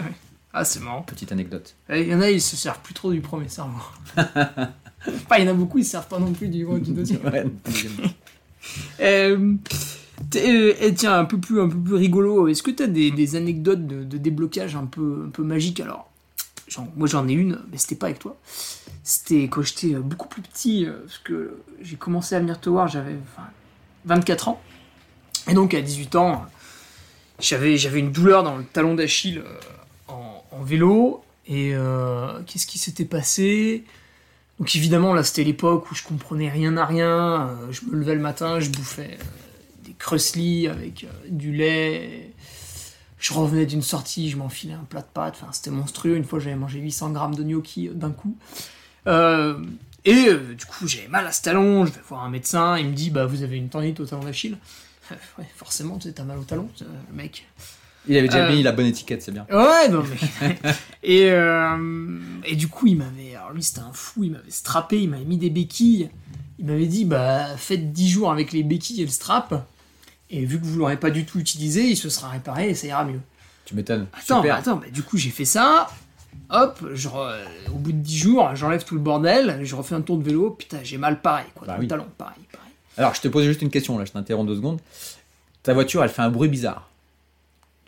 Ah, 0.54 0.64
c'est 0.64 0.80
marrant. 0.80 1.02
Petite 1.02 1.32
anecdote. 1.32 1.74
Eh, 1.88 2.02
Il 2.02 2.08
y 2.08 2.14
en 2.14 2.20
a, 2.20 2.30
ils 2.30 2.40
se 2.42 2.56
servent 2.56 2.80
plus 2.82 2.94
trop 2.94 3.12
du 3.12 3.20
premier 3.20 3.48
cerveau. 3.48 3.80
Enfin, 5.04 5.36
il 5.38 5.44
y 5.44 5.48
en 5.48 5.50
a 5.50 5.54
beaucoup, 5.54 5.78
ils 5.78 5.84
se 5.84 5.90
servent 5.92 6.06
pas 6.06 6.20
non 6.20 6.32
plus 6.32 6.46
du, 6.48 6.64
du 6.80 6.92
deuxième. 6.92 7.24
Ouais, 7.24 7.44
deuxième. 7.64 7.92
Euh, 9.00 9.54
t'es- 10.30 10.48
euh, 10.48 10.74
eh, 10.80 10.94
tiens, 10.94 11.18
un 11.18 11.24
peu 11.24 11.36
plus, 11.38 11.60
un 11.60 11.68
peu 11.68 11.76
plus 11.78 11.94
rigolo. 11.96 12.46
Est-ce 12.46 12.62
que 12.62 12.70
tu 12.70 12.84
as 12.84 12.86
des, 12.86 13.10
des 13.10 13.34
anecdotes 13.34 13.88
de, 13.88 14.04
de 14.04 14.18
déblocage 14.18 14.76
un 14.76 14.86
peu, 14.86 15.24
un 15.26 15.30
peu 15.30 15.42
magiques? 15.42 15.80
Alors, 15.80 16.08
genre, 16.68 16.86
moi 16.96 17.08
j'en 17.08 17.26
ai 17.26 17.32
une, 17.32 17.58
mais 17.72 17.78
c'était 17.78 17.96
pas 17.96 18.06
avec 18.06 18.20
toi. 18.20 18.36
C'était 19.02 19.48
quand 19.48 19.62
j'étais 19.62 19.94
euh, 19.96 20.00
beaucoup 20.00 20.28
plus 20.28 20.42
petit, 20.42 20.86
euh, 20.86 20.92
parce 21.04 21.18
que 21.18 21.56
j'ai 21.80 21.96
commencé 21.96 22.36
à 22.36 22.38
venir 22.40 22.60
te 22.60 22.70
voir, 22.70 22.86
j'avais 22.86 23.16
enfin, 23.34 23.48
24 24.04 24.46
ans. 24.48 24.62
Et 25.48 25.54
donc 25.54 25.74
à 25.74 25.80
18 25.82 26.14
ans, 26.14 26.46
j'avais, 27.40 27.76
j'avais 27.76 27.98
une 27.98 28.12
douleur 28.12 28.44
dans 28.44 28.56
le 28.56 28.64
talon 28.64 28.94
d'Achille 28.94 29.38
euh, 29.38 29.58
en, 30.52 30.62
vélo. 30.62 31.22
Et 31.46 31.74
euh, 31.74 32.40
qu'est-ce 32.46 32.66
qui 32.66 32.78
s'était 32.78 33.04
passé? 33.04 33.84
Donc 34.58 34.74
évidemment, 34.76 35.12
là, 35.14 35.24
c'était 35.24 35.44
l'époque 35.44 35.90
où 35.90 35.94
je 35.94 36.02
comprenais 36.02 36.48
rien 36.48 36.76
à 36.76 36.84
rien. 36.84 37.48
Euh, 37.48 37.72
je 37.72 37.84
me 37.86 37.96
levais 37.96 38.14
le 38.14 38.20
matin, 38.20 38.60
je 38.60 38.70
bouffais 38.70 39.18
euh, 39.20 39.24
des 39.84 39.94
creuslis 39.98 40.68
avec 40.68 41.06
du 41.28 41.52
lait. 41.52 42.32
Je 43.18 43.32
revenais 43.32 43.66
d'une 43.66 43.82
sortie, 43.82 44.30
je 44.30 44.36
m'enfilais 44.36 44.74
un 44.74 44.84
plat 44.84 45.00
de 45.00 45.06
pâtes. 45.12 45.38
Enfin, 45.40 45.52
c'était 45.52 45.70
monstrueux. 45.70 46.16
Une 46.16 46.24
fois, 46.24 46.38
j'avais 46.38 46.56
mangé 46.56 46.80
800 46.80 47.10
grammes 47.10 47.34
de 47.34 47.42
gnocchi 47.42 47.88
d'un 47.92 48.10
coup. 48.10 48.36
Et 50.04 50.34
du 50.34 50.66
coup, 50.66 50.88
j'avais 50.88 51.08
mal 51.08 51.26
à 51.26 51.32
ce 51.32 51.42
talon, 51.42 51.86
je 51.86 51.92
vais 51.92 52.00
voir 52.08 52.24
un 52.24 52.30
médecin, 52.30 52.76
il 52.76 52.88
me 52.88 52.92
dit 52.92 53.10
bah 53.10 53.24
vous 53.26 53.44
avez 53.44 53.56
une 53.56 53.68
tendinite 53.68 54.00
au 54.00 54.06
talon 54.06 54.24
d'Achille. 54.24 54.58
Forcément, 55.56 55.98
tu 55.98 56.12
t'as 56.12 56.24
mal 56.24 56.38
au 56.38 56.44
talon, 56.44 56.68
euh, 56.82 56.84
mec. 57.12 57.46
Il 58.08 58.16
avait 58.16 58.28
déjà 58.28 58.46
Euh, 58.46 58.52
mis 58.54 58.62
la 58.62 58.72
bonne 58.72 58.86
étiquette, 58.86 59.22
c'est 59.22 59.30
bien. 59.32 59.46
Ouais, 59.50 59.88
non 59.88 60.02
mais. 60.02 60.58
et, 61.04 61.30
euh, 61.30 62.18
et 62.44 62.56
du 62.56 62.68
coup, 62.68 62.86
il 62.88 62.96
m'avait. 62.96 63.36
Alors 63.36 63.52
lui, 63.52 63.62
c'était 63.62 63.80
un 63.80 63.92
fou, 63.92 64.24
il 64.24 64.32
m'avait 64.32 64.50
strappé, 64.50 65.00
il 65.00 65.08
m'avait 65.10 65.24
mis 65.24 65.38
des 65.38 65.50
béquilles. 65.50 66.10
Il 66.58 66.66
m'avait 66.66 66.86
dit 66.86 67.04
bah 67.04 67.56
faites 67.56 67.92
10 67.92 68.08
jours 68.10 68.30
avec 68.32 68.52
les 68.52 68.62
béquilles 68.62 69.02
et 69.02 69.04
le 69.04 69.10
strap. 69.10 69.66
Et 70.30 70.44
vu 70.44 70.58
que 70.60 70.64
vous 70.64 70.78
l'aurez 70.78 70.96
pas 70.96 71.10
du 71.10 71.24
tout 71.24 71.38
utilisé, 71.38 71.84
il 71.84 71.96
se 71.96 72.08
sera 72.08 72.28
réparé 72.28 72.70
et 72.70 72.74
ça 72.74 72.86
ira 72.86 73.04
mieux. 73.04 73.20
Tu 73.64 73.74
m'étonnes. 73.74 74.06
Attends, 74.12 74.42
Super. 74.42 74.56
attends, 74.56 74.76
bah, 74.76 74.86
du 74.92 75.02
coup 75.02 75.16
j'ai 75.16 75.30
fait 75.30 75.44
ça. 75.44 75.88
Hop, 76.50 76.84
je 76.94 77.08
re- 77.08 77.36
au 77.72 77.76
bout 77.78 77.92
de 77.92 77.98
10 77.98 78.18
jours, 78.18 78.50
j'enlève 78.56 78.84
tout 78.84 78.94
le 78.94 79.00
bordel, 79.00 79.60
je 79.62 79.74
refais 79.76 79.94
un 79.94 80.00
tour 80.00 80.16
de 80.18 80.24
vélo, 80.24 80.50
putain, 80.50 80.78
j'ai 80.82 80.96
mal 80.98 81.20
pareil, 81.20 81.46
quoi, 81.54 81.66
Bah 81.66 81.76
oui. 81.78 81.86
talon, 81.88 82.06
pareil, 82.16 82.42
pareil. 82.50 82.70
Alors, 82.96 83.14
je 83.14 83.20
te 83.20 83.28
pose 83.28 83.44
juste 83.44 83.60
une 83.62 83.70
question, 83.70 83.98
là, 83.98 84.04
je 84.06 84.12
t'interromps 84.12 84.48
deux 84.48 84.56
secondes. 84.56 84.80
Ta 85.62 85.72
voiture, 85.74 86.02
elle 86.02 86.10
fait 86.10 86.22
un 86.22 86.30
bruit 86.30 86.48
bizarre. 86.48 86.88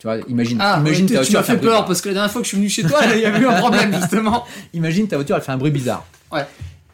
Tu 0.05 0.11
vois, 0.11 0.19
imagine, 0.29 0.57
Ah, 0.61 0.77
imagine 0.85 1.07
ta 1.07 1.13
tu 1.13 1.15
voiture, 1.15 1.33
m'as 1.33 1.39
elle 1.39 1.45
fait 1.45 1.51
peur 1.53 1.61
bizarre. 1.71 1.85
parce 1.85 2.01
que 2.01 2.09
la 2.09 2.13
dernière 2.13 2.31
fois 2.31 2.41
que 2.41 2.45
je 2.45 2.49
suis 2.49 2.57
venu 2.57 2.69
chez 2.69 2.83
toi, 2.83 2.99
il 3.11 3.21
y 3.21 3.25
avait 3.25 3.39
eu 3.39 3.47
un 3.47 3.55
problème 3.59 3.91
justement. 3.99 4.45
Imagine 4.73 5.07
ta 5.07 5.15
voiture, 5.15 5.35
elle 5.35 5.41
fait 5.41 5.51
un 5.51 5.57
bruit 5.57 5.71
bizarre. 5.71 6.05
Ouais. 6.31 6.45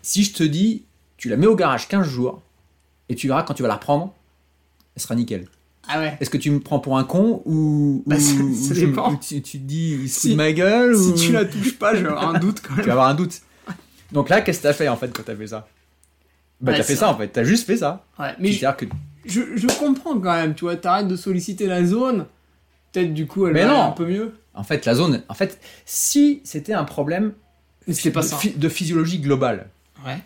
Si 0.02 0.24
je 0.24 0.32
te 0.34 0.44
dis, 0.44 0.84
tu 1.18 1.28
la 1.28 1.36
mets 1.36 1.46
au 1.48 1.56
garage 1.58 1.90
15 1.90 2.08
jours, 2.08 2.42
et 3.10 3.16
tu 3.16 3.28
verras 3.28 3.44
quand 3.44 3.54
tu 3.54 3.64
vas 3.64 3.68
la 3.68 3.74
reprendre, 3.76 4.14
elle 4.96 5.02
sera 5.02 5.16
nickel. 5.16 5.48
Ah 5.90 6.00
ouais. 6.00 6.16
Est-ce 6.22 6.30
que 6.30 6.38
tu 6.38 6.52
me 6.52 6.62
prends 6.62 6.80
pour 6.80 6.98
un 6.98 7.04
con 7.04 7.42
ou, 7.46 8.02
Bah, 8.08 8.16
ou- 8.16 8.20
ça- 8.22 8.42
ou 8.44 8.56
ça 8.56 8.74
je- 8.76 8.86
dépend. 8.86 9.12
ou 9.12 9.18
tu, 9.18 9.42
tu 9.42 9.60
te 9.60 9.64
dis, 9.66 9.98
il 10.04 10.10
se 10.10 10.22
Si- 10.22 10.30
de 10.32 10.36
ma 10.36 10.54
gueule 10.54 10.96
Si 10.96 11.10
ou... 11.10 11.14
tu 11.16 11.32
la 11.34 11.44
touches 11.44 11.78
pas, 11.78 11.94
je 11.96 12.04
vais 12.04 12.08
avoir 12.10 12.34
un 12.34 12.40
doute 12.40 12.62
quand 12.62 12.70
tu 12.76 12.78
même. 12.78 12.86
vas 12.86 12.92
avoir 12.94 13.08
un 13.10 13.16
doute. 13.16 13.42
Donc 14.14 14.30
là, 14.30 14.40
qu'est-ce 14.40 14.60
que 14.60 14.64
t'as 14.64 14.74
fait 14.74 14.88
en 14.88 14.96
fait 14.96 15.12
quand 15.12 15.24
t'as 15.26 15.36
fait 15.36 15.48
ça? 15.48 15.68
Bah, 16.62 16.72
Ouais, 16.72 16.78
t'as 16.78 16.84
fait 16.86 16.96
ça 16.96 17.10
en 17.10 17.18
fait, 17.18 17.28
t'as 17.28 17.44
juste 17.44 17.66
fait 17.66 17.76
ça. 17.78 18.06
Ouais, 18.18 18.28
mais 18.40 18.54
je, 18.54 18.60
C'est-à-dire 18.60 18.78
que 18.78 18.86
je, 19.26 19.42
je 19.58 19.68
comprends 19.68 20.18
quand 20.18 20.32
même, 20.34 20.56
tu 20.56 20.62
vois, 20.64 20.78
t'arrêtes 20.78 21.10
de 21.10 21.18
solliciter 21.18 21.66
la 21.68 21.84
zone. 21.84 22.26
Peut-être 22.92 23.14
du 23.14 23.26
coup 23.28 23.48
elle 23.48 23.54
Mais 23.54 23.66
non. 23.66 23.84
un 23.84 23.92
peu 23.92 24.06
mieux. 24.06 24.34
En 24.54 24.64
fait, 24.64 24.86
la 24.86 24.96
zone. 24.96 25.24
En 25.30 25.34
fait, 25.34 25.60
si 25.86 26.42
c'était 26.44 26.74
un 26.74 26.84
problème 26.84 27.34
pas 27.86 28.22
de, 28.22 28.26
ça. 28.26 28.38
phy- 28.38 28.54
de 28.58 28.70
physiologie 28.70 29.20
globale, 29.20 29.70
Ouais. 30.06 30.20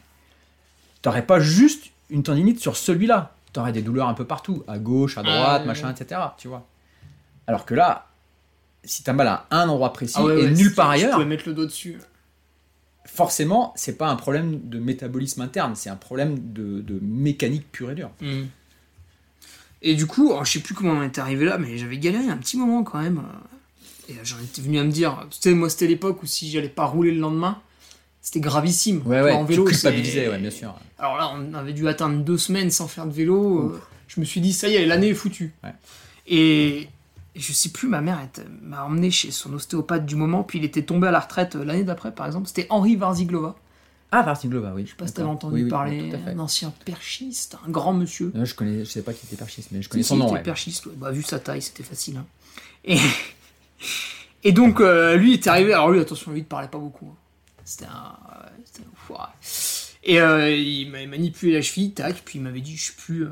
t'aurais 1.01 1.25
pas 1.25 1.39
juste 1.39 1.85
une 2.09 2.23
tendinite 2.23 2.59
sur 2.59 2.75
celui-là. 2.77 3.33
T'aurais 3.53 3.71
des 3.71 3.81
douleurs 3.81 4.07
un 4.09 4.13
peu 4.13 4.25
partout, 4.25 4.63
à 4.67 4.79
gauche, 4.79 5.17
à 5.17 5.23
droite, 5.23 5.61
ouais, 5.61 5.67
machin, 5.67 5.87
ouais. 5.93 5.93
etc. 6.01 6.19
Tu 6.37 6.47
vois. 6.47 6.65
Alors 7.47 7.65
que 7.65 7.73
là, 7.75 8.07
si 8.83 9.03
t'as 9.03 9.13
mal 9.13 9.27
à 9.27 9.45
un 9.51 9.69
endroit 9.69 9.93
précis 9.93 10.15
Ah 10.17 10.23
ouais, 10.25 10.41
et 10.43 10.49
nulle 10.49 10.69
si 10.69 10.75
part 10.75 10.87
tu- 10.89 10.93
ailleurs, 10.95 11.11
Tu 11.17 11.23
peux 11.23 11.25
mettre 11.29 11.47
le 11.47 11.53
doigt 11.53 11.65
dessus. 11.65 11.99
forcément, 13.05 13.73
c'est 13.75 13.97
pas 13.97 14.09
un 14.09 14.15
problème 14.15 14.59
de 14.67 14.79
métabolisme 14.79 15.41
interne, 15.41 15.75
c'est 15.75 15.89
un 15.89 15.95
problème 15.95 16.51
de, 16.53 16.81
de 16.81 16.99
mécanique 17.01 17.71
pure 17.71 17.91
et 17.91 17.95
dure. 17.95 18.09
Hmm. 18.21 18.43
Et 19.87 19.93
du 19.93 20.07
coup, 20.07 20.31
alors, 20.31 20.43
je 20.45 20.53
sais 20.53 20.59
plus 20.59 20.73
comment 20.73 20.93
on 20.93 21.03
est 21.03 21.17
arrivé 21.19 21.45
là, 21.45 21.57
mais 21.59 21.77
j'avais 21.77 21.97
galéré 21.99 22.27
un 22.27 22.37
petit 22.37 22.57
moment 22.57 22.83
quand 22.83 22.99
même. 23.01 23.19
euh, 23.19 24.13
Et 24.13 24.15
j'en 24.23 24.37
étais 24.39 24.61
venu 24.61 24.79
à 24.79 24.83
me 24.83 24.91
dire, 24.91 25.25
tu 25.29 25.37
sais, 25.39 25.53
moi 25.53 25.69
c'était 25.69 25.85
l'époque 25.87 26.23
où 26.23 26.25
si 26.25 26.49
j'allais 26.49 26.69
pas 26.69 26.85
rouler 26.85 27.11
le 27.11 27.19
lendemain, 27.19 27.59
c'était 28.21 28.39
gravissime. 28.39 29.03
Ouais, 29.05 29.21
ouais, 29.21 29.31
en 29.31 29.43
vélo, 29.43 29.65
tu 29.65 29.73
culpabilisais, 29.73 30.27
ouais, 30.27 30.39
bien 30.39 30.49
sûr. 30.49 30.73
Alors 30.97 31.17
là, 31.17 31.31
on 31.35 31.53
avait 31.53 31.73
dû 31.73 31.87
atteindre 31.87 32.17
deux 32.23 32.39
semaines 32.39 32.71
sans 32.71 32.87
faire 32.87 33.05
de 33.05 33.13
vélo. 33.13 33.59
euh, 33.73 33.81
je 34.07 34.19
me 34.19 34.25
suis 34.25 34.41
dit, 34.41 34.53
ça 34.53 34.67
y 34.67 34.73
est, 34.75 34.85
l'année 34.87 35.09
est 35.09 35.13
foutue. 35.13 35.53
Ouais. 35.63 35.73
Et 36.27 36.87
je 37.35 37.53
sais 37.53 37.69
plus, 37.69 37.87
ma 37.87 38.01
mère 38.01 38.19
m'a 38.63 38.85
emmené 38.85 39.11
chez 39.11 39.29
son 39.29 39.53
ostéopathe 39.53 40.05
du 40.07 40.15
moment, 40.15 40.41
puis 40.43 40.57
il 40.57 40.65
était 40.65 40.81
tombé 40.81 41.07
à 41.07 41.11
la 41.11 41.19
retraite 41.19 41.55
euh, 41.55 41.63
l'année 41.63 41.83
d'après, 41.83 42.11
par 42.11 42.25
exemple. 42.25 42.47
C'était 42.47 42.65
Henri 42.71 42.95
Varziglova. 42.95 43.55
Ah, 44.11 44.21
Varsiglova, 44.23 44.73
oui. 44.73 44.83
Je 44.85 44.91
sais 44.91 44.95
pas 44.95 45.07
si 45.07 45.13
t'avais 45.13 45.27
entendu 45.27 45.67
parler, 45.67 46.11
un 46.27 46.39
ancien 46.39 46.73
perchiste, 46.85 47.57
un 47.67 47.69
grand 47.69 47.93
monsieur. 47.93 48.31
je 48.33 48.53
connais, 48.53 48.79
je 48.85 48.89
sais 48.89 49.01
pas 49.01 49.13
qui 49.13 49.25
était 49.25 49.35
perchiste, 49.35 49.69
mais 49.71 49.79
je 49.79 49.83
Si, 49.83 49.89
connais 49.89 50.03
si, 50.03 50.09
son 50.09 50.15
il 50.15 50.19
nom. 50.19 50.25
était 50.27 50.35
ouais. 50.35 50.43
perchiste, 50.43 50.87
bah, 50.95 51.11
vu 51.11 51.21
sa 51.23 51.39
taille, 51.39 51.61
c'était 51.61 51.83
facile. 51.83 52.17
hein. 52.17 52.25
Et, 52.85 52.97
et 54.43 54.51
donc, 54.51 54.79
euh, 54.79 55.15
lui 55.15 55.33
était 55.33 55.49
arrivé. 55.49 55.73
Alors, 55.73 55.91
lui, 55.91 55.99
attention, 55.99 56.31
lui, 56.31 56.39
il 56.41 56.45
parlait 56.45 56.67
pas 56.67 56.77
beaucoup. 56.77 57.07
hein. 57.07 57.15
C'était 57.65 57.85
un. 57.85 58.15
ouais, 58.29 58.51
c'était 58.63 58.81
un 58.87 58.95
foiré. 59.07 59.31
Et 60.03 60.21
euh, 60.21 60.55
il 60.55 60.91
m'avait 60.91 61.07
manipulé 61.07 61.53
la 61.53 61.61
cheville, 61.63 61.91
tac, 61.91 62.21
puis 62.23 62.37
il 62.37 62.41
m'avait 62.43 62.61
dit, 62.61 62.77
je 62.77 62.87
sais 62.87 62.93
plus. 62.97 63.25
euh, 63.25 63.29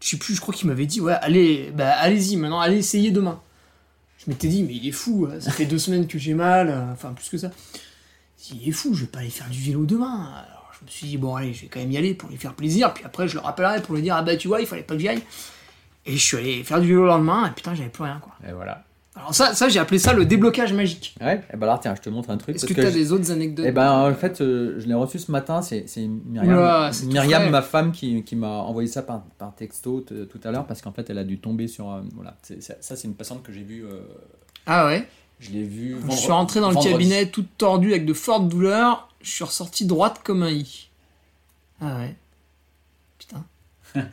je 0.00 0.08
sais 0.10 0.16
plus, 0.18 0.34
je 0.36 0.40
crois 0.40 0.54
qu'il 0.54 0.68
m'avait 0.68 0.86
dit, 0.86 1.00
ouais, 1.00 1.14
allez, 1.20 1.72
bah, 1.74 1.90
allez-y, 1.96 2.36
maintenant, 2.36 2.60
allez 2.60 2.76
essayer 2.78 3.10
demain. 3.10 3.40
Je 4.24 4.30
m'étais 4.30 4.46
dit, 4.48 4.62
mais 4.62 4.74
il 4.74 4.86
est 4.86 4.92
fou, 4.92 5.26
euh, 5.26 5.40
ça 5.40 5.50
fait 5.50 5.66
deux 5.66 5.78
semaines 5.80 6.06
que 6.06 6.16
j'ai 6.18 6.34
mal, 6.34 6.68
euh, 6.68 6.92
enfin, 6.92 7.12
plus 7.12 7.28
que 7.28 7.38
ça. 7.38 7.50
Il 8.52 8.68
est 8.68 8.72
fou, 8.72 8.94
je 8.94 9.02
vais 9.02 9.06
pas 9.06 9.20
aller 9.20 9.30
faire 9.30 9.48
du 9.48 9.60
vélo 9.60 9.84
demain. 9.84 10.30
Alors, 10.48 10.70
je 10.78 10.84
me 10.84 10.90
suis 10.90 11.06
dit, 11.06 11.16
bon, 11.16 11.34
allez, 11.36 11.52
je 11.54 11.62
vais 11.62 11.68
quand 11.68 11.80
même 11.80 11.90
y 11.90 11.96
aller 11.96 12.14
pour 12.14 12.28
lui 12.28 12.36
faire 12.36 12.54
plaisir, 12.54 12.92
puis 12.94 13.04
après, 13.04 13.26
je 13.28 13.34
le 13.34 13.40
rappellerai 13.40 13.80
pour 13.82 13.94
lui 13.94 14.02
dire, 14.02 14.14
ah 14.16 14.22
bah, 14.22 14.36
tu 14.36 14.46
vois, 14.48 14.60
il 14.60 14.66
fallait 14.66 14.82
pas 14.82 14.94
que 14.94 15.00
j'y 15.00 15.08
aille. 15.08 15.22
Et 16.04 16.12
je 16.12 16.22
suis 16.24 16.36
allé 16.36 16.62
faire 16.62 16.80
du 16.80 16.86
vélo 16.88 17.02
le 17.02 17.08
lendemain, 17.08 17.48
et 17.48 17.50
putain, 17.54 17.74
j'avais 17.74 17.88
plus 17.88 18.04
rien, 18.04 18.20
quoi. 18.22 18.34
Et 18.48 18.52
voilà. 18.52 18.84
Alors, 19.18 19.34
ça, 19.34 19.54
ça 19.54 19.70
j'ai 19.70 19.78
appelé 19.78 19.98
ça 19.98 20.12
le 20.12 20.26
déblocage 20.26 20.74
magique. 20.74 21.16
Ouais, 21.22 21.40
et 21.50 21.56
ben 21.56 21.62
alors 21.62 21.80
tiens, 21.80 21.94
je 21.94 22.02
te 22.02 22.10
montre 22.10 22.28
un 22.28 22.36
truc. 22.36 22.54
Est-ce 22.56 22.66
que 22.66 22.74
t'as 22.74 22.90
je- 22.90 22.94
des 22.94 23.12
autres 23.12 23.30
anecdotes 23.32 23.64
Eh 23.66 23.72
ben, 23.72 23.90
en 23.90 24.12
fait, 24.14 24.42
euh, 24.42 24.78
je 24.78 24.86
l'ai 24.86 24.92
reçu 24.92 25.18
ce 25.18 25.32
matin. 25.32 25.62
C'est 25.62 25.86
Myriam, 25.96 26.54
Myriam 27.06 27.42
ma 27.50 27.62
femme, 27.62 27.92
qui, 27.92 28.22
qui 28.24 28.36
m'a 28.36 28.46
envoyé 28.48 28.86
ça 28.88 29.02
par, 29.02 29.22
par 29.38 29.54
texto 29.54 30.02
t- 30.02 30.26
tout 30.26 30.38
à 30.44 30.50
l'heure 30.50 30.66
parce 30.66 30.82
qu'en 30.82 30.92
fait, 30.92 31.08
elle 31.08 31.16
a 31.16 31.24
dû 31.24 31.38
tomber 31.38 31.66
sur. 31.66 31.90
euh, 31.90 32.02
voilà, 32.14 32.36
ça, 32.60 32.74
c'est 32.94 33.04
une 33.08 33.14
patiente 33.14 33.42
que 33.42 33.52
j'ai 33.52 33.62
vue. 33.62 33.86
euh, 33.86 34.02
Ah 34.66 34.84
ouais? 34.84 35.08
Je 35.38 35.50
l'ai 35.50 35.64
vue. 35.64 35.96
Je 36.10 36.16
suis 36.16 36.32
rentré 36.32 36.60
dans 36.60 36.70
le 36.70 36.82
cabinet 36.82 37.26
toute 37.26 37.48
tordue 37.58 37.90
avec 37.90 38.06
de 38.06 38.14
fortes 38.14 38.48
douleurs. 38.48 39.08
Je 39.20 39.30
suis 39.30 39.44
ressorti 39.44 39.84
droite 39.84 40.20
comme 40.24 40.42
un 40.42 40.50
i. 40.50 40.88
Ah 41.80 41.98
ouais. 41.98 42.14
Putain. 43.18 43.44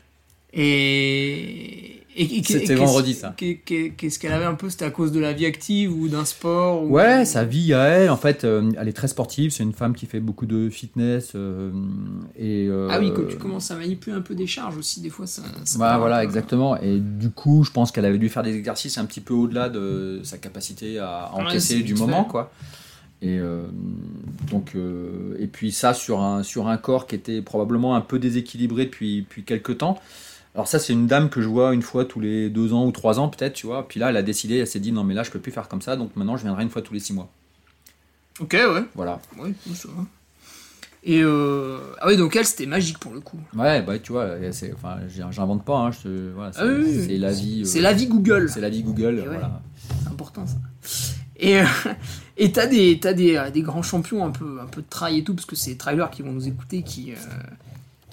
et. 0.54 2.03
C'était 2.16 2.76
vendredi, 2.76 3.14
ça. 3.14 3.34
qu'est- 3.36 3.62
qu'est- 3.66 3.92
Qu'est-ce 3.98 4.20
qu'elle 4.20 4.34
avait 4.34 4.46
un 4.46 4.54
peu? 4.54 4.70
C'était 4.70 4.86
à 4.86 4.92
cause 4.92 5.12
de 5.12 5.20
la 5.20 5.34
vie 5.34 5.46
active 5.46 5.92
ou 5.96 6.08
d'un 6.08 6.26
sport 6.26 6.84
ou- 6.84 6.90
Ouais, 6.90 7.26
sa 7.26 7.44
vie 7.44 7.74
à 7.74 7.84
elle, 7.86 8.10
en 8.10 8.18
fait, 8.18 8.44
euh, 8.44 8.72
elle 8.80 8.88
est 8.88 8.94
très 8.94 9.08
sportive. 9.08 9.52
C'est 9.52 9.64
une 9.64 9.74
femme 9.74 9.96
qui 9.96 10.06
fait 10.06 10.20
beaucoup 10.20 10.46
de 10.46 10.70
fitness. 10.70 11.32
euh, 11.36 11.72
et, 12.38 12.68
euh, 12.68 12.88
Ah 12.92 13.00
oui, 13.00 13.12
quand 13.16 13.28
tu 13.30 13.38
commences 13.38 13.72
à 13.72 13.76
manipuler 13.76 14.16
un 14.16 14.22
peu 14.22 14.36
des 14.36 14.48
charges 14.48 14.78
aussi, 14.78 15.02
des 15.02 15.10
fois 15.10 15.26
ça. 15.28 15.42
ça 15.66 15.96
un 15.96 15.98
voilà, 15.98 16.24
exactement. 16.24 16.78
Et 16.80 17.00
du 17.00 17.30
coup, 17.30 17.64
je 17.64 17.72
pense 17.72 17.92
qu'elle 17.92 18.06
avait 18.06 18.18
dû 18.20 18.30
faire 18.30 18.44
des 18.44 18.56
exercices 18.56 18.98
un 18.98 19.06
petit 19.06 19.22
peu 19.22 19.34
au-delà 19.34 19.70
de 19.70 20.20
sa 20.24 20.38
capacité 20.38 21.00
à 21.00 21.32
Ouais, 21.36 21.44
encaisser 21.44 21.82
du 21.82 21.96
moment, 21.96 22.24
fait. 22.26 22.30
quoi. 22.32 22.52
Et 23.22 23.40
euh, 23.40 23.64
donc, 24.52 24.74
euh, 24.76 25.36
et 25.40 25.48
puis 25.48 25.72
ça 25.72 25.94
sur 25.94 26.22
un 26.22 26.44
sur 26.44 26.68
un 26.68 26.76
corps 26.78 27.08
qui 27.08 27.16
était 27.16 27.42
probablement 27.42 27.96
un 27.96 28.02
peu 28.02 28.20
déséquilibré 28.20 28.86
depuis 28.86 29.22
depuis 29.22 29.44
quelques 29.44 29.78
temps. 29.78 29.98
Alors 30.56 30.68
ça, 30.68 30.78
c'est 30.80 30.94
une 30.94 31.08
dame 31.08 31.30
que 31.30 31.42
je 31.42 31.48
vois 31.48 31.74
une 31.74 31.82
fois 31.82 32.06
tous 32.06 32.20
les 32.20 32.50
deux 32.50 32.74
ans 32.74 32.86
ou 32.86 32.92
trois 32.92 33.20
ans 33.20 33.28
peut-être, 33.30 33.54
tu 33.54 33.66
vois. 33.66 33.88
Puis 33.88 34.00
là, 34.00 34.10
elle 34.12 34.18
a 34.18 34.22
décidé, 34.24 34.58
elle 34.58 34.68
s'est 34.68 34.80
dit 34.80 34.92
non 34.92 35.04
mais 35.04 35.14
là, 35.16 35.24
je 35.24 35.32
peux 35.32 35.40
plus 35.40 35.52
faire 35.52 35.68
comme 35.68 35.82
ça, 35.82 35.96
donc 35.96 36.16
maintenant, 36.16 36.38
je 36.38 36.44
viendrai 36.44 36.64
une 36.64 36.70
fois 36.70 36.82
tous 36.84 36.94
les 36.94 37.00
six 37.00 37.14
mois. 37.14 37.30
Ok, 38.40 38.54
ouais. 38.54 38.84
Voilà. 38.96 39.20
Ouais, 39.38 39.54
ça 39.74 39.88
va. 39.90 40.04
Et 41.06 41.22
euh... 41.22 41.78
Ah 42.00 42.08
oui, 42.08 42.16
donc 42.18 42.36
elle, 42.36 42.46
c'était 42.46 42.66
magique 42.66 42.98
pour 42.98 43.14
le 43.14 43.20
coup. 43.20 43.38
Ouais, 43.56 43.82
bah 43.82 44.00
tu 44.00 44.12
vois, 44.14 44.30
c'est, 44.52 44.72
enfin, 44.74 44.98
j'invente 45.32 45.66
pas, 45.66 45.78
hein, 45.78 45.92
je 45.92 46.00
te- 46.00 46.32
voilà, 46.34 46.54
c'est, 46.54 46.60
Ah 46.62 46.66
oui, 46.68 46.76
oui, 46.86 47.04
c'est 47.08 47.18
la 47.18 47.32
vie. 47.34 47.62
euh, 47.62 47.66
C'est 47.66 47.82
la 47.82 47.92
vie 47.94 48.08
Google. 48.08 48.50
C'est 48.50 48.62
la 48.62 48.70
vie 48.70 48.84
Google, 48.84 49.16
Et 49.18 49.22
ouais. 49.22 49.28
voilà. 49.28 49.62
C'est 50.02 50.08
important 50.10 50.46
ça. 50.48 50.56
Et 51.36 51.60
euh, 51.60 51.66
et 52.38 52.52
t'as 52.54 52.68
des 52.68 53.00
t'as 53.02 53.12
des, 53.14 53.36
euh, 53.36 53.50
des 53.50 53.64
grands 53.64 53.82
champions 53.82 54.24
un 54.26 54.32
peu 54.32 54.60
un 54.62 54.66
peu 54.68 54.82
de 54.82 54.88
trail 54.90 55.18
et 55.18 55.24
tout 55.26 55.34
parce 55.34 55.46
que 55.46 55.56
c'est 55.58 55.72
des 55.72 55.78
trailers 55.78 56.10
qui 56.10 56.22
vont 56.22 56.32
nous 56.32 56.48
écouter 56.48 56.84
qui 56.84 57.12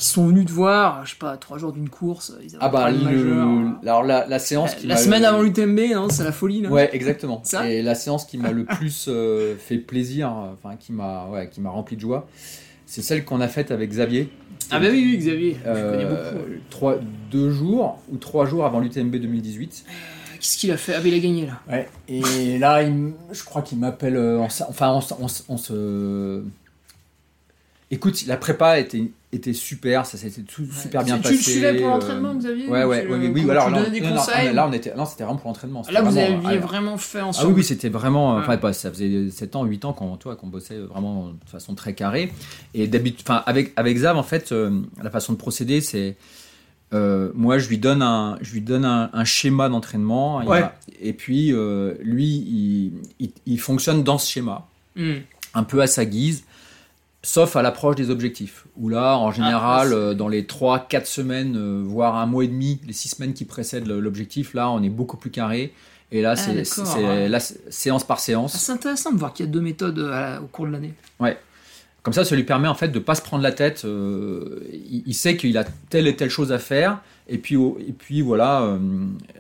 qui 0.01 0.07
sont 0.07 0.27
venus 0.29 0.47
te 0.47 0.53
voir 0.53 1.05
je 1.05 1.11
sais 1.11 1.17
pas 1.19 1.37
trois 1.37 1.59
jours 1.59 1.73
d'une 1.73 1.89
course 1.91 2.33
ils 2.43 2.57
avaient 2.57 2.59
Ah 2.61 2.69
bah 2.71 2.91
le- 2.91 2.99
majeur. 2.99 3.49
alors 3.83 4.03
la, 4.03 4.27
la 4.27 4.39
séance 4.39 4.75
qui 4.75 4.87
la 4.87 4.95
m'a- 4.95 5.01
semaine 5.01 5.25
avant 5.25 5.43
l'UTMB 5.43 5.79
non 5.95 6.09
c'est 6.09 6.25
la 6.25 6.33
folie 6.33 6.63
là. 6.63 6.71
Ouais, 6.71 6.89
exactement. 6.95 7.41
Ça 7.45 7.69
Et 7.69 7.83
la 7.83 7.95
séance 7.95 8.25
qui 8.25 8.39
m'a 8.39 8.51
le 8.51 8.65
plus 8.65 9.07
euh, 9.09 9.57
fait 9.59 9.77
plaisir, 9.79 10.29
euh, 10.29 10.53
enfin 10.63 10.77
qui 10.77 10.93
m'a 10.93 11.27
ouais, 11.29 11.49
qui 11.51 11.61
m'a 11.61 11.71
rempli 11.71 11.97
de 11.97 12.01
joie, 12.01 12.27
c'est 12.87 13.03
celle 13.03 13.25
qu'on 13.25 13.41
a 13.41 13.49
faite 13.49 13.71
avec 13.71 13.91
Xavier. 13.91 14.31
Ah 14.71 14.79
bah 14.81 14.87
oui 14.91 15.03
oui 15.13 15.17
Xavier 15.19 15.57
je 15.65 15.69
Euh, 15.69 15.91
connais 15.93 16.05
beaucoup. 16.05 16.51
ouais. 16.51 16.61
trois, 16.71 16.95
deux 17.31 17.51
jours 17.51 17.99
ou 18.11 18.17
trois 18.17 18.47
jours 18.47 18.65
avant 18.65 18.81
l'UTMB 18.81 19.17
2018. 19.17 19.85
Qu'est-ce 20.41 20.57
qu'il 20.57 20.71
a 20.71 20.79
fait? 20.79 20.95
Ah 20.95 21.01
il 21.05 21.13
a 21.13 21.19
gagné 21.19 21.45
là. 21.47 21.61
Ouais. 21.71 21.87
Et 22.09 22.59
là, 22.59 22.83
il 22.83 23.13
je 23.33 23.45
crois 23.45 23.61
qu'il 23.61 23.77
m'appelle. 23.79 24.17
euh, 24.17 24.39
enfin, 24.41 24.99
on 25.51 25.59
se. 25.59 26.43
Écoute, 27.93 28.25
la 28.29 28.37
prépa 28.37 28.79
était, 28.79 29.11
était 29.33 29.53
super, 29.53 30.07
ça 30.07 30.17
s'était 30.17 30.43
tout 30.43 30.65
super 30.71 31.03
bien 31.03 31.17
tu, 31.17 31.23
passé. 31.23 31.35
tu 31.35 31.39
le 31.39 31.43
suivais 31.51 31.75
pour 31.77 31.87
euh, 31.89 31.91
l'entraînement 31.91 32.35
Xavier 32.37 32.69
Ouais, 32.69 32.85
ou 32.85 32.89
ouais, 32.89 33.03
tu 33.05 33.11
ouais, 33.11 33.19
oui, 33.19 33.31
oui, 33.35 33.43
tu 33.45 33.51
alors 33.51 33.69
lui 33.69 33.75
là, 33.75 33.83
donnais 33.83 34.01
des 34.01 34.07
non, 34.07 34.15
non, 34.15 34.53
là, 34.53 34.69
on 34.69 34.73
était, 34.73 34.95
non, 34.95 35.05
c'était 35.07 35.25
vraiment 35.25 35.39
pour 35.41 35.49
l'entraînement. 35.49 35.83
c'était 35.83 35.95
Là 35.95 36.03
vous 36.03 36.11
vraiment, 36.13 36.39
aviez 36.47 36.59
ah, 36.63 36.67
vraiment 36.67 36.97
fait 36.99 37.19
Ah 37.19 37.27
ensemble. 37.27 37.49
oui, 37.49 37.55
oui, 37.57 37.65
c'était 37.65 37.89
vraiment. 37.89 38.37
Ouais. 38.37 38.43
Enfin, 38.43 38.57
bah, 38.59 38.73
ça 38.73 38.91
faisait 38.93 39.29
7 39.31 39.57
ans, 39.57 39.65
8 39.65 39.85
ans 39.87 39.93
qu'on 39.93 40.17
toi, 40.17 40.37
qu'on 40.37 40.47
bossait 40.47 40.79
vraiment 40.79 41.31
de 41.31 41.51
façon 41.51 41.75
très 41.75 41.95
carrée. 41.95 42.33
Et 42.75 42.87
d'habitude, 42.87 43.27
enfin, 43.29 43.43
avec, 43.47 43.73
avec 43.75 43.99
Zav, 43.99 44.17
en 44.17 44.23
fait, 44.23 44.53
euh, 44.53 44.83
la 45.03 45.11
façon 45.11 45.33
de 45.33 45.39
procéder, 45.39 45.81
c'est. 45.81 46.17
euh, 46.93 47.33
moi, 47.35 47.59
je 47.59 47.69
lui 47.69 47.79
donne 47.79 48.03
un, 48.03 48.39
je 48.41 48.53
lui 48.53 48.61
donne 48.61 48.85
un, 48.85 49.11
un 49.13 49.25
schéma 49.25 49.69
d'entraînement. 49.69 50.45
Ouais. 50.47 50.63
Et 51.01 51.13
puis, 51.13 51.53
euh, 51.53 51.95
lui, 52.03 52.27
il, 52.27 52.93
il, 53.19 53.33
il 53.47 53.59
fonctionne 53.59 54.05
dans 54.05 54.19
ce 54.19 54.31
schéma, 54.31 54.69
Hmm. 54.97 55.15
un 55.55 55.63
peu 55.65 55.81
à 55.83 55.87
sa 55.89 56.05
guise. 56.05 56.45
Sauf 57.23 57.55
à 57.57 57.61
l'approche 57.63 57.97
des 57.97 58.09
objectifs, 58.09 58.65
où 58.77 58.89
là, 58.89 59.19
en 59.19 59.31
général, 59.31 59.89
c'est- 59.89 59.95
euh, 59.95 60.15
dans 60.15 60.29
les 60.29 60.47
3-4 60.47 61.07
semaines, 61.07 61.55
euh, 61.57 61.83
voire 61.87 62.17
un 62.17 62.25
mois 62.25 62.45
et 62.45 62.49
demi, 62.49 62.81
les 62.87 62.95
6 62.95 63.11
semaines 63.11 63.35
qui 63.35 63.45
précèdent 63.45 63.87
l'objectif, 63.89 64.55
là, 64.55 64.71
on 64.71 64.83
est 64.83 64.89
beaucoup 64.89 65.19
plus 65.19 65.31
carré. 65.31 65.75
Et 66.13 66.23
là, 66.23 66.35
c'est- 66.35 66.65
ouais. 66.97 67.29
là, 67.29 67.39
c'est 67.39 67.71
séance 67.71 68.05
par 68.05 68.17
Ah, 68.17 68.21
séance. 68.23 68.55
c'est 68.55 68.73
intéressant 68.73 69.13
de 69.13 69.19
voir 69.19 69.35
qu'il 69.35 69.45
y 69.47 69.49
a 69.49 69.53
deux 69.53 69.61
méthodes 69.61 69.99
euh, 69.99 70.39
au 70.41 70.47
cours 70.47 70.67
de 70.67 70.73
l'année. 70.73 70.95
Comme 72.03 72.15
ça, 72.15 72.25
ça 72.25 72.35
lui 72.35 72.45
permet 72.45 72.67
en 72.69 72.75
fait 72.75 72.89
de 72.89 72.99
pas 72.99 73.15
se 73.15 73.21
prendre 73.21 73.43
la 73.43 73.53
tête. 73.53 73.83
euh, 73.85 74.59
il, 74.73 75.03
il 75.07 75.13
sait 75.15 75.37
qu'il 75.37 75.59
a 75.59 75.65
telle 75.91 76.07
et 76.09 76.17
telle 76.17 76.31
chose 76.31 76.51
à 76.51 76.59
faire. 76.59 77.01
Et 77.33 77.39
puis, 77.39 77.55
et 77.55 77.93
puis 77.97 78.23
voilà, 78.23 78.63
euh, 78.63 78.79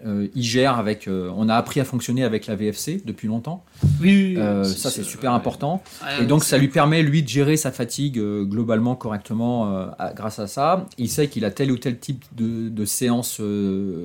euh, 0.06 0.28
il 0.36 0.44
gère 0.44 0.78
avec. 0.78 1.08
euh, 1.08 1.28
on 1.36 1.48
a 1.48 1.56
appris 1.56 1.80
à 1.80 1.84
fonctionner 1.84 2.22
avec 2.22 2.46
la 2.46 2.54
VFC 2.54 3.02
depuis 3.04 3.26
longtemps. 3.26 3.64
Oui, 4.00 4.36
Euh, 4.38 4.62
ça, 4.62 4.90
c'est 4.90 5.02
super 5.02 5.32
important. 5.32 5.82
Ouais, 6.02 6.22
Et 6.22 6.26
donc, 6.26 6.44
ça 6.44 6.56
lui 6.56 6.68
permet, 6.68 7.02
lui, 7.02 7.24
de 7.24 7.28
gérer 7.28 7.56
sa 7.56 7.72
fatigue 7.72 8.18
globalement 8.44 8.94
correctement 8.94 9.88
à- 9.98 10.12
grâce 10.14 10.38
à 10.38 10.46
ça. 10.46 10.86
Il 10.98 11.08
sait 11.10 11.26
qu'il 11.28 11.44
a 11.44 11.50
tel 11.50 11.72
ou 11.72 11.78
tel 11.78 11.98
type 11.98 12.24
de, 12.36 12.68
de 12.68 12.84
séance 12.84 13.40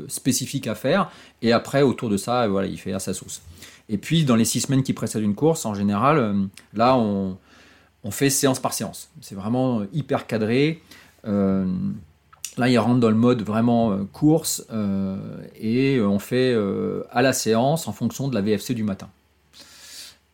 spécifique 0.08 0.66
à 0.68 0.74
faire. 0.74 1.12
Et 1.44 1.52
après, 1.52 1.84
autour 1.84 2.10
de 2.10 2.18
ça, 2.18 2.48
voilà, 2.48 2.68
il 2.68 2.80
fait 2.80 2.94
à 2.94 3.00
sa 3.00 3.14
sauce. 3.14 3.42
Et 3.88 4.00
puis, 4.00 4.26
dans 4.26 4.36
les 4.36 4.46
six 4.46 4.62
semaines 4.62 4.82
qui 4.82 4.94
précèdent 4.94 5.22
une 5.22 5.36
course, 5.36 5.64
en 5.64 5.76
général, 5.76 6.36
là, 6.74 6.98
on, 6.98 7.38
on 8.04 8.10
fait 8.12 8.32
séance 8.32 8.60
par 8.60 8.74
séance. 8.74 9.10
C'est 9.22 9.36
vraiment 9.36 9.84
hyper 9.94 10.26
cadré. 10.26 10.82
Euh, 12.58 12.62
là, 12.62 12.70
il 12.70 12.78
rentre 12.78 13.00
dans 13.00 13.10
le 13.10 13.16
mode 13.16 13.42
vraiment 13.42 13.92
euh, 13.92 14.04
course. 14.12 14.66
euh, 14.72 15.18
et 15.60 16.00
on 16.02 16.20
fait 16.20 16.54
euh, 16.54 17.04
à 17.12 17.22
la 17.22 17.34
séance 17.34 17.88
en 17.88 17.92
fonction 17.94 18.28
de 18.28 18.36
la 18.36 18.42
VFC 18.42 18.74
du 18.74 18.84
matin. 18.84 19.10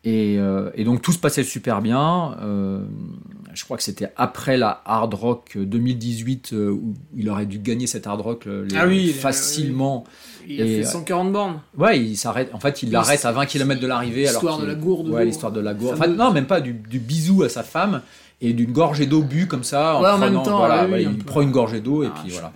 Et, 0.03 0.37
euh, 0.39 0.71
et 0.73 0.83
donc 0.83 1.03
tout 1.03 1.11
se 1.11 1.19
passait 1.19 1.43
super 1.43 1.79
bien. 1.81 2.35
Euh, 2.41 2.79
je 3.53 3.63
crois 3.65 3.77
que 3.77 3.83
c'était 3.83 4.11
après 4.17 4.57
la 4.57 4.81
Hard 4.85 5.13
Rock 5.13 5.55
2018 5.59 6.53
euh, 6.53 6.71
où 6.71 6.95
il 7.15 7.29
aurait 7.29 7.45
dû 7.45 7.59
gagner 7.59 7.85
cette 7.85 8.07
Hard 8.07 8.19
Rock 8.21 8.47
euh, 8.47 8.65
les- 8.67 8.75
Ah 8.77 8.87
oui, 8.87 9.09
facilement. 9.13 10.03
Il 10.47 10.59
a 10.59 10.65
et, 10.65 10.77
fait 10.81 10.87
euh, 10.87 10.91
140 10.91 11.31
bornes. 11.31 11.61
Ouais, 11.77 11.99
il 11.99 12.17
s'arrête. 12.17 12.49
En 12.53 12.59
fait, 12.59 12.81
il 12.81 12.87
Oui, 12.87 12.93
l'arrête 12.93 13.23
à 13.25 13.31
20 13.31 13.45
km 13.45 13.79
de 13.79 13.85
l'arrivée. 13.85 14.23
L'histoire 14.23 14.57
de 14.57 14.65
la 14.65 14.73
gourde 14.73 15.09
Ouais, 15.09 15.23
l'histoire 15.23 15.51
de 15.51 15.59
la 15.59 15.75
gourde. 15.75 15.93
Enfin, 15.99 16.07
non, 16.07 16.31
même 16.31 16.47
pas 16.47 16.61
du, 16.61 16.73
du 16.73 16.97
bisou 16.97 17.43
à 17.43 17.49
sa 17.49 17.61
femme 17.61 18.01
et 18.41 18.53
d'une 18.53 18.71
gorgée 18.71 19.05
d'eau 19.05 19.21
bu 19.21 19.47
comme 19.47 19.63
ça. 19.63 19.95
En 19.97 20.01
Ouais, 20.03 20.09
en 20.09 20.17
même 20.17 20.33
temps, 20.43 20.57
voilà, 20.57 20.85
ouais, 20.87 21.05
oui, 21.05 21.15
il 21.17 21.23
prend 21.23 21.41
une 21.41 21.51
gorgée 21.51 21.79
d'eau 21.79 22.03
et 22.03 22.07
Ah, 22.07 22.19
puis 22.23 22.31
voilà. 22.31 22.51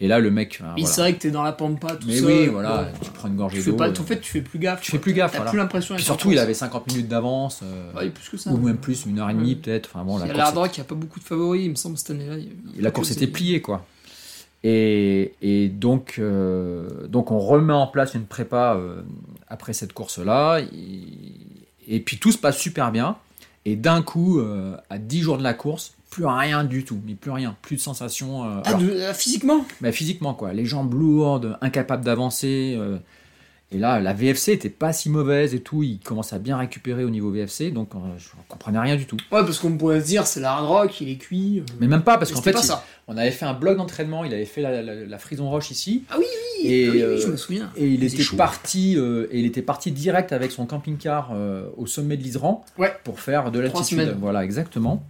Et 0.00 0.08
là, 0.08 0.18
le 0.18 0.30
mec. 0.30 0.60
voilà. 0.60 0.86
savait 0.86 1.14
que 1.14 1.20
t'es 1.20 1.30
dans 1.30 1.44
la 1.44 1.52
pampa 1.52 1.94
tout 1.96 2.08
Mais 2.08 2.16
seul. 2.16 2.24
oui, 2.26 2.46
voilà, 2.48 2.82
Bon, 2.92 2.98
tu 3.00 3.10
prends 3.12 3.28
une 3.28 3.36
gorgée 3.36 3.58
Tu 3.58 3.62
fais 3.62 3.70
d'eau. 3.70 3.76
pas, 3.76 3.88
euh, 3.88 3.92
en 3.92 4.02
fait, 4.04 4.20
tu 4.20 4.30
fais 4.32 4.40
plus 4.42 4.58
gaffe. 4.58 4.80
tu 4.82 4.90
fais 4.90 4.98
plus 4.98 5.12
gaffe, 5.14 5.30
T'as 5.32 5.38
voilà. 5.38 5.50
plus 5.52 5.58
l'impression 5.58 5.94
Puis 5.94 6.04
surtout, 6.04 6.32
il 6.32 6.38
avait 6.38 6.52
50 6.52 6.88
minutes 6.88 7.08
d'avance. 7.08 7.60
euh, 7.62 8.10
plus 8.10 8.28
que 8.28 8.36
ça. 8.36 8.50
ou 8.50 8.56
même 8.58 8.76
plus, 8.76 9.06
une 9.06 9.18
heure 9.20 9.30
et 9.30 9.34
demie 9.34 9.50
Ouais. 9.50 9.54
peut-être. 9.54 9.90
Enfin 9.94 10.04
bon, 10.04 10.18
la 10.18 10.24
course, 10.26 10.36
l'Hard 10.36 10.54
Rock, 10.56 10.76
il 10.76 10.80
n'y 10.80 10.84
a 10.84 10.88
pas 10.88 10.94
beaucoup 10.96 11.20
de 11.20 11.24
favoris, 11.24 11.64
il 11.64 11.70
me 11.70 11.74
semble, 11.76 11.96
cette 11.96 12.10
année-là. 12.10 12.34
la 12.78 12.90
course 12.90 13.12
était 13.12 13.20
c'est- 13.20 13.26
pliée 13.28 13.60
quoi. 13.62 13.86
Et, 14.64 15.34
et 15.42 15.68
donc, 15.68 16.16
euh, 16.18 17.06
donc 17.06 17.30
on 17.30 17.38
remet 17.38 17.72
en 17.74 17.86
place 17.86 18.14
une 18.14 18.24
prépa 18.24 18.74
euh, 18.76 19.02
après 19.48 19.74
cette 19.74 19.92
course-là. 19.92 20.60
Et, 20.60 21.96
et 21.96 22.00
puis 22.00 22.18
tout 22.18 22.32
se 22.32 22.38
passe 22.38 22.58
super 22.58 22.90
bien. 22.90 23.16
Et 23.66 23.76
d'un 23.76 24.02
coup, 24.02 24.38
euh, 24.40 24.76
à 24.90 24.98
10 24.98 25.20
jours 25.22 25.38
de 25.38 25.42
la 25.42 25.54
course, 25.54 25.94
plus 26.10 26.26
rien 26.26 26.64
du 26.64 26.84
tout, 26.84 26.98
mais 27.06 27.14
plus 27.14 27.30
rien, 27.30 27.56
plus 27.62 27.76
de 27.76 27.80
sensations. 27.80 28.44
euh, 28.44 28.60
Ah, 28.64 28.68
alors, 28.68 28.80
de- 28.80 28.90
euh, 28.90 29.14
physiquement? 29.14 29.64
Bah, 29.80 29.90
physiquement 29.90 30.34
quoi, 30.34 30.52
les 30.52 30.64
jambes 30.66 30.92
lourdes, 30.94 31.58
incapables 31.60 32.04
d'avancer. 32.04 32.76
Et 33.72 33.78
là, 33.78 33.98
la 33.98 34.12
VFC 34.12 34.52
était 34.52 34.68
pas 34.70 34.92
si 34.92 35.10
mauvaise 35.10 35.54
et 35.54 35.60
tout. 35.60 35.82
Il 35.82 35.98
commence 35.98 36.32
à 36.32 36.38
bien 36.38 36.56
récupérer 36.56 37.02
au 37.04 37.10
niveau 37.10 37.30
VFC, 37.30 37.70
donc 37.72 37.94
euh, 37.94 37.98
je 38.18 38.28
comprenais 38.48 38.78
rien 38.78 38.94
du 38.96 39.06
tout. 39.06 39.16
Ouais, 39.32 39.40
parce 39.42 39.58
qu'on 39.58 39.76
pourrait 39.76 40.00
se 40.00 40.06
dire, 40.06 40.26
c'est 40.26 40.40
la 40.40 40.52
Hard 40.52 40.66
Rock, 40.66 41.00
il 41.00 41.08
est 41.08 41.16
cuit. 41.16 41.60
euh, 41.60 41.64
Mais 41.80 41.88
même 41.88 42.02
pas 42.02 42.18
parce 42.18 42.30
qu'en 42.30 42.42
fait, 42.42 42.52
pas 42.52 42.60
il- 42.60 42.64
ça. 42.66 42.84
on 43.08 43.16
avait 43.16 43.30
fait 43.32 43.46
un 43.46 43.54
bloc 43.54 43.76
d'entraînement. 43.76 44.24
Il 44.24 44.32
avait 44.32 44.44
fait 44.44 44.60
la, 44.62 44.80
la- 44.82 44.94
la 45.06 45.18
frison 45.18 45.50
roche 45.50 45.70
ici. 45.72 46.04
Ah 46.10 46.16
oui, 46.18 46.24
oui, 46.62 46.68
Et, 46.70 46.88
oui, 46.88 46.96
oui, 46.96 47.02
euh, 47.02 47.20
je 47.20 47.26
me 47.26 47.36
souviens. 47.36 47.70
Et 47.76 47.88
il 47.88 48.04
était 48.04 48.22
chaud. 48.22 48.36
parti, 48.36 48.96
euh, 48.96 49.26
et 49.32 49.40
il 49.40 49.46
était 49.46 49.62
parti 49.62 49.90
direct 49.90 50.32
avec 50.32 50.52
son 50.52 50.66
camping-car 50.66 51.30
euh, 51.34 51.68
au 51.76 51.86
sommet 51.86 52.16
de 52.16 52.22
l'Isran 52.22 52.64
Ouais. 52.78 52.92
pour 53.02 53.18
faire 53.18 53.50
de 53.50 53.58
l'altitude. 53.58 54.14
Voilà, 54.20 54.44
exactement. 54.44 55.02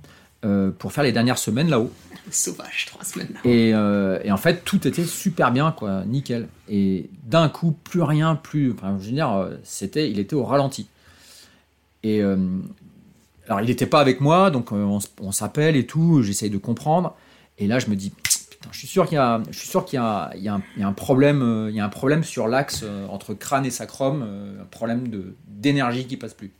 Euh, 0.44 0.70
pour 0.70 0.92
faire 0.92 1.04
les 1.04 1.12
dernières 1.12 1.38
semaines 1.38 1.70
là-haut. 1.70 1.90
Sauvage, 2.30 2.86
trois 2.86 3.04
semaines. 3.04 3.34
Et, 3.44 3.72
euh, 3.74 4.18
et 4.24 4.32
en 4.32 4.36
fait, 4.36 4.64
tout 4.64 4.86
était 4.88 5.04
super 5.04 5.52
bien, 5.52 5.72
quoi, 5.72 6.04
nickel. 6.04 6.48
Et 6.68 7.10
d'un 7.24 7.48
coup, 7.48 7.72
plus 7.72 8.02
rien, 8.02 8.34
plus. 8.34 8.72
Enfin, 8.72 8.96
je 8.98 9.06
veux 9.06 9.12
dire, 9.12 9.30
euh, 9.32 9.56
c'était, 9.62 10.10
il 10.10 10.18
était 10.18 10.34
au 10.34 10.44
ralenti. 10.44 10.88
Et 12.02 12.22
euh, 12.22 12.36
alors, 13.46 13.60
il 13.60 13.66
n'était 13.66 13.86
pas 13.86 14.00
avec 14.00 14.20
moi, 14.20 14.50
donc 14.50 14.72
on, 14.72 15.32
s'appelle 15.32 15.76
et 15.76 15.86
tout. 15.86 16.22
J'essaye 16.22 16.50
de 16.50 16.58
comprendre. 16.58 17.14
Et 17.58 17.66
là, 17.66 17.78
je 17.78 17.88
me 17.88 17.96
dis, 17.96 18.10
putain, 18.10 18.70
je 18.72 18.78
suis 18.78 18.88
sûr 18.88 19.06
qu'il 19.06 19.16
y 19.16 19.18
a, 19.18 19.42
je 19.50 19.58
suis 19.58 19.68
sûr 19.68 19.84
qu'il 19.84 19.98
y 19.98 20.02
a, 20.02 20.30
il 20.34 20.42
y 20.42 20.48
a 20.48 20.54
un, 20.54 20.62
il 20.76 20.80
y 20.80 20.84
a 20.84 20.88
un 20.88 20.92
problème, 20.92 21.68
il 21.68 21.76
y 21.76 21.80
a 21.80 21.84
un 21.84 21.90
problème 21.90 22.24
sur 22.24 22.48
l'axe 22.48 22.84
entre 23.10 23.34
crâne 23.34 23.66
et 23.66 23.70
sacrum, 23.70 24.22
un 24.60 24.64
problème 24.64 25.08
de 25.08 25.36
d'énergie 25.46 26.06
qui 26.06 26.16
passe 26.16 26.34
plus. 26.34 26.52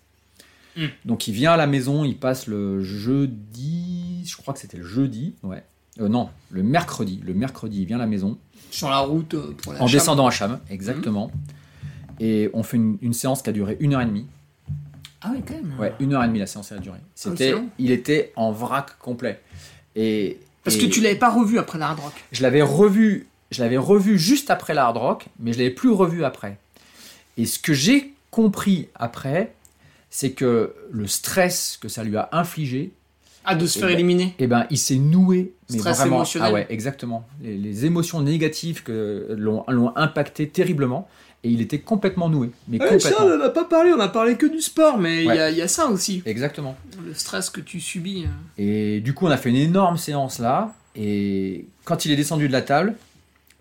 Hmm. 0.77 0.87
Donc, 1.05 1.29
il 1.29 1.33
vient 1.33 1.53
à 1.53 1.57
la 1.57 1.67
maison, 1.67 2.05
il 2.05 2.19
passe 2.19 2.47
le 2.47 2.83
jeudi, 2.83 4.25
je 4.27 4.37
crois 4.37 4.55
que 4.55 4.61
c'était 4.61 4.79
le 4.79 4.85
jeudi, 4.85 5.35
ouais. 5.43 5.63
Euh, 6.01 6.09
non, 6.09 6.31
le 6.51 6.63
mercredi. 6.63 7.21
Le 7.25 7.35
mercredi, 7.35 7.83
il 7.83 7.87
vient 7.87 7.97
à 7.97 8.01
la 8.01 8.07
maison 8.07 8.37
Sur 8.71 8.91
la 8.91 8.99
route 8.99 9.35
euh, 9.35 9.55
pour 9.63 9.73
la 9.73 9.83
en 9.83 9.87
descendant 9.87 10.27
à 10.27 10.31
Cham, 10.31 10.59
exactement. 10.69 11.31
Et 12.19 12.51
on 12.53 12.63
fait 12.63 12.77
une, 12.77 12.99
une 13.01 13.13
séance 13.13 13.43
qui 13.43 13.51
a 13.51 13.53
duré 13.53 13.77
une 13.81 13.95
heure 13.95 14.01
et 14.01 14.07
demie. 14.07 14.27
Ah 15.21 15.31
oui, 15.33 15.43
quand 15.47 15.55
même. 15.55 15.75
Ouais, 15.79 15.95
une 16.01 16.13
heure 16.13 16.23
et 16.23 16.27
demie 16.27 16.39
la 16.39 16.47
séance 16.47 16.71
a 16.73 16.79
duré. 16.79 16.99
c'est 17.15 17.31
C'était, 17.31 17.55
il 17.79 17.91
était 17.91 18.33
en 18.37 18.53
vrac 18.53 18.99
complet. 18.99 19.41
Et 19.97 20.41
Parce 20.65 20.77
et 20.77 20.81
que 20.81 20.87
tu 20.87 21.01
l'avais 21.01 21.19
pas 21.19 21.31
revu 21.31 21.59
après 21.59 21.79
la 21.79 21.89
Hard 21.89 22.01
Rock. 22.01 22.13
Je 22.33 22.43
l'avais 22.43 22.63
revu, 22.63 23.29
je 23.51 23.63
l'avais 23.63 23.79
revu 23.79 24.19
juste 24.19 24.51
après 24.51 24.75
la 24.75 24.87
hard 24.87 24.97
rock, 24.97 25.27
mais 25.39 25.53
je 25.53 25.59
l'avais 25.59 25.71
plus 25.71 25.91
revu 25.91 26.25
après. 26.25 26.59
Et 27.37 27.47
ce 27.47 27.59
que 27.59 27.73
j'ai 27.73 28.13
compris 28.31 28.89
après, 28.95 29.55
c'est 30.17 30.31
que 30.31 30.73
le 30.93 31.07
stress 31.09 31.77
que 31.81 31.89
ça 31.89 32.05
lui 32.05 32.17
a 32.17 32.29
infligé, 32.31 32.93
Ah, 33.45 33.57
de 33.57 33.67
se 33.67 33.79
Eh 33.79 33.81
faire 33.81 33.89
ben, 33.89 33.95
éliminer. 33.95 34.35
eh 34.39 34.47
ben, 34.47 34.65
il 34.71 34.79
s'est 34.79 34.95
noué. 34.95 35.53
Mais 35.71 35.79
Stress 35.79 35.97
vraiment, 35.99 36.17
émotionnel. 36.19 36.49
Ah 36.49 36.55
ouais, 36.55 36.67
exactement. 36.71 37.27
Les, 37.43 37.59
les 37.59 37.85
émotions 37.85 38.23
négatives 38.23 38.85
que 38.85 39.35
l'ont, 39.37 39.65
l'ont 39.67 39.93
impacté 39.97 40.49
terriblement, 40.49 41.09
et 41.43 41.49
il 41.51 41.61
était 41.61 41.81
complètement 41.81 42.29
noué. 42.29 42.51
Mais 42.69 42.81
Ouais, 42.81 42.99
ça, 43.01 43.11
complètement. 43.11 43.35
on 43.35 43.41
en 43.43 43.45
a 43.45 43.51
pas 43.51 43.65
parlé, 43.65 43.93
on 43.93 43.99
a 43.99 44.07
parlé 44.09 44.37
que 44.37 44.47
du 44.47 44.61
sport, 44.61 44.99
mais 44.99 45.25
il 45.25 45.29
Ouais. 45.29 45.53
y, 45.53 45.57
y 45.57 45.63
a 45.63 45.67
ça 45.69 45.89
aussi. 45.89 46.23
Exactement. 46.27 46.77
Le 47.05 47.13
stress 47.13 47.51
que 47.51 47.61
tu 47.61 47.81
subis. 47.81 48.25
euh. 48.25 48.29
Et 48.63 49.01
du 49.01 49.15
coup, 49.15 49.27
on 49.27 49.31
a 49.31 49.37
fait 49.37 49.51
une 49.51 49.57
énorme 49.57 49.97
séance 49.97 50.39
là. 50.39 50.73
Et 50.97 51.67
quand 51.85 52.05
il 52.07 52.13
est 52.13 52.17
descendu 52.17 52.47
de 52.47 52.53
la 52.53 52.63
table, 52.63 52.95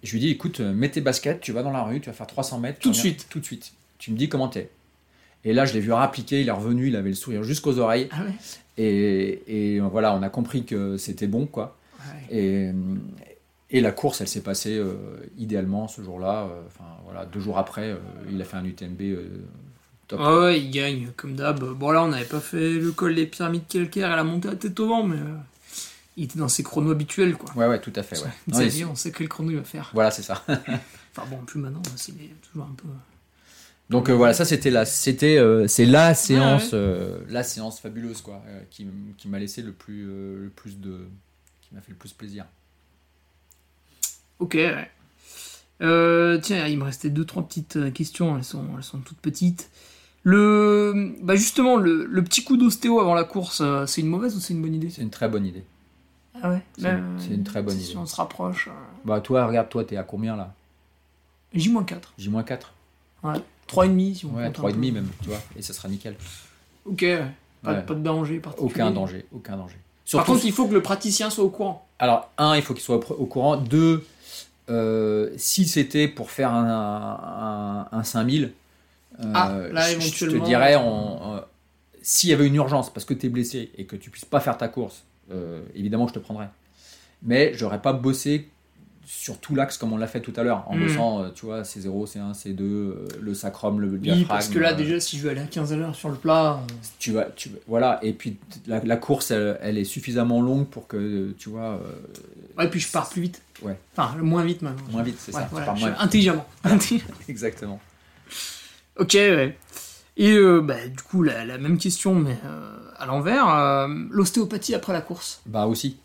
je 0.03 0.11
lui 0.11 0.19
ai 0.19 0.21
dit 0.27 0.29
écoute, 0.29 0.59
euh, 0.59 0.71
mets 0.71 0.91
tes 0.91 1.01
baskets, 1.01 1.41
tu 1.41 1.51
vas 1.51 1.63
dans 1.63 1.71
la 1.71 1.81
rue, 1.83 1.99
tu 1.99 2.09
vas 2.09 2.13
faire 2.13 2.27
300 2.27 2.59
mètres. 2.59 2.77
Tout 2.79 2.91
de 2.91 2.95
suite. 2.95 3.25
Tout 3.29 3.39
de 3.39 3.45
suite. 3.45 3.73
Tu 3.97 4.11
me 4.11 4.17
dis 4.17 4.29
comment 4.29 4.47
t'es. 4.49 4.69
Et 5.45 5.53
là, 5.53 5.65
je 5.65 5.73
l'ai 5.73 5.79
vu 5.81 5.91
rappliquer, 5.91 6.41
il 6.41 6.47
est 6.47 6.51
revenu, 6.51 6.87
il 6.87 6.95
avait 6.95 7.09
le 7.09 7.15
sourire 7.15 7.43
jusqu'aux 7.43 7.77
oreilles. 7.79 8.07
Ah 8.11 8.23
ouais. 8.23 8.33
Et, 8.77 9.75
et 9.75 9.79
voilà, 9.79 10.15
on 10.15 10.21
a 10.23 10.29
compris 10.29 10.63
que 10.65 10.97
c'était 10.97 11.27
bon, 11.27 11.45
quoi. 11.45 11.77
Ouais. 11.99 12.37
Et, 12.37 12.71
et 13.69 13.81
la 13.81 13.91
course, 13.91 14.21
elle 14.21 14.27
s'est 14.27 14.41
passée 14.41 14.77
euh, 14.77 14.95
idéalement 15.37 15.87
ce 15.87 16.01
jour-là. 16.01 16.43
euh, 16.43 16.61
Enfin, 16.67 16.85
voilà, 17.05 17.25
deux 17.25 17.39
jours 17.39 17.57
après, 17.57 17.89
euh, 17.91 17.97
il 18.31 18.41
a 18.41 18.45
fait 18.45 18.57
un 18.57 18.65
UTMB 18.65 19.01
euh, 19.01 19.27
top. 20.07 20.19
Ah 20.23 20.39
ouais, 20.39 20.61
il 20.61 20.71
gagne, 20.71 21.09
comme 21.17 21.35
d'hab. 21.35 21.59
Bon, 21.73 21.91
là, 21.91 22.03
on 22.03 22.07
n'avait 22.09 22.25
pas 22.25 22.39
fait 22.39 22.73
le 22.73 22.91
col 22.91 23.15
des 23.15 23.25
pyramides 23.25 23.67
calcaires 23.67 24.11
et 24.11 24.15
la 24.15 24.23
montée 24.23 24.49
à 24.49 24.55
tête 24.55 24.79
au 24.79 24.87
vent, 24.87 25.03
mais 25.03 25.17
il 26.15 26.23
était 26.25 26.39
dans 26.39 26.47
ses 26.47 26.63
chronos 26.63 26.91
habituels, 26.91 27.35
quoi. 27.35 27.51
Ouais, 27.55 27.67
ouais, 27.67 27.81
tout 27.81 27.93
à 27.95 28.03
fait. 28.03 28.17
Ouais. 28.19 28.29
Non, 28.47 28.57
Ça 28.57 28.63
est, 28.65 28.83
on 28.85 28.95
sait 28.95 29.11
quel 29.11 29.27
chrono 29.27 29.51
il 29.51 29.57
va 29.57 29.63
faire. 29.63 29.89
voilà, 29.93 30.09
c'est 30.11 30.23
ça. 30.23 30.43
Enfin 31.15 31.27
bon, 31.29 31.37
plus 31.45 31.59
maintenant, 31.59 31.81
c'est 31.95 32.11
toujours 32.41 32.65
un 32.65 32.73
peu. 32.75 32.87
Donc 33.89 34.09
euh, 34.09 34.13
voilà, 34.13 34.33
ça 34.33 34.45
c'était 34.45 34.71
la, 34.71 34.85
c'était, 34.85 35.37
euh, 35.37 35.67
c'est 35.67 35.85
la 35.85 36.13
séance, 36.15 36.71
euh, 36.73 37.19
la 37.29 37.43
séance 37.43 37.79
fabuleuse 37.79 38.21
quoi, 38.21 38.41
qui, 38.71 38.87
qui 39.17 39.27
m'a 39.27 39.39
laissé 39.39 39.61
le 39.61 39.71
plus, 39.71 40.05
le 40.05 40.51
plus 40.55 40.79
de, 40.79 41.07
qui 41.61 41.75
m'a 41.75 41.81
fait 41.81 41.91
le 41.91 41.97
plus 41.97 42.13
plaisir. 42.13 42.45
Ok, 44.39 44.55
ouais. 44.55 44.89
Tiens, 46.41 46.67
il 46.67 46.77
me 46.77 46.83
restait 46.83 47.09
deux, 47.09 47.25
trois 47.25 47.43
petites 47.47 47.93
questions, 47.93 48.37
elles 48.37 48.43
sont, 48.43 48.65
elles 48.77 48.83
sont 48.83 48.99
toutes 48.99 49.19
petites. 49.19 49.69
Le, 50.23 51.13
bah 51.21 51.35
justement, 51.35 51.75
le, 51.75 52.05
le 52.05 52.23
petit 52.23 52.45
coup 52.45 52.55
d'ostéo 52.55 52.99
avant 53.01 53.13
la 53.13 53.25
course, 53.25 53.61
c'est 53.87 54.01
une 54.01 54.07
mauvaise 54.07 54.35
ou 54.35 54.39
c'est 54.39 54.53
une 54.53 54.61
bonne 54.61 54.73
idée? 54.75 54.89
C'est 54.89 55.01
une 55.01 55.09
très 55.09 55.27
bonne 55.27 55.45
idée. 55.45 55.65
Ah 56.41 56.49
ouais? 56.51 56.61
C'est 56.77 56.89
une- 56.89 57.19
c'est 57.19 57.33
une 57.33 57.43
très 57.43 57.61
bonne 57.61 57.77
si 57.77 57.91
idée. 57.91 57.97
on 57.99 58.05
se 58.05 58.15
rapproche. 58.15 58.69
Bah 59.05 59.19
toi, 59.21 59.45
regarde, 59.45 59.69
toi, 59.69 59.83
t'es 59.83 59.97
à 59.97 60.03
combien 60.03 60.35
là? 60.35 60.53
Euh, 61.53 61.59
J-4. 61.59 62.13
J-4 62.17 62.59
Ouais. 63.23 63.41
3,5 63.73 64.13
si 64.15 64.25
on 64.25 64.35
Ouais, 64.35 64.45
compte 64.51 64.59
un 64.59 64.61
3,5 64.69 64.73
peu. 64.73 64.91
même, 64.91 65.07
tu 65.21 65.29
vois, 65.29 65.41
et 65.57 65.61
ça 65.61 65.73
sera 65.73 65.87
nickel. 65.89 66.15
Ok. 66.85 67.05
Pas, 67.61 67.71
Ouais. 67.73 67.81
pas 67.81 67.93
de 67.93 67.99
danger 68.01 68.39
particulier. 68.39 68.71
Aucun 68.73 68.91
danger, 68.91 69.25
aucun 69.33 69.55
danger. 69.57 69.77
Par 70.11 70.25
contre, 70.25 70.45
il 70.45 70.51
faut 70.51 70.67
que 70.67 70.73
le 70.73 70.81
praticien 70.81 71.29
soit 71.29 71.43
au 71.45 71.49
courant. 71.49 71.87
alors, 71.99 72.29
un, 72.37 72.55
il 72.57 72.61
faut 72.61 72.73
qu'il 72.73 72.83
soit 72.83 72.97
au 72.97 73.25
courant. 73.25 73.55
Deux, 73.55 74.05
euh, 74.69 75.31
si 75.37 75.65
c'était 75.65 76.07
pour 76.09 76.29
faire 76.31 76.51
un, 76.53 77.87
un, 77.91 77.97
un 77.97 78.03
5000, 78.03 78.51
euh, 79.19 79.31
Ah, 79.33 79.53
là, 79.71 79.93
je- 79.93 79.99
je 80.01 80.25
te 80.25 80.45
dirais, 80.45 80.75
on, 80.75 81.35
euh, 81.35 81.39
s'il 82.01 82.29
y 82.29 82.33
avait 82.33 82.47
une 82.47 82.55
urgence 82.55 82.91
parce 82.91 83.05
que 83.05 83.13
tu 83.13 83.27
es 83.27 83.29
blessé 83.29 83.71
et 83.77 83.85
que 83.85 83.95
tu 83.95 84.09
puisses 84.09 84.25
pas 84.25 84.39
faire 84.41 84.57
ta 84.57 84.67
course, 84.67 85.03
euh, 85.31 85.63
évidemment, 85.75 86.07
je 86.07 86.13
te 86.13 86.19
prendrais. 86.19 86.49
Mais 87.21 87.53
j'aurais 87.53 87.81
pas 87.81 87.93
bossé 87.93 88.49
sur 89.05 89.37
tout 89.39 89.53
l'axe 89.55 89.77
comme 89.77 89.91
on 89.93 89.97
l'a 89.97 90.07
fait 90.07 90.21
tout 90.21 90.33
à 90.37 90.43
l'heure, 90.43 90.63
en 90.67 90.75
Mm. 90.75 90.79
bossant, 90.87 91.23
euh, 91.23 91.29
tu 91.35 91.45
vois, 91.45 91.63
C0, 91.63 92.05
C1, 92.07 92.33
C2, 92.33 92.61
euh, 92.61 93.07
le 93.21 93.33
sacrum, 93.33 93.79
le 93.81 93.87
Oui, 93.89 93.99
diaphragme. 93.99 94.27
parce 94.27 94.47
que 94.47 94.59
là, 94.59 94.71
euh, 94.71 94.75
déjà, 94.75 94.99
si 94.99 95.17
je 95.17 95.23
veux 95.23 95.29
aller 95.29 95.41
à 95.41 95.45
15 95.45 95.73
à 95.73 95.75
l'heure 95.75 95.93
sur 95.95 96.09
le 96.09 96.15
plat. 96.15 96.53
euh, 96.53 96.73
tu 96.99 97.11
vas, 97.11 97.25
tu, 97.35 97.49
voilà, 97.67 97.99
et 98.01 98.13
puis 98.13 98.37
la, 98.65 98.79
la 98.83 98.95
course, 98.97 99.31
elle, 99.31 99.57
elle 99.61 99.77
est 99.77 99.83
suffisamment 99.83 100.41
longue 100.41 100.67
pour 100.67 100.87
que, 100.87 101.33
tu 101.37 101.49
vois, 101.49 101.79
Ouais, 102.57 102.69
puis 102.69 102.79
je 102.79 102.89
pars 102.91 103.09
plus 103.09 103.21
vite. 103.23 103.41
Ouais. 103.61 103.77
Enfin, 103.97 104.15
moins 104.21 104.43
vite 104.43 104.61
maintenant. 104.61 104.83
moins 104.91 105.03
vite, 105.03 105.17
c'est 105.19 105.33
Ouais, 105.35 105.41
ça. 105.41 105.47
voilà, 105.51 105.65
pars 105.65 105.77
moins- 105.77 105.95
intelligemment. 105.99 106.45
Exactement. 107.27 107.79
ok, 108.99 109.13
ouais. 109.15 109.57
Et 110.15 110.31
euh, 110.33 110.61
bah, 110.61 110.87
du 110.87 111.01
coup, 111.03 111.23
la, 111.23 111.43
la 111.45 111.57
même 111.57 111.77
question, 111.79 112.13
mais 112.13 112.37
euh, 112.45 112.77
à 112.97 113.05
l'envers. 113.07 113.49
euh, 113.49 113.87
L'ostéopathie 114.11 114.75
après 114.75 114.93
la 114.93 115.01
course. 115.01 115.41
Bah 115.47 115.65
aussi. 115.65 115.97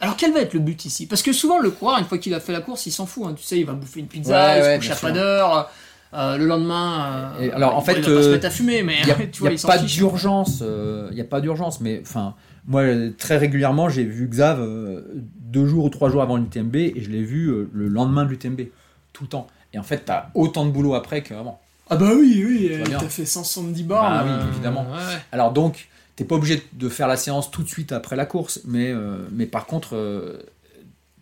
Alors, 0.00 0.16
quel 0.16 0.32
va 0.32 0.40
être 0.40 0.54
le 0.54 0.60
but 0.60 0.84
ici? 0.84 1.06
Parce 1.06 1.22
que 1.22 1.32
souvent, 1.32 1.58
le 1.58 1.70
coureur, 1.70 1.98
une 1.98 2.04
fois 2.06 2.18
qu'il 2.18 2.32
a 2.34 2.40
fait 2.40 2.52
la 2.52 2.60
course, 2.60 2.86
il 2.86 2.90
s'en 2.92 3.06
fout. 3.06 3.24
hein. 3.26 3.34
Tu 3.36 3.44
sais, 3.44 3.58
il 3.58 3.66
va 3.66 3.74
bouffer 3.74 4.00
une 4.00 4.06
pizza, 4.06 4.32
Ouais, 4.32 4.58
il 4.58 4.62
ouais, 4.62 4.74
se 4.80 4.88
couche 4.88 4.90
à 4.90 4.96
pas 5.08 5.12
d'heure. 5.12 5.70
euh, 6.14 6.36
le 6.38 6.46
lendemain, 6.46 7.32
euh, 7.38 7.42
Et 7.42 7.52
alors, 7.52 7.76
en 7.76 7.80
fait, 7.82 7.92
il 7.92 8.02
va 8.02 8.16
pas 8.16 8.22
se 8.22 8.28
euh, 8.28 8.32
mettre 8.32 8.46
à 8.46 8.50
fumer, 8.50 8.82
mais 8.82 8.96
Il 9.00 9.06
n'y 9.06 9.12
a, 9.12 9.14
tu 9.26 9.40
vois, 9.40 9.50
y 9.50 9.52
a 9.52 9.56
il 9.62 9.62
pas 9.66 9.78
d'urgence. 9.78 10.62
Il 11.10 11.14
n'y 11.14 11.20
a 11.20 11.24
pas 11.24 11.40
d'urgence. 11.40 11.80
Mais 11.80 12.00
enfin, 12.02 12.34
moi, 12.66 12.80
euh, 12.82 13.10
très 13.18 13.36
régulièrement, 13.36 13.88
j'ai 13.88 14.04
vu 14.04 14.26
Xav 14.26 14.58
euh, 14.60 15.02
deux 15.40 15.66
jours 15.66 15.84
ou 15.84 15.90
trois 15.90 16.08
jours 16.10 16.22
avant 16.22 16.36
l'UTMB 16.36 16.76
et 16.76 16.94
je 17.00 17.10
l'ai 17.10 17.22
vu 17.22 17.48
euh, 17.48 17.68
le 17.72 17.88
lendemain 17.88 18.24
de 18.24 18.30
l'UTMB. 18.30 18.60
Tout 19.12 19.24
le 19.24 19.28
temps. 19.28 19.46
Et 19.74 19.78
en 19.78 19.82
fait, 19.82 20.04
tu 20.06 20.12
as 20.12 20.30
autant 20.34 20.64
de 20.64 20.70
boulot 20.70 20.94
après 20.94 21.22
qu'avant. 21.22 21.60
Ah 21.90 21.96
bah 21.96 22.10
oui, 22.14 22.42
oui, 22.46 22.68
euh, 22.72 22.84
t'as 22.98 23.08
fait 23.08 23.26
170 23.26 23.82
bornes. 23.82 24.12
Bah 24.12 24.22
oui, 24.24 24.30
euh, 24.32 24.48
évidemment. 24.52 24.82
ouais. 24.82 25.18
Alors 25.32 25.52
donc, 25.52 25.88
t'es 26.20 26.26
pas 26.26 26.34
obligé 26.34 26.62
de 26.74 26.90
faire 26.90 27.08
la 27.08 27.16
séance 27.16 27.50
tout 27.50 27.62
de 27.62 27.68
suite 27.68 27.92
après 27.92 28.14
la 28.14 28.26
course, 28.26 28.60
mais, 28.66 28.90
euh, 28.90 29.26
mais 29.32 29.46
par 29.46 29.64
contre, 29.64 29.96
euh, 29.96 30.42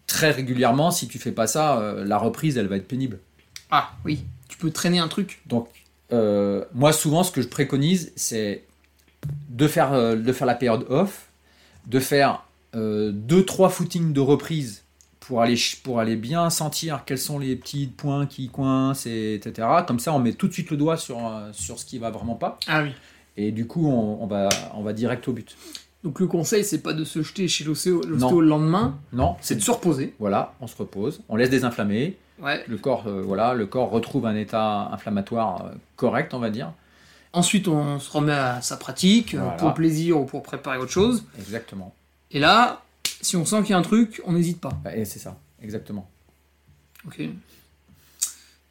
très 0.08 0.32
régulièrement, 0.32 0.90
si 0.90 1.06
tu 1.06 1.20
fais 1.20 1.30
pas 1.30 1.46
ça, 1.46 1.78
euh, 1.78 2.04
la 2.04 2.18
reprise, 2.18 2.58
elle 2.58 2.66
va 2.66 2.74
être 2.74 2.88
pénible. 2.88 3.20
Ah 3.70 3.92
oui, 4.04 4.24
tu 4.48 4.58
peux 4.58 4.72
traîner 4.72 4.98
un 4.98 5.06
truc. 5.06 5.40
Donc, 5.46 5.68
moi, 6.10 6.92
souvent, 6.92 7.22
ce 7.22 7.30
que 7.30 7.42
je 7.42 7.46
préconise, 7.46 8.10
c'est 8.16 8.64
de 9.50 9.68
faire, 9.68 9.92
de 10.16 10.32
faire 10.32 10.48
la 10.48 10.56
période 10.56 10.84
off, 10.88 11.28
de 11.86 12.00
faire 12.00 12.42
euh, 12.74 13.12
deux, 13.12 13.44
trois 13.44 13.68
footings 13.68 14.12
de 14.12 14.20
reprise 14.20 14.82
pour 15.20 15.42
aller, 15.42 15.56
pour 15.84 16.00
aller 16.00 16.16
bien 16.16 16.50
sentir 16.50 17.04
quels 17.06 17.18
sont 17.18 17.38
les 17.38 17.54
petits 17.54 17.86
points 17.86 18.26
qui 18.26 18.48
coincent, 18.48 19.06
et, 19.06 19.34
etc. 19.34 19.68
Comme 19.86 20.00
ça, 20.00 20.12
on 20.12 20.18
met 20.18 20.32
tout 20.32 20.48
de 20.48 20.52
suite 20.52 20.72
le 20.72 20.76
doigt 20.76 20.96
sur, 20.96 21.20
sur 21.52 21.78
ce 21.78 21.84
qui 21.84 21.98
va 21.98 22.10
vraiment 22.10 22.34
pas. 22.34 22.58
Ah 22.66 22.82
oui. 22.82 22.90
Et 23.40 23.52
du 23.52 23.66
coup, 23.68 23.86
on, 23.88 24.22
on 24.22 24.26
va, 24.26 24.48
on 24.74 24.82
va 24.82 24.92
direct 24.92 25.26
au 25.28 25.32
but. 25.32 25.56
Donc 26.04 26.18
le 26.20 26.26
conseil, 26.26 26.64
c'est 26.64 26.78
pas 26.82 26.92
de 26.92 27.04
se 27.04 27.22
jeter 27.22 27.46
chez 27.48 27.62
l'ostéo 27.64 28.02
le 28.02 28.40
lendemain, 28.46 28.98
Non, 29.12 29.36
c'est 29.40 29.54
de 29.54 29.60
se 29.60 29.70
reposer. 29.70 30.14
Voilà, 30.18 30.54
on 30.60 30.66
se 30.66 30.76
repose, 30.76 31.20
on 31.28 31.36
laisse 31.36 31.50
désinflammer, 31.50 32.16
Ouais. 32.40 32.64
le 32.68 32.76
corps, 32.78 33.04
euh, 33.08 33.20
voilà, 33.22 33.54
le 33.54 33.66
corps 33.66 33.90
retrouve 33.90 34.24
un 34.26 34.36
état 34.36 34.90
inflammatoire 34.92 35.66
euh, 35.66 35.70
correct, 35.96 36.34
on 36.34 36.38
va 36.40 36.50
dire. 36.50 36.72
Ensuite, 37.32 37.66
on 37.68 37.98
se 38.00 38.10
remet 38.10 38.32
à 38.32 38.60
sa 38.60 38.76
pratique, 38.76 39.34
euh, 39.34 39.38
Voilà. 39.40 39.56
pour 39.56 39.74
plaisir 39.74 40.20
ou 40.20 40.24
pour 40.24 40.42
préparer 40.42 40.78
autre 40.78 40.90
chose. 40.92 41.24
Exactement. 41.38 41.92
Et 42.30 42.38
là, 42.40 42.82
si 43.20 43.36
on 43.36 43.44
sent 43.44 43.60
qu'il 43.62 43.70
y 43.70 43.74
a 43.74 43.78
un 43.78 43.82
truc, 43.82 44.20
on 44.24 44.32
n'hésite 44.32 44.60
pas. 44.60 44.70
Et 44.94 45.04
c'est 45.04 45.18
ça, 45.18 45.36
exactement. 45.62 46.08
Ok. 47.06 47.20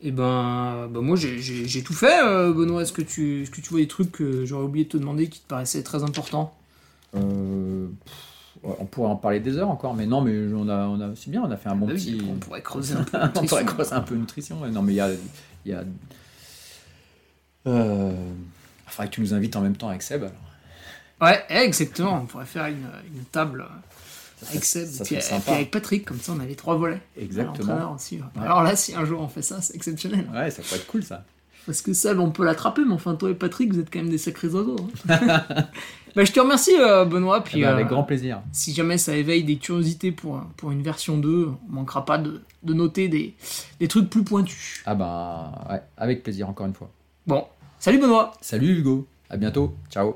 Et 0.01 0.11
ben, 0.11 0.87
ben 0.91 1.01
moi 1.01 1.15
j'ai- 1.17 1.83
tout 1.83 1.93
fait, 1.93 2.21
euh, 2.23 2.53
Benoît. 2.53 2.83
Est-ce 2.83 2.93
que, 2.93 3.01
tu, 3.01 3.41
est-ce 3.43 3.49
que 3.51 3.61
tu 3.61 3.69
vois 3.69 3.79
des 3.79 3.87
trucs 3.87 4.11
que 4.11 4.45
j'aurais 4.45 4.63
oublié 4.65 4.85
de 4.85 4.89
te 4.91 4.97
demander 4.97 5.27
qui 5.27 5.39
te 5.39 5.47
paraissaient 5.47 5.81
très 5.83 6.03
importants? 6.03 6.53
Euh, 7.15 7.87
pff, 8.05 8.73
on 8.79 8.85
pourrait 8.85 9.09
en 9.09 9.15
parler 9.15 9.39
des 9.39 9.57
heures 9.57 9.69
encore, 9.69 9.95
mais 9.95 10.05
non, 10.05 10.21
mais 10.21 10.53
on 10.53 10.69
a, 10.69 10.85
on 10.87 11.01
a, 11.01 11.15
c'est 11.15 11.31
bien, 11.31 11.41
on 11.43 11.49
a 11.49 11.57
fait 11.57 11.69
un 11.69 11.75
bon 11.75 11.87
Bah 11.87 11.93
petit. 11.93 12.21
On 12.29 12.35
pourrait 12.35 12.61
creuser 12.61 12.93
un 12.95 13.03
peu. 13.03 13.17
on 13.17 13.27
pourrait 13.29 13.41
nutrition. 13.41 13.65
creuser 13.65 13.93
un 13.93 14.01
peu 14.01 14.15
nutrition. 14.15 14.61
ouais. 14.61 14.69
Non, 14.69 14.81
mais 14.83 14.93
il 14.93 14.97
y 14.97 15.01
a, 15.01 15.09
il 15.65 15.71
y 15.71 15.73
a. 15.73 15.83
Euh, 17.65 18.11
faudrait 18.87 19.07
que 19.09 19.13
tu 19.15 19.21
nous 19.21 19.33
invites 19.33 19.55
en 19.55 19.61
même 19.61 19.75
temps 19.75 19.89
avec 19.89 20.01
Seb. 20.03 20.23
alors. 20.23 20.33
Ouais, 21.21 21.43
exactement. 21.49 22.21
On 22.21 22.25
pourrait 22.25 22.45
faire 22.45 22.67
une, 22.67 22.87
une 23.15 23.23
table 23.25 23.65
Ça 24.41 24.49
avec 24.51 24.63
Seb 24.63 24.85
ça 24.87 25.03
puis, 25.03 25.21
sympa. 25.21 25.51
avec 25.53 25.71
Patrick, 25.71 26.05
comme 26.05 26.19
ça 26.19 26.33
on 26.35 26.39
a 26.39 26.45
les 26.45 26.55
trois 26.55 26.75
volets. 26.75 27.01
Exactement. 27.19 27.93
Aussi. 27.95 28.17
Ouais. 28.17 28.43
Alors 28.43 28.61
là, 28.63 28.75
si 28.75 28.93
un 28.93 29.03
jour 29.05 29.19
on 29.21 29.27
fait 29.27 29.41
ça, 29.41 29.61
c'est 29.61 29.75
exceptionnel. 29.75 30.27
Ouais, 30.33 30.51
ça 30.51 30.61
pourrait 30.61 30.77
être 30.77 30.87
cool 30.87 31.03
ça. 31.03 31.23
Parce 31.65 31.81
que 31.81 31.91
Seb, 31.91 32.19
on 32.19 32.31
peut 32.31 32.45
l'attraper, 32.45 32.83
mais 32.85 32.93
enfin, 32.93 33.15
toi 33.15 33.29
et 33.29 33.33
Patrick, 33.33 33.73
vous 33.73 33.79
êtes 33.79 33.91
quand 33.91 33.99
même 33.99 34.09
des 34.09 34.17
sacrés 34.17 34.47
oiseaux. 34.47 34.77
hein. 35.09 35.43
bah, 36.15 36.23
je 36.23 36.31
te 36.31 36.39
remercie, 36.39 36.71
euh, 36.79 37.03
Benoît. 37.03 37.43
Puis, 37.43 37.59
Eh 37.59 37.63
ben, 37.63 37.69
avec 37.73 37.87
euh, 37.87 37.89
grand 37.89 38.03
plaisir. 38.03 38.41
si 38.53 38.73
jamais 38.73 38.97
ça 38.97 39.17
éveille 39.17 39.43
des 39.43 39.57
curiosités 39.57 40.13
pour, 40.13 40.39
pour 40.55 40.71
une 40.71 40.81
version 40.81 41.17
2, 41.17 41.49
on 41.69 41.73
manquera 41.73 42.05
pas 42.05 42.19
de, 42.19 42.41
de 42.63 42.73
noter 42.73 43.09
des, 43.09 43.35
des 43.81 43.87
trucs 43.89 44.09
plus 44.09 44.23
pointus. 44.23 44.81
Ah 44.85 44.95
bah, 44.95 45.65
ouais, 45.69 45.81
avec 45.97 46.23
plaisir 46.23 46.47
encore 46.47 46.67
une 46.67 46.73
fois. 46.73 46.89
Bon, 47.25 47.43
salut 47.79 47.99
Benoît 47.99 48.31
Salut 48.39 48.77
Hugo, 48.79 49.05
à 49.29 49.35
bientôt, 49.35 49.75
ciao. 49.89 50.15